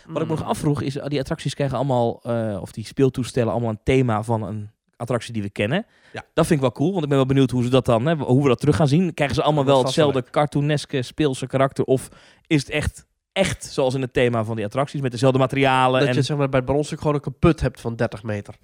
Wat 0.08 0.22
ik 0.22 0.28
me 0.28 0.34
nog 0.34 0.44
Mm. 0.44 0.50
afvroeg 0.50 0.82
is, 0.82 0.98
eh, 0.98 1.06
die 1.08 1.20
attracties 1.20 1.54
krijgen 1.54 1.78
allemaal, 1.78 2.20
eh, 2.24 2.58
of 2.62 2.72
die 2.72 2.86
speeltoestellen 2.86 3.52
allemaal 3.52 3.70
een 3.70 3.80
thema 3.84 4.24
van 4.24 4.44
een 4.44 4.70
attractie 4.98 5.34
die 5.34 5.42
we 5.42 5.50
kennen. 5.50 5.86
Ja. 6.14 6.24
Dat 6.34 6.46
vind 6.48 6.50
ik 6.60 6.66
wel 6.66 6.72
cool, 6.76 6.92
want 6.92 7.04
ik 7.04 7.10
ben 7.10 7.18
wel 7.18 7.28
benieuwd 7.28 7.52
hoe 7.52 7.64
ze 7.64 7.70
dat 7.70 7.86
dan, 7.86 8.06
hè, 8.06 8.16
hoe 8.16 8.42
we 8.44 8.48
dat 8.48 8.60
terug 8.60 8.76
gaan 8.76 8.88
zien. 8.88 9.14
Krijgen 9.14 9.36
ze 9.36 9.44
allemaal 9.44 9.66
wel 9.66 9.84
hetzelfde 9.84 10.24
cartooneske 10.32 11.02
speelse 11.02 11.48
karakter, 11.48 11.84
of 11.84 12.10
is 12.48 12.62
het 12.62 12.70
echt, 12.70 13.06
echt 13.36 13.64
zoals 13.64 13.94
in 13.94 14.02
het 14.02 14.14
thema 14.14 14.44
van 14.44 14.56
die 14.56 14.66
attracties, 14.66 15.02
met 15.02 15.12
dezelfde 15.12 15.40
materialen? 15.40 16.00
Dat 16.00 16.10
en... 16.10 16.16
je 16.16 16.22
zeg 16.22 16.38
maar, 16.38 16.50
bij 16.50 16.60
het 16.60 16.70
bronstuk 16.70 17.00
gewoon 17.00 17.16
een 17.16 17.22
kaput 17.22 17.62
hebt 17.62 17.82
van 17.82 17.96
30 17.96 18.24
meter. 18.24 18.56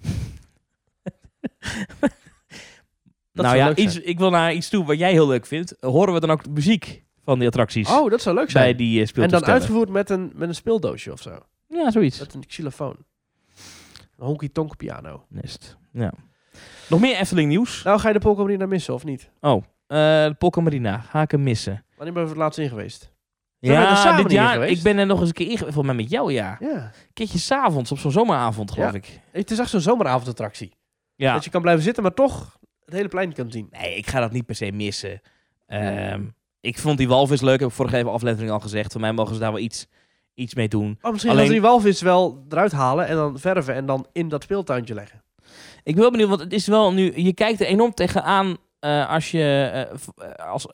nou 3.32 3.56
ja, 3.56 3.74
iets, 3.74 4.00
ik 4.00 4.18
wil 4.18 4.30
naar 4.30 4.52
iets 4.52 4.68
toe 4.68 4.84
wat 4.84 4.98
jij 4.98 5.12
heel 5.12 5.26
leuk 5.26 5.46
vindt. 5.46 5.76
Horen 5.80 6.14
we 6.14 6.20
dan 6.20 6.30
ook 6.30 6.44
de 6.44 6.50
muziek 6.50 7.04
van 7.24 7.38
die 7.38 7.48
attracties 7.48 7.90
Oh, 7.90 8.10
dat 8.10 8.22
zou 8.22 8.36
leuk 8.36 8.52
bij 8.52 8.62
zijn. 8.62 8.76
die 8.76 9.00
uh, 9.00 9.22
en 9.24 9.28
dan 9.28 9.44
uitgevoerd 9.44 9.88
met 9.88 10.10
een, 10.10 10.32
met 10.34 10.48
een 10.48 10.54
speeldoosje 10.54 11.12
of 11.12 11.20
zo. 11.20 11.38
Ja, 11.68 11.90
zoiets. 11.90 12.18
Met 12.18 12.34
een 12.34 12.46
xylofoon. 12.46 12.96
Een 14.16 14.26
honky-tonk 14.26 14.76
piano. 14.76 15.24
Nest. 15.28 15.76
Ja. 15.92 16.12
Nog 16.88 17.00
meer 17.00 17.16
Efteling 17.16 17.48
nieuws. 17.48 17.82
Nou, 17.82 17.98
ga 17.98 18.08
je 18.08 18.14
de 18.14 18.20
Polka 18.20 18.42
Marina 18.42 18.66
missen 18.66 18.94
of 18.94 19.04
niet? 19.04 19.30
Oh, 19.40 19.62
eh 19.86 19.98
de 20.26 20.34
Polka 20.38 20.60
Marina. 20.60 20.98
Ga 20.98 21.22
ik 21.22 21.30
hem 21.30 21.42
missen? 21.42 21.84
Wanneer 21.96 22.12
ben 22.12 22.22
je 22.22 22.28
voor 22.28 22.36
het 22.36 22.44
laatst 22.44 22.58
in 22.58 22.68
geweest? 22.68 23.11
Ja, 23.70 24.16
dit 24.16 24.30
jaar. 24.32 24.68
Ik 24.68 24.82
ben 24.82 24.98
er 24.98 25.06
nog 25.06 25.18
eens 25.20 25.28
een 25.28 25.34
keer 25.34 25.50
in 25.50 25.56
geweest. 25.56 25.74
Volgens 25.74 25.94
mij 25.94 26.02
met 26.04 26.10
jou, 26.12 26.32
ja. 26.32 26.56
Ja. 26.60 26.90
Keertje 27.12 27.38
s'avonds, 27.38 27.92
op 27.92 27.98
zo'n 27.98 28.10
zomeravond, 28.12 28.70
geloof 28.72 28.90
Ja. 28.90 28.96
ik. 28.96 29.20
Het 29.30 29.50
is 29.50 29.58
echt 29.58 29.70
zo'n 29.70 29.80
zomeravondattractie. 29.80 30.72
Ja. 31.16 31.32
Dat 31.32 31.44
je 31.44 31.50
kan 31.50 31.62
blijven 31.62 31.82
zitten, 31.84 32.02
maar 32.02 32.14
toch 32.14 32.58
het 32.84 32.94
hele 32.94 33.08
plein 33.08 33.32
kan 33.32 33.50
zien. 33.50 33.68
Nee, 33.70 33.96
ik 33.96 34.06
ga 34.06 34.20
dat 34.20 34.32
niet 34.32 34.46
per 34.46 34.54
se 34.54 34.72
missen. 34.72 35.20
Ehm, 35.66 36.22
ik 36.60 36.78
vond 36.78 36.98
die 36.98 37.08
walvis 37.08 37.40
leuk, 37.40 37.60
heb 37.60 37.68
ik 37.68 37.74
vorige 37.74 37.96
even 37.96 38.12
aflevering 38.12 38.50
al 38.50 38.60
gezegd. 38.60 38.92
Voor 38.92 39.00
mij 39.00 39.12
mogen 39.12 39.34
ze 39.34 39.40
daar 39.40 39.52
wel 39.52 39.60
iets, 39.60 39.86
iets 40.34 40.54
mee 40.54 40.68
doen. 40.68 40.98
Oh, 41.02 41.10
misschien 41.10 41.32
Alleen- 41.32 41.46
ze 41.46 41.52
die 41.52 41.60
walvis 41.60 42.00
wel 42.02 42.44
eruit 42.48 42.72
halen 42.72 43.06
en 43.06 43.16
dan 43.16 43.38
verven 43.38 43.74
en 43.74 43.86
dan 43.86 44.06
in 44.12 44.28
dat 44.28 44.42
speeltuintje 44.42 44.94
leggen. 44.94 45.22
Ik 45.82 45.92
ben 45.94 46.02
wel 46.02 46.10
benieuwd, 46.10 46.28
want 46.28 46.40
het 46.40 46.52
is 46.52 46.66
wel 46.66 46.92
nu... 46.92 47.12
Je 47.16 47.32
kijkt 47.34 47.60
er 47.60 47.66
enorm 47.66 47.94
tegenaan 47.94 48.56
eh 48.82 49.08
als 49.08 49.30
je... 49.30 49.38
eh, 49.38 49.80
eh, 49.80 50.48
als, 50.50 50.66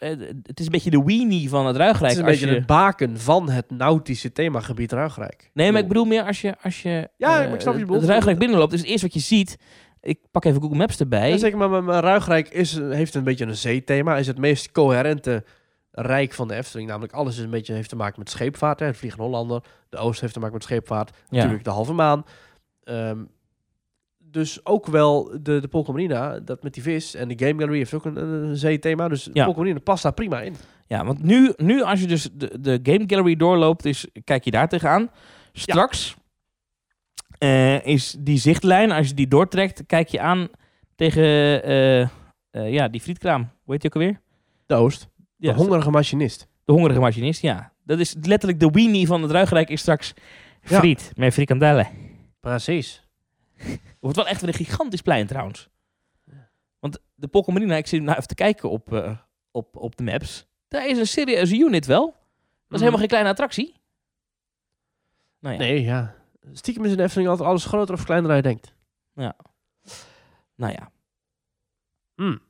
het 0.42 0.60
is 0.60 0.64
een 0.64 0.72
beetje 0.72 0.90
de 0.90 1.02
weenie 1.04 1.48
van 1.48 1.66
het 1.66 1.76
Het 1.76 1.76
Ruigrijk. 1.76 2.12
is 2.12 2.18
een 2.18 2.24
beetje 2.24 2.46
je, 2.46 2.54
het 2.54 2.66
baken 2.66 3.18
van 3.20 3.50
het 3.50 3.70
nautische 3.70 4.32
themagebied 4.32 4.92
Ruigrijk. 4.92 5.50
Nee, 5.52 5.72
maar 5.72 5.80
ik 5.80 5.88
bedoel 5.88 6.04
meer 6.04 6.22
als 6.22 6.40
je, 6.40 6.54
als 6.62 6.82
je 6.82 7.08
Ja, 7.16 7.42
ik 7.42 7.60
snap 7.60 7.78
je 7.78 7.92
het. 7.92 8.04
Ruigrijk 8.04 8.38
binnenloopt. 8.38 8.72
is 8.72 8.80
het 8.80 8.88
eerste 8.88 9.06
wat 9.06 9.14
je 9.14 9.20
ziet... 9.20 9.58
Ik 10.00 10.18
pak 10.30 10.44
even 10.44 10.60
Google 10.60 10.76
Maps 10.76 11.00
erbij. 11.00 11.30
Ja, 11.30 11.36
zeker, 11.36 11.58
maar, 11.58 11.84
maar, 11.84 12.02
Ruigrijk 12.02 12.48
is, 12.48 12.78
heeft 12.78 13.14
een 13.14 13.24
beetje 13.24 13.44
een 13.46 13.56
zeethema. 13.56 14.16
Is 14.16 14.26
het 14.26 14.38
meest 14.38 14.72
coherente 14.72 15.44
rijk 15.90 16.32
van 16.32 16.48
de 16.48 16.54
Efteling. 16.54 16.88
Namelijk 16.88 17.12
alles 17.12 17.36
is 17.36 17.42
een 17.44 17.50
beetje 17.50 17.72
heeft 17.74 17.88
te 17.88 17.96
maken 17.96 18.18
met 18.18 18.30
scheepvaart. 18.30 18.80
Hè. 18.80 18.86
Het 18.86 18.96
Vliegende 18.96 19.24
Hollander. 19.24 19.62
De 19.88 19.96
Oost 19.96 20.20
heeft 20.20 20.32
te 20.32 20.38
maken 20.38 20.54
met 20.54 20.64
scheepvaart. 20.64 21.10
Ja. 21.10 21.36
Natuurlijk 21.36 21.64
de 21.64 21.70
halve 21.70 21.92
maan. 21.92 22.24
Ehm, 22.84 23.18
dus 24.38 24.66
ook 24.66 24.86
wel 24.86 25.30
de, 25.42 25.60
de 25.60 25.68
Polka 25.68 25.92
Marina, 25.92 26.38
dat 26.40 26.62
met 26.62 26.74
die 26.74 26.82
vis. 26.82 27.14
En 27.14 27.28
de 27.28 27.46
Game 27.46 27.60
Gallery 27.60 27.78
heeft 27.78 27.94
ook 27.94 28.04
een, 28.04 28.16
een 28.16 28.56
zeethema. 28.56 29.08
Dus 29.08 29.24
de 29.24 29.30
Ja. 29.32 29.44
Polka 29.44 29.60
Marina 29.60 29.78
past 29.78 30.02
daar 30.02 30.12
prima 30.12 30.40
in. 30.40 30.54
Ja, 30.86 31.04
want 31.04 31.22
nu, 31.22 31.52
nu 31.56 31.82
als 31.82 32.00
je 32.00 32.06
dus 32.06 32.28
de, 32.32 32.60
de 32.60 32.80
Game 32.82 33.04
Gallery 33.06 33.36
doorloopt, 33.36 33.84
is, 33.84 34.06
kijk 34.24 34.44
je 34.44 34.50
daar 34.50 34.68
tegenaan. 34.68 35.10
Straks 35.52 36.16
eh, 37.38 37.86
is 37.86 38.16
die 38.18 38.38
zichtlijn, 38.38 38.90
als 38.92 39.08
je 39.08 39.14
die 39.14 39.28
doortrekt, 39.28 39.82
kijk 39.86 40.08
je 40.08 40.20
aan 40.20 40.48
tegen 40.96 41.22
eh, 41.62 42.00
eh, 42.00 42.08
ja, 42.50 42.88
die 42.88 43.00
frietkraam. 43.00 43.40
Hoe 43.64 43.72
heet 43.72 43.80
die 43.80 43.90
ook 43.90 43.96
alweer? 44.02 44.20
De 44.66 44.74
Oost. 44.74 45.08
Ja, 45.36 45.52
de 45.52 45.58
hongerige 45.58 45.90
machinist. 45.90 46.48
de 46.64 46.72
hongerige 46.72 47.00
machinist, 47.00 47.42
ja. 47.42 47.72
Dat 47.84 47.98
is 47.98 48.14
letterlijk 48.22 48.60
de 48.60 48.70
weenie 48.70 49.06
van 49.06 49.22
het 49.22 49.30
Ruigrijk 49.30 49.68
is 49.68 49.80
straks 49.80 50.14
Ja. 50.62 50.78
friet 50.78 51.12
met 51.16 51.32
frikandellen. 51.32 51.86
Precies. 52.40 53.06
Het 54.08 54.16
wordt 54.16 54.28
wel 54.28 54.38
echt 54.38 54.40
weer 54.40 54.60
een 54.60 54.66
gigantisch 54.66 55.00
plein 55.02 55.26
trouwens. 55.26 55.68
Want 56.78 56.98
de 57.14 57.28
Pokémon 57.28 57.58
Marina, 57.60 57.76
ik 57.78 57.86
zit 57.86 58.02
nou 58.02 58.16
even 58.16 58.28
te 58.28 58.34
kijken 58.34 58.70
op, 58.70 58.92
eh, 58.92 59.16
op, 59.50 59.76
op 59.76 59.96
de 59.96 60.02
maps. 60.02 60.46
Daar 60.68 60.86
is 60.88 60.98
een 60.98 61.06
serieuze 61.06 61.56
unit 61.56 61.86
wel. 61.86 62.04
Dat 62.06 62.14
is 62.16 62.22
Mhm. 62.68 62.78
helemaal 62.78 62.98
geen 62.98 63.08
kleine 63.08 63.28
attractie. 63.30 63.74
Nou 65.40 65.54
ja, 65.54 65.60
Nee, 65.60 65.82
ja. 65.82 66.14
Stiekem 66.52 66.84
is 66.84 66.96
de 66.96 67.02
Efteling 67.02 67.28
altijd 67.28 67.48
alles 67.48 67.64
groter 67.64 67.94
of 67.94 68.04
kleiner 68.04 68.28
dan 68.28 68.36
je 68.36 68.42
denkt. 68.42 68.74
nou 70.54 70.72
ja. 70.72 70.90
Hmm. 72.14 72.40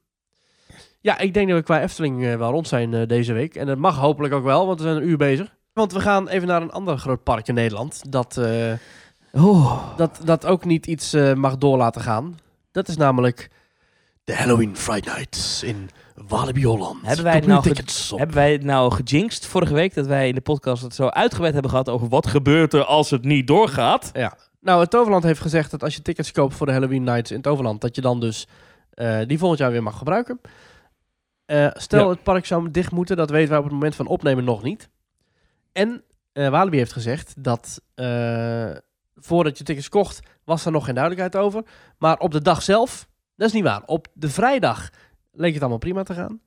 Ja, 1.01 1.19
ik 1.19 1.35
denk 1.35 1.49
dat 1.49 1.57
we 1.59 1.65
qua 1.65 1.83
Efteling 1.83 2.25
eh, 2.25 2.37
wel 2.37 2.51
rond 2.51 2.69
zijn 2.69 2.95
eh, 2.95 3.07
deze 3.07 3.33
week. 3.33 3.55
En 3.55 3.67
dat 3.67 3.79
mag 3.79 3.97
hopelijk 3.97 4.35
ook 4.35 4.45
wel, 4.45 4.67
want 4.67 4.79
we 4.81 4.85
zijn 4.87 4.97
een 5.03 5.09
uur 5.09 5.17
bezig. 5.17 5.57
Want 5.73 5.93
we 5.93 6.01
gaan 6.01 6.29
even 6.29 6.49
naar 6.49 6.63
een 6.63 6.71
ander 6.71 6.99
groot 6.99 7.23
park 7.23 7.49
in 7.49 7.55
Nederland. 7.55 8.13
Dat, 8.13 8.37
Oh. 9.39 9.97
dat, 9.97 10.21
dat 10.25 10.47
ook 10.47 10.65
niet 10.65 10.87
iets 10.87 11.13
eh, 11.13 11.35
mag 11.35 11.59
door 11.59 11.77
laten 11.77 12.01
gaan. 12.01 12.39
Dat 12.73 12.89
is 12.89 12.97
namelijk 12.97 13.51
de 14.25 14.35
Halloween 14.35 14.77
Friday 14.77 15.15
Nights 15.15 15.63
in 15.63 15.91
Walibi 16.15 16.65
Holland. 16.65 17.07
Hebben 17.07 17.25
wij 17.25 17.35
het 17.35 17.47
nou 17.47 17.63
ge-. 17.63 18.17
Hebben 18.17 18.37
wij 18.37 18.53
het 18.53 18.65
nou 18.65 18.93
gejinxed 18.93 19.47
vorige 19.47 19.75
week 19.75 19.95
dat 19.95 20.07
wij 20.07 20.29
in 20.29 20.35
de 20.35 20.41
podcast 20.41 20.83
het 20.83 20.95
zo 20.95 21.07
uitgebreid 21.09 21.53
hebben 21.53 21.71
gehad 21.71 21.89
over 21.89 22.09
wat 22.09 22.27
gebeurt 22.27 22.75
er 22.75 22.85
als 22.85 23.11
het 23.11 23.25
niet 23.25 23.47
doorgaat? 23.47 24.11
Nou, 24.61 24.81
het 24.81 24.91
Toverland 24.91 25.23
heeft 25.23 25.41
gezegd 25.41 25.71
dat 25.71 25.83
als 25.83 25.95
je 25.95 26.03
tickets 26.03 26.33
koopt 26.33 26.55
voor 26.55 26.67
de 26.67 26.73
Halloween 26.73 27.03
Nights 27.05 27.31
in 27.31 27.41
Toverland, 27.43 27.81
dat 27.81 27.95
je 27.95 28.01
dan 28.01 28.21
dus 28.21 28.47
eh, 28.91 29.19
die 29.27 29.39
volgend 29.39 29.61
jaar 29.61 29.71
weer 29.71 29.83
mag 29.83 29.99
gebruiken. 29.99 30.41
Eh, 31.47 31.69
stel 31.73 32.05
Ja. 32.05 32.09
het 32.09 32.23
park 32.23 32.47
zou 32.47 32.71
dicht 32.71 32.93
moeten, 32.93 33.17
dat 33.17 33.31
weten 33.31 33.49
wij 33.49 33.59
op 33.59 33.65
het 33.65 33.73
moment 33.73 33.95
van 33.95 34.07
opnemen 34.07 34.45
nog 34.45 34.63
niet. 34.63 34.89
En 35.73 36.03
eh 36.33 36.49
Walibi 36.49 36.77
heeft 36.77 36.93
gezegd 36.93 37.35
dat 37.45 37.81
eh, 37.95 38.71
voordat 39.21 39.59
je 39.59 39.65
tickets 39.65 39.89
kocht, 39.89 40.21
was 40.45 40.65
er 40.65 40.73
nog 40.73 40.85
geen 40.85 40.95
duidelijkheid 40.95 41.45
over. 41.45 41.63
Maar 41.99 42.19
op 42.19 42.31
de 42.33 42.43
dag 42.43 42.63
zelf, 42.63 43.09
dat 43.37 43.47
is 43.49 43.53
niet 43.55 43.63
waar. 43.65 43.83
Op 43.87 44.07
de 44.15 44.29
vrijdag 44.31 44.91
leek 45.33 45.53
het 45.53 45.61
allemaal 45.61 45.79
prima 45.79 46.03
te 46.03 46.15
gaan. 46.15 46.41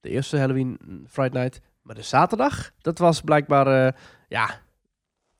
De 0.00 0.08
eerste 0.08 0.38
Halloween 0.38 0.78
mm, 0.86 1.04
Friday 1.08 1.42
Night. 1.42 1.60
Maar 1.82 1.94
de 1.94 2.02
zaterdag, 2.02 2.70
dat 2.80 2.98
was 2.98 3.20
blijkbaar, 3.20 3.86
eh, 3.86 3.92
ja, 4.28 4.50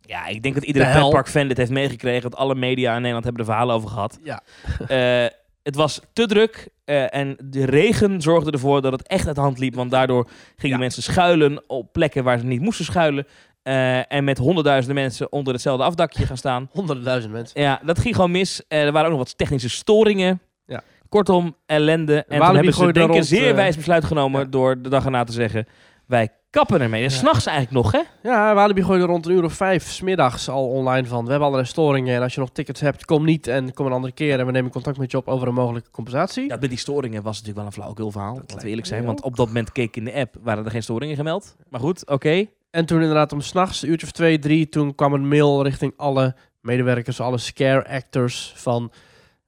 Ja, 0.00 0.26
ik 0.26 0.42
denk 0.42 0.54
dat 0.54 0.64
iedere 0.64 0.84
De 0.84 0.90
hel. 0.90 1.00
pretpark-fan 1.00 1.48
dit 1.48 1.56
heeft 1.56 1.70
meegekregen. 1.70 2.30
Dat 2.30 2.38
alle 2.40 2.54
media 2.54 2.90
in 2.90 2.96
Nederland 2.96 3.24
hebben 3.24 3.42
er 3.42 3.48
verhalen 3.50 3.74
over 3.74 3.88
gehad. 3.88 4.18
ja. 4.22 4.42
Eh, 4.88 5.26
het 5.62 5.76
was 5.76 6.00
te 6.12 6.26
druk 6.26 6.68
eh, 6.84 7.14
en 7.14 7.36
de 7.44 7.64
regen 7.64 8.20
zorgde 8.20 8.50
ervoor 8.50 8.82
dat 8.82 8.92
het 8.92 9.06
echt 9.06 9.26
uit 9.26 9.34
de 9.34 9.40
hand 9.40 9.58
liep. 9.58 9.74
Want 9.74 9.90
daardoor 9.90 10.28
gingen 10.56 10.76
Ja. 10.76 10.82
mensen 10.82 11.02
schuilen 11.02 11.62
op 11.66 11.92
plekken 11.92 12.24
waar 12.24 12.38
ze 12.38 12.44
niet 12.44 12.60
moesten 12.60 12.84
schuilen. 12.84 13.26
Eh, 13.68 14.12
en 14.12 14.24
met 14.24 14.38
honderdduizenden 14.38 15.02
mensen 15.02 15.32
onder 15.32 15.52
hetzelfde 15.52 15.84
afdakje 15.84 16.26
gaan 16.26 16.36
staan. 16.36 16.68
honderden 16.72 17.04
duizend 17.04 17.32
mensen. 17.32 17.60
Ja, 17.60 17.80
dat 17.84 17.98
ging 17.98 18.14
gewoon 18.14 18.30
mis. 18.30 18.66
Eh, 18.68 18.84
er 18.84 18.92
waren 18.92 19.10
ook 19.10 19.16
nog 19.16 19.26
wat 19.26 19.38
technische 19.38 19.68
storingen. 19.68 20.40
Ja. 20.66 20.82
Kortom, 21.08 21.56
ellende. 21.66 22.24
En 22.28 22.40
toen 22.40 22.54
hebben 22.54 22.74
ze 22.74 22.92
denk 22.92 23.10
ik 23.10 23.16
een 23.16 23.24
zeer 23.24 23.48
eh, 23.48 23.54
wijs 23.54 23.76
besluit 23.76 24.04
genomen 24.04 24.40
ja. 24.40 24.46
door 24.46 24.82
de 24.82 24.88
dag 24.88 25.04
erna 25.04 25.24
te 25.24 25.32
zeggen... 25.32 25.66
wij 26.06 26.28
kappen 26.50 26.80
ermee. 26.80 27.04
En 27.04 27.10
Ja. 27.10 27.16
s'nachts 27.16 27.46
eigenlijk 27.46 27.76
nog, 27.76 27.92
hè? 27.92 28.30
Ja, 28.30 28.54
Walibi 28.54 28.82
gooide 28.82 29.04
rond 29.04 29.26
een 29.26 29.32
uur 29.32 29.44
of 29.44 29.52
vijf 29.52 29.90
smiddags 29.90 30.48
al 30.48 30.68
online 30.68 31.06
van. 31.06 31.24
We 31.24 31.30
hebben 31.30 31.46
allerlei 31.46 31.70
storingen 31.70 32.16
en 32.16 32.22
als 32.22 32.34
je 32.34 32.40
nog 32.40 32.50
tickets 32.50 32.80
hebt, 32.80 33.04
kom 33.04 33.24
niet 33.24 33.46
en 33.46 33.74
kom 33.74 33.86
een 33.86 33.92
andere 33.92 34.12
keer 34.12 34.38
en 34.38 34.46
we 34.46 34.52
nemen 34.52 34.70
contact 34.70 34.98
met 34.98 35.10
je 35.10 35.16
op 35.16 35.28
over 35.28 35.48
een 35.48 35.54
mogelijke 35.54 35.90
compensatie. 35.90 36.48
Ja, 36.48 36.56
met 36.60 36.68
die 36.68 36.78
storingen 36.78 37.22
was 37.22 37.36
het 37.36 37.46
natuurlijk 37.46 37.56
wel 37.56 37.66
een 37.66 37.72
flauwekul 37.72 38.10
verhaal. 38.10 38.34
Laten 38.34 38.58
we 38.58 38.68
eerlijk 38.68 38.86
zijn. 38.86 39.04
Want 39.04 39.22
op 39.22 39.36
dat 39.36 39.46
moment 39.46 39.72
keek 39.72 39.88
ik 39.88 39.96
in 39.96 40.04
de 40.04 40.14
app, 40.14 40.34
waren 40.42 40.64
er 40.64 40.70
geen 40.70 40.82
storingen 40.82 41.16
gemeld. 41.16 41.56
Maar 41.68 41.80
goed, 41.80 42.06
oké. 42.06 42.46
En 42.78 42.86
toen 42.86 43.00
inderdaad 43.00 43.32
om 43.32 43.40
s'nachts, 43.40 43.82
een 43.82 43.88
uurtje 43.88 44.06
of 44.06 44.12
twee, 44.12 44.38
drie, 44.38 44.68
toen 44.68 44.94
kwam 44.94 45.12
een 45.12 45.28
mail 45.28 45.62
richting 45.62 45.92
alle 45.96 46.34
medewerkers, 46.60 47.20
alle 47.20 47.38
scare 47.38 47.88
actors 47.88 48.52
van 48.56 48.92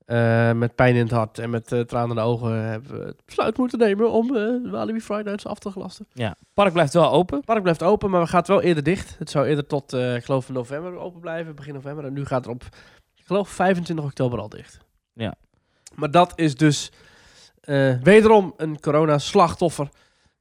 eh, 0.05 0.53
met 0.53 0.75
pijn 0.75 0.95
in 0.95 1.03
het 1.03 1.11
hart 1.11 1.39
en 1.39 1.51
met 1.51 1.73
eh, 1.73 1.81
tranen 1.81 2.09
in 2.09 2.15
de 2.15 2.21
ogen 2.21 2.65
hebben 2.65 2.99
we 2.99 3.05
het 3.07 3.23
besluit 3.25 3.57
moeten 3.57 3.79
nemen 3.79 4.11
om 4.11 4.37
eh 4.37 4.71
Walibi 4.71 5.01
Friday 5.01 5.25
Nights 5.25 5.47
af 5.47 5.59
te 5.59 5.71
gelasten. 5.71 6.07
Ja, 6.13 6.37
park 6.55 6.73
blijft 6.73 6.93
wel 6.93 7.11
open. 7.11 7.37
Het 7.37 7.45
park 7.45 7.63
blijft 7.63 7.83
open, 7.83 8.11
maar 8.11 8.21
we 8.21 8.27
gaat 8.27 8.49
wel 8.49 8.63
eerder 8.63 8.83
dicht. 8.83 9.19
Het 9.19 9.31
zou 9.31 9.47
eerder 9.47 9.67
tot, 9.67 9.93
eh, 9.93 10.15
ik 10.15 10.25
geloof, 10.25 10.49
november 10.49 10.99
open 10.99 11.21
blijven, 11.21 11.55
begin 11.55 11.75
november. 11.75 12.05
En 12.05 12.13
nu 12.13 12.25
gaat 12.25 12.45
het 12.45 12.55
op, 12.55 12.63
ik 13.17 13.27
geloof, 13.27 13.49
25 13.49 14.05
oktober 14.05 14.39
al 14.39 14.49
dicht. 14.49 14.79
Ja. 15.13 15.35
Maar 15.95 16.11
dat 16.11 16.33
is 16.37 16.57
dus 16.57 16.93
eh, 17.61 17.95
wederom 18.03 18.55
een 18.57 18.81
corona-slachtoffer. 18.81 19.89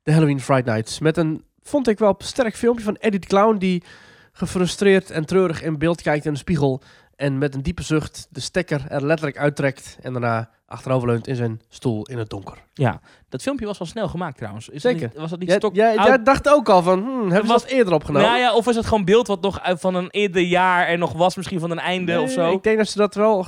De 0.04 0.12
Halloween 0.12 0.42
Friday 0.42 0.74
Nights. 0.74 1.00
Met 1.00 1.18
een, 1.18 1.44
vond 1.70 1.88
ik 1.88 2.00
wel, 2.00 2.16
sterk 2.18 2.56
filmpje 2.56 2.84
van 2.84 2.96
Eddie 2.96 3.20
de 3.20 3.28
Clown... 3.28 3.58
die 3.58 3.84
gefrustreerd 4.32 5.12
en 5.12 5.26
treurig 5.26 5.62
in 5.64 5.78
beeld 5.78 6.02
kijkt 6.02 6.26
in 6.26 6.32
de 6.34 6.38
spiegel... 6.40 6.82
en 7.16 7.38
met 7.38 7.56
een 7.56 7.62
diepe 7.62 7.84
zucht 7.84 8.28
de 8.30 8.40
stekker 8.40 8.86
er 8.88 9.06
letterlijk 9.06 9.38
uittrekt... 9.38 9.98
en 10.02 10.12
daarna 10.12 10.50
achteroverleunt 10.66 11.28
in 11.28 11.36
zijn 11.36 11.62
stoel 11.70 12.06
in 12.06 12.18
het 12.18 12.30
donker. 12.30 12.58
Ja, 12.74 13.02
dat 13.30 13.42
filmpje 13.42 13.66
was 13.66 13.78
wel 13.78 13.88
snel 13.88 14.08
gemaakt 14.08 14.38
trouwens. 14.38 14.70
Is 14.70 14.82
Zeker. 14.82 15.00
Dat 15.02 15.10
niet, 15.12 15.20
was 15.20 15.30
dat 15.30 15.40
niet 15.40 15.52
stok 15.52 15.76
jij, 15.76 15.96
jij 15.96 16.24
dacht 16.24 16.50
ook 16.50 16.70
al 16.70 16.82
van, 16.82 17.00
hmm, 17.00 17.22
hebben 17.22 17.48
ze 17.48 17.54
was- 17.54 17.62
dat 17.62 17.72
eerder 17.72 17.94
opgenomen? 17.94 18.28
Nou 18.28 18.40
ja, 18.40 18.54
of 18.56 18.68
is 18.68 18.76
het 18.76 18.86
gewoon 18.86 19.06
beeld 19.06 19.28
wat 19.28 19.42
nog 19.42 19.62
uit 19.62 19.80
van 19.80 19.96
een 19.96 20.10
eerder 20.10 20.42
jaar 20.42 20.88
er 20.88 20.98
nog 20.98 21.14
was, 21.14 21.36
misschien 21.36 21.60
van 21.60 21.72
een 21.72 21.80
einde 21.80 22.12
Nee, 22.12 22.22
of 22.22 22.32
zo? 22.32 22.52
Ik 22.52 22.64
denk 22.64 22.78
dat 22.78 22.88
ze 22.88 22.98
dat 22.98 23.16
wel... 23.16 23.46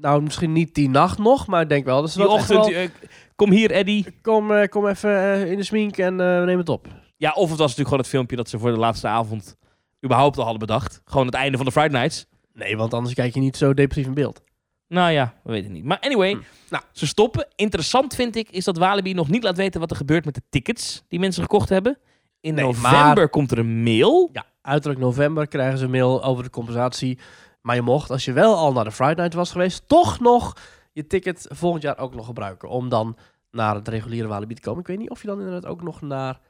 Nou, 0.00 0.22
misschien 0.22 0.52
niet 0.52 0.74
die 0.74 0.88
nacht 0.90 1.18
nog, 1.18 1.46
maar 1.46 1.62
ik 1.62 1.68
denk 1.68 1.84
wel 1.84 2.00
dat 2.00 2.10
ze 2.10 2.18
Die 2.18 2.26
dat 2.26 2.36
ochtend, 2.36 2.66
wel- 2.66 2.74
eh, 2.74 2.88
kom 3.36 3.50
hier 3.50 3.70
Eddie. 3.70 4.18
Kom, 4.22 4.52
eh, 4.52 4.68
kom 4.68 4.86
even 4.86 5.10
eh, 5.10 5.50
in 5.50 5.56
de 5.56 5.64
smink 5.64 5.96
en 5.96 6.16
we 6.16 6.22
nemen 6.22 6.58
het 6.58 6.68
op. 6.68 6.86
Ja, 7.18 7.30
of 7.32 7.48
het 7.50 7.58
was 7.58 7.58
natuurlijk 7.58 7.88
gewoon 7.88 7.98
het 8.00 8.08
filmpje 8.08 8.36
dat 8.36 8.48
ze 8.48 8.58
voor 8.58 8.70
de 8.70 8.78
laatste 8.78 9.06
avond 9.08 9.56
überhaupt 10.04 10.36
al 10.36 10.42
hadden 10.42 10.60
bedacht. 10.66 11.00
Gewoon 11.04 11.26
het 11.26 11.34
einde 11.34 11.56
van 11.56 11.66
de 11.66 11.72
Friday 11.72 11.98
Nights. 12.00 12.26
Nee, 12.52 12.76
want 12.76 12.94
anders 12.94 13.14
kijk 13.14 13.34
je 13.34 13.40
niet 13.40 13.56
zo 13.56 13.74
depressief 13.74 14.06
in 14.06 14.14
beeld. 14.14 14.40
Nou 14.88 15.10
ja, 15.10 15.34
we 15.42 15.50
weten 15.50 15.64
het 15.66 15.74
niet. 15.74 15.84
Maar 15.84 15.98
anyway, 16.00 16.30
Hm. 16.32 16.40
Nou. 16.70 16.82
ze 16.92 17.06
stoppen. 17.06 17.48
Interessant 17.56 18.14
vind 18.14 18.36
ik 18.36 18.50
is 18.50 18.64
dat 18.64 18.76
Walibi 18.78 19.14
nog 19.14 19.28
niet 19.28 19.42
laat 19.42 19.56
weten 19.56 19.80
wat 19.80 19.90
er 19.90 19.96
gebeurt 19.96 20.24
met 20.24 20.34
de 20.34 20.42
tickets 20.48 21.02
die 21.08 21.18
mensen 21.18 21.42
gekocht 21.42 21.68
hebben. 21.68 21.98
In 22.40 22.54
Nee, 22.54 22.64
november 22.64 22.90
maar- 23.14 23.28
komt 23.28 23.50
er 23.50 23.58
een 23.58 23.82
mail. 23.82 24.28
Ja, 24.32 24.44
uiterlijk 24.62 25.00
november 25.00 25.46
krijgen 25.48 25.78
ze 25.78 25.84
een 25.84 25.90
mail 25.90 26.24
over 26.24 26.44
de 26.44 26.50
compensatie. 26.50 27.18
Maar 27.62 27.74
je 27.74 27.82
mocht, 27.82 28.10
als 28.10 28.24
je 28.24 28.32
wel 28.32 28.56
al 28.56 28.72
naar 28.72 28.84
de 28.84 28.92
Friday 28.92 29.14
Night 29.14 29.34
was 29.34 29.50
geweest, 29.52 29.82
toch 29.88 30.20
nog 30.20 30.56
je 30.92 31.06
ticket 31.06 31.46
volgend 31.50 31.82
jaar 31.82 31.98
ook 31.98 32.14
nog 32.14 32.26
gebruiken. 32.26 32.68
Om 32.68 32.88
dan 32.88 33.16
naar 33.50 33.74
het 33.74 33.88
reguliere 33.88 34.28
Walibi 34.28 34.54
te 34.54 34.60
komen. 34.60 34.80
Ik 34.80 34.86
weet 34.86 34.98
niet 34.98 35.10
of 35.10 35.20
je 35.20 35.26
dan 35.26 35.38
inderdaad 35.38 35.66
ook 35.70 35.82
nog 35.82 36.00
naar 36.00 36.40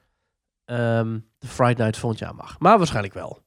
ehm, 0.69 1.19
de 1.39 1.47
Friday 1.47 1.85
Night 1.85 1.97
volgend 1.97 2.21
jaar 2.21 2.35
mag. 2.35 2.59
Maar 2.59 2.77
waarschijnlijk 2.79 3.15
wel. 3.15 3.39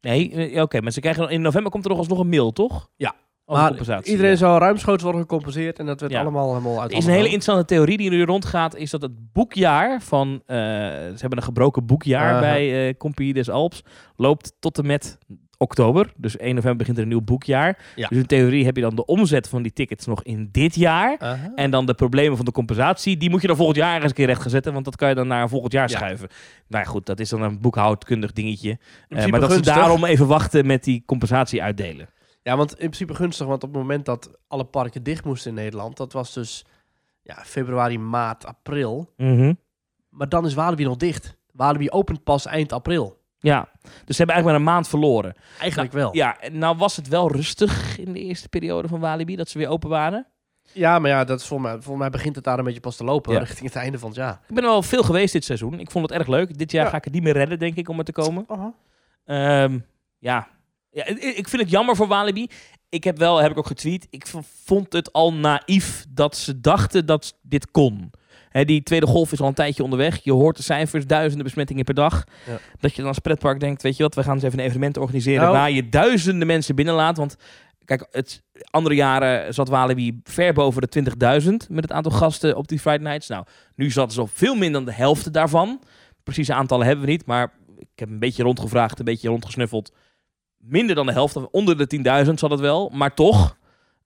Nee, 0.00 0.50
eh, 0.52 0.62
oké, 0.62 0.80
maar 0.80 0.92
ze 0.92 1.00
krijgen 1.00 1.28
in 1.28 1.40
november 1.42 1.70
komt 1.72 1.84
er 1.84 1.90
nog 1.90 1.98
alsnog 1.98 2.18
een 2.18 2.28
mail, 2.28 2.52
toch? 2.52 2.90
Ja, 2.96 3.14
Over 3.44 3.60
maar 3.62 3.68
compensatie. 3.68 4.10
iedereen 4.10 4.30
ja. 4.30 4.36
zou 4.36 4.58
ruimschoots 4.58 5.02
worden 5.02 5.20
gecompenseerd. 5.20 5.78
En 5.78 5.86
dat 5.86 6.00
werd 6.00 6.12
Ja. 6.12 6.20
allemaal 6.20 6.48
helemaal 6.54 6.80
uit 6.80 6.90
Er 6.90 6.96
is 6.96 7.04
een 7.04 7.10
hele 7.10 7.24
interessante 7.24 7.64
theorie 7.64 7.96
die 7.96 8.10
nu 8.10 8.24
rondgaat, 8.24 8.76
is 8.76 8.90
dat 8.90 9.02
het 9.02 9.32
boekjaar 9.32 10.02
van, 10.02 10.42
eh, 10.46 10.56
ze 10.56 11.14
hebben 11.16 11.38
een 11.38 11.44
gebroken 11.44 11.86
boekjaar 11.86 12.40
bij 12.40 12.94
Compagnie 12.96 13.34
des 13.34 13.50
Alps, 13.50 13.82
loopt 14.16 14.52
tot 14.58 14.78
en 14.78 14.86
met 14.86 15.18
oktober. 15.64 16.12
Dus 16.16 16.36
1 16.36 16.54
november 16.54 16.76
begint 16.76 16.96
er 16.96 17.02
een 17.02 17.08
nieuw 17.08 17.20
boekjaar. 17.20 17.78
Ja. 17.96 18.08
Dus 18.08 18.18
in 18.18 18.26
theorie 18.26 18.64
heb 18.64 18.76
je 18.76 18.82
dan 18.82 18.94
de 18.96 19.04
omzet 19.04 19.48
van 19.48 19.62
die 19.62 19.72
tickets 19.72 20.06
nog 20.06 20.22
in 20.22 20.48
dit 20.52 20.74
jaar. 20.74 21.16
En 21.54 21.70
dan 21.70 21.86
de 21.86 21.94
problemen 21.94 22.36
van 22.36 22.44
de 22.44 22.52
compensatie, 22.52 23.16
die 23.16 23.30
moet 23.30 23.40
je 23.40 23.46
dan 23.46 23.56
volgend 23.56 23.76
jaar 23.78 23.94
eens 23.96 24.04
een 24.04 24.12
keer 24.12 24.26
recht 24.26 24.40
gaan 24.42 24.50
zetten, 24.50 24.72
want 24.72 24.84
dat 24.84 24.96
kan 24.96 25.08
je 25.08 25.14
dan 25.14 25.26
naar 25.26 25.48
volgend 25.48 25.72
jaar 25.72 25.90
Ja. 25.90 25.96
schuiven. 25.96 26.28
Nou 26.68 26.84
ja, 26.84 26.90
goed, 26.90 27.06
dat 27.06 27.20
is 27.20 27.28
dan 27.28 27.42
een 27.42 27.60
boekhoudkundig 27.60 28.32
dingetje. 28.32 28.78
Eh, 29.08 29.26
maar 29.26 29.40
dat 29.40 29.52
ze 29.52 29.60
daarom 29.60 30.04
even 30.04 30.26
wachten 30.26 30.66
met 30.66 30.84
die 30.84 31.02
compensatie 31.06 31.62
uitdelen. 31.62 32.08
Ja, 32.42 32.56
want 32.56 32.70
in 32.70 32.76
principe 32.76 33.14
gunstig, 33.14 33.46
want 33.46 33.62
op 33.62 33.68
het 33.72 33.78
moment 33.78 34.04
dat 34.04 34.30
alle 34.48 34.64
parken 34.64 35.02
dicht 35.02 35.24
moesten 35.24 35.50
in 35.50 35.56
Nederland, 35.56 35.96
dat 35.96 36.12
was 36.12 36.32
dus 36.34 36.64
ja, 37.22 37.34
februari, 37.44 37.98
maart, 37.98 38.46
april. 38.46 39.12
Maar 40.08 40.28
dan 40.28 40.46
is 40.46 40.54
Walibi 40.54 40.84
nog 40.84 40.96
dicht. 40.96 41.36
Walibi 41.52 41.90
opent 41.90 42.24
pas 42.24 42.46
eind 42.46 42.72
april. 42.72 43.22
Ja, 43.44 43.68
dus 43.80 44.16
ze 44.16 44.22
hebben 44.22 44.34
eigenlijk 44.34 44.44
maar 44.44 44.54
een 44.54 44.62
maand 44.62 44.88
verloren. 44.88 45.34
Eigenlijk 45.60 45.92
wel. 45.92 46.14
Ja, 46.14 46.40
en 46.40 46.58
nou 46.58 46.76
was 46.76 46.96
het 46.96 47.08
wel 47.08 47.30
rustig 47.32 47.98
in 47.98 48.12
de 48.12 48.20
eerste 48.20 48.48
periode 48.48 48.88
van 48.88 49.00
Walibi, 49.00 49.36
dat 49.36 49.48
ze 49.48 49.58
weer 49.58 49.68
open 49.68 49.88
waren. 49.88 50.26
Ja, 50.72 50.98
maar 50.98 51.10
ja, 51.10 51.24
dat 51.24 51.40
is 51.40 51.46
voor 51.46 51.60
mij, 51.60 51.76
voor 51.80 51.98
mij 51.98 52.10
begint 52.10 52.34
het 52.34 52.44
daar 52.44 52.58
een 52.58 52.64
beetje 52.64 52.80
pas 52.80 52.96
te 52.96 53.04
lopen 53.04 53.32
Ja. 53.32 53.38
richting 53.38 53.66
het 53.72 53.76
einde 53.76 53.98
van 53.98 54.08
het 54.08 54.18
jaar. 54.18 54.40
Ik 54.48 54.54
ben 54.54 54.64
er 54.64 54.70
wel 54.70 54.82
veel 54.82 55.02
geweest 55.02 55.32
dit 55.32 55.44
seizoen. 55.44 55.80
Ik 55.80 55.90
vond 55.90 56.08
het 56.10 56.18
erg 56.18 56.28
leuk. 56.28 56.58
Dit 56.58 56.70
jaar 56.70 56.84
Ja. 56.84 56.90
ga 56.90 56.96
ik 56.96 57.04
het 57.04 57.12
niet 57.12 57.22
meer 57.22 57.32
redden, 57.32 57.58
denk 57.58 57.76
ik, 57.76 57.88
om 57.88 57.98
er 57.98 58.04
te 58.04 58.12
komen. 58.12 58.46
Ehm, 59.24 59.78
ja. 60.18 60.48
ja, 60.90 61.06
ik 61.06 61.48
vind 61.48 61.62
het 61.62 61.70
jammer 61.70 61.96
voor 61.96 62.06
Walibi. 62.06 62.48
Ik 62.88 63.04
heb 63.04 63.18
wel, 63.18 63.38
heb 63.38 63.50
ik 63.50 63.58
ook 63.58 63.66
getweet, 63.66 64.06
ik 64.10 64.26
vond 64.64 64.92
het 64.92 65.12
al 65.12 65.32
naïef 65.34 66.04
dat 66.08 66.36
ze 66.36 66.60
dachten 66.60 67.06
dat 67.06 67.38
dit 67.42 67.70
kon. 67.70 68.10
Hè, 68.54 68.64
die 68.64 68.82
tweede 68.82 69.06
golf 69.06 69.32
is 69.32 69.40
al 69.40 69.46
een 69.46 69.54
tijdje 69.54 69.82
onderweg. 69.82 70.20
Je 70.22 70.32
hoort 70.32 70.56
de 70.56 70.62
cijfers, 70.62 71.06
duizenden 71.06 71.44
besmettingen 71.44 71.84
per 71.84 71.94
dag. 71.94 72.24
Ja. 72.46 72.58
Dat 72.80 72.90
je 72.90 72.96
dan 72.96 73.06
als 73.06 73.18
pretpark 73.18 73.60
denkt, 73.60 73.82
weet 73.82 73.96
je 73.96 74.02
wat, 74.02 74.14
we 74.14 74.22
gaan 74.22 74.34
eens 74.34 74.42
even 74.42 74.58
een 74.58 74.64
evenement 74.64 74.96
organiseren 74.96 75.42
Nou. 75.42 75.52
waar 75.56 75.70
je 75.70 75.88
duizenden 75.88 76.46
mensen 76.46 76.74
binnenlaat. 76.74 77.16
Want 77.16 77.36
kijk, 77.84 78.06
het, 78.10 78.42
andere 78.70 78.94
jaren 78.94 79.54
zat 79.54 79.68
Walibi 79.68 80.20
ver 80.24 80.52
boven 80.52 80.82
de 80.88 81.04
20.000 81.42 81.48
met 81.68 81.84
het 81.84 81.92
aantal 81.92 82.12
gasten 82.12 82.56
op 82.56 82.68
die 82.68 82.78
Friday 82.78 83.02
Nights. 83.02 83.28
Nou, 83.28 83.44
nu 83.74 83.90
zat 83.90 84.12
ze 84.12 84.20
op 84.20 84.30
veel 84.32 84.54
minder 84.54 84.72
dan 84.72 84.84
de 84.84 84.92
helft 84.92 85.32
daarvan. 85.32 85.80
Precieze 86.22 86.54
aantallen 86.54 86.86
hebben 86.86 87.04
we 87.04 87.10
niet, 87.10 87.26
maar 87.26 87.52
ik 87.78 87.88
heb 87.94 88.08
een 88.08 88.18
beetje 88.18 88.42
rondgevraagd, 88.42 88.98
een 88.98 89.04
beetje 89.04 89.28
rondgesnuffeld. 89.28 89.92
Minder 90.58 90.94
dan 90.94 91.06
de 91.06 91.12
helft, 91.12 91.50
onder 91.50 91.76
de 91.78 92.24
10.000 92.26 92.32
zat 92.34 92.50
het 92.50 92.60
wel, 92.60 92.90
maar 92.94 93.14
toch 93.14 93.56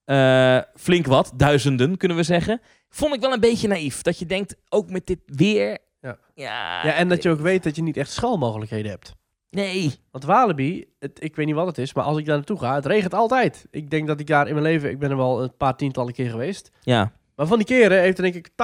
eh, 0.09 0.59
flink 0.75 1.07
wat, 1.07 1.33
duizenden 1.37 1.97
kunnen 1.97 2.17
we 2.17 2.23
zeggen. 2.23 2.61
Vond 2.89 3.15
ik 3.15 3.21
wel 3.21 3.33
een 3.33 3.41
beetje 3.41 3.69
naïef. 3.69 4.03
Dat 4.03 4.19
je 4.19 4.27
denkt, 4.27 4.57
ook 4.69 4.91
met 4.91 5.07
dit 5.07 5.19
weer. 5.27 5.79
Ja. 6.01 6.19
Ja, 6.35 6.87
Ja, 6.87 6.95
en 6.95 7.09
dat 7.09 7.23
je 7.23 7.31
ook 7.31 7.41
weet 7.41 7.63
dat 7.63 7.77
je 7.77 7.83
niet 7.83 7.97
echt 7.97 8.11
schuilmogelijkheden 8.11 8.91
hebt. 8.91 9.15
Nee. 9.51 9.95
Want 10.11 10.25
Walibi, 10.25 10.85
het, 10.99 11.23
ik 11.23 11.37
weet 11.37 11.47
niet 11.47 11.55
wat 11.55 11.67
het 11.67 11.79
is, 11.79 11.95
maar 11.95 12.05
als 12.05 12.19
ik 12.19 12.25
daar 12.27 12.37
naartoe 12.37 12.59
ga, 12.59 12.75
het 12.75 12.87
regent 12.87 13.15
altijd. 13.15 13.67
Ik 13.71 13.91
denk 13.91 14.07
dat 14.07 14.21
ik 14.21 14.27
daar 14.27 14.47
in 14.47 14.53
mijn 14.55 14.67
leven, 14.67 14.91
ik 14.91 14.99
ben 14.99 15.11
er 15.11 15.17
wel 15.17 15.43
een 15.43 15.57
paar 15.57 15.77
tientallen 15.77 16.13
keer 16.13 16.31
geweest. 16.31 16.71
Ja. 16.81 17.13
Maar 17.37 17.47
van 17.47 17.57
die 17.59 17.67
keren 17.67 18.01
heeft 18.01 18.19
er 18.19 18.23
denk 18.23 18.35
ik 18.35 18.49
80% 18.49 18.55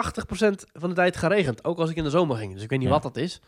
van 0.72 0.88
de 0.88 0.94
tijd 0.94 1.16
geregend. 1.16 1.64
Ook 1.64 1.78
als 1.78 1.90
ik 1.90 1.96
in 1.96 2.04
de 2.04 2.10
zomer 2.10 2.36
ging. 2.36 2.52
Dus 2.52 2.62
ik 2.62 2.70
weet 2.70 2.78
niet 2.78 2.88
Ja. 2.88 2.94
wat 2.94 3.02
dat 3.02 3.16
is. 3.16 3.40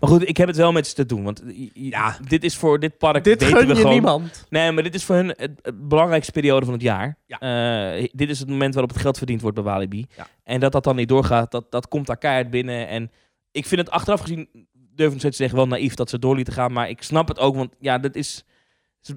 Maar 0.00 0.10
goed, 0.10 0.28
ik 0.28 0.36
heb 0.36 0.48
het 0.48 0.56
wel 0.56 0.72
met 0.72 0.86
ze 0.86 0.94
te 0.94 1.06
doen. 1.06 1.24
Want 1.24 1.42
Ja. 1.72 2.16
dit 2.28 2.44
is 2.44 2.56
voor 2.56 2.78
dit 2.78 2.98
park. 2.98 3.24
Dit 3.24 3.40
weten 3.42 3.56
gun 3.58 3.66
we 3.66 3.72
je 3.72 3.78
gewoon, 3.80 3.92
niemand. 3.92 4.46
Nee, 4.48 4.72
maar 4.72 4.82
dit 4.82 4.94
is 4.94 5.04
voor 5.04 5.14
hun 5.14 5.28
het, 5.36 5.50
het 5.62 5.88
belangrijkste 5.88 6.32
periode 6.32 6.64
van 6.64 6.74
het 6.74 6.82
jaar. 6.82 7.18
Ja. 7.26 7.38
Eh, 7.96 8.08
dit 8.12 8.28
is 8.30 8.38
het 8.38 8.48
moment 8.48 8.74
waarop 8.74 8.92
het 8.92 9.02
geld 9.02 9.18
verdiend 9.18 9.40
wordt 9.40 9.56
bij 9.56 9.64
Walibi. 9.64 10.06
Ja. 10.16 10.26
En 10.44 10.60
dat 10.60 10.72
dat 10.72 10.84
dan 10.84 10.96
niet 10.96 11.08
doorgaat, 11.08 11.50
dat, 11.50 11.70
dat 11.70 11.88
komt 11.88 12.06
daar 12.06 12.18
keihard 12.18 12.50
binnen. 12.50 12.88
En 12.88 13.10
ik 13.50 13.66
vind 13.66 13.80
het 13.80 13.90
achteraf 13.90 14.20
gezien, 14.20 14.48
durf 14.72 15.12
ik 15.14 15.18
te 15.20 15.30
zeggen, 15.32 15.56
wel 15.56 15.66
naïef 15.66 15.94
dat 15.94 16.10
ze 16.10 16.18
door 16.18 16.34
lieten 16.36 16.52
gaan. 16.54 16.72
Maar 16.72 16.88
ik 16.88 17.02
snap 17.02 17.28
het 17.28 17.38
ook, 17.38 17.54
want 17.56 17.74
ja, 17.80 17.98
dit 17.98 18.16
is, 18.16 18.44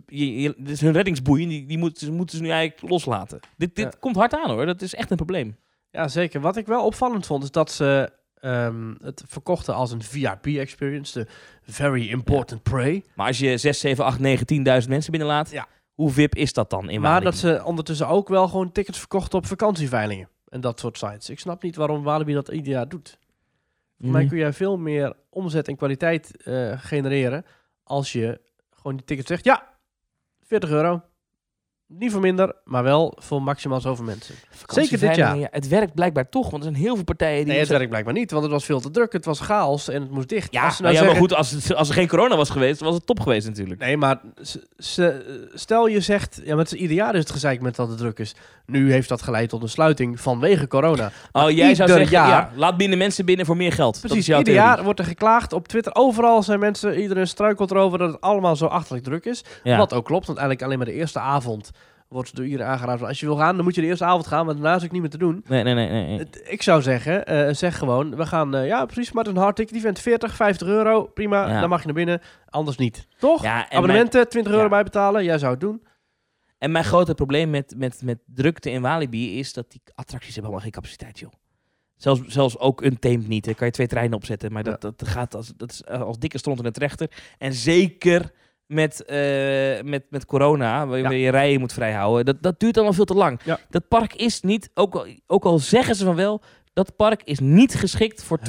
je, 0.06 0.42
je- 0.42 0.56
dit 0.58 0.70
is 0.70 0.82
hun 0.82 0.94
reddingsboei. 0.94 1.48
Die, 1.48 1.66
die 1.66 1.78
moeten, 1.78 2.06
ze 2.06 2.12
moeten 2.12 2.38
ze 2.38 2.44
nu 2.44 2.50
eigenlijk 2.50 2.90
loslaten. 2.92 3.40
Dit, 3.58 3.76
dit 3.76 3.86
Ja. 3.94 4.00
komt 4.00 4.16
hard 4.16 4.34
aan 4.36 4.50
hoor, 4.50 4.66
dat 4.66 4.82
is 4.82 4.96
echt 4.96 5.12
een 5.12 5.18
probleem. 5.18 5.58
Ja, 5.92 6.08
zeker. 6.08 6.42
Wat 6.42 6.58
ik 6.58 6.66
wel 6.68 6.86
opvallend 6.86 7.26
vond, 7.26 7.44
is 7.44 7.52
dat 7.52 7.72
ze 7.72 8.10
ehm, 8.40 8.94
het 9.02 9.24
verkochten 9.28 9.74
als 9.76 9.92
een 9.92 10.02
VIP-experience. 10.04 11.20
De 11.66 11.72
Very 11.72 12.10
Important 12.10 12.64
Prey. 12.64 13.04
Maar 13.16 13.28
als 13.28 13.40
je 13.40 13.58
6, 13.58 13.80
7, 13.80 14.06
8, 14.06 14.20
9, 14.20 14.46
10.000 14.84 14.90
mensen 14.90 15.12
binnenlaat, 15.12 15.52
Ja. 15.52 15.68
hoe 15.94 16.12
VIP 16.12 16.36
is 16.36 16.54
dat 16.54 16.70
dan 16.70 16.90
in 16.90 17.02
maar 17.02 17.10
Walibi? 17.12 17.30
dat 17.32 17.40
ze 17.40 17.62
ondertussen 17.66 18.08
ook 18.08 18.28
wel 18.28 18.48
gewoon 18.48 18.72
tickets 18.72 19.00
verkochten 19.00 19.38
op 19.40 19.46
vakantieveilingen. 19.46 20.30
En 20.50 20.62
dat 20.62 20.80
soort 20.80 20.98
sites. 20.98 21.30
Ik 21.30 21.40
snap 21.40 21.64
niet 21.64 21.76
waarom 21.76 22.04
Walibi 22.04 22.34
dat 22.34 22.48
ieder 22.48 22.72
jaar 22.72 22.88
doet. 22.90 23.18
Voor 24.00 24.10
mij 24.12 24.22
Mhm. 24.22 24.30
kun 24.30 24.40
je 24.40 24.54
veel 24.54 24.78
meer 24.78 25.14
omzet 25.30 25.68
en 25.68 25.76
kwaliteit 25.76 26.44
eh, 26.44 26.72
genereren 26.78 27.46
als 27.84 28.12
je 28.12 28.42
gewoon 28.76 28.96
die 28.98 29.06
tickets 29.06 29.28
zegt, 29.28 29.44
ja, 29.44 29.68
40 30.44 30.70
euro. 30.70 31.02
Niet 31.98 32.12
voor 32.12 32.22
minder, 32.22 32.56
maar 32.64 32.84
wel 32.84 33.14
voor 33.20 33.42
maximaal 33.42 33.82
zoveel 33.82 34.06
mensen. 34.06 34.36
Zeker 34.68 35.00
dit 35.00 35.16
jaar. 35.16 35.38
Ja, 35.38 35.48
het 35.52 35.68
werkt 35.68 35.94
blijkbaar 35.94 36.30
toch, 36.30 36.50
want 36.50 36.64
er 36.64 36.70
zijn 36.72 36.84
heel 36.84 36.96
veel 36.96 37.04
partijen 37.04 37.38
die... 37.44 37.48
Nee, 37.48 37.60
het 37.60 37.68
werkt 37.70 37.90
blijkbaar 37.90 38.14
niet, 38.14 38.32
want 38.32 38.44
het 38.44 38.52
was 38.52 38.66
veel 38.66 38.80
te 38.80 38.92
druk. 38.92 39.14
Het 39.14 39.26
was 39.26 39.40
chaos 39.40 39.90
en 39.90 40.02
het 40.02 40.12
moest 40.12 40.30
dicht. 40.30 40.52
Ja, 40.54 40.62
nou 40.62 40.74
nou 40.82 40.94
ja 40.96 41.04
maar 41.04 41.16
goed, 41.16 41.34
als, 41.34 41.52
het, 41.52 41.76
als 41.76 41.88
er 41.88 41.94
geen 41.94 42.08
corona 42.08 42.36
was 42.36 42.50
geweest, 42.50 42.80
was 42.80 42.96
het 42.96 43.06
top 43.06 43.20
geweest 43.20 43.48
natuurlijk. 43.48 43.80
Nee, 43.80 43.98
maar 43.98 44.20
s- 44.78 45.00
stel 45.54 45.88
je 45.88 46.00
zegt, 46.02 46.42
ja, 46.44 46.56
met 46.56 46.72
ieder 46.72 46.96
jaar 46.96 47.14
is 47.14 47.20
het 47.20 47.32
gezeik 47.32 47.62
met 47.62 47.76
dat 47.76 47.90
het 47.90 47.98
druk 47.98 48.20
is. 48.20 48.36
Nu 48.66 48.92
heeft 48.92 49.10
dat 49.10 49.22
geleid 49.22 49.50
tot 49.50 49.62
een 49.62 49.70
sluiting 49.70 50.20
vanwege 50.22 50.68
corona. 50.68 51.12
Oh, 51.32 51.50
jij 51.50 51.76
zou 51.76 51.90
zeggen, 51.90 52.10
jaar- 52.12 52.28
ja, 52.30 52.52
laat 52.56 52.78
minder 52.78 52.98
mensen 52.98 53.26
binnen 53.26 53.46
voor 53.46 53.58
meer 53.58 53.72
geld. 53.74 54.00
Precies, 54.00 54.28
ieder 54.28 54.44
theorie. 54.44 54.62
jaar 54.64 54.84
wordt 54.84 55.00
er 55.00 55.06
geklaagd 55.06 55.54
op 55.54 55.68
Twitter. 55.68 55.96
Overal 55.96 56.44
zijn 56.44 56.60
mensen, 56.60 57.02
iedereen 57.02 57.28
struikelt 57.28 57.72
erover 57.72 57.98
dat 57.98 58.12
het 58.12 58.22
allemaal 58.22 58.56
zo 58.56 58.66
achterlijk 58.66 59.04
druk 59.06 59.26
is. 59.26 59.44
Ja. 59.64 59.78
Wat 59.78 59.94
ook 59.94 60.06
klopt, 60.06 60.26
want 60.26 60.38
eigenlijk 60.38 60.68
alleen 60.68 60.78
maar 60.84 60.94
de 60.94 61.00
eerste 61.00 61.20
avond 61.20 61.72
wordt 62.10 62.36
door 62.36 62.46
iedereen 62.46 62.68
aangeraden. 62.68 63.08
Als 63.08 63.20
je 63.20 63.26
wil 63.26 63.36
gaan, 63.36 63.56
dan 63.56 63.64
moet 63.66 63.76
je 63.76 63.82
de 63.82 63.88
eerste 63.88 64.06
avond 64.06 64.28
gaan, 64.28 64.46
maar 64.46 64.54
daarna 64.56 64.76
is 64.76 64.82
het 64.82 64.92
niet 64.92 65.02
meer 65.02 65.10
te 65.10 65.18
doen. 65.18 65.44
Nee, 65.48 65.64
nee, 65.64 65.74
nee. 65.74 65.90
nee, 65.90 66.06
nee. 66.06 66.18
Het- 66.18 66.42
Ik 66.48 66.62
zou 66.62 66.82
zeggen, 66.82 67.26
eh, 67.26 67.54
zeg 67.54 67.78
gewoon, 67.78 68.16
we 68.16 68.26
gaan, 68.26 68.56
eh, 68.56 68.68
ja 68.68 68.86
precies, 68.86 69.12
maar 69.12 69.24
het 69.24 69.36
een 69.36 69.42
hard 69.42 69.56
ticket 69.56 69.76
event, 69.76 70.00
40, 70.00 70.36
50 70.36 70.68
euro, 70.68 71.04
prima, 71.04 71.48
Ja. 71.50 71.60
dan 71.60 71.70
mag 71.70 71.80
je 71.80 71.86
naar 71.86 71.96
binnen, 71.96 72.22
anders 72.50 72.78
niet. 72.78 73.08
Toch? 73.20 73.42
Ja, 73.42 73.52
en 73.54 73.58
mijn, 73.58 73.72
Abonnementen, 73.74 74.30
20 74.30 74.52
euro 74.52 74.64
Ja. 74.64 74.70
bijbetalen, 74.70 75.24
jij 75.24 75.38
zou 75.38 75.52
het 75.52 75.62
doen. 75.62 75.84
en 76.58 76.72
mijn 76.72 76.84
grote 76.86 77.14
probleem 77.14 77.50
met, 77.50 77.74
met, 77.78 78.02
met 78.04 78.20
drukte 78.26 78.70
in 78.72 78.82
Walibi 78.82 79.40
is 79.40 79.54
dat 79.54 79.72
die 79.72 79.82
attracties 79.96 80.34
hebben 80.34 80.52
allemaal 80.52 80.64
geen 80.72 80.82
capaciteit, 80.82 81.20
joh. 81.20 81.32
Zelfs, 81.96 82.22
zelfs 82.28 82.58
ook 82.60 82.82
een 82.82 83.00
tamed 83.00 83.28
niet. 83.28 83.46
Daar 83.46 83.56
kan 83.56 83.68
je 83.68 83.74
twee 83.74 83.88
treinen 83.88 84.16
opzetten, 84.18 84.52
maar 84.52 84.64
dat, 84.64 84.82
dat 84.82 85.08
gaat 85.08 85.36
als, 85.36 85.54
dat 85.58 85.72
is 85.72 85.84
eh, 85.84 86.02
als 86.02 86.18
dikke 86.20 86.38
stront 86.38 86.58
in 86.58 86.64
de 86.64 86.72
trechter. 86.72 87.12
En 87.38 87.54
zeker 87.54 88.32
met, 88.70 89.06
eh, 89.06 89.82
met, 89.84 90.04
met 90.10 90.26
corona, 90.26 90.88
waar 90.88 91.00
Ja. 91.00 91.10
je 91.10 91.20
je 91.20 91.32
rijen 91.32 91.60
moet 91.60 91.74
vrijhouden, 91.74 92.26
dat, 92.26 92.42
dat 92.42 92.60
duurt 92.60 92.76
allemaal 92.76 92.94
veel 92.94 93.06
te 93.06 93.14
lang. 93.14 93.40
Ja. 93.44 93.60
Dat 93.70 93.88
park 93.88 94.14
is 94.14 94.42
niet, 94.42 94.70
ook 94.74 94.96
al, 94.96 95.08
ook 95.28 95.46
al 95.46 95.60
zeggen 95.60 95.96
ze 95.96 96.06
van 96.06 96.16
wel, 96.16 96.42
dat 96.74 96.96
park 96.96 97.22
is 97.24 97.40
niet 97.40 97.76
geschikt 97.76 98.24
voor 98.24 98.40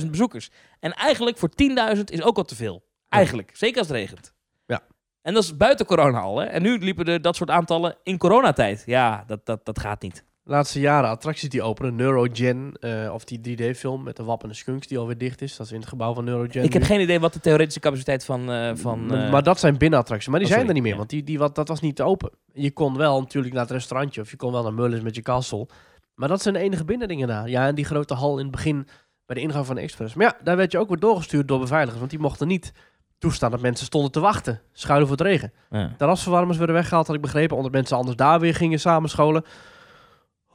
20.000 0.00 0.10
bezoekers. 0.10 0.50
En 0.80 0.92
eigenlijk 0.92 1.38
voor 1.38 1.48
10.000 1.96 2.04
is 2.04 2.22
ook 2.22 2.36
al 2.36 2.42
te 2.44 2.54
veel. 2.56 2.84
Eigenlijk, 3.08 3.50
zeker 3.54 3.78
als 3.78 3.88
het 3.88 3.96
regent. 3.96 4.32
Ja. 4.66 4.80
En 5.22 5.34
dat 5.34 5.42
is 5.42 5.56
buiten 5.56 5.86
corona 5.86 6.20
al. 6.20 6.38
Hè? 6.38 6.46
En 6.46 6.62
nu 6.62 6.78
liepen 6.78 7.04
er 7.04 7.22
dat 7.22 7.36
soort 7.36 7.50
aantallen 7.50 7.96
in 8.02 8.18
coronatijd. 8.18 8.82
Ja, 8.86 9.24
dat, 9.26 9.46
dat, 9.46 9.64
dat 9.64 9.78
gaat 9.80 10.02
niet. 10.02 10.24
Laatste 10.46 10.80
jaren 10.80 11.10
attracties 11.10 11.48
die 11.48 11.62
openen. 11.62 11.94
Neurogen, 11.94 12.72
eh, 12.80 13.12
of 13.12 13.24
die 13.24 13.40
3D-film 13.40 14.02
met 14.02 14.16
de 14.16 14.24
wappende 14.24 14.54
skunks 14.54 14.86
die 14.86 14.98
alweer 14.98 15.18
dicht 15.18 15.42
is. 15.42 15.56
Dat 15.56 15.66
is 15.66 15.72
in 15.72 15.80
het 15.80 15.88
gebouw 15.88 16.14
van 16.14 16.24
Neurogen. 16.24 16.62
Ik 16.62 16.72
heb 16.72 16.82
nu. 16.82 16.88
geen 16.88 17.00
idee 17.00 17.20
wat 17.20 17.32
de 17.32 17.40
theoretische 17.40 17.80
capaciteit 17.80 18.24
van... 18.24 18.50
eh, 18.50 18.70
van 18.74 19.06
maar, 19.06 19.24
eh, 19.24 19.30
maar 19.30 19.42
dat 19.42 19.58
zijn 19.60 19.78
binnenattracties. 19.78 20.28
Maar 20.28 20.40
die 20.40 20.48
oh, 20.48 20.54
zijn 20.54 20.66
er 20.68 20.74
niet 20.74 20.82
meer, 20.82 20.96
want 20.96 21.10
die, 21.10 21.24
die, 21.24 21.38
wat, 21.38 21.54
dat 21.54 21.68
was 21.68 21.80
niet 21.80 22.00
open. 22.00 22.30
Je 22.52 22.70
kon 22.70 22.96
wel 22.96 23.20
natuurlijk 23.20 23.54
naar 23.54 23.62
het 23.62 23.72
restaurantje 23.72 24.20
of 24.20 24.30
je 24.30 24.36
kon 24.36 24.52
wel 24.52 24.62
naar 24.62 24.74
Mullins 24.74 25.02
met 25.02 25.14
je 25.14 25.22
castle. 25.22 25.68
Maar 26.14 26.28
dat 26.28 26.42
zijn 26.42 26.54
de 26.54 26.60
enige 26.60 26.84
binnendingen 26.84 27.28
daar. 27.28 27.48
Ja, 27.48 27.66
en 27.66 27.74
die 27.74 27.84
grote 27.84 28.14
hal 28.14 28.38
in 28.38 28.42
het 28.42 28.50
begin 28.50 28.88
bij 29.26 29.36
de 29.36 29.42
ingang 29.42 29.66
van 29.66 29.74
de 29.74 29.80
Express. 29.80 30.14
Maar 30.14 30.26
ja, 30.26 30.44
daar 30.44 30.56
werd 30.56 30.72
je 30.72 30.78
ook 30.78 30.88
weer 30.88 30.98
doorgestuurd 30.98 31.48
door 31.48 31.58
beveiligers. 31.58 31.98
Want 31.98 32.10
die 32.10 32.20
mochten 32.20 32.48
niet 32.48 32.72
toestaan 33.18 33.50
dat 33.50 33.60
mensen 33.60 33.86
stonden 33.86 34.10
te 34.10 34.20
wachten. 34.20 34.60
Schuilen 34.72 35.08
voor 35.08 35.16
het 35.16 35.26
regen. 35.26 35.52
ja. 35.70 35.94
Terrasverwarmers 35.98 36.58
werden 36.58 36.76
weggehaald, 36.76 37.06
had 37.06 37.16
ik 37.16 37.22
begrepen. 37.22 37.56
Omdat 37.56 37.72
mensen 37.72 37.96
anders 37.96 38.16
daar 38.16 38.40
weer 38.40 38.54
gingen 38.54 38.80
samenscholen. 38.80 39.44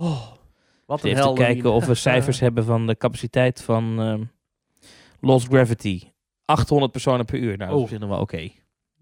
Oh, 0.01 0.31
wat 0.85 1.03
een 1.03 1.09
Even 1.09 1.23
te 1.27 1.33
kijken 1.41 1.71
of 1.71 1.85
we 1.85 1.95
cijfers 2.09 2.39
hebben 2.39 2.65
van 2.65 2.87
de 2.87 2.97
capaciteit 2.97 3.61
van 3.61 3.99
ehm, 3.99 4.23
Lost 5.19 5.47
Gravity. 5.47 6.01
800 6.45 6.91
personen 6.91 7.25
per 7.25 7.37
uur. 7.39 7.57
Nou, 7.57 7.71
dat 7.79 7.91
is 7.91 7.97
Oh. 7.99 8.09
wel 8.09 8.19
oké. 8.19 8.49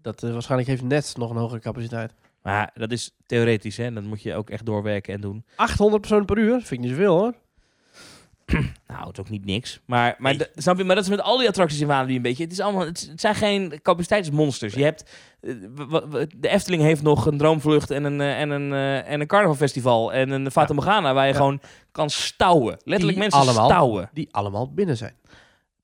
Dat 0.02 0.22
eh, 0.22 0.32
waarschijnlijk 0.32 0.68
heeft 0.70 0.82
net 0.82 1.14
nog 1.16 1.30
een 1.30 1.36
hogere 1.36 1.60
capaciteit. 1.60 2.14
Maar 2.42 2.70
dat 2.74 2.92
is 2.92 3.16
theoretisch, 3.26 3.76
hè. 3.76 3.92
Dat 3.92 4.04
moet 4.04 4.22
je 4.22 4.34
ook 4.34 4.50
echt 4.50 4.66
doorwerken 4.66 5.14
en 5.14 5.20
doen. 5.20 5.44
800 5.56 6.00
personen 6.00 6.26
per 6.26 6.38
uur? 6.38 6.52
Vind 6.52 6.70
ik 6.70 6.78
niet 6.78 6.88
zoveel 6.90 7.18
hoor. 7.18 7.34
Nou, 8.86 9.06
het 9.06 9.12
is 9.12 9.20
ook 9.24 9.28
niet 9.30 9.44
niks. 9.44 9.80
Maar, 9.84 10.14
maar, 10.18 10.36
Nee. 10.36 10.46
snap 10.54 10.76
je, 10.78 10.84
maar 10.84 10.94
dat 10.94 11.04
is 11.04 11.10
met 11.10 11.20
al 11.22 11.38
die 11.38 11.48
attracties 11.48 11.80
in 11.80 11.86
Walibi 11.86 12.16
een 12.16 12.22
beetje. 12.22 12.42
Het, 12.42 12.52
is 12.52 12.60
allemaal, 12.60 12.84
het, 12.86 13.12
zijn 13.16 13.34
geen 13.34 13.80
capaciteitsmonsters. 13.82 14.74
Je 14.74 14.82
hebt, 14.84 15.10
eh, 15.40 15.50
de 16.36 16.48
Efteling 16.48 16.82
heeft 16.82 17.02
nog 17.02 17.26
een 17.26 17.38
droomvlucht 17.38 17.90
en 17.90 18.04
een, 18.04 18.20
eh, 18.20 18.40
en 18.40 18.50
een, 18.50 18.72
eh, 18.72 19.10
en 19.12 19.20
een 19.20 19.26
carnavalfestival. 19.26 20.12
En 20.12 20.30
een 20.30 20.50
Fata 20.50 20.74
Morgana 20.74 21.14
waar 21.14 21.26
je 21.26 21.32
Ja. 21.32 21.36
gewoon 21.38 21.60
kan 21.92 22.10
stouwen. 22.10 22.72
Letterlijk 22.84 23.08
Die 23.08 23.18
mensen 23.18 23.40
allemaal. 23.40 23.68
stouwen. 23.68 24.10
Die 24.12 24.28
allemaal 24.30 24.72
binnen 24.72 24.96
zijn. 24.96 25.14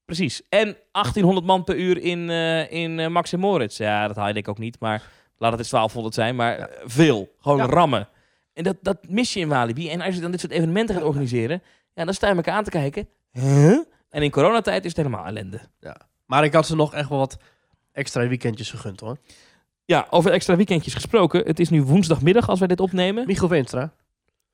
Precies. 0.05 0.43
En 0.49 0.77
1800 0.93 1.47
man 1.47 1.65
per 1.65 1.77
uur 1.77 1.99
in, 2.03 2.31
in 2.71 3.13
Max 3.13 3.33
en 3.33 3.39
Moritz. 3.41 3.79
Ja, 3.79 4.07
dat 4.07 4.17
haal 4.17 4.27
je 4.27 4.33
denk 4.33 4.45
ik 4.47 4.51
ook 4.51 4.59
niet. 4.59 4.81
Maar 4.81 5.03
laat 5.39 5.51
het 5.51 5.61
eens 5.61 5.69
1200 5.71 6.15
zijn. 6.15 6.37
Maar 6.37 6.59
Ja. 6.59 6.69
veel. 6.85 7.29
Gewoon 7.41 7.59
Ja. 7.59 7.67
rammen. 7.67 8.09
En 8.53 8.63
dat, 8.65 8.77
dat 8.83 8.99
mis 9.09 9.33
je 9.33 9.41
in 9.41 9.49
Walibi. 9.49 9.91
En 9.91 10.01
als 10.01 10.15
je 10.15 10.21
dan 10.21 10.31
dit 10.31 10.41
soort 10.41 10.53
evenementen 10.53 10.95
gaat 10.95 11.05
organiseren... 11.05 11.63
Ja, 11.97 12.05
dan 12.05 12.15
sta 12.15 12.29
je 12.29 12.35
elkaar 12.35 12.55
aan 12.55 12.65
te 12.65 12.71
kijken. 12.71 13.09
Huh? 13.33 13.79
En 14.11 14.23
in 14.23 14.31
coronatijd 14.31 14.85
is 14.85 14.89
het 14.97 15.07
helemaal 15.07 15.27
ellende. 15.27 15.61
Maar 16.27 16.45
ik 16.45 16.53
had 16.53 16.67
ze 16.67 16.77
nog 16.77 16.95
echt 16.95 17.09
wel 17.09 17.19
wat 17.19 17.37
extra 17.93 18.29
weekendjes 18.29 18.71
gegund 18.71 19.01
hoor. 19.01 19.19
Ja, 19.85 20.07
over 20.11 20.31
extra 20.33 20.57
weekendjes 20.57 20.95
gesproken. 20.95 21.47
Het 21.47 21.61
is 21.61 21.69
nu 21.69 21.83
woensdagmiddag 21.83 22.49
als 22.49 22.59
wij 22.59 22.69
dit 22.69 22.81
opnemen. 22.81 23.27
Michiel 23.27 23.49
Veenstra, 23.49 23.93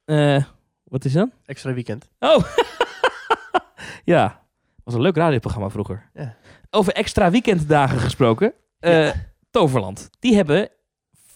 Eh, 0.05 0.45
wat 0.85 1.05
is 1.05 1.13
dat? 1.13 1.29
extra 1.47 1.73
weekend. 1.73 2.09
Oh! 2.19 2.45
ja, 4.05 4.41
was 4.85 4.95
een 4.95 5.01
leuk 5.01 5.17
radioprogramma 5.17 5.71
vroeger. 5.71 6.11
Ja. 6.15 6.37
Over 6.71 6.93
extra 6.93 7.31
weekenddagen 7.31 7.99
gesproken. 7.99 8.53
Eh, 8.79 9.07
Ja. 9.07 9.15
Toverland. 9.51 10.11
Die 10.19 10.35
hebben 10.35 10.69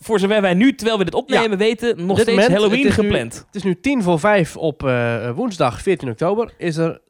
voor 0.06 0.18
zover 0.18 0.40
wij 0.40 0.54
nu, 0.54 0.74
terwijl 0.74 0.98
we 0.98 1.04
dit 1.04 1.14
opnemen, 1.14 1.58
weten, 1.58 1.88
nog 2.06 2.16
dit 2.16 2.26
steeds 2.26 2.28
moment, 2.40 2.52
Halloween 2.52 2.78
het 2.84 2.88
is 2.90 2.96
nu- 2.96 3.02
gepland. 3.02 3.44
Het 3.46 3.54
is 3.54 3.62
nu 3.62 3.80
tien 3.80 4.02
voor 4.02 4.20
vijf 4.20 4.56
op 4.56 4.84
eh, 4.84 5.30
woensdag 5.30 5.82
14 5.82 6.08
oktober. 6.10 6.54
Is 6.58 6.76
er 6.76 7.00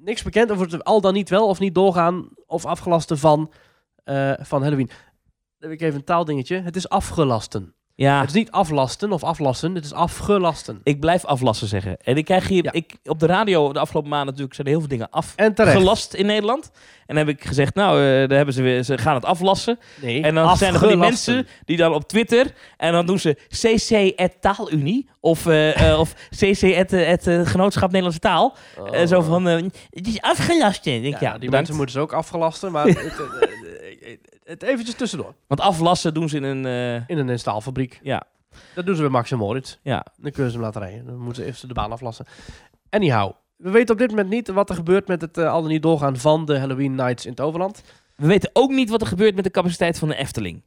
niks 0.00 0.22
bekend 0.22 0.50
over 0.52 0.70
het 0.70 0.84
al 0.84 1.00
dan 1.00 1.12
niet 1.14 1.28
wel 1.28 1.46
of 1.48 1.58
niet 1.58 1.74
doorgaan 1.74 2.28
of 2.46 2.64
afgelasten 2.66 3.18
van, 3.18 3.52
eh, 4.04 4.32
van 4.40 4.62
Halloween. 4.62 4.86
Dan 5.58 5.70
heb 5.70 5.80
ik 5.80 5.80
even 5.80 5.98
een 5.98 6.04
taaldingetje. 6.04 6.60
Het 6.60 6.76
is 6.76 6.88
afgelasten. 6.88 7.74
Ja, 8.00 8.20
Het 8.20 8.28
is 8.28 8.34
niet 8.34 8.50
aflasten 8.50 9.12
of 9.12 9.22
aflassen, 9.24 9.74
het 9.74 9.84
is 9.84 9.92
afgelasten. 9.92 10.80
ik 10.82 11.00
blijf 11.00 11.24
aflassen 11.24 11.68
zeggen. 11.68 11.96
En 12.02 12.16
ik 12.16 12.24
krijg 12.24 12.48
hier, 12.48 12.64
Ja. 12.64 12.72
ik, 12.72 12.96
op 13.04 13.18
de 13.20 13.26
radio 13.26 13.72
de 13.72 13.78
afgelopen 13.78 14.10
maanden 14.10 14.26
natuurlijk 14.28 14.54
zijn 14.54 14.66
er 14.66 14.72
heel 14.72 14.80
veel 14.80 14.90
dingen 14.90 15.10
afgelast 15.10 16.14
in 16.14 16.26
Nederland. 16.26 16.70
En 17.06 17.16
dan 17.16 17.26
heb 17.26 17.28
ik 17.28 17.44
gezegd, 17.44 17.74
nou, 17.74 17.98
eh, 17.98 18.04
daar 18.28 18.36
hebben 18.36 18.54
ze, 18.54 18.62
weer, 18.62 18.82
ze 18.82 18.98
gaan 18.98 19.14
het 19.14 19.24
aflassen. 19.24 19.78
Nee, 20.02 20.22
En 20.22 20.34
dan 20.34 20.56
zijn 20.56 20.72
er 20.74 20.78
van 20.78 20.88
die 20.88 20.96
afgelasten. 20.96 21.34
mensen 21.34 21.54
die 21.64 21.76
dan 21.76 21.94
op 21.94 22.08
Twitter... 22.08 22.52
en 22.76 22.92
dan 22.92 23.06
doen 23.06 23.18
ze 23.18 23.36
cc 23.48 24.28
taalunie 24.40 25.08
of, 25.20 25.46
eh, 25.46 25.90
eh, 25.90 25.98
of 26.00 26.14
cc 26.30 26.62
eh, 26.62 27.46
genootschap 27.46 27.86
Nederlandse 27.88 28.20
taal. 28.20 28.56
Eh, 28.92 29.06
zo 29.06 29.20
van, 29.20 29.44
het 29.44 30.06
is 30.06 30.20
afgelast. 30.20 30.86
Ik 30.86 31.02
denk, 31.02 31.14
Ja, 31.14 31.18
ja, 31.20 31.30
die 31.30 31.30
bedankt. 31.32 31.50
mensen 31.50 31.76
moeten 31.76 31.94
ze 31.94 32.00
ook 32.00 32.12
afgelasten, 32.12 32.72
maar 32.72 32.86
het, 32.86 34.37
het, 34.48 34.62
eventjes 34.62 34.94
tussendoor. 34.96 35.34
Want 35.46 35.60
aflassen 35.60 36.14
doen 36.14 36.28
ze 36.28 36.36
in 36.36 36.42
een... 36.42 36.66
eh, 36.66 37.08
In 37.08 37.28
een 37.28 37.38
staalfabriek. 37.38 38.00
ja, 38.02 38.22
Dat 38.74 38.86
doen 38.86 38.94
ze 38.94 39.00
bij 39.02 39.10
Max 39.10 39.30
en 39.30 39.38
Moritz. 39.38 39.76
ja. 39.82 40.06
Dan 40.16 40.30
kunnen 40.32 40.50
ze 40.52 40.56
hem 40.56 40.66
laten 40.66 40.80
rijden. 40.82 41.06
Dan 41.06 41.16
moeten 41.18 41.42
ze 41.42 41.48
eerst 41.48 41.68
de 41.68 41.74
baan 41.74 41.92
aflassen. 41.92 42.26
Anyhow, 42.90 43.32
we 43.56 43.70
weten 43.70 43.94
op 43.94 44.00
dit 44.00 44.10
moment 44.10 44.28
niet 44.28 44.48
wat 44.48 44.68
er 44.70 44.74
gebeurt 44.76 45.08
met 45.08 45.20
het 45.20 45.38
eh, 45.38 45.52
al 45.52 45.60
dan 45.62 45.70
niet 45.70 45.82
doorgaan 45.82 46.16
van 46.16 46.44
de 46.44 46.58
Halloween 46.58 46.94
Nights 46.94 47.26
in 47.26 47.34
Toverland. 47.34 47.82
We 48.16 48.26
weten 48.26 48.50
ook 48.52 48.70
niet 48.70 48.90
wat 48.90 49.00
er 49.00 49.06
gebeurt 49.06 49.34
met 49.34 49.44
de 49.44 49.50
capaciteit 49.50 49.98
van 49.98 50.08
de 50.08 50.16
Efteling. 50.16 50.62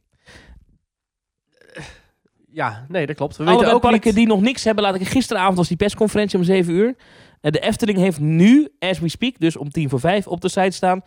Ja, 2.52 2.84
nee, 2.88 3.06
dat 3.06 3.16
klopt. 3.16 3.36
We 3.36 3.44
Alle 3.44 3.56
weten 3.58 3.72
ook 3.74 3.80
parken 3.80 4.00
niet... 4.04 4.14
die 4.14 4.26
nog 4.26 4.40
niks 4.40 4.64
hebben, 4.64 4.84
laat 4.84 4.94
ik 4.94 5.08
gisteravond 5.08 5.56
was 5.56 5.68
die 5.68 5.76
persconferentie 5.76 6.38
om 6.38 6.44
7 6.44 6.72
uur. 6.74 6.94
Eh, 7.40 7.50
de 7.52 7.58
Efteling 7.60 7.98
heeft 7.98 8.20
nu, 8.20 8.68
as 8.78 8.98
we 8.98 9.08
speak, 9.08 9.38
dus 9.38 9.56
om 9.56 9.70
tien 9.70 9.88
voor 9.88 10.00
vijf 10.00 10.26
op 10.26 10.40
de 10.40 10.48
site 10.48 10.70
staan. 10.70 11.02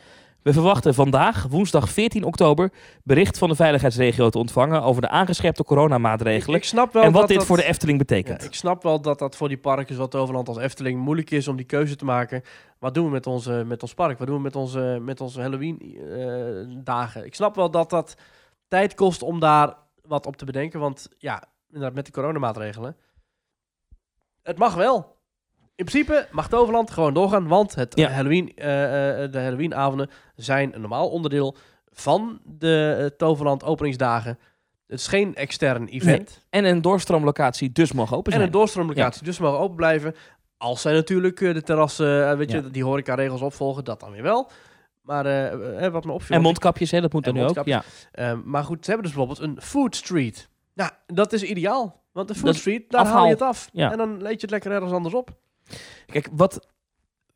We 0.46 0.54
verwachten 0.54 0.94
vandaag, 0.94 1.44
woensdag 1.50 1.90
14 1.90 2.24
oktober, 2.24 2.72
bericht 3.04 3.38
van 3.38 3.50
de 3.50 3.56
veiligheidsregio 3.56 4.30
te 4.30 4.38
ontvangen 4.38 4.82
over 4.84 5.02
de 5.02 5.10
aangescherpte 5.10 5.64
coronamaatregelen. 5.64 6.56
Ik 6.58 6.64
snap 6.64 6.94
wel 6.94 7.04
en 7.04 7.12
wat 7.12 7.20
dat 7.20 7.28
dit 7.30 7.38
dat- 7.38 7.46
voor 7.48 7.58
de 7.58 7.64
Efteling 7.64 8.00
Ja, 8.00 8.06
betekent. 8.06 8.44
ik 8.44 8.54
snap 8.54 8.84
wel 8.84 9.02
dat 9.02 9.20
dat 9.20 9.36
voor 9.36 9.48
die 9.48 9.58
parken 9.58 9.96
zoals 9.96 10.10
Toverland 10.10 10.48
als 10.48 10.58
Efteling 10.58 11.00
moeilijk 11.00 11.32
is 11.32 11.48
om 11.48 11.56
die 11.56 11.66
keuze 11.66 11.96
te 11.96 12.06
maken. 12.06 12.42
Wat 12.80 12.94
doen 12.94 13.06
we 13.06 13.12
met, 13.12 13.28
onze, 13.28 13.64
met 13.68 13.82
ons 13.82 13.94
park? 13.94 14.18
Wat 14.18 14.28
doen 14.28 14.36
we 14.36 14.42
met 14.42 14.56
onze, 14.56 14.98
met 15.02 15.22
onze 15.22 15.42
Halloween 15.42 15.80
eh, 16.12 16.76
dagen? 16.84 17.26
Ik 17.26 17.36
snap 17.36 17.56
wel 17.56 17.72
dat 17.72 17.90
dat 17.90 18.16
tijd 18.68 18.94
kost 18.96 19.22
om 19.24 19.40
daar 19.40 19.76
wat 20.02 20.26
op 20.26 20.36
te 20.36 20.46
bedenken. 20.46 20.80
Want 20.80 21.08
ja, 21.18 21.44
inderdaad 21.68 21.94
met 21.96 22.06
de 22.06 22.12
coronamaatregelen. 22.12 22.96
Het 24.42 24.58
mag 24.58 24.74
wel. 24.76 25.15
In 25.76 25.86
principe 25.86 26.28
mag 26.32 26.50
Toverland 26.50 26.92
gewoon 26.92 27.14
doorgaan, 27.14 27.48
want 27.48 27.76
het 27.76 27.96
Ja. 27.96 28.10
Halloween, 28.10 28.50
eh, 28.56 28.66
de 29.32 29.40
Halloweenavonden 29.40 30.10
zijn 30.36 30.76
een 30.76 30.82
normaal 30.82 31.10
onderdeel 31.10 31.56
van 31.92 32.40
de 32.44 32.96
eh, 33.00 33.06
Toverland 33.18 33.64
openingsdagen. 33.64 34.40
Het 34.88 35.00
is 35.00 35.08
geen 35.08 35.36
extern 35.36 35.88
event. 35.88 36.46
En 36.50 36.66
een 36.66 36.82
doorstroomlocatie 36.82 37.72
dus 37.72 37.92
mag 37.92 38.14
open 38.14 38.32
En 38.32 38.38
zijn. 38.38 38.46
een 38.46 38.54
doorstroomlocatie, 38.54 39.24
dus 39.24 39.36
ze 39.36 39.42
mogen 39.42 39.60
open 39.60 39.76
blijven. 39.76 40.16
Als 40.58 40.82
zij 40.82 40.94
natuurlijk 40.94 41.38
de 41.38 41.62
terrassen, 41.62 42.38
weet 42.38 42.52
je, 42.52 42.58
Ja. 42.62 42.70
die 42.72 42.84
horecaregels 42.84 43.42
opvolgen, 43.42 43.84
dat 43.84 44.00
dan 44.00 44.12
weer 44.12 44.24
wel. 44.24 44.50
Maar 45.02 45.26
eh, 45.26 45.92
wat 45.92 46.06
me 46.06 46.12
opviel... 46.12 46.36
en 46.36 46.42
mondkapjes, 46.42 46.92
hè, 46.92 47.02
dat 47.02 47.14
moet 47.14 47.26
En 47.28 47.34
dan 47.34 47.44
nu 47.44 47.50
ook. 47.58 47.66
Ja. 47.66 47.84
eh, 48.12 48.34
maar 48.44 48.64
goed, 48.64 48.86
ze 48.86 48.92
hebben 48.92 49.10
dus 49.10 49.16
bijvoorbeeld 49.18 49.48
een 49.50 49.62
food 49.62 49.96
street. 49.96 50.50
Nou, 50.74 50.92
dat 51.08 51.34
is 51.34 51.44
ideaal. 51.44 52.04
Want 52.12 52.28
de 52.28 52.34
food 52.36 52.46
Dat- 52.46 52.56
street, 52.56 52.90
daar 52.92 53.06
haal 53.06 53.26
je 53.26 53.32
het 53.32 53.42
af. 53.42 53.70
Ja. 53.72 53.92
En 53.92 53.98
dan 53.98 54.22
leed 54.22 54.34
je 54.34 54.42
het 54.42 54.50
lekker 54.50 54.72
ergens 54.72 54.92
anders 54.92 55.14
op. 55.16 55.30
Kijk, 56.06 56.28
wat, 56.32 56.68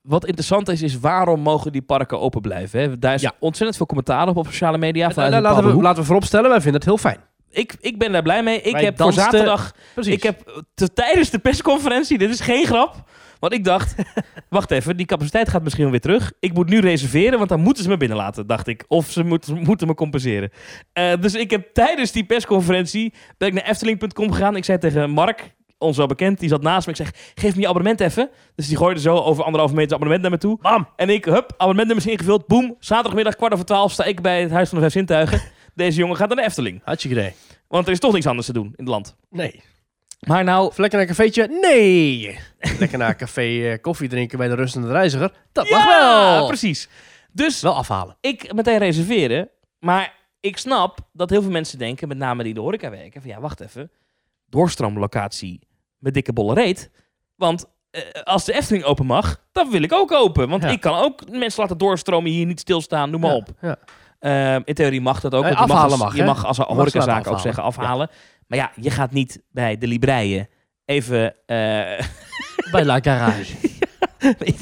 wat 0.01 0.25
interessant 0.25 0.69
is, 0.69 0.81
is 0.81 0.99
waarom 0.99 1.39
mogen 1.39 1.71
die 1.71 1.81
parken 1.81 2.19
open 2.19 2.41
blijven? 2.41 2.79
Hè? 2.79 2.99
Daar 2.99 3.13
is 3.13 3.21
Ja. 3.21 3.33
ontzettend 3.39 3.77
veel 3.77 3.85
commentaar 3.85 4.27
op 4.27 4.37
op 4.37 4.45
sociale 4.45 4.77
media. 4.77 5.09
En, 5.15 5.41
laten, 5.41 5.75
we, 5.75 5.81
laten 5.81 5.99
we 6.01 6.05
vooropstellen, 6.07 6.49
wij 6.49 6.61
vinden 6.61 6.79
het 6.81 6.89
heel 6.89 6.97
fijn. 6.97 7.19
Ik, 7.51 7.75
ik 7.79 7.97
ben 7.97 8.11
daar 8.11 8.21
blij 8.21 8.43
mee. 8.43 8.61
Ik 8.61 8.71
Wij 8.71 8.83
heb 8.83 8.97
voor 9.01 9.13
zaterdag 9.13 9.73
Precies. 9.93 10.13
Ik 10.13 10.23
heb 10.23 10.63
te- 10.73 10.93
tijdens 10.93 11.29
de 11.29 11.39
persconferentie, 11.39 12.17
dit 12.17 12.29
is 12.29 12.39
geen 12.39 12.65
grap, 12.65 13.09
want 13.39 13.53
ik 13.53 13.63
dacht, 13.63 13.95
wacht 14.49 14.71
even, 14.71 14.97
die 14.97 15.05
capaciteit 15.05 15.49
gaat 15.49 15.61
misschien 15.63 15.83
wel 15.83 15.91
weer 15.91 16.01
terug. 16.01 16.31
Ik 16.39 16.53
moet 16.53 16.69
nu 16.69 16.79
reserveren, 16.79 17.37
want 17.37 17.49
dan 17.49 17.59
moeten 17.59 17.83
ze 17.83 17.89
me 17.89 17.97
binnenlaten, 17.97 18.47
dacht 18.47 18.67
ik. 18.67 18.83
Of 18.87 19.09
ze 19.11 19.23
moeten, 19.23 19.57
moeten 19.57 19.87
me 19.87 19.93
compenseren. 19.93 20.49
Eh, 20.93 21.13
dus 21.19 21.33
ik 21.35 21.51
heb 21.51 21.73
tijdens 21.73 22.11
die 22.11 22.23
persconferentie, 22.25 23.13
ben 23.37 23.47
ik 23.47 23.53
naar 23.53 23.63
efteling.com 23.63 24.31
gegaan. 24.31 24.55
Ik 24.55 24.65
zei 24.65 24.77
tegen 24.77 25.09
Mark, 25.09 25.55
ons 25.79 25.97
wel 25.97 26.07
bekend, 26.07 26.39
die 26.39 26.49
zat 26.49 26.61
naast 26.61 26.85
me. 26.85 26.91
Ik 26.91 26.97
zeg, 26.97 27.11
geef 27.35 27.55
me 27.55 27.61
je 27.61 27.67
abonnement 27.67 27.99
even. 27.99 28.29
Dus 28.55 28.67
die 28.67 28.77
gooide 28.77 28.99
zo 28.99 29.15
over 29.15 29.43
anderhalve 29.43 29.73
meter 29.73 29.93
abonnement 29.93 30.21
naar 30.21 30.31
me 30.31 30.37
toe. 30.37 30.57
Bam! 30.61 30.87
En 30.95 31.09
ik, 31.09 31.25
hup, 31.25 31.51
abonnementnummers 31.51 32.07
ingevuld. 32.07 32.47
Boom, 32.47 32.75
zaterdagmiddag 32.79 33.35
kwart 33.35 33.53
over 33.53 33.65
twaalf 33.65 33.91
sta 33.91 34.03
ik 34.03 34.21
bij 34.21 34.41
het 34.41 34.51
Huis 34.51 34.69
van 34.69 34.77
de 34.77 34.83
Vijf 34.83 34.93
Zintuigen. 34.93 35.41
Deze 35.75 35.97
jongen 35.97 36.15
gaat 36.15 36.27
naar 36.27 36.37
de 36.37 36.43
Efteling. 36.43 36.81
Had 36.83 37.01
je 37.01 37.09
idee? 37.09 37.33
Want 37.67 37.85
er 37.85 37.91
is 37.91 37.99
toch 37.99 38.13
niks 38.13 38.25
anders 38.27 38.47
te 38.47 38.53
doen 38.53 38.65
in 38.65 38.73
het 38.75 38.87
land. 38.87 39.15
Nee. 39.29 39.61
Maar 40.19 40.43
nou, 40.43 40.71
lekker 40.75 40.99
naar 40.99 41.07
een 41.07 41.15
cafeetje? 41.15 41.47
Nee. 41.61 42.39
lekker 42.79 42.97
naar 42.97 43.09
een 43.09 43.15
café 43.15 43.71
eh, 43.71 43.81
koffie 43.81 44.09
drinken 44.09 44.37
bij 44.37 44.47
de 44.47 44.55
rustende 44.55 44.91
reiziger? 44.91 45.31
Dat 45.51 45.69
mag 45.69 45.85
wel. 45.85 46.47
precies. 46.47 46.89
Dus 47.31 47.61
Wel 47.61 47.75
afhalen. 47.75 48.17
ik 48.21 48.53
meteen 48.53 48.77
reserveren. 48.77 49.49
Maar 49.79 50.13
ik 50.39 50.57
snap 50.57 50.99
dat 51.13 51.29
heel 51.29 51.41
veel 51.41 51.51
mensen 51.51 51.77
denken, 51.77 52.07
met 52.07 52.17
name 52.17 52.39
die 52.39 52.47
in 52.47 52.55
de 52.55 52.61
horeca 52.61 52.89
werken, 52.89 53.21
van 53.21 53.29
ja, 53.29 53.39
wacht 53.39 53.59
even. 53.59 53.91
Doorstroomlocatie 54.49 55.59
met 55.99 56.13
dikke 56.13 56.33
bolle 56.33 56.53
reet. 56.53 56.91
Want 57.35 57.65
eh, 57.91 58.01
als 58.23 58.45
de 58.45 58.53
Efteling 58.53 58.83
open 58.83 59.05
mag, 59.05 59.43
dan 59.51 59.69
wil 59.71 59.81
ik 59.81 59.93
ook 59.93 60.11
open. 60.11 60.49
Want 60.49 60.63
Ja. 60.63 60.69
ik 60.69 60.81
kan 60.81 60.95
ook 61.03 61.29
mensen 61.29 61.61
laten 61.61 61.77
doorstromen, 61.77 62.31
hier 62.31 62.45
niet 62.45 62.59
stilstaan, 62.59 63.09
noem 63.09 63.21
maar 63.21 63.29
Ja, 63.31 63.35
op. 63.35 63.49
Ja. 63.61 63.77
Ehm, 64.19 64.61
in 64.65 64.73
theorie 64.73 65.01
mag 65.01 65.19
dat 65.21 65.33
ook. 65.33 65.43
Eh, 65.43 65.47
want 65.57 65.59
je 65.59 65.65
mag 65.67 65.75
afhalen 65.75 65.91
als, 65.91 66.01
mag, 66.01 66.15
Je 66.15 66.23
mag 66.23 66.45
als 66.45 66.57
Je 66.57 66.63
horecazaak 66.63 67.09
ook 67.17 67.17
afhalen. 67.19 67.39
zeggen 67.41 67.63
afhalen. 67.63 68.09
Maar 68.47 68.57
ja, 68.57 68.71
je 68.75 68.89
gaat 68.91 69.11
niet 69.11 69.41
bij 69.51 69.77
de 69.77 69.87
Libreien 69.87 70.49
even 70.85 71.35
eh, 71.45 72.05
Bij 72.71 72.85
La 72.85 72.99
Garage. 73.05 73.53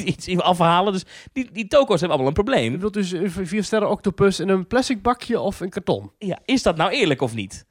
iets, 0.04 0.38
afhalen. 0.38 0.94
Dus 0.94 1.04
die, 1.34 1.50
die 1.52 1.68
toko's 1.68 2.00
hebben 2.00 2.18
allemaal 2.18 2.34
een 2.38 2.44
Je 2.46 2.52
probleem. 2.52 2.72
bedoelt 2.72 2.94
dus 2.94 3.12
een 3.12 3.48
vier 3.48 3.64
sterren 3.64 3.90
octopus 3.90 4.40
in 4.40 4.50
een 4.50 4.68
plastic 4.68 5.02
bakje 5.02 5.40
of 5.40 5.60
een 5.60 5.70
karton? 5.70 6.12
Ja, 6.18 6.40
is 6.46 6.64
dat 6.64 6.78
nou 6.78 6.92
eerlijk 6.92 7.22
of 7.22 7.34
niet? 7.34 7.66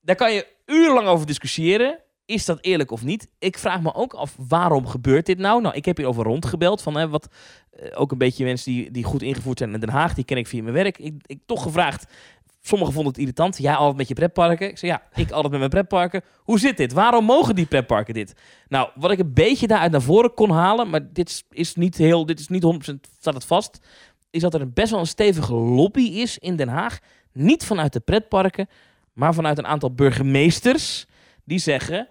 Daar 0.00 0.16
kan 0.16 0.32
je 0.32 0.46
urenlang 0.66 1.06
over 1.08 1.26
discussiëren. 1.26 1.98
Is 2.26 2.44
dat 2.44 2.58
eerlijk 2.60 2.90
of 2.90 3.04
niet? 3.04 3.28
Ik 3.38 3.58
vraag 3.58 3.80
me 3.82 3.94
ook 3.94 4.14
af, 4.14 4.36
waarom 4.48 4.86
gebeurt 4.86 5.26
dit 5.26 5.38
nou? 5.38 5.60
Nou, 5.60 5.74
ik 5.74 5.84
heb 5.84 5.96
hierover 5.96 6.24
rondgebeld. 6.24 6.82
Van, 6.82 6.96
hè, 6.96 7.08
wat, 7.08 7.28
eh, 7.70 8.00
ook 8.00 8.12
een 8.12 8.18
beetje 8.18 8.44
mensen 8.44 8.72
die, 8.72 8.90
die 8.90 9.04
goed 9.04 9.22
ingevoerd 9.22 9.58
zijn 9.58 9.74
in 9.74 9.80
Den 9.80 9.88
Haag. 9.88 10.14
Die 10.14 10.24
ken 10.24 10.36
ik 10.36 10.46
via 10.46 10.62
mijn 10.62 10.74
werk. 10.74 10.98
Ik, 10.98 11.14
ik 11.26 11.40
toch 11.46 11.62
gevraagd. 11.62 12.06
Sommigen 12.60 12.92
vonden 12.94 13.12
het 13.12 13.20
irritant. 13.20 13.58
Jij 13.58 13.74
altijd 13.74 13.96
met 13.96 14.08
je 14.08 14.14
pretparken. 14.14 14.68
Ik 14.68 14.78
zei, 14.78 14.92
ja, 14.92 15.02
ik 15.14 15.30
altijd 15.30 15.50
met 15.50 15.58
mijn 15.58 15.70
pretparken. 15.70 16.22
Hoe 16.36 16.58
zit 16.58 16.76
dit? 16.76 16.92
Waarom 16.92 17.24
mogen 17.24 17.54
die 17.54 17.66
pretparken 17.66 18.14
dit? 18.14 18.32
Nou, 18.68 18.88
wat 18.94 19.10
ik 19.10 19.18
een 19.18 19.32
beetje 19.34 19.66
daaruit 19.66 19.90
naar 19.92 20.02
voren 20.02 20.34
kon 20.34 20.50
halen... 20.50 20.90
maar 20.90 21.12
dit 21.12 21.44
is- 21.50 21.74
niet 21.74 21.96
heel... 21.96 22.26
dit 22.26 22.40
is 22.40 22.48
niet 22.48 22.90
100% 22.90 22.94
staat 23.20 23.34
het 23.34 23.44
vast... 23.44 23.78
is 24.30 24.40
dat 24.40 24.54
er 24.54 24.72
best 24.72 24.90
wel 24.90 25.00
een 25.00 25.06
stevige 25.06 25.54
lobby 25.54 26.02
is 26.02 26.38
in 26.38 26.56
Den 26.56 26.68
Haag. 26.68 26.98
Niet 27.32 27.64
vanuit 27.64 27.92
de 27.92 28.00
pretparken, 28.00 28.68
maar 29.12 29.34
vanuit 29.34 29.58
een 29.58 29.66
aantal 29.66 29.94
burgemeesters... 29.94 31.06
die 31.44 31.58
zeggen, 31.58 32.08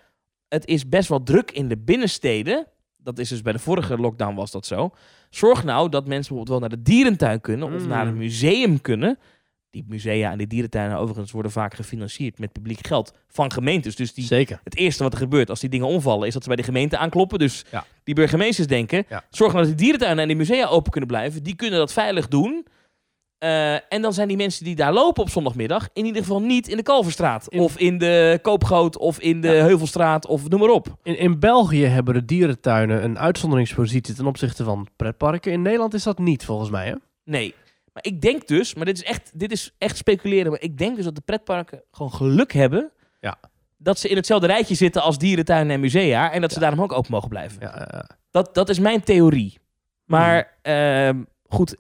het 0.56 0.68
is 0.68 0.90
best 0.90 1.10
wel 1.10 1.24
druk 1.24 1.52
in 1.52 1.68
de 1.68 1.78
binnensteden... 1.78 2.68
dat 2.98 3.20
is 3.20 3.30
dus 3.30 3.42
bij 3.42 3.54
de 3.54 3.60
vorige 3.60 3.98
lockdown 3.98 4.36
was 4.36 4.52
dat 4.52 4.66
zo... 4.66 4.90
Zorg 5.30 5.64
nou 5.64 5.90
dat 5.90 6.08
mensen 6.08 6.36
bijvoorbeeld 6.36 6.50
wel 6.50 6.60
naar 6.60 6.78
de 6.78 6.82
dierentuin 6.92 7.42
kunnen... 7.42 7.74
of 7.74 7.82
Mm. 7.82 7.88
naar 7.88 8.08
een 8.08 8.18
museum 8.18 8.82
kunnen... 8.82 9.18
Die 9.70 9.86
musea 9.88 10.32
en 10.32 10.38
die 10.38 10.48
dierentuinen 10.48 10.98
overigens 10.98 11.32
worden 11.32 11.52
vaak 11.52 11.74
gefinancierd 11.74 12.40
met 12.40 12.52
publiek 12.52 12.88
geld 12.88 13.14
van 13.28 13.52
gemeentes. 13.52 13.96
Dus 13.96 14.14
die, 14.14 14.26
Zeker. 14.26 14.60
het 14.64 14.76
eerste 14.76 15.04
wat 15.04 15.14
er 15.14 15.20
gebeurt 15.20 15.50
als 15.50 15.60
die 15.60 15.70
dingen 15.70 15.88
omvallen, 15.88 16.28
is 16.28 16.34
dat 16.34 16.42
ze 16.42 16.48
bij 16.48 16.58
de 16.58 16.64
gemeente 16.64 16.98
aankloppen. 16.98 17.40
Dus 17.40 17.66
Ja. 17.72 17.86
die 18.04 18.16
burgemeesters 18.16 18.68
denken, 18.68 19.06
Ja. 19.10 19.24
zorg 19.30 19.54
nou 19.54 19.66
dat 19.66 19.78
die 19.78 19.84
dierentuinen 19.84 20.22
en 20.22 20.28
die 20.28 20.38
musea 20.38 20.68
open 20.68 20.92
kunnen 20.92 21.10
blijven. 21.10 21.44
Die 21.44 21.56
kunnen 21.56 21.80
dat 21.80 21.94
veilig 21.94 22.28
doen. 22.28 22.66
Eh, 23.46 23.74
en 23.94 24.02
dan 24.02 24.14
zijn 24.14 24.28
die 24.28 24.38
mensen 24.38 24.66
die 24.66 24.76
daar 24.76 24.94
lopen 24.94 25.24
op 25.24 25.30
zondagmiddag 25.30 25.90
in 25.94 26.06
ieder 26.06 26.22
geval 26.22 26.42
niet 26.42 26.68
in 26.68 26.78
de 26.78 26.84
Kalverstraat. 26.84 27.48
In- 27.48 27.60
Of 27.60 27.78
in 27.78 27.98
de 27.98 28.40
Koopgoot 28.42 28.98
of 28.98 29.20
in 29.20 29.42
de 29.42 29.48
Ja. 29.48 29.64
Heuvelstraat 29.66 30.26
of 30.28 30.50
noem 30.50 30.60
maar 30.60 30.70
op. 30.70 30.88
In, 31.04 31.18
in 31.20 31.40
België 31.40 31.86
hebben 31.86 32.14
de 32.14 32.26
dierentuinen 32.26 33.04
een 33.04 33.20
uitzonderingspositie 33.20 34.16
ten 34.16 34.26
opzichte 34.26 34.64
van 34.64 34.88
pretparken. 34.96 35.52
In 35.52 35.62
Nederland 35.62 35.94
is 35.94 36.04
dat 36.04 36.20
niet, 36.20 36.46
volgens 36.46 36.70
mij. 36.70 36.88
Hè? 36.88 36.94
Nee. 37.24 37.54
Maar 37.94 38.04
ik 38.04 38.22
denk 38.22 38.48
dus, 38.48 38.74
maar 38.76 38.86
dit 38.86 38.98
is 38.98 39.04
echt, 39.04 39.32
dit 39.40 39.52
is 39.52 39.74
echt 39.78 39.98
speculeren. 39.98 40.52
Maar 40.52 40.62
ik 40.62 40.78
denk 40.78 40.96
dus 40.96 41.06
dat 41.06 41.16
de 41.16 41.22
pretparken 41.26 41.82
gewoon 41.92 42.12
geluk 42.14 42.54
hebben. 42.54 42.92
Ja. 43.20 43.38
Dat 43.78 44.00
ze 44.00 44.08
in 44.10 44.16
hetzelfde 44.16 44.48
rijtje 44.48 44.76
zitten 44.76 45.02
als 45.02 45.18
dierentuinen 45.18 45.74
en 45.74 45.80
musea. 45.80 46.32
En 46.32 46.42
dat 46.42 46.50
ze 46.52 46.60
Ja. 46.60 46.66
daarom 46.66 46.84
ook 46.84 46.94
open 46.94 47.12
mogen 47.12 47.30
blijven. 47.30 47.58
Ja, 47.62 47.74
ja, 47.78 47.88
ja. 47.92 48.10
Dat, 48.32 48.54
dat 48.54 48.70
is 48.70 48.80
mijn 48.80 49.04
theorie. 49.04 49.58
Maar 50.06 50.58
ehm, 50.62 51.24
goed, 51.48 51.76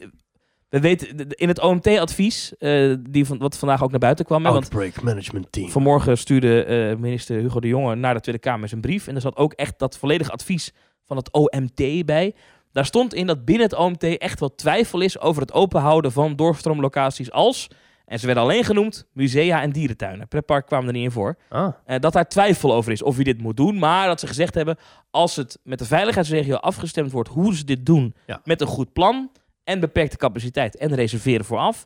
we 0.82 0.82
We 0.82 0.88
weten, 0.88 1.18
de- 1.18 1.28
de- 1.28 1.36
in 1.36 1.48
het 1.48 1.62
OMT-advies, 1.62 2.58
eh, 2.58 2.94
die 3.10 3.26
van, 3.26 3.38
wat 3.38 3.58
vandaag 3.58 3.84
ook 3.84 3.92
naar 3.92 4.00
buiten 4.00 4.26
kwam, 4.26 4.44
want 4.44 4.56
Outbreak 4.56 5.02
Management 5.02 5.52
Team. 5.52 5.70
vanmorgen 5.70 6.18
stuurde 6.18 6.64
eh, 6.64 6.96
minister 6.98 7.40
Hugo 7.40 7.60
de 7.60 7.68
Jonge 7.68 7.96
naar 7.96 8.14
de 8.14 8.20
Tweede 8.20 8.42
Kamer 8.42 8.68
zijn 8.70 8.82
brief. 8.82 9.08
En 9.08 9.16
er 9.16 9.22
zat 9.22 9.36
ook 9.38 9.54
echt 9.54 9.80
dat 9.80 9.98
volledige 9.98 10.32
advies 10.32 10.72
van 11.06 11.18
het 11.18 11.32
OMT 11.34 12.06
bij. 12.06 12.34
Daar 12.72 12.86
stond 12.86 13.14
in 13.14 13.28
dat 13.28 13.46
binnen 13.46 13.64
het 13.68 13.76
OMT 13.78 14.04
echt 14.04 14.40
wel 14.40 14.56
twijfel 14.56 15.02
is 15.02 15.20
over 15.20 15.42
het 15.42 15.54
openhouden 15.54 16.12
van 16.12 16.36
doorstroomlocaties 16.36 17.32
als, 17.32 17.68
en 18.06 18.20
ze 18.20 18.26
werden 18.26 18.44
alleen 18.44 18.64
genoemd, 18.64 19.08
musea 19.14 19.62
en 19.62 19.72
dierentuinen. 19.72 20.28
Pretpark 20.28 20.66
kwam 20.66 20.88
er 20.88 20.94
niet 20.94 21.04
in 21.04 21.12
voor. 21.12 21.38
Ah, 21.50 21.74
Eh, 21.86 22.00
dat 22.00 22.14
daar 22.14 22.28
twijfel 22.28 22.74
over 22.74 22.92
is 22.92 23.02
of 23.02 23.18
je 23.18 23.24
dit 23.24 23.42
moet 23.42 23.58
doen. 23.58 23.80
Maar 23.80 24.08
dat 24.08 24.20
ze 24.20 24.28
gezegd 24.28 24.54
hebben, 24.56 24.78
als 25.12 25.36
het 25.36 25.60
met 25.64 25.80
de 25.80 25.86
veiligheidsregio 25.86 26.56
afgestemd 26.56 27.12
wordt 27.12 27.30
hoe 27.30 27.56
ze 27.56 27.66
dit 27.66 27.86
doen, 27.86 28.16
Ja. 28.28 28.42
met 28.44 28.62
een 28.62 28.68
goed 28.68 28.94
plan 28.94 29.32
en 29.66 29.80
beperkte 29.80 30.18
capaciteit 30.18 30.76
en 30.78 30.96
reserveren 30.96 31.46
vooraf, 31.46 31.86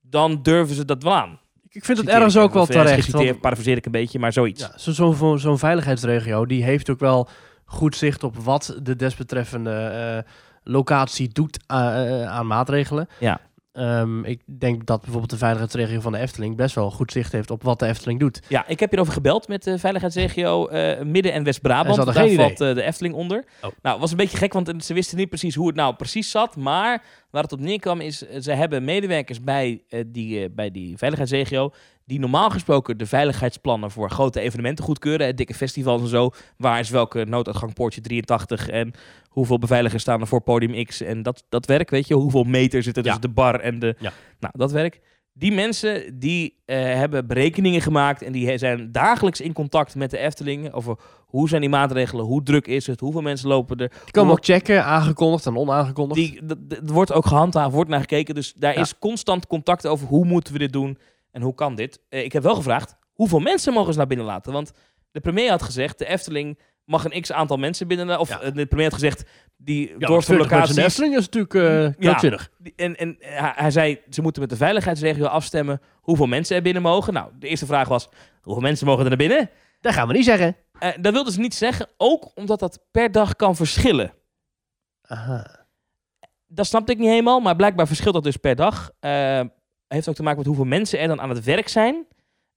dan 0.00 0.42
durven 0.42 0.74
ze 0.74 0.84
dat 0.84 1.02
wel 1.02 1.14
aan. 1.14 1.38
ik 1.68 1.84
vind 1.84 1.98
het 1.98 2.08
ergens 2.08 2.34
ik 2.34 2.40
ook 2.42 2.52
wel 2.54 2.66
terecht. 2.66 3.10
want- 3.10 3.40
parafraseer 3.40 3.76
ik 3.76 3.86
een 3.86 3.92
beetje, 3.92 4.18
maar 4.18 4.32
zoiets. 4.32 4.60
Ja, 4.62 4.78
zo- 4.78 5.12
zo'n 5.14 5.38
zo, 5.38 5.56
veiligheidsregio 5.56 6.46
die 6.46 6.64
heeft 6.64 6.90
ook 6.90 6.98
wel 6.98 7.28
goed 7.64 7.96
zicht 7.96 8.24
op 8.24 8.36
wat 8.36 8.78
de 8.82 8.96
desbetreffende 8.96 9.70
eh, 9.70 10.32
locatie 10.62 11.28
doet 11.28 11.58
eh, 11.66 12.22
eh, 12.22 12.28
aan 12.30 12.46
maatregelen. 12.46 13.08
Ja. 13.20 13.40
Ehm, 13.76 14.24
ik 14.24 14.40
denk 14.58 14.86
dat 14.86 15.00
bijvoorbeeld 15.00 15.30
de 15.30 15.36
veiligheidsregio 15.36 16.00
van 16.00 16.12
de 16.12 16.18
Efteling 16.18 16.56
best 16.56 16.74
wel 16.74 16.90
goed 16.90 17.12
zicht 17.12 17.32
heeft 17.32 17.50
op 17.50 17.62
wat 17.62 17.78
de 17.78 17.86
Efteling 17.86 18.20
doet. 18.20 18.40
Ja, 18.48 18.66
ik 18.66 18.80
heb 18.80 18.90
hierover 18.90 19.12
gebeld 19.12 19.48
met 19.48 19.62
de 19.62 19.78
veiligheidsregio 19.78 20.66
eh, 20.66 21.04
Midden- 21.04 21.32
en 21.32 21.44
West-Brabant. 21.44 22.04
Daar 22.04 22.14
geen 22.14 22.36
valt 22.36 22.60
eh, 22.60 22.74
de 22.74 22.82
Efteling 22.82 23.14
onder. 23.14 23.38
Oh. 23.38 23.62
Nou, 23.62 23.72
het 23.82 24.00
was 24.00 24.10
een 24.10 24.16
beetje 24.16 24.36
gek, 24.36 24.52
want 24.52 24.84
ze 24.84 24.94
wisten 24.94 25.18
niet 25.18 25.28
precies 25.28 25.54
hoe 25.54 25.66
het 25.66 25.76
nou 25.76 25.94
precies 25.94 26.30
zat. 26.30 26.56
Maar 26.56 27.02
waar 27.30 27.42
het 27.42 27.52
op 27.52 27.60
neerkwam 27.60 28.00
is, 28.00 28.26
eh, 28.26 28.40
ze 28.40 28.52
hebben 28.52 28.84
medewerkers 28.84 29.40
bij, 29.40 29.82
eh, 29.88 30.04
die, 30.06 30.50
bij 30.50 30.70
die 30.70 30.96
veiligheidsregio... 30.96 31.72
die 32.06 32.18
normaal 32.18 32.50
gesproken 32.50 32.98
de 32.98 33.06
veiligheidsplannen 33.06 33.90
voor 33.90 34.10
grote 34.10 34.40
evenementen 34.40 34.84
goedkeuren. 34.84 35.36
Dikke 35.36 35.54
festivals 35.54 36.02
en 36.02 36.08
zo. 36.08 36.30
Waar 36.56 36.78
is 36.80 36.90
welke 36.90 37.24
nooduitgang 37.24 37.74
poortje 37.74 38.00
83 38.00 38.68
en 38.68 38.92
hoeveel 39.28 39.58
beveiligers 39.58 40.02
staan 40.02 40.20
er 40.20 40.26
voor 40.26 40.40
podium 40.40 40.84
X. 40.84 41.00
En 41.00 41.22
dat, 41.22 41.44
dat 41.48 41.66
werk, 41.66 41.90
weet 41.90 42.06
je, 42.06 42.14
hoeveel 42.14 42.44
meter 42.44 42.82
zitten 42.82 43.02
tussen 43.02 43.20
de 43.20 43.28
bar 43.28 43.60
en 43.60 43.78
de... 43.78 43.94
Ja. 43.98 44.12
Nou, 44.40 44.52
dat 44.56 44.72
werk. 44.72 45.00
Die 45.32 45.52
mensen 45.52 46.18
die 46.18 46.62
eh, 46.64 46.76
hebben 46.78 47.26
berekeningen 47.26 47.80
gemaakt 47.80 48.22
en 48.22 48.32
die 48.32 48.58
zijn 48.58 48.92
dagelijks 48.92 49.40
in 49.40 49.52
contact 49.52 49.94
met 49.94 50.10
de 50.10 50.18
Efteling 50.18 50.72
over 50.72 50.96
hoe 51.26 51.48
zijn 51.48 51.60
die 51.60 51.70
maatregelen, 51.70 52.24
hoe 52.24 52.42
druk 52.42 52.66
is 52.66 52.86
het, 52.86 53.00
hoeveel 53.00 53.22
mensen 53.22 53.48
lopen 53.48 53.76
er. 53.76 53.88
Die 53.88 54.10
komen 54.12 54.32
ook 54.32 54.44
checken, 54.44 54.84
aangekondigd 54.84 55.46
en 55.46 55.56
onaangekondigd. 55.56 56.20
Die, 56.20 56.46
d- 56.46 56.70
d- 56.70 56.72
er 56.88 56.92
wordt 56.92 57.12
ook 57.12 57.26
gehandhaafd, 57.26 57.72
wordt 57.74 57.90
naar 57.90 58.00
gekeken. 58.00 58.34
Dus 58.34 58.52
daar 58.56 58.74
Ja. 58.74 58.80
is 58.80 58.98
constant 58.98 59.46
contact 59.46 59.86
over 59.86 60.06
hoe 60.06 60.24
moeten 60.24 60.52
we 60.52 60.58
dit 60.58 60.72
doen 60.72 60.98
en 61.36 61.42
hoe 61.42 61.54
kan 61.54 61.74
dit. 61.74 62.00
Eh, 62.08 62.24
ik 62.24 62.32
heb 62.32 62.42
wel 62.42 62.54
gevraagd, 62.54 62.96
hoeveel 63.12 63.38
mensen 63.38 63.72
mogen 63.72 63.92
ze 63.92 63.98
naar 63.98 64.06
binnen 64.06 64.26
laten? 64.26 64.52
Want 64.52 64.72
de 65.10 65.20
premier 65.20 65.50
had 65.50 65.62
gezegd, 65.62 65.98
de 65.98 66.06
Efteling 66.06 66.58
mag 66.84 67.04
een 67.04 67.20
x 67.20 67.32
aantal 67.32 67.56
mensen 67.56 67.88
binnen. 67.88 68.18
Of 68.18 68.28
Ja. 68.28 68.40
eh, 68.40 68.54
de 68.54 68.66
premier 68.66 68.84
had 68.90 68.94
gezegd, 68.94 69.24
die 69.56 69.88
ja, 69.98 70.06
doorstroomlocaties... 70.06 70.74
de 70.74 70.84
Efteling 70.84 71.16
is 71.16 71.28
natuurlijk 71.28 71.54
eh 71.54 71.92
Ja. 71.98 72.40
En, 72.76 72.96
en 72.96 73.16
hij 73.54 73.70
zei, 73.70 74.00
ze 74.10 74.22
moeten 74.22 74.40
met 74.42 74.50
de 74.50 74.56
veiligheidsregio 74.56 75.24
afstemmen 75.24 75.80
hoeveel 76.00 76.26
mensen 76.26 76.56
er 76.56 76.62
binnen 76.62 76.82
mogen. 76.82 77.12
Nou, 77.12 77.30
de 77.38 77.48
eerste 77.48 77.66
vraag 77.66 77.88
was, 77.88 78.08
hoeveel 78.40 78.62
mensen 78.62 78.86
mogen 78.86 79.02
er 79.02 79.08
naar 79.08 79.18
binnen? 79.18 79.50
Dat 79.80 79.92
gaan 79.92 80.08
we 80.08 80.12
niet 80.14 80.24
zeggen. 80.24 80.56
Eh, 80.78 80.90
dat 81.00 81.12
wilden 81.12 81.32
ze 81.32 81.40
niet 81.40 81.54
zeggen, 81.54 81.88
ook 81.96 82.30
omdat 82.34 82.60
dat 82.60 82.84
per 82.90 83.12
dag 83.12 83.36
kan 83.36 83.56
verschillen. 83.56 84.12
Aha. 85.02 85.66
Dat 86.46 86.66
snapte 86.66 86.92
ik 86.92 86.98
niet 86.98 87.08
helemaal, 87.08 87.40
maar 87.40 87.56
blijkbaar 87.56 87.86
verschilt 87.86 88.14
dat 88.14 88.24
dus 88.24 88.36
per 88.36 88.54
dag. 88.56 88.90
Eh, 89.00 89.40
heeft 89.88 90.08
ook 90.08 90.14
te 90.14 90.22
maken 90.22 90.38
met 90.38 90.46
hoeveel 90.46 90.64
mensen 90.64 90.98
er 90.98 91.08
dan 91.08 91.20
aan 91.20 91.28
het 91.30 91.44
werk 91.44 91.68
zijn. 91.68 92.06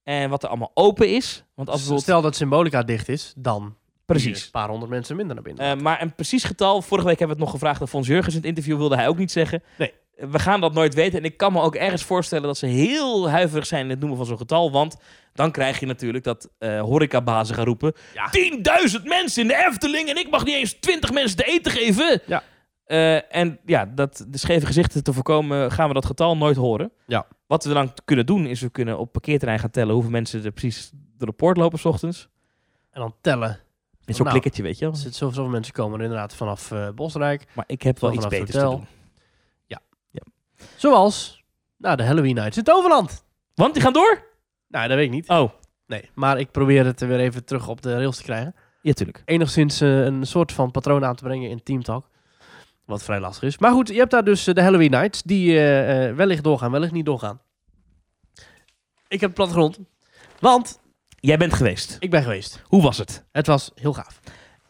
En 0.03 0.29
wat 0.29 0.43
er 0.43 0.49
allemaal 0.49 0.71
open 0.73 1.09
is. 1.15 1.43
Want 1.55 1.69
als. 1.69 1.91
Stel 2.01 2.21
dat 2.21 2.35
Symbolica 2.35 2.83
dicht 2.83 3.09
is, 3.09 3.33
dan 3.37 3.75
Precies. 4.05 4.43
een 4.45 4.51
paar 4.51 4.69
honderd 4.69 4.91
mensen 4.91 5.15
minder 5.15 5.35
naar 5.35 5.43
binnen. 5.43 5.65
Eh, 5.65 5.81
maar 5.83 6.01
een 6.01 6.15
precies 6.15 6.43
getal, 6.43 6.81
vorige 6.81 7.07
week 7.07 7.19
hebben 7.19 7.37
we 7.37 7.43
het 7.43 7.51
nog 7.51 7.61
gevraagd 7.61 7.81
aan 7.81 7.87
Fons 7.87 8.07
Jurgens 8.07 8.33
in 8.35 8.39
het 8.39 8.49
interview, 8.49 8.77
wilde 8.77 8.95
hij 8.95 9.07
ook 9.07 9.17
niet 9.17 9.31
zeggen. 9.31 9.63
Nee. 9.77 9.93
Eh, 10.15 10.27
We 10.29 10.39
gaan 10.39 10.61
dat 10.61 10.73
nooit 10.73 10.93
weten. 10.93 11.19
En 11.19 11.25
ik 11.25 11.37
kan 11.37 11.53
me 11.53 11.61
ook 11.61 11.75
ergens 11.75 12.03
voorstellen 12.03 12.43
dat 12.43 12.57
ze 12.57 12.65
heel 12.65 13.29
huiverig 13.29 13.65
zijn 13.65 13.83
in 13.83 13.89
het 13.89 13.99
noemen 13.99 14.17
van 14.17 14.25
zo'n 14.25 14.37
getal. 14.37 14.71
Want 14.71 14.97
dan 15.33 15.51
krijg 15.51 15.79
je 15.79 15.85
natuurlijk 15.85 16.23
dat 16.23 16.49
eh 16.57 16.81
horecabazen 16.81 17.55
gaan 17.55 17.65
roepen. 17.65 17.93
Ja. 18.13 18.29
10.000 18.31 19.03
mensen 19.03 19.41
in 19.41 19.47
de 19.47 19.65
Efteling 19.69 20.09
en 20.09 20.17
ik 20.17 20.29
mag 20.29 20.45
niet 20.45 20.55
eens 20.55 20.73
20 20.79 21.11
mensen 21.11 21.37
te 21.37 21.43
eten 21.43 21.71
geven. 21.71 22.21
Ja. 22.25 22.43
Eh, 22.89 23.35
en 23.35 23.59
ja, 23.65 23.85
dat, 23.85 24.25
de 24.27 24.37
scheve 24.37 24.65
gezichten 24.65 25.03
te 25.03 25.13
voorkomen 25.13 25.71
gaan 25.71 25.87
we 25.87 25.93
dat 25.93 26.05
getal 26.05 26.37
nooit 26.37 26.55
horen. 26.55 26.91
Ja. 27.07 27.25
Wat 27.47 27.63
we 27.63 27.73
dan 27.73 27.93
kunnen 28.05 28.25
doen 28.25 28.45
is 28.45 28.61
we 28.61 28.69
kunnen 28.69 28.99
op 28.99 29.11
parkeerterrein 29.11 29.59
gaan 29.59 29.69
tellen 29.69 29.93
hoeveel 29.93 30.11
mensen 30.11 30.43
er 30.45 30.51
precies 30.51 30.91
door 31.17 31.27
de 31.27 31.33
poort 31.33 31.57
lopen 31.57 31.79
s 31.79 31.85
ochtends. 31.85 32.29
en 32.91 33.01
dan 33.01 33.15
tellen. 33.21 33.59
Met 34.05 34.15
zo'n 34.15 34.25
Nou, 34.25 34.29
klikkertje, 34.29 34.63
weet 34.63 34.77
je 34.79 34.85
wel. 34.85 34.93
Er 34.93 34.99
zitten 34.99 35.19
zoveel 35.33 35.47
mensen 35.49 35.73
komen 35.73 35.97
er 35.97 36.03
inderdaad 36.05 36.35
vanaf 36.35 36.71
eh, 36.71 36.89
Bosrijk. 36.89 37.47
Maar 37.53 37.65
ik 37.67 37.81
heb 37.81 37.99
wel 37.99 38.13
iets 38.13 38.27
beters 38.27 38.51
te 38.51 38.59
doen. 38.59 38.87
Zoals 40.75 41.43
nou, 41.77 41.95
de 41.95 42.03
Halloween 42.03 42.35
Nights 42.35 42.57
in 42.57 42.63
Toverland. 42.63 43.23
Want 43.55 43.73
die 43.73 43.83
gaan 43.83 43.93
door? 43.93 44.23
Nou, 44.67 44.87
dat 44.87 44.97
weet 44.97 45.05
ik 45.05 45.11
niet. 45.11 45.29
Oh, 45.29 45.49
Nee, 45.87 46.09
maar 46.13 46.39
ik 46.39 46.51
probeer 46.51 46.85
het 46.85 46.99
weer 46.99 47.19
even 47.19 47.45
terug 47.45 47.67
op 47.67 47.81
de 47.81 47.93
rails 47.93 48.17
te 48.17 48.23
krijgen. 48.23 48.55
ja, 48.81 48.93
tuurlijk. 48.93 49.21
Enigszins 49.25 49.81
eh, 49.81 50.03
een 50.03 50.25
soort 50.25 50.51
van 50.51 50.71
patroon 50.71 51.05
aan 51.05 51.15
te 51.15 51.23
brengen 51.23 51.49
in 51.49 51.63
Team 51.63 51.83
Talk. 51.83 52.09
Wat 52.89 53.03
vrij 53.03 53.19
lastig 53.19 53.43
is. 53.43 53.57
Maar 53.57 53.71
goed, 53.71 53.87
je 53.87 53.93
hebt 53.97 54.11
daar 54.11 54.23
dus 54.23 54.47
eh, 54.47 54.53
de 54.55 54.61
Halloween 54.61 54.91
Nights. 54.91 55.21
Die 55.23 55.51
eh, 55.57 56.07
eh, 56.09 56.15
wellicht 56.15 56.43
doorgaan, 56.43 56.71
wellicht 56.71 56.91
niet 56.91 57.05
doorgaan. 57.05 57.41
Ik 59.07 59.21
heb 59.21 59.33
plattegrond. 59.33 59.79
Want 60.39 60.79
Jij 61.19 61.37
bent 61.37 61.53
geweest. 61.53 61.97
ik 61.99 62.09
ben 62.09 62.23
geweest. 62.23 62.61
Hoe 62.65 62.81
was 62.81 62.97
het? 62.97 63.25
Het 63.31 63.47
was 63.47 63.71
heel 63.75 63.93
gaaf. 63.93 64.19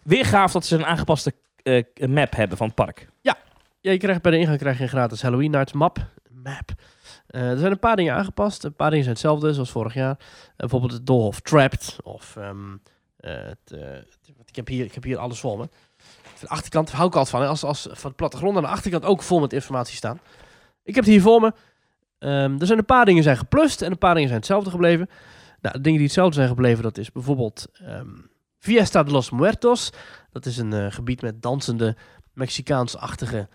Weer 0.03 0.25
gaaf 0.25 0.51
dat 0.51 0.65
ze 0.65 0.75
een 0.75 0.85
aangepaste 0.85 1.33
map 2.07 2.35
hebben 2.35 2.57
van 2.57 2.67
het 2.67 2.75
park. 2.75 3.07
Ja, 3.21 3.37
je 3.81 3.97
krijgt 3.97 4.21
bij 4.21 4.31
de 4.31 4.37
ingang 4.37 4.57
krijg 4.59 4.77
je 4.77 4.83
een 4.83 4.89
gratis 4.89 5.21
Halloween 5.21 5.51
Nights 5.51 5.73
map. 5.73 5.97
Map. 6.29 6.71
Er 7.27 7.57
zijn 7.57 7.71
een 7.71 7.79
paar 7.79 7.95
dingen 7.95 8.13
aangepast. 8.13 8.63
Een 8.63 8.75
paar 8.75 8.89
dingen 8.89 9.03
zijn 9.03 9.15
hetzelfde 9.15 9.53
zoals 9.53 9.71
vorig 9.71 9.93
jaar. 9.93 10.19
Bijvoorbeeld 10.57 10.91
het 10.91 11.05
Doolhof 11.05 11.39
Trapped. 11.39 11.97
Of 12.03 12.35
ehm, 12.35 12.75
eh, 13.17 13.39
eh, 13.39 13.47
het- 13.47 13.73
ik, 14.45 14.55
heb 14.55 14.67
hier, 14.67 14.85
ik 14.85 14.93
heb 14.93 15.03
hier 15.03 15.17
alles 15.17 15.39
voor 15.39 15.57
me. 15.57 15.69
De 16.39 16.47
achterkant 16.47 16.91
hou 16.91 17.07
ik 17.07 17.15
altijd 17.15 17.29
van. 17.35 17.41
hè, 17.41 17.47
Als, 17.47 17.63
als 17.63 17.87
van 17.91 18.09
de 18.09 18.15
plattegrond 18.15 18.55
aan 18.57 18.63
de 18.63 18.69
achterkant 18.69 19.05
ook 19.05 19.23
vol 19.23 19.39
met 19.39 19.53
informatie 19.53 19.95
staan. 19.95 20.19
Ik 20.83 20.95
heb 20.95 21.03
het 21.03 21.13
hier 21.13 21.21
voor 21.21 21.41
me. 21.41 21.53
Ehm, 22.19 22.59
er 22.59 22.65
zijn 22.65 22.79
een 22.79 22.85
paar 22.85 23.05
dingen 23.05 23.23
zijn 23.23 23.37
geplust 23.37 23.81
en 23.81 23.91
een 23.91 23.97
paar 23.97 24.13
dingen 24.13 24.27
zijn 24.27 24.39
hetzelfde 24.39 24.69
gebleven. 24.69 25.09
Nou, 25.61 25.75
de 25.75 25.81
dingen 25.81 25.97
die 25.97 26.07
hetzelfde 26.07 26.35
zijn 26.35 26.47
gebleven, 26.47 26.83
dat 26.83 26.97
is 26.97 27.11
bijvoorbeeld 27.11 27.67
ehm, 27.73 28.07
Fiesta 28.57 29.03
de 29.03 29.11
los 29.11 29.29
Muertos. 29.29 29.89
Dat 30.31 30.45
is 30.45 30.57
een 30.57 30.73
eh, 30.73 30.91
gebied 30.91 31.21
met 31.21 31.41
dansende 31.41 31.95
Mexicaans-achtige 32.33 33.47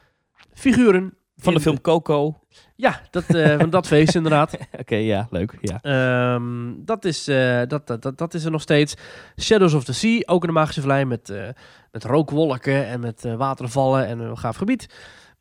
figuren. 0.52 1.16
Van 1.36 1.54
de 1.54 1.60
film 1.60 1.80
Coco. 1.80 2.40
Ja, 2.76 3.00
dat, 3.10 3.24
eh, 3.24 3.58
van 3.58 3.70
dat 3.70 3.86
feest 3.86 4.14
inderdaad. 4.14 4.56
Oké, 4.80 4.94
ja, 4.94 5.26
leuk. 5.30 5.58
Ja. 5.60 5.82
Ehm, 5.82 6.72
dat, 6.76 7.04
is, 7.04 7.28
eh, 7.28 7.62
dat, 7.66 7.86
dat, 7.86 8.02
dat, 8.02 8.18
dat 8.18 8.34
is 8.34 8.44
er 8.44 8.50
nog 8.50 8.62
steeds. 8.62 8.94
Shadows 9.40 9.74
of 9.74 9.84
the 9.84 9.92
Sea, 9.92 10.22
ook 10.26 10.42
in 10.42 10.48
de 10.48 10.54
Magische 10.54 10.80
Vlei 10.80 11.04
met, 11.04 11.30
eh, 11.30 11.48
met 11.92 12.04
rookwolken 12.04 12.86
en 12.86 13.00
met 13.00 13.22
watervallen 13.36 14.06
en 14.06 14.18
een 14.18 14.38
gaaf 14.38 14.56
gebied. 14.56 14.86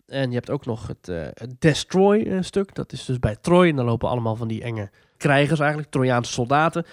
En 0.05 0.29
je 0.29 0.35
hebt 0.35 0.49
ook 0.49 0.65
nog 0.65 0.87
het, 0.87 1.05
het 1.33 1.55
Destroy-stuk. 1.59 2.75
Dat 2.75 2.91
is 2.91 3.05
dus 3.05 3.19
bij 3.19 3.35
Troy. 3.41 3.67
En 3.67 3.75
daar 3.75 3.85
lopen 3.85 4.09
allemaal 4.09 4.35
van 4.35 4.47
die 4.47 4.63
enge 4.63 4.89
krijgers 5.17 5.59
eigenlijk, 5.59 5.91
Trojaanse 5.91 6.31
soldaten. 6.31 6.85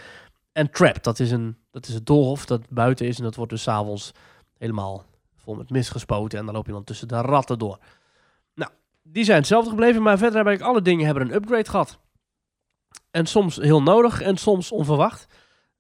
En 0.53 0.71
Trap, 0.71 1.03
dat 1.03 1.19
is, 1.19 1.31
een, 1.31 1.57
dat 1.71 1.89
is 1.89 1.95
het 1.95 2.07
doolhof 2.07 2.47
dat 2.47 2.69
buiten 2.69 3.07
is. 3.07 3.19
En 3.19 3.25
dat 3.25 3.35
wordt 3.35 3.51
dus 3.51 3.63
s'avonds 3.63 4.13
helemaal 4.59 5.05
vol 5.37 5.55
met 5.55 5.71
mist 5.71 5.91
gespoten. 5.91 6.39
En 6.39 6.45
dan 6.45 6.55
loop 6.55 6.67
je 6.67 6.73
dan 6.73 6.85
tussen 6.85 7.09
de 7.09 7.21
ratten 7.21 7.59
door. 7.59 7.79
Die 9.12 9.24
zijn 9.24 9.39
hetzelfde 9.39 9.70
gebleven. 9.70 10.03
Maar 10.03 10.19
verder 10.19 10.45
heb 10.45 10.55
ik 10.55 10.61
alle 10.61 10.82
dingen 10.82 11.05
hebben 11.07 11.27
een 11.27 11.35
upgrade 11.35 11.70
gehad. 11.70 11.99
En 13.11 13.27
soms 13.27 13.57
heel 13.57 13.82
nodig 13.82 14.20
en 14.20 14.37
soms 14.37 14.73
onverwacht. 14.73 15.27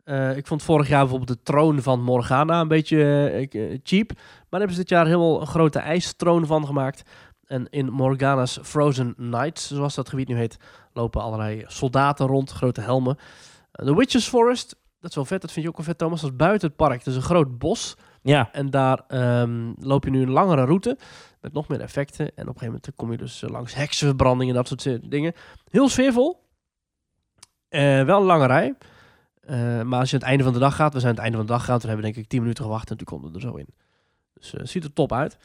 Eh, 0.04 0.36
ik 0.36 0.46
vond 0.46 0.62
vorig 0.62 0.88
jaar 0.88 1.00
bijvoorbeeld 1.00 1.38
de 1.38 1.42
troon 1.42 1.82
van 1.82 2.02
Morgana 2.02 2.60
een 2.60 2.68
beetje 2.68 2.96
eh, 2.96 3.72
eh, 3.72 3.78
cheap. 3.82 4.12
Maar 4.12 4.24
daar 4.48 4.60
hebben 4.60 4.76
ze 4.76 4.80
dit 4.80 4.88
jaar 4.88 5.06
helemaal 5.06 5.40
een 5.40 5.46
grote 5.46 5.78
ijstroon 5.78 6.46
van 6.46 6.66
gemaakt. 6.66 7.02
En 7.44 7.66
in 7.70 7.90
Morgana's 7.90 8.58
Frozen 8.62 9.14
Nights, 9.16 9.66
zoals 9.68 9.94
dat 9.94 10.08
gebied 10.08 10.28
nu 10.28 10.36
heet, 10.36 10.56
lopen 10.92 11.22
allerlei 11.22 11.64
soldaten 11.66 12.26
rond, 12.26 12.50
grote 12.50 12.80
helmen. 12.80 13.18
De 13.72 13.94
Witches 13.94 14.28
Forest, 14.28 14.76
dat 15.00 15.10
is 15.10 15.16
wel 15.16 15.24
vet, 15.24 15.40
dat 15.40 15.52
vind 15.52 15.64
je 15.64 15.70
ook 15.70 15.76
wel 15.76 15.86
vet 15.86 15.98
Thomas, 15.98 16.20
dat 16.20 16.30
is 16.30 16.36
buiten 16.36 16.68
het 16.68 16.76
park. 16.76 16.98
Het 16.98 17.06
is 17.06 17.16
een 17.16 17.22
groot 17.22 17.58
bos 17.58 17.96
ja. 18.22 18.48
en 18.52 18.70
daar 18.70 19.02
ehm, 19.08 19.72
loop 19.78 20.04
je 20.04 20.10
nu 20.10 20.22
een 20.22 20.30
langere 20.30 20.64
route 20.64 20.98
met 21.40 21.52
nog 21.52 21.68
meer 21.68 21.80
effecten. 21.80 22.24
En 22.26 22.30
op 22.30 22.36
een 22.38 22.44
gegeven 22.44 22.66
moment 22.66 22.90
kom 22.96 23.10
je 23.10 23.16
dus 23.18 23.42
eh, 23.42 23.50
langs 23.50 23.74
heksenverbrandingen 23.74 24.48
en 24.54 24.60
dat 24.60 24.68
soort 24.68 24.82
zi- 24.82 25.08
dingen. 25.08 25.32
Heel 25.70 25.88
sfeervol. 25.88 26.48
Eh, 27.68 28.02
wel 28.04 28.20
een 28.20 28.26
lange 28.26 28.46
rij. 28.46 28.74
Eh, 29.40 29.82
maar 29.82 29.98
als 30.00 30.10
je 30.10 30.14
aan 30.16 30.20
het 30.20 30.28
einde 30.28 30.44
van 30.44 30.52
de 30.52 30.58
dag 30.58 30.76
gaat, 30.76 30.92
we 30.92 30.98
zijn 31.00 31.10
aan 31.10 31.14
het 31.16 31.24
einde 31.24 31.36
van 31.36 31.46
de 31.46 31.52
dag 31.52 31.60
gegaan, 31.60 31.78
toen 31.78 31.88
hebben 31.88 32.06
we 32.06 32.12
denk 32.12 32.24
ik 32.24 32.30
10 32.30 32.40
minuten 32.40 32.64
gewacht 32.64 32.90
en 32.90 32.96
toen 32.96 33.06
konden 33.06 33.30
we 33.30 33.36
er 33.36 33.42
zo 33.42 33.54
in. 33.54 33.68
Dus 34.34 34.54
eh 34.54 34.60
ziet 34.64 34.84
er 34.84 34.92
top 34.92 35.12
uit. 35.12 35.38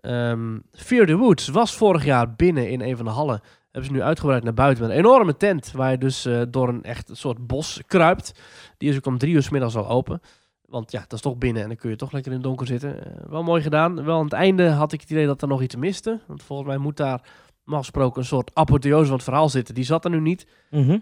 Ehm 0.00 0.58
Fear 0.72 1.06
the 1.06 1.16
Woods 1.16 1.48
was 1.48 1.74
vorig 1.74 2.04
jaar 2.04 2.34
binnen 2.34 2.70
in 2.70 2.80
een 2.80 2.96
van 2.96 3.04
de 3.04 3.10
hallen. 3.10 3.40
Hebben 3.70 3.84
ze 3.90 3.96
nu 3.96 4.02
uitgebreid 4.02 4.44
naar 4.44 4.54
buiten 4.54 4.82
met 4.84 4.92
een 4.92 4.98
enorme 4.98 5.36
tent. 5.36 5.72
Waar 5.72 5.90
je 5.90 5.98
dus 5.98 6.24
eh, 6.24 6.42
door 6.48 6.68
een 6.68 6.82
echt 6.82 7.10
soort 7.12 7.46
bos 7.46 7.80
kruipt. 7.86 8.40
Die 8.78 8.88
is 8.90 8.96
ook 8.96 9.06
om 9.06 9.18
drie 9.18 9.34
uur 9.34 9.42
s 9.42 9.48
middags 9.50 9.76
al 9.76 9.88
open. 9.88 10.20
Want 10.66 10.90
ja, 10.90 11.00
dat 11.00 11.12
is 11.12 11.20
toch 11.20 11.36
binnen 11.36 11.62
en 11.62 11.68
dan 11.68 11.76
kun 11.76 11.90
je 11.90 11.96
toch 11.96 12.12
lekker 12.12 12.30
in 12.30 12.36
het 12.36 12.46
donker 12.46 12.66
zitten. 12.66 13.04
Eh, 13.04 13.30
wel 13.30 13.42
mooi 13.42 13.62
gedaan. 13.62 14.04
Wel 14.04 14.18
aan 14.18 14.24
het 14.24 14.32
einde 14.32 14.68
had 14.68 14.92
ik 14.92 15.00
het 15.00 15.10
idee 15.10 15.26
dat 15.26 15.42
er 15.42 15.48
nog 15.48 15.62
iets 15.62 15.76
miste. 15.76 16.20
Want 16.26 16.42
volgens 16.42 16.68
mij 16.68 16.78
moet 16.78 16.96
daar 16.96 17.22
normaal 17.64 17.82
gesproken 17.82 18.20
een 18.20 18.26
soort 18.26 18.50
apotheose 18.54 19.06
van 19.06 19.14
het 19.14 19.24
verhaal 19.24 19.48
zitten. 19.48 19.74
Die 19.74 19.84
zat 19.84 20.04
er 20.04 20.10
nu 20.10 20.20
niet. 20.20 20.46
Mhm. 20.70 20.98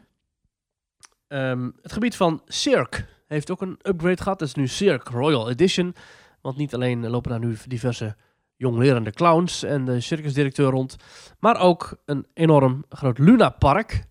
Ehm, 1.26 1.70
het 1.82 1.92
gebied 1.92 2.16
van 2.16 2.42
Cirque 2.46 3.06
heeft 3.26 3.50
ook 3.50 3.60
een 3.60 3.78
upgrade 3.82 4.22
gehad. 4.22 4.38
Dat 4.38 4.48
is 4.48 4.54
nu 4.54 4.66
Cirque 4.66 5.16
Royal 5.16 5.50
Edition. 5.50 5.94
Want 6.40 6.56
niet 6.56 6.74
alleen 6.74 7.08
lopen 7.08 7.30
daar 7.30 7.40
nu 7.40 7.56
diverse 7.66 8.16
jonglerende 8.56 9.10
clowns 9.10 9.62
en 9.62 9.84
de 9.84 10.00
circusdirecteur 10.00 10.70
rond. 10.70 10.96
Maar 11.38 11.60
ook 11.60 11.96
een 12.04 12.26
enorm 12.34 12.84
groot 12.88 13.18
Luna 13.18 13.48
Park. 13.48 14.04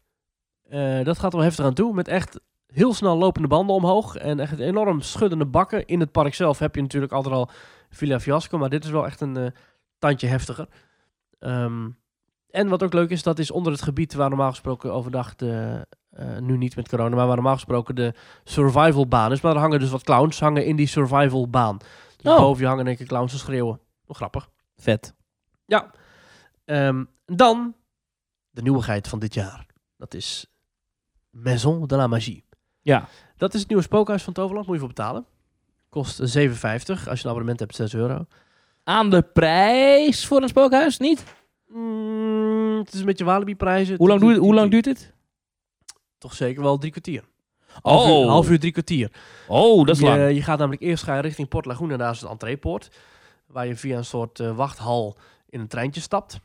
Eh, 0.69 1.03
dat 1.03 1.19
gaat 1.19 1.33
wel 1.33 1.41
heftig 1.41 1.65
aan 1.65 1.73
toe. 1.73 1.93
Met 1.93 2.07
echt 2.07 2.39
heel 2.71 2.93
snel 2.93 3.17
lopende 3.17 3.47
banden 3.47 3.75
omhoog. 3.75 4.15
En 4.15 4.39
echt 4.39 4.59
enorm 4.59 5.01
schuddende 5.01 5.45
bakken. 5.45 5.85
In 5.85 5.99
het 5.99 6.11
park 6.11 6.33
zelf 6.33 6.59
heb 6.59 6.75
je 6.75 6.81
natuurlijk 6.81 7.11
altijd 7.11 7.35
al 7.35 7.49
Villa 7.89 8.19
Fiasco. 8.19 8.57
Maar 8.57 8.69
dit 8.69 8.83
is 8.83 8.89
wel 8.89 9.05
echt 9.05 9.21
een 9.21 9.37
eh, 9.37 9.51
tandje 9.99 10.27
heftiger. 10.27 10.67
Ehm, 11.39 11.89
en 12.49 12.67
wat 12.67 12.83
ook 12.83 12.93
leuk 12.93 13.09
is, 13.09 13.23
dat 13.23 13.39
is 13.39 13.51
onder 13.51 13.71
het 13.71 13.81
gebied 13.81 14.13
waar 14.13 14.29
normaal 14.29 14.49
gesproken 14.49 14.93
overdag 14.93 15.35
de, 15.35 15.85
eh, 16.09 16.37
nu 16.37 16.57
niet 16.57 16.75
met 16.75 16.89
corona, 16.89 17.15
maar 17.15 17.25
waar 17.25 17.35
normaal 17.35 17.53
gesproken 17.53 17.95
de 17.95 18.13
survival 18.43 19.07
baan 19.07 19.31
is. 19.31 19.41
Maar 19.41 19.53
er 19.53 19.59
hangen 19.59 19.79
dus 19.79 19.89
wat 19.89 20.03
clowns 20.03 20.39
hangen 20.39 20.65
in 20.65 20.75
die 20.75 20.87
survival 20.87 21.49
baan. 21.49 21.77
Dus 22.17 22.31
Oh. 22.31 22.39
boven 22.39 22.61
je 22.61 22.67
hangen 22.67 22.87
één 22.87 22.95
keer 22.95 23.07
clowns 23.07 23.31
te 23.31 23.37
schreeuwen. 23.37 23.79
Wel 24.05 24.15
grappig. 24.15 24.49
Vet. 24.75 25.13
Ja. 25.65 25.91
Ehm, 26.65 27.03
dan 27.25 27.75
de 28.49 28.61
nieuwigheid 28.61 29.07
van 29.07 29.19
dit 29.19 29.33
jaar. 29.33 29.65
Dat 29.97 30.13
is 30.13 30.45
Maison 31.29 31.87
de 31.87 31.95
la 31.95 32.07
Magie. 32.07 32.45
Ja. 32.81 33.07
Dat 33.37 33.53
is 33.53 33.59
het 33.59 33.69
nieuwe 33.69 33.83
spookhuis 33.83 34.23
van 34.23 34.33
Toverland. 34.33 34.65
Moet 34.65 34.75
je 34.75 34.81
voor 34.81 34.89
betalen. 34.93 35.25
Kost 35.89 36.19
7,50. 36.19 36.25
Als 36.25 36.85
je 36.85 37.09
een 37.09 37.29
abonnement 37.29 37.59
hebt, 37.59 37.75
6 37.75 37.93
euro. 37.93 38.25
Aan 38.83 39.09
de 39.09 39.21
prijs 39.21 40.25
voor 40.25 40.41
een 40.41 40.47
spookhuis, 40.47 40.97
niet? 40.97 41.23
Mm, 41.67 42.77
het 42.77 42.93
is 42.93 42.99
een 42.99 43.05
beetje 43.05 43.25
Walibi 43.25 43.55
prijzen. 43.55 43.95
Hoe 43.97 44.07
lang, 44.07 44.19
duurt, 44.21 44.37
hoe 44.37 44.53
lang 44.53 44.71
duurt 44.71 44.85
het? 44.85 45.13
Toch 46.17 46.33
zeker 46.33 46.63
wel 46.63 46.77
drie 46.77 46.91
kwartier. 46.91 47.23
Half, 47.81 48.07
uur, 48.07 48.27
half 48.27 48.49
uur, 48.49 48.59
drie 48.59 48.71
kwartier. 48.71 49.11
Oh, 49.47 49.85
dat 49.85 49.95
is 49.95 50.01
je, 50.01 50.07
lang. 50.07 50.33
je 50.33 50.41
gaat 50.41 50.57
namelijk 50.57 50.81
eerst 50.81 51.03
ga 51.03 51.15
je 51.15 51.21
richting 51.21 51.47
Port 51.47 51.65
Laguna, 51.65 51.97
daar 51.97 52.11
is 52.11 52.19
de 52.19 52.27
entreepoort. 52.29 52.89
Waar 53.45 53.67
je 53.67 53.75
via 53.75 53.97
een 53.97 54.05
soort 54.05 54.39
eh, 54.39 54.55
wachthal 54.55 55.17
in 55.49 55.59
een 55.59 55.67
treintje 55.67 56.01
stapt. 56.01 56.39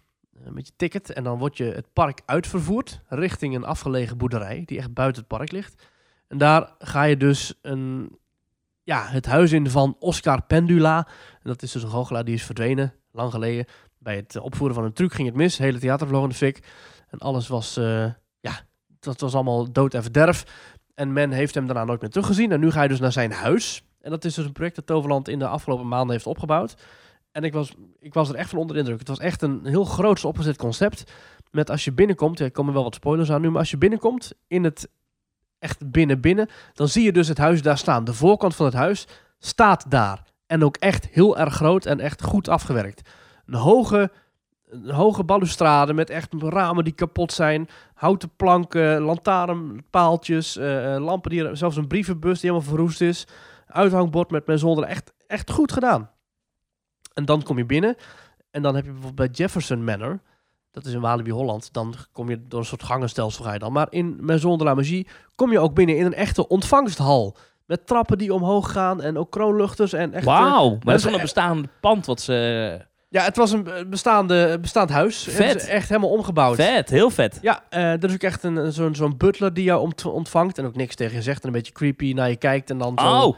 eh, 0.44 0.50
met 0.50 0.66
je 0.66 0.72
ticket. 0.76 1.12
En 1.12 1.24
dan 1.24 1.38
word 1.38 1.56
je 1.56 1.64
het 1.64 1.92
park 1.92 2.20
uitvervoerd 2.26 3.00
richting 3.08 3.54
een 3.54 3.64
afgelegen 3.64 4.16
boerderij. 4.16 4.62
Die 4.66 4.78
echt 4.78 4.94
buiten 4.94 5.20
het 5.22 5.30
park 5.38 5.52
ligt. 5.52 5.86
En 6.28 6.38
daar 6.38 6.74
ga 6.78 7.02
je 7.02 7.16
dus 7.16 7.54
een, 7.62 8.18
ja, 8.82 9.06
het 9.06 9.26
huis 9.26 9.52
in 9.52 9.70
van 9.70 9.96
Oscar 9.98 10.42
Pendula. 10.42 11.08
En 11.32 11.50
dat 11.50 11.62
is 11.62 11.72
dus 11.72 11.82
een 11.82 11.90
goochelaar 11.90 12.24
die 12.24 12.34
is 12.34 12.44
verdwenen. 12.44 12.94
Lang 13.12 13.30
geleden. 13.30 13.64
Bij 13.98 14.16
het 14.16 14.36
opvoeren 14.36 14.76
van 14.76 14.84
een 14.84 14.92
truc 14.92 15.12
ging 15.12 15.28
het 15.28 15.36
mis. 15.36 15.58
Hele 15.58 15.78
theater 15.78 16.06
vloog 16.06 16.22
in 16.22 16.28
de 16.28 16.34
fik. 16.34 16.68
En 17.08 17.18
alles 17.18 17.48
was, 17.48 17.76
eh, 17.76 18.10
ja, 18.40 18.60
dat 19.00 19.20
was 19.20 19.34
allemaal 19.34 19.72
dood 19.72 19.94
en 19.94 20.02
verderf. 20.02 20.44
En 20.94 21.12
men 21.12 21.30
heeft 21.30 21.54
hem 21.54 21.66
daarna 21.66 21.84
nooit 21.84 22.00
meer 22.00 22.10
teruggezien. 22.10 22.52
En 22.52 22.60
nu 22.60 22.70
ga 22.70 22.82
je 22.82 22.88
dus 22.88 23.00
naar 23.00 23.12
zijn 23.12 23.32
huis. 23.32 23.84
En 24.00 24.10
dat 24.10 24.24
is 24.24 24.34
dus 24.34 24.44
een 24.44 24.52
project 24.52 24.76
dat 24.76 24.86
Toverland 24.86 25.28
in 25.28 25.38
de 25.38 25.48
afgelopen 25.48 25.88
maanden 25.88 26.10
heeft 26.10 26.26
opgebouwd. 26.26 26.74
En 27.32 27.44
ik 27.44 27.52
was, 27.52 27.74
ik 27.98 28.14
was 28.14 28.28
er 28.28 28.34
echt 28.34 28.50
van 28.50 28.58
onder 28.58 28.74
de 28.74 28.80
indruk. 28.80 28.98
Het 28.98 29.08
was 29.08 29.18
echt 29.18 29.42
een 29.42 29.66
heel 29.66 29.84
groots 29.84 30.24
opgezet 30.24 30.56
concept. 30.56 31.12
Met 31.50 31.70
als 31.70 31.84
je 31.84 31.92
binnenkomt, 31.92 32.40
er 32.40 32.50
komen 32.50 32.74
wel 32.74 32.82
wat 32.82 32.94
spoilers 32.94 33.30
aan 33.30 33.40
nu, 33.40 33.50
maar 33.50 33.58
als 33.58 33.70
je 33.70 33.78
binnenkomt 33.78 34.32
in 34.46 34.64
het 34.64 34.88
echt 35.66 35.90
binnen 35.90 36.20
binnen, 36.20 36.48
dan 36.74 36.88
zie 36.88 37.04
je 37.04 37.12
dus 37.12 37.28
het 37.28 37.38
huis 37.38 37.62
daar 37.62 37.78
staan. 37.78 38.04
De 38.04 38.14
voorkant 38.14 38.54
van 38.54 38.66
het 38.66 38.74
huis 38.74 39.06
staat 39.38 39.90
daar. 39.90 40.22
En 40.46 40.64
ook 40.64 40.76
echt 40.76 41.08
heel 41.08 41.38
erg 41.38 41.54
groot 41.54 41.86
en 41.86 42.00
echt 42.00 42.22
goed 42.22 42.48
afgewerkt. 42.48 43.10
Een 43.46 43.54
hoge, 43.54 44.10
een 44.68 44.90
hoge 44.90 45.24
balustrade 45.24 45.94
met 45.94 46.10
echt 46.10 46.34
ramen 46.38 46.84
die 46.84 46.92
kapot 46.92 47.32
zijn. 47.32 47.68
Houten 47.94 48.30
planken, 48.36 49.00
lantaarnpaaltjes, 49.00 50.56
eh, 50.56 50.94
eh, 50.94 51.02
lampen 51.04 51.30
die 51.30 51.54
zelfs 51.54 51.76
een 51.76 51.86
brievenbus 51.86 52.40
die 52.40 52.50
helemaal 52.50 52.70
verroest 52.70 53.00
is. 53.00 53.26
Uithangbord 53.66 54.30
met 54.30 54.46
mijn 54.46 54.58
zonder. 54.58 54.84
Echt, 54.84 55.12
echt 55.26 55.50
goed 55.50 55.72
gedaan. 55.72 56.10
En 57.14 57.24
dan 57.24 57.42
kom 57.42 57.58
je 57.58 57.66
binnen. 57.66 57.96
En 58.50 58.62
dan 58.62 58.74
heb 58.74 58.84
je 58.84 58.92
bijvoorbeeld 58.92 59.28
bij 59.28 59.36
Jefferson 59.38 59.84
Manor. 59.84 60.20
Dat 60.76 60.86
is 60.86 60.92
in 60.92 61.00
Walibi 61.00 61.30
Holland. 61.30 61.68
Dan 61.72 61.94
kom 62.12 62.28
je 62.30 62.40
door 62.48 62.60
een 62.60 62.66
soort 62.66 62.82
gangenstelsel 62.82 63.44
ga 63.44 63.52
je 63.52 63.58
dan. 63.58 63.72
Maar 63.72 63.86
in 63.90 64.16
Maison 64.20 64.58
de 64.58 64.64
la 64.64 64.74
Magie 64.74 65.06
kom 65.34 65.52
je 65.52 65.58
ook 65.58 65.74
binnen 65.74 65.96
in 65.96 66.06
een 66.06 66.14
echte 66.14 66.48
ontvangsthal. 66.48 67.36
Met 67.66 67.86
trappen 67.86 68.18
die 68.18 68.34
omhoog 68.34 68.72
gaan 68.72 69.02
en 69.02 69.18
ook 69.18 69.30
kroonluchters 69.30 69.92
en 69.92 70.12
echt... 70.12 70.26
eh, 70.26 70.32
Wauw. 70.32 70.70
Maar 70.70 70.78
dat 70.84 70.94
is 70.94 71.04
wel 71.04 71.14
een 71.14 71.20
bestaand 71.20 71.66
pand 71.80 72.06
wat 72.06 72.20
ze... 72.20 72.32
ja, 73.08 73.22
het 73.22 73.36
was 73.36 73.50
een 73.52 73.66
eh, 73.66 73.86
bestaande, 73.86 74.58
bestaand 74.60 74.90
huis. 74.90 75.22
Vet. 75.30 75.66
Echt 75.66 75.88
helemaal 75.88 76.10
omgebouwd. 76.10 76.54
Vet, 76.56 76.88
heel 76.90 77.10
vet. 77.10 77.38
Ja, 77.42 77.64
eh, 77.68 77.82
er 77.92 78.04
is 78.04 78.12
ook 78.14 78.22
echt 78.22 78.42
een, 78.42 78.72
zo'n 78.72 78.94
zo'n 78.94 79.16
butler 79.16 79.54
die 79.54 79.64
jou 79.64 79.80
ont- 79.80 80.04
ontvangt. 80.04 80.58
En 80.58 80.64
ook 80.66 80.76
niks 80.76 80.94
tegen 80.94 81.16
je 81.16 81.22
zegt. 81.22 81.40
En 81.42 81.46
een 81.46 81.54
beetje 81.54 81.72
creepy 81.72 82.12
naar 82.12 82.28
je 82.28 82.36
kijkt. 82.36 82.70
En 82.70 82.78
dan 82.78 82.98
zo 82.98 83.04
Oh, 83.28 83.36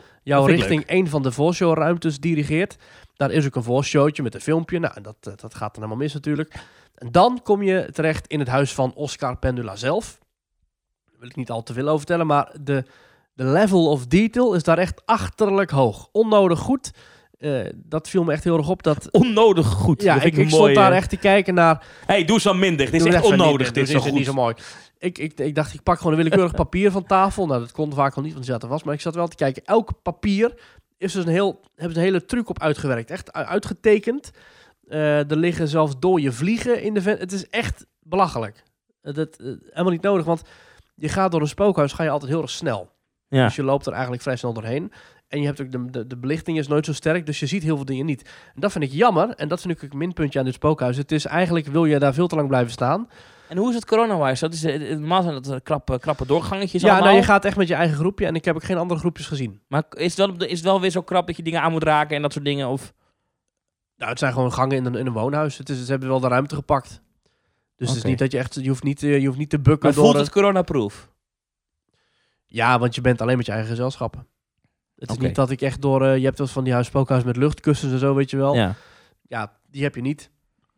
richting 0.56 0.82
een 0.86 1.08
van 1.08 1.22
de 1.22 1.32
voorshowruimtes 1.32 2.18
dirigeert. 2.20 2.76
Daar 3.16 3.30
is 3.30 3.46
ook 3.46 3.54
een 3.56 3.62
voorshowtje 3.62 4.22
met 4.22 4.34
een 4.34 4.40
filmpje. 4.40 4.78
Nou, 4.78 5.00
dat, 5.02 5.16
eh, 5.20 5.32
dat 5.36 5.54
gaat 5.54 5.74
dan 5.74 5.82
helemaal 5.82 5.96
mis 5.96 6.14
natuurlijk. 6.14 6.54
En 6.98 7.12
dan 7.12 7.40
kom 7.42 7.62
je 7.62 7.88
terecht 7.92 8.26
in 8.26 8.38
het 8.38 8.48
huis 8.48 8.74
van 8.74 8.94
Oscar 8.94 9.36
Pendula 9.36 9.76
zelf. 9.76 10.18
Daar 11.04 11.18
wil 11.18 11.28
ik 11.28 11.36
niet 11.36 11.50
al 11.50 11.62
te 11.62 11.72
veel 11.72 11.86
over 11.86 11.98
vertellen, 11.98 12.26
maar 12.26 12.54
de, 12.60 12.84
de 13.32 13.44
level 13.44 13.90
of 13.90 14.06
detail 14.06 14.54
is 14.54 14.62
daar 14.62 14.78
echt 14.78 15.02
achterlijk 15.06 15.70
hoog. 15.70 16.08
Onnodig 16.12 16.58
goed. 16.58 16.90
Eh, 17.38 17.60
dat 17.74 18.08
viel 18.08 18.24
me 18.24 18.32
echt 18.32 18.44
heel 18.44 18.56
erg 18.56 18.68
op. 18.68 18.82
Dat, 18.82 19.10
onnodig 19.22 19.66
goed. 19.66 20.02
ja, 20.02 20.14
Dat 20.14 20.24
ik, 20.24 20.36
ik 20.36 20.48
stond 20.48 20.74
daar 20.74 20.92
echt 20.92 21.10
te 21.10 21.16
kijken 21.16 21.54
naar... 21.54 21.84
hey, 22.06 22.24
doe 22.24 22.34
eens 22.34 22.44
wat 22.44 22.56
minder. 22.56 22.90
Dit 22.90 23.06
is 23.06 23.14
echt 23.14 23.24
onnodig. 23.24 23.72
Dit 23.72 23.88
is 23.88 23.90
zo 23.90 24.04
het 24.04 24.14
niet 24.14 24.24
zo 24.24 24.32
mooi. 24.32 24.54
Ik, 24.98 25.18
ik, 25.18 25.40
ik 25.40 25.54
dacht, 25.54 25.74
ik 25.74 25.82
pak 25.82 25.96
gewoon 25.96 26.12
een 26.12 26.18
willekeurig 26.18 26.54
papier 26.64 26.90
van 26.90 27.06
tafel. 27.06 27.46
Nou, 27.46 27.60
dat 27.60 27.72
kon 27.72 27.94
vaak 27.94 28.14
al 28.14 28.22
niet, 28.22 28.32
want 28.32 28.44
het 28.44 28.54
zat 28.54 28.62
er 28.62 28.68
was. 28.68 28.82
Maar 28.82 28.94
ik 28.94 29.00
zat 29.00 29.14
wel 29.14 29.28
te 29.28 29.36
kijken. 29.36 29.64
Elk 29.64 30.02
papier 30.02 30.54
is 30.96 31.12
dus 31.12 31.24
een 31.24 31.30
heel, 31.30 31.60
hebben 31.74 31.94
ze 31.94 31.98
een 31.98 32.06
hele 32.06 32.24
truc 32.24 32.48
op 32.48 32.60
uitgewerkt. 32.60 33.10
Echt 33.10 33.32
uitgetekend. 33.32 34.30
Eh, 34.88 35.30
er 35.30 35.36
liggen 35.36 35.68
zelfs 35.68 35.98
dode 35.98 36.32
vliegen 36.32 36.82
in 36.82 36.94
de 36.94 37.02
vent. 37.02 37.18
Het 37.18 37.32
is 37.32 37.48
echt 37.48 37.86
belachelijk. 38.00 38.62
Het, 39.02 39.36
eh, 39.36 39.46
helemaal 39.46 39.92
niet 39.92 40.02
nodig, 40.02 40.24
want 40.24 40.42
je 40.94 41.08
gaat 41.08 41.30
door 41.30 41.40
een 41.40 41.48
spookhuis, 41.48 41.92
ga 41.92 42.02
je 42.02 42.10
altijd 42.10 42.30
heel 42.30 42.42
erg 42.42 42.50
snel. 42.50 42.90
Ja. 43.28 43.44
Dus 43.44 43.56
je 43.56 43.62
loopt 43.62 43.86
er 43.86 43.92
eigenlijk 43.92 44.22
vrij 44.22 44.36
snel 44.36 44.52
doorheen. 44.52 44.92
En 45.28 45.40
je 45.40 45.46
hebt 45.46 45.60
ook 45.60 45.72
de, 45.72 45.90
de, 45.90 46.06
de 46.06 46.16
belichting 46.16 46.58
is 46.58 46.68
nooit 46.68 46.84
zo 46.84 46.92
sterk, 46.92 47.26
dus 47.26 47.40
je 47.40 47.46
ziet 47.46 47.62
heel 47.62 47.76
veel 47.76 47.84
dingen 47.84 48.06
niet. 48.06 48.22
En 48.54 48.60
dat 48.60 48.72
vind 48.72 48.84
ik 48.84 48.92
jammer. 48.92 49.28
En 49.30 49.48
dat 49.48 49.60
vind 49.60 49.82
ik 49.82 49.92
een 49.92 49.98
minpuntje 49.98 50.38
aan 50.38 50.44
dit 50.44 50.54
spookhuis. 50.54 50.96
Het 50.96 51.12
is 51.12 51.24
eigenlijk, 51.24 51.66
wil 51.66 51.84
je 51.84 51.98
daar 51.98 52.14
veel 52.14 52.26
te 52.26 52.36
lang 52.36 52.48
blijven 52.48 52.72
staan. 52.72 53.08
En 53.48 53.56
hoe 53.56 53.68
is 53.68 53.74
het 53.74 53.84
corona-wise? 53.86 54.40
Dat 54.40 54.54
is, 54.54 54.64
eh, 54.64 54.90
normaal 54.90 55.22
zijn 55.22 55.42
dat 55.42 55.62
krappe, 55.62 55.98
krappe 55.98 56.26
doorgangetjes 56.26 56.82
Ja, 56.82 56.88
allemaal. 56.88 57.06
nou, 57.06 57.20
je 57.20 57.26
gaat 57.26 57.44
echt 57.44 57.56
met 57.56 57.68
je 57.68 57.74
eigen 57.74 57.96
groepje. 57.96 58.26
En 58.26 58.34
ik 58.34 58.44
heb 58.44 58.54
ook 58.54 58.64
geen 58.64 58.76
andere 58.78 59.00
groepjes 59.00 59.26
gezien. 59.26 59.60
Maar 59.68 59.82
is 59.90 60.16
het, 60.16 60.26
wel, 60.26 60.48
is 60.48 60.56
het 60.56 60.64
wel 60.64 60.80
weer 60.80 60.90
zo 60.90 61.02
krap 61.02 61.26
dat 61.26 61.36
je 61.36 61.42
dingen 61.42 61.62
aan 61.62 61.72
moet 61.72 61.82
raken 61.82 62.16
en 62.16 62.22
dat 62.22 62.32
soort 62.32 62.44
dingen? 62.44 62.68
Of... 62.68 62.92
Nou, 63.98 64.10
het 64.10 64.18
zijn 64.18 64.32
gewoon 64.32 64.52
gangen 64.52 64.76
in 64.76 64.84
een, 64.84 64.94
in 64.94 65.06
een 65.06 65.12
woonhuis. 65.12 65.58
Het 65.58 65.68
is, 65.68 65.84
ze 65.84 65.90
hebben 65.90 66.08
wel 66.08 66.20
de 66.20 66.28
ruimte 66.28 66.54
gepakt. 66.54 67.02
Dus 67.76 67.88
het 67.88 67.96
is 67.96 68.04
niet 68.04 68.18
dat 68.18 68.32
je 68.32 68.38
echt... 68.38 68.54
Je 68.54 68.68
hoeft 68.68 68.82
niet, 68.82 69.02
eh, 69.02 69.18
je 69.18 69.26
hoeft 69.26 69.38
niet 69.38 69.50
te 69.50 69.58
bukken 69.60 69.84
Maar 69.86 69.92
door... 69.94 70.04
voelt 70.04 70.16
het 70.16 70.30
corona-proof? 70.30 71.10
Ja, 72.46 72.78
want 72.78 72.94
je 72.94 73.00
bent 73.00 73.20
alleen 73.20 73.36
met 73.36 73.46
je 73.46 73.52
eigen 73.52 73.70
gezelschappen. 73.70 74.26
Het 74.96 75.10
is 75.10 75.18
niet 75.18 75.34
dat 75.34 75.50
ik 75.50 75.60
echt 75.62 75.82
door... 75.82 76.02
eh, 76.04 76.16
je 76.16 76.24
hebt 76.24 76.38
wel 76.38 76.46
eens 76.46 76.54
van 76.56 76.64
die 76.64 76.72
huis, 76.72 76.86
spookhuis 76.86 77.24
met 77.24 77.36
luchtkussens 77.36 77.92
en 77.92 77.98
zo, 77.98 78.14
weet 78.14 78.30
je 78.30 78.36
wel. 78.36 78.54
Ja, 78.54 78.74
Ja. 79.22 79.58
die 79.70 79.82
heb 79.82 79.94
je 79.94 80.00
niet. 80.00 80.30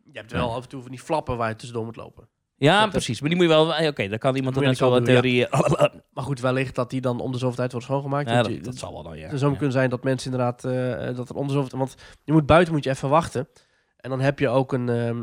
Je 0.05 0.19
hebt 0.19 0.33
wel 0.33 0.49
Ja. 0.49 0.55
af 0.55 0.63
en 0.63 0.69
toe 0.69 0.83
van 0.83 0.91
die 0.91 1.01
flappen 1.01 1.37
waar 1.37 1.49
je 1.49 1.55
tussendoor 1.57 1.85
moet 1.85 1.97
lopen. 1.97 2.29
Ja, 2.61 2.81
Dat- 2.81 2.91
precies. 2.91 3.21
Maar 3.21 3.29
die 3.29 3.39
moet 3.39 3.49
je 3.49 3.53
wel... 3.55 3.75
eh, 3.75 3.87
Oké, 3.89 4.09
daar 4.09 4.19
kan 4.19 4.37
iemand 4.37 4.55
dan 4.55 4.65
net 4.65 5.05
theorieën... 5.05 5.47
Maar 6.15 6.25
goed, 6.25 6.41
wellicht 6.41 6.75
dat 6.75 6.91
die 6.91 7.01
dan 7.01 7.21
om 7.21 7.33
de 7.33 7.39
zoveel 7.39 7.57
tijd 7.57 7.71
wordt 7.73 7.87
schoongemaakt. 7.87 8.29
Ja, 8.31 8.43
dat, 8.43 8.53
je- 8.53 8.61
dat 8.61 8.77
zal 8.77 8.93
wel 8.93 9.03
dan, 9.03 9.19
ja. 9.19 9.29
Het 9.29 9.39
zou 9.39 9.51
Ja. 9.51 9.57
kunnen 9.57 9.75
zijn 9.77 9.91
dat 9.91 10.05
mensen 10.05 10.31
inderdaad 10.33 10.65
eh, 10.65 11.17
dat 11.17 11.29
er 11.29 11.35
om 11.35 11.47
de 11.47 11.53
zoveel 11.53 11.79
want 11.79 11.95
je 12.25 12.33
moet 12.33 12.47
buiten 12.47 12.75
moet 12.75 12.85
je 12.85 12.91
even 12.91 13.09
wachten 13.09 13.49
en 13.97 14.11
dan 14.11 14.21
heb 14.21 14.39
je 14.39 14.49
ook 14.49 14.73
een, 14.73 14.89
ehm, 14.89 15.19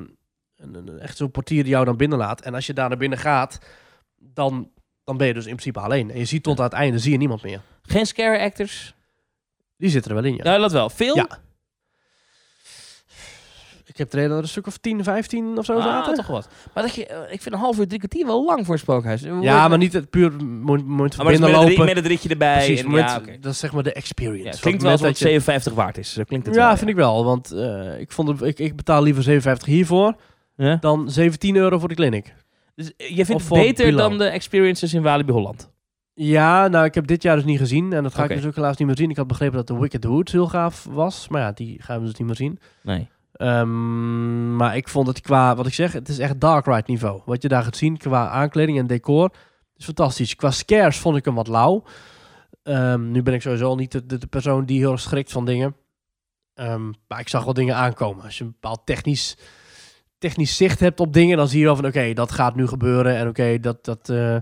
een, 0.56 0.76
een- 0.76 1.00
echt 1.00 1.18
zo'n 1.18 1.32
portier 1.32 1.64
die 1.64 1.72
jou 1.72 1.86
dan 1.86 1.98
binnenlaat 1.98 2.42
en 2.42 2.54
als 2.54 2.66
je 2.66 2.74
daar 2.74 2.90
naar 2.90 2.98
binnen 2.98 3.18
gaat 3.20 3.60
dan 4.18 4.70
dan 5.04 5.18
ben 5.18 5.28
je 5.28 5.34
dus 5.34 5.46
in 5.46 5.56
principe 5.56 5.80
alleen 5.80 6.12
en 6.12 6.18
je 6.18 6.26
ziet 6.26 6.44
tot 6.44 6.58
aan 6.60 6.66
het 6.66 6.74
einde 6.74 7.00
zie 7.00 7.12
je 7.12 7.18
niemand 7.18 7.44
meer. 7.44 7.62
Geen 7.82 8.06
scare 8.06 8.40
actors? 8.40 8.94
Die 9.78 9.90
zitten 9.90 10.12
er 10.12 10.22
wel 10.22 10.32
in 10.32 10.36
ja. 10.38 10.52
Ja, 10.52 10.58
dat 10.58 10.72
wel. 10.72 10.90
Veel? 10.90 11.16
Ja. 11.16 11.28
Ik 13.98 14.04
heb 14.04 14.14
er 14.14 14.20
eerder 14.20 14.38
een 14.38 14.48
stuk 14.48 14.68
of 14.68 14.78
10, 14.78 15.04
15 15.04 15.58
of 15.58 15.66
zo 15.66 15.74
Ah, 15.78 15.84
zaten. 15.84 16.14
toch 16.14 16.28
wat. 16.28 16.48
Maar 16.74 16.84
dat 16.84 16.96
je, 16.96 17.06
eh, 17.06 17.34
ik 17.34 17.42
vind 17.42 17.56
een 17.56 17.62
half 17.62 17.78
uur, 17.80 17.88
drie 17.88 18.00
kwartier 18.00 18.26
wel 18.26 18.46
lang 18.46 18.66
voor 18.66 18.74
een 18.74 18.80
spookhuis. 18.80 19.22
Ja, 19.42 19.68
maar 19.68 19.78
niet 19.78 19.94
het 19.94 20.10
puur 20.10 20.32
mo- 20.44 20.46
moment 20.46 20.86
Ah, 20.88 20.90
maar 20.90 21.10
van 21.18 21.26
met, 21.26 21.34
een 21.36 21.42
binnenlopen. 21.42 21.86
met 21.86 21.96
het 21.96 22.06
ritje 22.06 22.30
erbij. 22.30 22.56
Precies, 22.66 22.80
en, 22.80 22.86
moment, 22.86 23.10
ja, 23.10 23.22
dat 23.42 23.52
is 23.52 23.60
zeg 23.60 23.74
maar 23.74 23.84
de 23.84 23.94
experience. 23.94 24.44
Ja, 24.44 24.50
het 24.50 24.60
klinkt 24.60 24.82
het 24.82 24.82
wel 24.82 24.92
alsof 24.92 25.08
het 25.08 25.18
dat 25.18 25.28
je- 25.28 25.40
57 25.40 25.74
waard 25.74 25.98
is. 25.98 26.18
Klinkt 26.28 26.46
het 26.46 26.56
Ja, 26.56 26.68
wel, 26.68 26.78
vind 26.78 26.90
ik 26.90 26.96
wel. 26.96 27.26
Want 27.26 27.52
eh, 27.52 28.00
ik, 28.00 28.12
vond 28.12 28.28
het, 28.28 28.42
ik, 28.42 28.60
ik 28.60 28.76
betaal 28.76 29.02
liever 29.04 29.24
57 29.24 29.68
hiervoor 29.68 30.16
dan 30.80 31.10
17 31.12 31.56
euro 31.56 31.80
voor 31.80 31.90
de 31.90 31.96
clinic. 31.96 32.34
Dus 32.76 32.96
eh, 32.98 33.16
je 33.18 33.26
vindt 33.26 33.42
het 33.42 33.50
beter 33.54 33.92
dan 33.96 34.18
de 34.18 34.26
experiences 34.26 34.94
in 34.94 35.02
Walibi 35.02 35.32
Holland? 35.32 35.70
Ja, 36.14 36.68
nou, 36.68 36.86
ik 36.86 36.96
heb 36.96 37.08
dit 37.08 37.22
jaar 37.24 37.36
dus 37.36 37.46
niet 37.46 37.58
gezien. 37.60 37.94
En 37.94 38.04
dat 38.04 38.14
ga 38.16 38.24
ik 38.24 38.30
dus 38.36 38.46
ook 38.46 38.56
helaas 38.56 38.78
niet 38.78 38.88
meer 38.88 38.98
zien. 38.98 39.10
Ik 39.10 39.18
had 39.18 39.28
begrepen 39.28 39.56
dat 39.56 39.68
de 39.68 39.78
Wicked 39.80 40.04
Woods 40.04 40.32
heel 40.32 40.48
gaaf 40.48 40.88
was. 40.90 41.28
Maar 41.28 41.42
ja, 41.42 41.52
die 41.52 41.82
gaan 41.82 42.00
we 42.00 42.06
dus 42.06 42.16
niet 42.16 42.28
meer 42.28 42.36
zien. 42.36 42.60
Nee. 42.84 43.08
Ehm, 43.38 44.56
maar 44.56 44.76
ik 44.76 44.88
vond 44.88 45.08
het 45.08 45.22
qua, 45.22 45.56
wat 45.56 45.68
ik 45.68 45.74
zeg, 45.74 45.94
het 45.94 46.10
is 46.10 46.20
echt 46.20 46.40
dark 46.40 46.66
ride 46.66 46.84
niveau. 46.86 47.22
Wat 47.26 47.42
je 47.42 47.48
daar 47.48 47.64
gaat 47.64 47.78
zien 47.78 47.98
qua 47.98 48.30
aankleding 48.30 48.78
en 48.78 48.88
decor 48.88 49.32
is 49.76 49.86
fantastisch. 49.86 50.36
Qua 50.36 50.52
scares 50.52 50.98
vond 50.98 51.18
ik 51.18 51.26
hem 51.26 51.36
wat 51.36 51.48
lauw. 51.48 51.84
Ehm, 52.64 53.12
nu 53.12 53.24
ben 53.24 53.34
ik 53.34 53.42
sowieso 53.42 53.76
niet 53.76 53.92
de, 53.92 54.06
de, 54.06 54.28
persoon 54.28 54.66
die 54.66 54.80
heel 54.80 54.98
schrikt 54.98 55.32
van 55.32 55.46
dingen. 55.46 55.76
Ehm, 56.54 56.92
maar 57.08 57.20
ik 57.20 57.30
zag 57.30 57.44
wel 57.44 57.54
dingen 57.54 57.76
aankomen. 57.76 58.24
Als 58.24 58.38
je 58.38 58.44
een 58.44 58.52
bepaald 58.52 58.82
technisch, 58.86 59.38
technisch 60.18 60.56
zicht 60.56 60.80
hebt 60.80 61.00
op 61.00 61.14
dingen, 61.14 61.38
dan 61.38 61.48
zie 61.48 61.60
je 61.60 61.66
wel 61.66 61.76
van 61.76 61.86
oké, 61.86 62.14
dat 62.14 62.32
gaat 62.32 62.56
nu 62.56 62.68
gebeuren. 62.68 63.16
En 63.16 63.28
oké, 63.28 63.60
dat, 63.60 63.86
dat, 63.86 64.10
eh, 64.10 64.38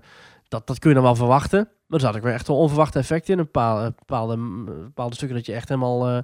dat, 0.47 0.67
dat 0.67 0.79
kun 0.79 0.89
je 0.89 0.95
dan 0.95 1.03
wel 1.03 1.15
verwachten. 1.15 1.59
Maar 1.59 1.99
er 1.99 2.05
zat 2.05 2.15
ook 2.15 2.23
weer 2.23 2.33
echt 2.33 2.47
wel 2.47 2.57
onverwachte 2.57 2.99
effecten 2.99 3.33
in. 3.33 3.39
Een 3.39 3.45
bepaalde, 3.45 3.93
bepaalde, 3.97 4.37
bepaalde 4.65 5.15
stukken 5.15 5.37
dat 5.37 5.45
je 5.45 5.53
echt 5.53 5.69
helemaal 5.69 6.07
eh, 6.07 6.23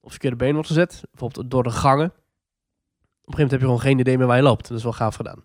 op 0.00 0.10
verkeerde 0.10 0.36
been 0.36 0.52
wordt 0.52 0.68
gezet. 0.68 1.02
Bijvoorbeeld 1.10 1.50
door 1.50 1.62
de 1.62 1.70
gangen. 1.70 2.06
Op 2.06 2.12
een 2.12 3.34
gegeven 3.34 3.40
moment 3.42 3.50
heb 3.50 3.60
je 3.60 3.66
gewoon 3.66 3.80
geen 3.80 3.98
idee 3.98 4.18
meer 4.18 4.26
waar 4.26 4.36
je 4.36 4.42
loopt. 4.42 4.68
Dat 4.68 4.78
is 4.78 4.82
wel 4.82 4.92
gaaf 4.92 5.14
gedaan. 5.14 5.44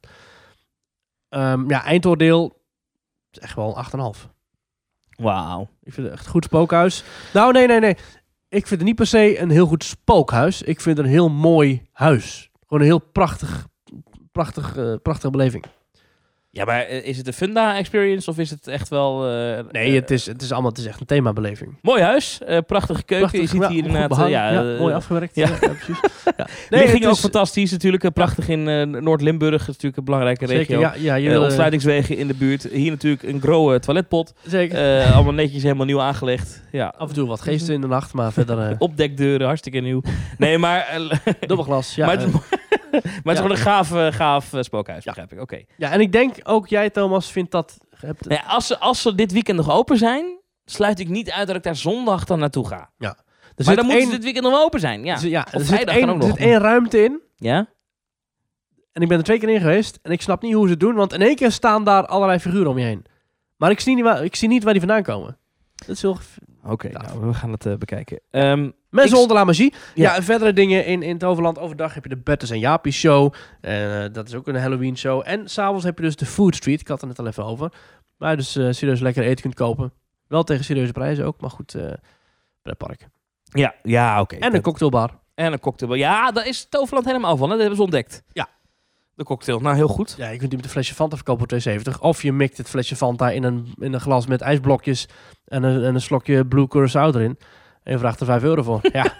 Ehm, 1.29 1.69
ja, 1.69 1.83
eindoordeel 1.83 2.61
is 3.31 3.39
echt 3.39 3.55
wel 3.55 3.77
een 3.77 4.15
8,5. 4.15 4.29
Wauw. 5.09 5.69
Ik 5.83 5.93
vind 5.93 6.07
het 6.07 6.15
echt 6.15 6.25
een 6.25 6.31
goed 6.31 6.43
spookhuis. 6.43 7.03
Nou, 7.33 7.51
nee, 7.51 7.67
nee, 7.67 7.79
nee. 7.79 7.97
Ik 8.49 8.67
vind 8.67 8.79
het 8.79 8.83
niet 8.83 8.95
per 8.95 9.07
se 9.07 9.39
een 9.39 9.49
heel 9.49 9.67
goed 9.67 9.83
spookhuis. 9.83 10.61
Ik 10.61 10.81
vind 10.81 10.97
het 10.97 11.05
een 11.05 11.11
heel 11.11 11.29
mooi 11.29 11.87
huis. 11.91 12.51
Gewoon 12.59 12.79
een 12.79 12.89
heel 12.89 13.11
prachtig, 13.11 13.67
prachtig, 14.31 14.77
eh, 14.77 14.93
prachtige 15.01 15.29
beleving. 15.29 15.65
Ja, 16.55 16.65
maar 16.65 16.81
eh, 16.81 17.05
is 17.05 17.17
het 17.17 17.27
een 17.27 17.33
Funda 17.33 17.77
experience 17.77 18.29
of 18.29 18.37
is 18.37 18.49
het 18.49 18.67
echt 18.67 18.89
wel... 18.89 19.27
eh, 19.29 19.63
Nee, 19.71 19.87
eh, 19.89 19.93
het 19.93 20.11
is, 20.11 20.25
het 20.25 20.41
is 20.41 20.51
allemaal, 20.51 20.69
het 20.69 20.79
is 20.79 20.85
echt 20.85 20.99
een 20.99 21.05
themabeleving. 21.05 21.77
Mooi 21.81 22.01
huis, 22.01 22.39
prachtige 22.67 23.03
keuken. 23.03 23.17
Prachtig, 23.29 23.41
je 23.41 23.47
ziet 23.47 23.61
ja, 23.61 23.69
hier 23.69 23.85
inderdaad... 23.85 24.29
ja, 24.29 24.49
ja, 24.51 24.61
mooi 24.79 24.93
afgewerkt. 24.93 25.35
ja. 25.45 25.47
Ja, 25.47 25.57
ja, 25.61 25.67
precies. 25.67 25.99
Ja. 26.37 26.47
Nee, 26.69 26.81
het 26.81 26.89
ging 26.89 27.05
ook 27.05 27.13
is- 27.13 27.19
fantastisch. 27.19 27.71
Natuurlijk 27.71 28.13
prachtig 28.13 28.47
in 28.49 28.63
Noord-Limburg. 29.03 29.61
Is 29.61 29.67
natuurlijk 29.67 29.97
een 29.97 30.03
belangrijke 30.03 30.45
regio. 30.45 30.79
Zeker, 30.81 31.01
ja, 31.01 31.15
ja, 31.15 31.31
eh, 31.33 31.41
ontsluitingswegen 31.41 32.17
in 32.17 32.27
de 32.27 32.33
buurt. 32.33 32.63
Hier 32.71 32.91
natuurlijk 32.91 33.23
een 33.23 33.41
grote 33.41 33.79
toiletpot. 33.79 34.33
Zeker. 34.47 35.03
Allemaal 35.13 35.33
netjes 35.33 35.63
helemaal 35.63 35.85
nieuw 35.85 36.01
aangelegd. 36.01 36.63
Ja. 36.71 36.93
Af 36.97 37.07
en 37.09 37.15
toe 37.15 37.27
wat 37.27 37.41
geesten 37.41 37.73
in 37.77 37.81
de 37.81 37.87
nacht, 37.87 38.13
maar 38.13 38.33
verder 38.33 38.75
Opdekdeuren, 38.77 39.47
hartstikke 39.47 39.79
nieuw. 39.79 40.01
Nee, 40.37 40.57
maar, 40.57 40.99
dubbelglas. 41.39 41.95
Ja, 41.95 42.05
maar, 42.05 42.17
het, 42.19 42.27
maar 42.91 43.01
het 43.03 43.13
is 43.13 43.21
ja. 43.23 43.35
gewoon 43.35 43.51
een 43.51 43.57
gaaf, 43.57 43.93
eh, 43.95 44.11
gaaf 44.11 44.53
eh, 44.53 44.61
spookhuis, 44.61 45.03
Ja. 45.03 45.11
begrijp 45.11 45.33
ik. 45.33 45.41
Oké. 45.41 45.63
ja, 45.77 45.91
en 45.91 45.99
ik 45.99 46.11
denk 46.11 46.35
ook 46.43 46.67
jij, 46.67 46.89
Thomas, 46.89 47.31
vindt 47.31 47.51
dat... 47.51 47.77
Hebt, 47.89 48.25
ja, 48.29 48.43
als, 48.47 48.67
ze, 48.67 48.79
als 48.79 49.01
ze 49.01 49.15
dit 49.15 49.31
weekend 49.31 49.57
nog 49.57 49.71
open 49.71 49.97
zijn, 49.97 50.39
sluit 50.65 50.99
ik 50.99 51.09
niet 51.09 51.31
uit 51.31 51.47
dat 51.47 51.55
ik 51.55 51.63
daar 51.63 51.75
zondag 51.75 52.23
dan 52.25 52.39
naartoe 52.39 52.67
ga. 52.67 52.89
er 52.97 53.07
maar 53.07 53.15
zit 53.55 53.75
dan 53.75 53.75
moeten 53.85 53.95
één- 54.01 54.05
ze 54.05 54.11
dit 54.15 54.23
weekend 54.23 54.43
nog 54.45 54.53
wel 54.53 54.63
open 54.63 54.79
zijn. 54.79 55.03
Ja. 55.03 55.13
er 55.13 55.19
zit- 55.19 55.31
ja, 55.31 55.41
Of 55.47 55.53
er 55.53 55.59
zit 55.59 55.67
vrijdag 55.69 55.95
één, 55.95 56.09
er 56.09 56.23
zit 56.23 56.37
één 56.37 56.59
ruimte 56.59 57.03
in. 57.03 57.21
ja? 57.35 57.67
En 58.91 59.01
ik 59.01 59.07
ben 59.07 59.17
er 59.17 59.23
twee 59.23 59.39
keer 59.39 59.49
in 59.49 59.59
geweest. 59.59 59.99
En 60.01 60.11
ik 60.11 60.21
snap 60.21 60.41
niet 60.41 60.53
hoe 60.53 60.65
ze 60.65 60.71
het 60.71 60.79
doen. 60.79 60.95
Want 60.95 61.13
in 61.13 61.21
één 61.21 61.35
keer 61.35 61.51
staan 61.51 61.83
daar 61.83 62.05
allerlei 62.05 62.39
figuren 62.39 62.67
om 62.67 62.77
je 62.77 62.85
heen. 62.85 63.05
Maar 63.57 63.71
ik 63.71 63.79
zie 63.79 63.95
niet 63.95 64.03
waar, 64.03 64.23
ik 64.23 64.35
zie 64.35 64.47
niet 64.47 64.63
waar 64.63 64.71
die 64.73 64.81
vandaan 64.81 65.03
komen. 65.03 65.37
Dat 65.75 65.89
is 65.95 66.01
heel... 66.01 66.17
Oké, 66.63 66.87
Ja. 66.87 67.01
nou, 67.01 67.25
we 67.27 67.33
gaan 67.33 67.51
het 67.51 67.65
eh, 67.65 67.73
bekijken. 67.75 68.19
Ehm, 68.31 68.69
Mensen 68.95 69.17
onder 69.17 69.37
la 69.37 69.43
magie. 69.43 69.73
Ja. 69.73 70.03
Ja. 70.03 70.15
en 70.15 70.23
verdere 70.23 70.53
dingen 70.53 70.85
in, 70.85 71.03
in 71.03 71.13
het 71.13 71.23
Overland. 71.23 71.59
Overdag 71.59 71.93
heb 71.93 72.03
je 72.03 72.09
de 72.09 72.17
Betters 72.17 72.51
en 72.51 72.59
Jaapie 72.59 72.91
show. 72.91 73.33
Eh, 73.61 74.03
dat 74.11 74.27
is 74.27 74.35
ook 74.35 74.47
een 74.47 74.55
Halloween 74.55 74.97
show. 74.97 75.21
En 75.25 75.49
s'avonds 75.49 75.83
heb 75.83 75.97
je 75.97 76.03
dus 76.03 76.15
de 76.15 76.25
Food 76.25 76.55
Street. 76.55 76.81
Ik 76.81 76.87
had 76.87 76.99
het 76.99 77.09
net 77.09 77.19
al 77.19 77.27
even 77.27 77.45
over. 77.45 77.71
Waar 78.17 78.31
je 78.31 78.37
dus 78.37 78.55
eh, 78.55 78.67
serieus 78.71 78.99
lekker 78.99 79.23
eten 79.23 79.41
kunt 79.41 79.55
kopen. 79.55 79.93
Wel 80.27 80.43
tegen 80.43 80.63
serieuze 80.63 80.91
prijzen 80.91 81.25
ook. 81.25 81.41
Maar 81.41 81.49
goed, 81.49 81.75
eh 81.75 81.91
pretpark. 82.61 83.07
ja, 83.43 83.75
ja 83.83 84.21
oké. 84.21 84.35
En 84.35 84.55
een 84.55 84.61
cocktailbar. 84.61 85.19
en 85.35 85.53
een 85.53 85.59
cocktail. 85.59 85.93
Ja, 85.93 86.31
daar 86.31 86.47
is 86.47 86.65
Toverland 86.69 87.05
helemaal 87.05 87.37
van. 87.37 87.45
Hè? 87.49 87.49
Dat 87.49 87.59
hebben 87.59 87.77
ze 87.77 87.83
ontdekt. 87.83 88.23
Ja. 88.33 88.47
De 89.15 89.23
cocktail. 89.23 89.59
Nou, 89.59 89.75
heel 89.75 89.87
goed. 89.87 90.13
Ja, 90.17 90.29
je 90.29 90.37
kunt 90.37 90.49
die 90.49 90.57
met 90.57 90.65
een 90.65 90.73
flesje 90.73 90.93
Fanta 90.93 91.15
verkopen 91.15 91.61
voor 91.61 91.73
2,70. 91.95 91.99
Of 91.99 92.21
je 92.21 92.31
mikt 92.31 92.57
het 92.57 92.69
flesje 92.69 92.95
Fanta 92.95 93.31
in 93.31 93.43
een, 93.43 93.73
in 93.79 93.93
een 93.93 93.99
glas 93.99 94.27
met 94.27 94.41
ijsblokjes 94.41 95.07
en 95.45 95.63
een, 95.63 95.83
en 95.83 95.95
een 95.95 96.01
slokje 96.01 96.45
Blue 96.45 96.67
Curaçao 96.67 97.15
erin. 97.15 97.37
En 97.85 97.91
je 97.91 97.97
vraagt 97.99 98.19
er 98.19 98.25
5 98.25 98.43
euro 98.43 98.61
voor. 98.63 98.79
Ja. 98.91 99.13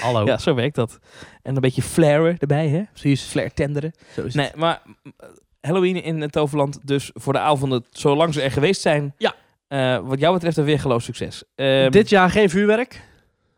Hallo. 0.00 0.24
Ja, 0.24 0.38
zo 0.38 0.54
werkt 0.54 0.74
dat. 0.74 0.98
En 1.42 1.54
een 1.54 1.60
beetje 1.60 1.82
flaren 1.82 2.38
erbij, 2.38 2.68
hè? 2.68 2.82
Precies. 2.90 3.22
Flair 3.22 3.52
tenderen. 3.54 3.92
Zo 4.14 4.22
is 4.24 4.34
Nee, 4.34 4.46
het. 4.46 4.56
maar 4.56 4.82
mm, 4.84 5.12
Halloween 5.60 6.02
in 6.02 6.20
het 6.20 6.32
Toverland 6.32 6.78
dus 6.82 7.10
voor 7.14 7.32
de 7.32 7.38
avonden, 7.38 7.84
zolang 7.90 8.34
ze 8.34 8.42
er 8.42 8.50
geweest 8.50 8.80
zijn. 8.80 9.14
Ja. 9.18 9.34
eh, 9.68 9.98
wat 10.08 10.18
jou 10.18 10.34
betreft 10.34 10.56
een 10.56 10.64
weergeloos 10.64 11.04
succes. 11.04 11.44
Ehm, 11.54 11.90
Dit 11.90 12.08
jaar 12.08 12.30
geen 12.30 12.50
vuurwerk. 12.50 13.02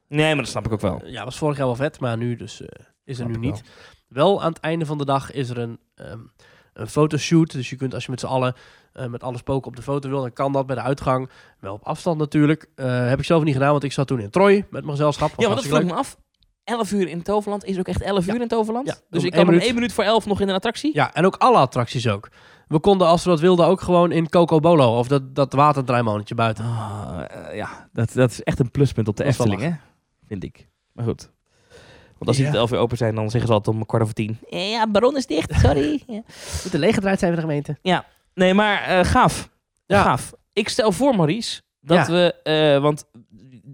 Nee, 0.08 0.26
maar 0.34 0.42
dat 0.42 0.48
snap 0.52 0.66
ik 0.66 0.72
ook 0.72 0.80
wel. 0.80 1.00
Ja, 1.06 1.24
was 1.24 1.38
vorig 1.38 1.56
jaar 1.56 1.66
wel 1.66 1.74
vet, 1.76 2.00
maar 2.00 2.16
nu 2.16 2.36
dus 2.36 2.60
eh, 2.60 2.68
is 3.04 3.18
er 3.18 3.26
nu 3.26 3.36
niet. 3.38 3.62
Wel. 4.08 4.42
aan 4.42 4.52
het 4.52 4.60
einde 4.60 4.86
van 4.86 4.98
de 4.98 5.04
dag 5.04 5.32
is 5.32 5.48
er 5.50 5.58
een, 5.58 5.78
ehm, 5.94 6.18
een 6.78 6.88
fotoshoot. 6.88 7.52
Dus 7.52 7.70
je 7.70 7.76
kunt 7.76 7.94
als 7.94 8.04
je 8.04 8.10
met 8.10 8.20
z'n 8.20 8.26
allen 8.26 8.54
eh, 8.92 9.06
met 9.06 9.22
alle 9.22 9.36
spoken 9.36 9.68
op 9.68 9.76
de 9.76 9.82
foto 9.82 10.08
wil, 10.08 10.20
dan 10.20 10.32
kan 10.32 10.52
dat 10.52 10.66
bij 10.66 10.76
de 10.76 10.82
uitgang. 10.82 11.30
Wel 11.60 11.74
op 11.74 11.82
afstand 11.82 12.18
natuurlijk. 12.18 12.68
Eh, 12.74 13.08
heb 13.08 13.18
ik 13.18 13.24
zelf 13.24 13.42
niet 13.42 13.54
gedaan, 13.54 13.70
want 13.70 13.84
ik 13.84 13.92
zat 13.92 14.06
toen 14.06 14.20
in 14.20 14.30
Troy 14.30 14.54
met 14.54 14.70
mijn 14.70 14.90
gezelschap. 14.90 15.30
Ja, 15.36 15.48
want 15.48 15.54
dat 15.54 15.66
vroeg 15.66 15.84
me 15.84 15.94
af. 15.94 16.18
11 16.64 16.92
uur 16.92 17.08
in 17.08 17.22
Toverland 17.22 17.64
is 17.64 17.78
ook 17.78 17.88
echt 17.88 18.02
11 18.02 18.26
Ja. 18.26 18.34
uur 18.34 18.40
in 18.40 18.48
Toverland. 18.48 18.86
Ja, 18.86 18.96
dus 19.10 19.22
ik 19.22 19.22
één 19.22 19.30
kan 19.30 19.40
om 19.40 19.46
minuut. 19.46 19.64
1 19.64 19.74
minuut 19.74 19.92
voor 19.92 20.04
11 20.04 20.26
nog 20.26 20.40
in 20.40 20.48
een 20.48 20.54
attractie. 20.54 20.90
Ja, 20.94 21.14
en 21.14 21.26
ook 21.26 21.36
alle 21.36 21.58
attracties 21.58 22.08
ook. 22.08 22.28
We 22.66 22.78
konden, 22.78 23.06
als 23.06 23.24
we 23.24 23.30
dat 23.30 23.40
wilden, 23.40 23.66
ook 23.66 23.80
gewoon 23.80 24.12
in 24.12 24.28
Coco 24.28 24.60
Bolo. 24.60 24.98
Of 24.98 25.08
dat, 25.08 25.34
dat 25.34 25.54
buiten. 26.34 26.64
Ah, 26.64 27.20
eh, 27.30 27.56
ja, 27.56 27.88
dat, 27.92 28.12
dat 28.12 28.30
is 28.30 28.42
echt 28.42 28.58
een 28.58 28.70
pluspunt 28.70 29.08
op 29.08 29.16
de 29.16 29.24
Efteling, 29.24 29.60
hè? 29.60 29.70
Vind 30.26 30.44
ik. 30.44 30.68
Maar 30.92 31.04
goed. 31.04 31.30
Want 32.18 32.26
als 32.26 32.36
die 32.36 32.44
Ja. 32.44 32.50
het 32.50 32.60
11 32.60 32.72
uur 32.72 32.78
open 32.78 32.96
zijn, 32.96 33.14
dan 33.14 33.30
zeggen 33.30 33.48
ze 33.48 33.54
altijd 33.54 33.74
om 33.74 33.80
een 33.80 33.86
kwart 33.86 34.02
over 34.02 34.14
tien. 34.14 34.38
Ja, 34.50 34.86
baron 34.86 35.16
is 35.16 35.26
dicht, 35.26 35.54
sorry. 35.60 36.02
ja. 36.06 36.20
Moeten 36.62 36.80
leeggedraaid 36.80 37.18
zijn 37.18 37.32
van 37.34 37.40
de 37.40 37.46
gemeente. 37.48 38.02
Nee, 38.34 38.54
maar 38.54 38.82
eh, 38.82 39.04
gaaf. 39.04 39.48
Ja. 39.86 40.02
Gaaf. 40.02 40.32
Ik 40.52 40.68
stel 40.68 40.92
voor, 40.92 41.16
Maurice, 41.16 41.60
dat 41.80 42.06
Ja. 42.06 42.12
we... 42.12 42.34
eh, 42.42 42.82
want 42.82 43.04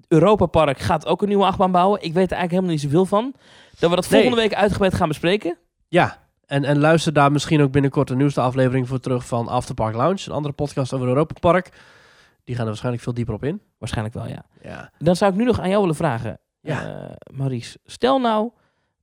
Europa 0.09 0.47
Park 0.47 0.79
gaat 0.79 1.07
ook 1.07 1.23
een 1.23 1.29
nieuwe 1.29 1.45
achtbaan 1.45 1.71
bouwen. 1.73 1.99
Ik 2.03 2.13
weet 2.13 2.31
er 2.31 2.37
eigenlijk 2.37 2.51
helemaal 2.51 2.71
niet 2.71 2.81
zoveel 2.81 3.05
van. 3.07 3.35
Dat 3.79 3.91
we 3.91 3.97
dat 3.97 4.11
Nee. 4.11 4.21
volgende 4.21 4.43
week 4.49 4.55
uitgebreid 4.55 4.95
gaan 4.95 5.09
bespreken. 5.09 5.57
Ja, 5.89 6.19
en, 6.47 6.65
en 6.65 6.79
luister 6.79 7.13
daar 7.13 7.33
misschien 7.33 7.63
ook 7.63 7.71
binnenkort 7.73 8.09
de 8.09 8.17
nieuwste 8.17 8.41
aflevering 8.41 8.89
voor 8.89 9.01
terug 9.01 9.27
van 9.27 9.49
After 9.49 9.75
Park 9.75 9.95
Lounge. 9.95 10.23
Een 10.27 10.33
andere 10.35 10.55
podcast 10.55 10.93
over 10.93 11.07
Europa 11.09 11.35
Park. 11.41 11.69
Die 12.45 12.55
gaan 12.55 12.63
er 12.65 12.69
waarschijnlijk 12.71 13.03
veel 13.05 13.15
dieper 13.15 13.35
op 13.35 13.45
in. 13.45 13.61
Waarschijnlijk 13.79 14.15
wel, 14.15 14.27
ja. 14.27 14.45
Ja. 14.63 14.91
Dan 14.99 15.17
zou 15.17 15.33
ik 15.33 15.39
nu 15.39 15.45
nog 15.45 15.61
aan 15.61 15.69
jou 15.69 15.81
willen 15.81 15.97
vragen, 15.97 16.39
Ja. 16.65 17.07
eh, 17.09 17.37
Maurice. 17.37 17.79
Stel 17.85 18.19
nou 18.19 18.51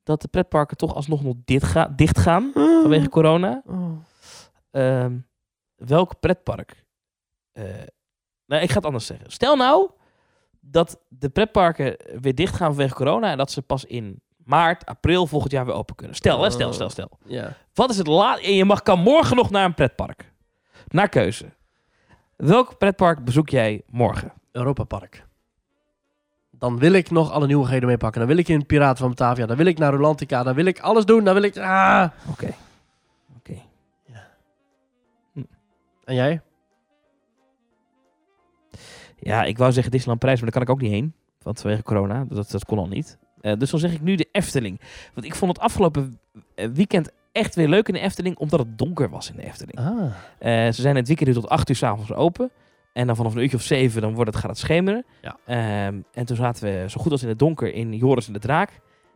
dat 0.03 0.21
de 0.21 0.27
pretparken 0.27 0.77
toch 0.77 0.95
alsnog 0.95 1.23
nog 1.23 1.35
dit 1.45 1.63
ga 1.63 1.93
dicht 1.95 2.17
gaan 2.19 2.51
vanwege 2.53 3.09
corona. 3.09 3.61
Oh. 3.65 3.91
Ehm, 4.71 5.17
welk 5.75 6.19
pretpark? 6.19 6.85
eh 7.51 7.63
nou, 8.45 8.63
ik 8.63 8.69
ga 8.69 8.75
het 8.75 8.85
anders 8.85 9.05
zeggen. 9.05 9.31
Stel 9.31 9.55
nou 9.55 9.89
dat 10.59 10.99
de 11.07 11.29
pretparken 11.29 11.97
weer 12.21 12.35
dicht 12.35 12.55
gaan 12.55 12.67
vanwege 12.73 12.93
corona 12.95 13.31
en 13.31 13.37
dat 13.37 13.51
ze 13.51 13.61
pas 13.61 13.85
in 13.85 14.21
maart, 14.37 14.85
april 14.85 15.27
volgend 15.27 15.51
jaar 15.51 15.65
weer 15.65 15.75
open 15.75 15.95
kunnen. 15.95 16.15
Stel, 16.15 16.43
hè, 16.43 16.49
stel, 16.49 16.73
stel, 16.73 16.89
stel. 16.89 17.09
Ja. 17.25 17.53
Wat 17.73 17.89
is 17.89 17.97
het 17.97 18.07
laat? 18.07 18.39
En 18.39 18.53
je 18.53 18.65
mag, 18.65 18.81
kan 18.81 18.99
morgen 18.99 19.35
nog 19.35 19.49
naar 19.49 19.65
een 19.65 19.73
pretpark. 19.73 20.31
Naar 20.87 21.09
keuze. 21.09 21.45
Welk 22.35 22.77
pretpark 22.77 23.23
bezoek 23.23 23.49
jij 23.49 23.81
morgen? 23.87 24.33
Europa 24.51 24.83
Park. 24.83 25.25
Dan 26.61 26.79
wil 26.79 26.93
ik 26.93 27.11
nog 27.11 27.31
alle 27.31 27.47
nieuwigheden 27.47 27.87
meepakken. 27.87 28.19
Dan 28.19 28.29
wil 28.29 28.37
ik 28.37 28.47
in 28.47 28.65
Piraten 28.65 28.97
van 28.97 29.09
Batavia. 29.09 29.45
Dan 29.45 29.57
wil 29.57 29.65
ik 29.65 29.77
naar 29.77 29.93
Rolantica. 29.93 30.43
Dan 30.43 30.55
wil 30.55 30.65
ik 30.65 30.79
alles 30.79 31.05
doen. 31.05 31.23
Dan 31.23 31.33
wil 31.33 31.43
ik... 31.43 31.57
Ah. 31.57 32.09
Oké. 32.29 32.53
Oké. 33.37 33.61
En 36.03 36.15
jij? 36.15 36.41
Ja, 39.19 39.43
ik 39.43 39.57
wou 39.57 39.71
zeggen 39.71 39.91
Disneyland 39.91 40.19
Prijs, 40.19 40.41
maar 40.41 40.51
daar 40.51 40.59
kan 40.59 40.69
ik 40.69 40.69
ook 40.69 40.81
niet 40.81 40.91
heen. 40.91 41.13
Want 41.41 41.61
vanwege 41.61 41.83
corona, 41.83 42.25
dat, 42.29 42.51
dat 42.51 42.65
kon 42.65 42.77
al 42.77 42.87
niet. 42.87 43.17
Eh, 43.41 43.57
dus 43.57 43.69
dan 43.69 43.79
zeg 43.79 43.93
ik 43.93 44.01
nu 44.01 44.15
de 44.15 44.29
Efteling. 44.31 44.81
Want 45.13 45.25
ik 45.25 45.35
vond 45.35 45.51
het 45.51 45.65
afgelopen 45.65 46.19
eh, 46.55 46.69
weekend 46.69 47.11
echt 47.31 47.55
weer 47.55 47.67
leuk 47.67 47.87
in 47.87 47.93
de 47.93 47.99
Efteling, 47.99 48.37
omdat 48.37 48.59
het 48.59 48.77
donker 48.77 49.09
was 49.09 49.29
in 49.29 49.35
de 49.35 49.43
Efteling. 49.43 49.79
Ah. 49.79 50.13
Eh, 50.39 50.73
ze 50.73 50.81
zijn 50.81 50.95
het 50.95 51.07
weekend 51.07 51.29
nu 51.29 51.35
tot 51.35 51.49
8 51.49 51.69
uur 51.69 51.75
s'avonds 51.75 52.13
open. 52.13 52.51
En 52.93 53.07
dan 53.07 53.15
vanaf 53.15 53.33
een 53.35 53.41
uurtje 53.41 53.57
of 53.57 53.63
zeven 53.63 54.01
dan 54.01 54.13
wordt 54.13 54.29
het, 54.31 54.39
gaat 54.39 54.49
het 54.49 54.59
schemeren. 54.59 55.05
Ja. 55.21 55.37
Ehm, 55.45 55.95
en 56.13 56.25
toen 56.25 56.35
zaten 56.35 56.63
we 56.63 56.85
zo 56.89 57.01
goed 57.01 57.11
als 57.11 57.23
in 57.23 57.29
het 57.29 57.39
donker 57.39 57.73
in 57.73 57.93
Joris 57.93 58.27
en 58.27 58.33
de 58.33 58.39
Draak. 58.39 58.69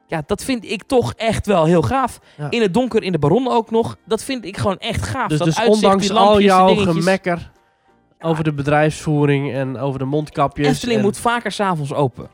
Ja, 0.07 0.23
dat 0.26 0.43
vind 0.43 0.65
ik 0.72 0.84
toch 0.84 1.14
echt 1.14 1.45
wel 1.45 1.65
heel 1.65 1.81
gaaf. 1.81 2.19
Ja. 2.38 2.49
In 2.49 2.61
het 2.61 2.73
donker, 2.73 3.03
in 3.03 3.11
de 3.11 3.19
Baron 3.19 3.47
ook 3.47 3.72
nog. 3.72 3.97
Dat 4.06 4.23
vind 4.23 4.45
ik 4.45 4.57
gewoon 4.57 4.77
echt 4.77 5.02
gaaf. 5.07 5.27
Dus, 5.27 5.38
dat 5.38 5.47
dus 5.47 5.57
uitzicht, 5.60 5.84
ondanks 5.84 6.11
al 6.11 6.39
jouw 6.41 6.76
gemekker 6.76 7.52
over 8.19 8.43
de 8.43 8.53
bedrijfsvoering 8.53 9.53
en 9.53 9.77
over 9.77 9.99
de 9.99 10.06
mondkapjes. 10.06 10.68
Efteling 10.68 10.97
en- 10.97 11.03
moet 11.06 11.18
vaker 11.18 11.52
s'avonds 11.52 11.93
open. 11.93 12.30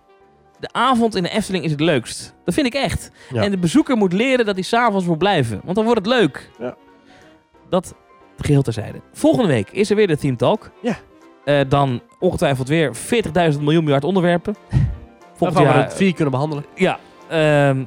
De 0.59 0.69
avond 0.71 1.15
in 1.15 1.23
de 1.23 1.29
Efteling 1.29 1.63
is 1.63 1.71
het 1.71 1.79
leukst. 1.79 2.35
Dat 2.45 2.53
vind 2.53 2.65
ik 2.67 2.73
echt. 2.73 3.11
Ja. 3.33 3.43
En 3.43 3.51
de 3.51 3.57
bezoeker 3.57 3.97
moet 3.97 4.13
leren 4.13 4.45
dat 4.45 4.55
hij 4.55 4.63
s'avonds 4.63 5.05
moet 5.05 5.17
blijven. 5.17 5.61
Want 5.63 5.75
dan 5.75 5.85
wordt 5.85 5.99
het 5.99 6.09
leuk. 6.09 6.49
Ja. 6.59 6.75
Dat 7.69 7.95
geheel 8.37 8.61
terzijde. 8.61 9.01
Volgende 9.13 9.47
week 9.47 9.69
is 9.71 9.89
er 9.89 9.95
weer 9.95 10.07
de 10.07 10.17
Theme 10.17 10.35
Talk. 10.35 10.71
Ja. 10.81 10.97
Eh, 11.45 11.59
dan 11.67 12.01
ongetwijfeld 12.19 12.67
weer 12.67 12.95
40.000 13.53 13.61
miljoen 13.61 13.83
miljard 13.83 14.03
onderwerpen. 14.03 14.55
Volgend 15.35 15.39
Waarvan 15.39 15.63
we 15.63 15.69
jaar, 15.69 15.83
het 15.83 15.93
vier 15.93 16.13
kunnen 16.13 16.31
behandelen. 16.31 16.65
ja, 16.75 16.99
ehm, 17.29 17.83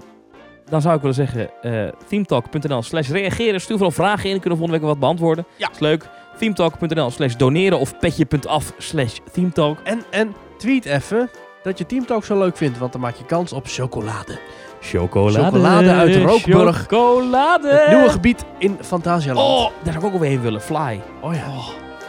dan 0.68 0.80
zou 0.80 0.94
ik 0.94 1.00
willen 1.00 1.16
zeggen, 1.16 1.50
eh 1.62 1.88
themetalk.nl 2.08 2.82
slash 2.82 3.08
reageren. 3.08 3.60
Stuur 3.60 3.76
vooral 3.76 3.94
vragen 3.94 4.30
in, 4.30 4.40
kunnen 4.40 4.50
we 4.50 4.56
volgende 4.56 4.78
week 4.80 4.88
wat 4.88 4.98
beantwoorden. 4.98 5.46
Ja. 5.56 5.70
Is 5.70 5.78
leuk. 5.78 6.08
themetalk.nl 6.38 7.10
slash 7.10 7.34
doneren 7.34 7.78
of 7.78 7.98
petje.af 7.98 8.72
slash 8.78 9.18
themetalk. 9.32 9.78
En, 9.84 10.02
en 10.10 10.34
tweet 10.58 10.84
even 10.84 11.30
dat 11.62 11.78
je 11.78 11.86
Teamtalk 11.86 12.24
zo 12.24 12.38
leuk 12.38 12.56
vindt, 12.56 12.78
want 12.78 12.92
dan 12.92 13.00
maak 13.00 13.14
je 13.16 13.24
kans 13.24 13.52
op 13.52 13.66
chocolade. 13.66 14.38
Chocolade. 14.80 15.44
Chocolade 15.44 15.90
uit 15.90 16.16
Rookburg. 16.16 16.86
Chocolade. 16.88 17.68
Het 17.68 17.88
nieuwe 17.88 18.10
gebied 18.10 18.44
in 18.58 18.78
Fantasialand. 18.80 19.48
Oh, 19.48 19.70
daar 19.82 19.92
zou 19.92 19.96
ik 19.96 20.04
ook 20.04 20.12
alweer 20.12 20.30
heen 20.30 20.40
willen. 20.40 20.60
Fly. 20.60 21.00
Oh 21.20 21.34
ja. 21.34 21.46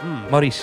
Mm. 0.04 0.20
Maurice, 0.30 0.62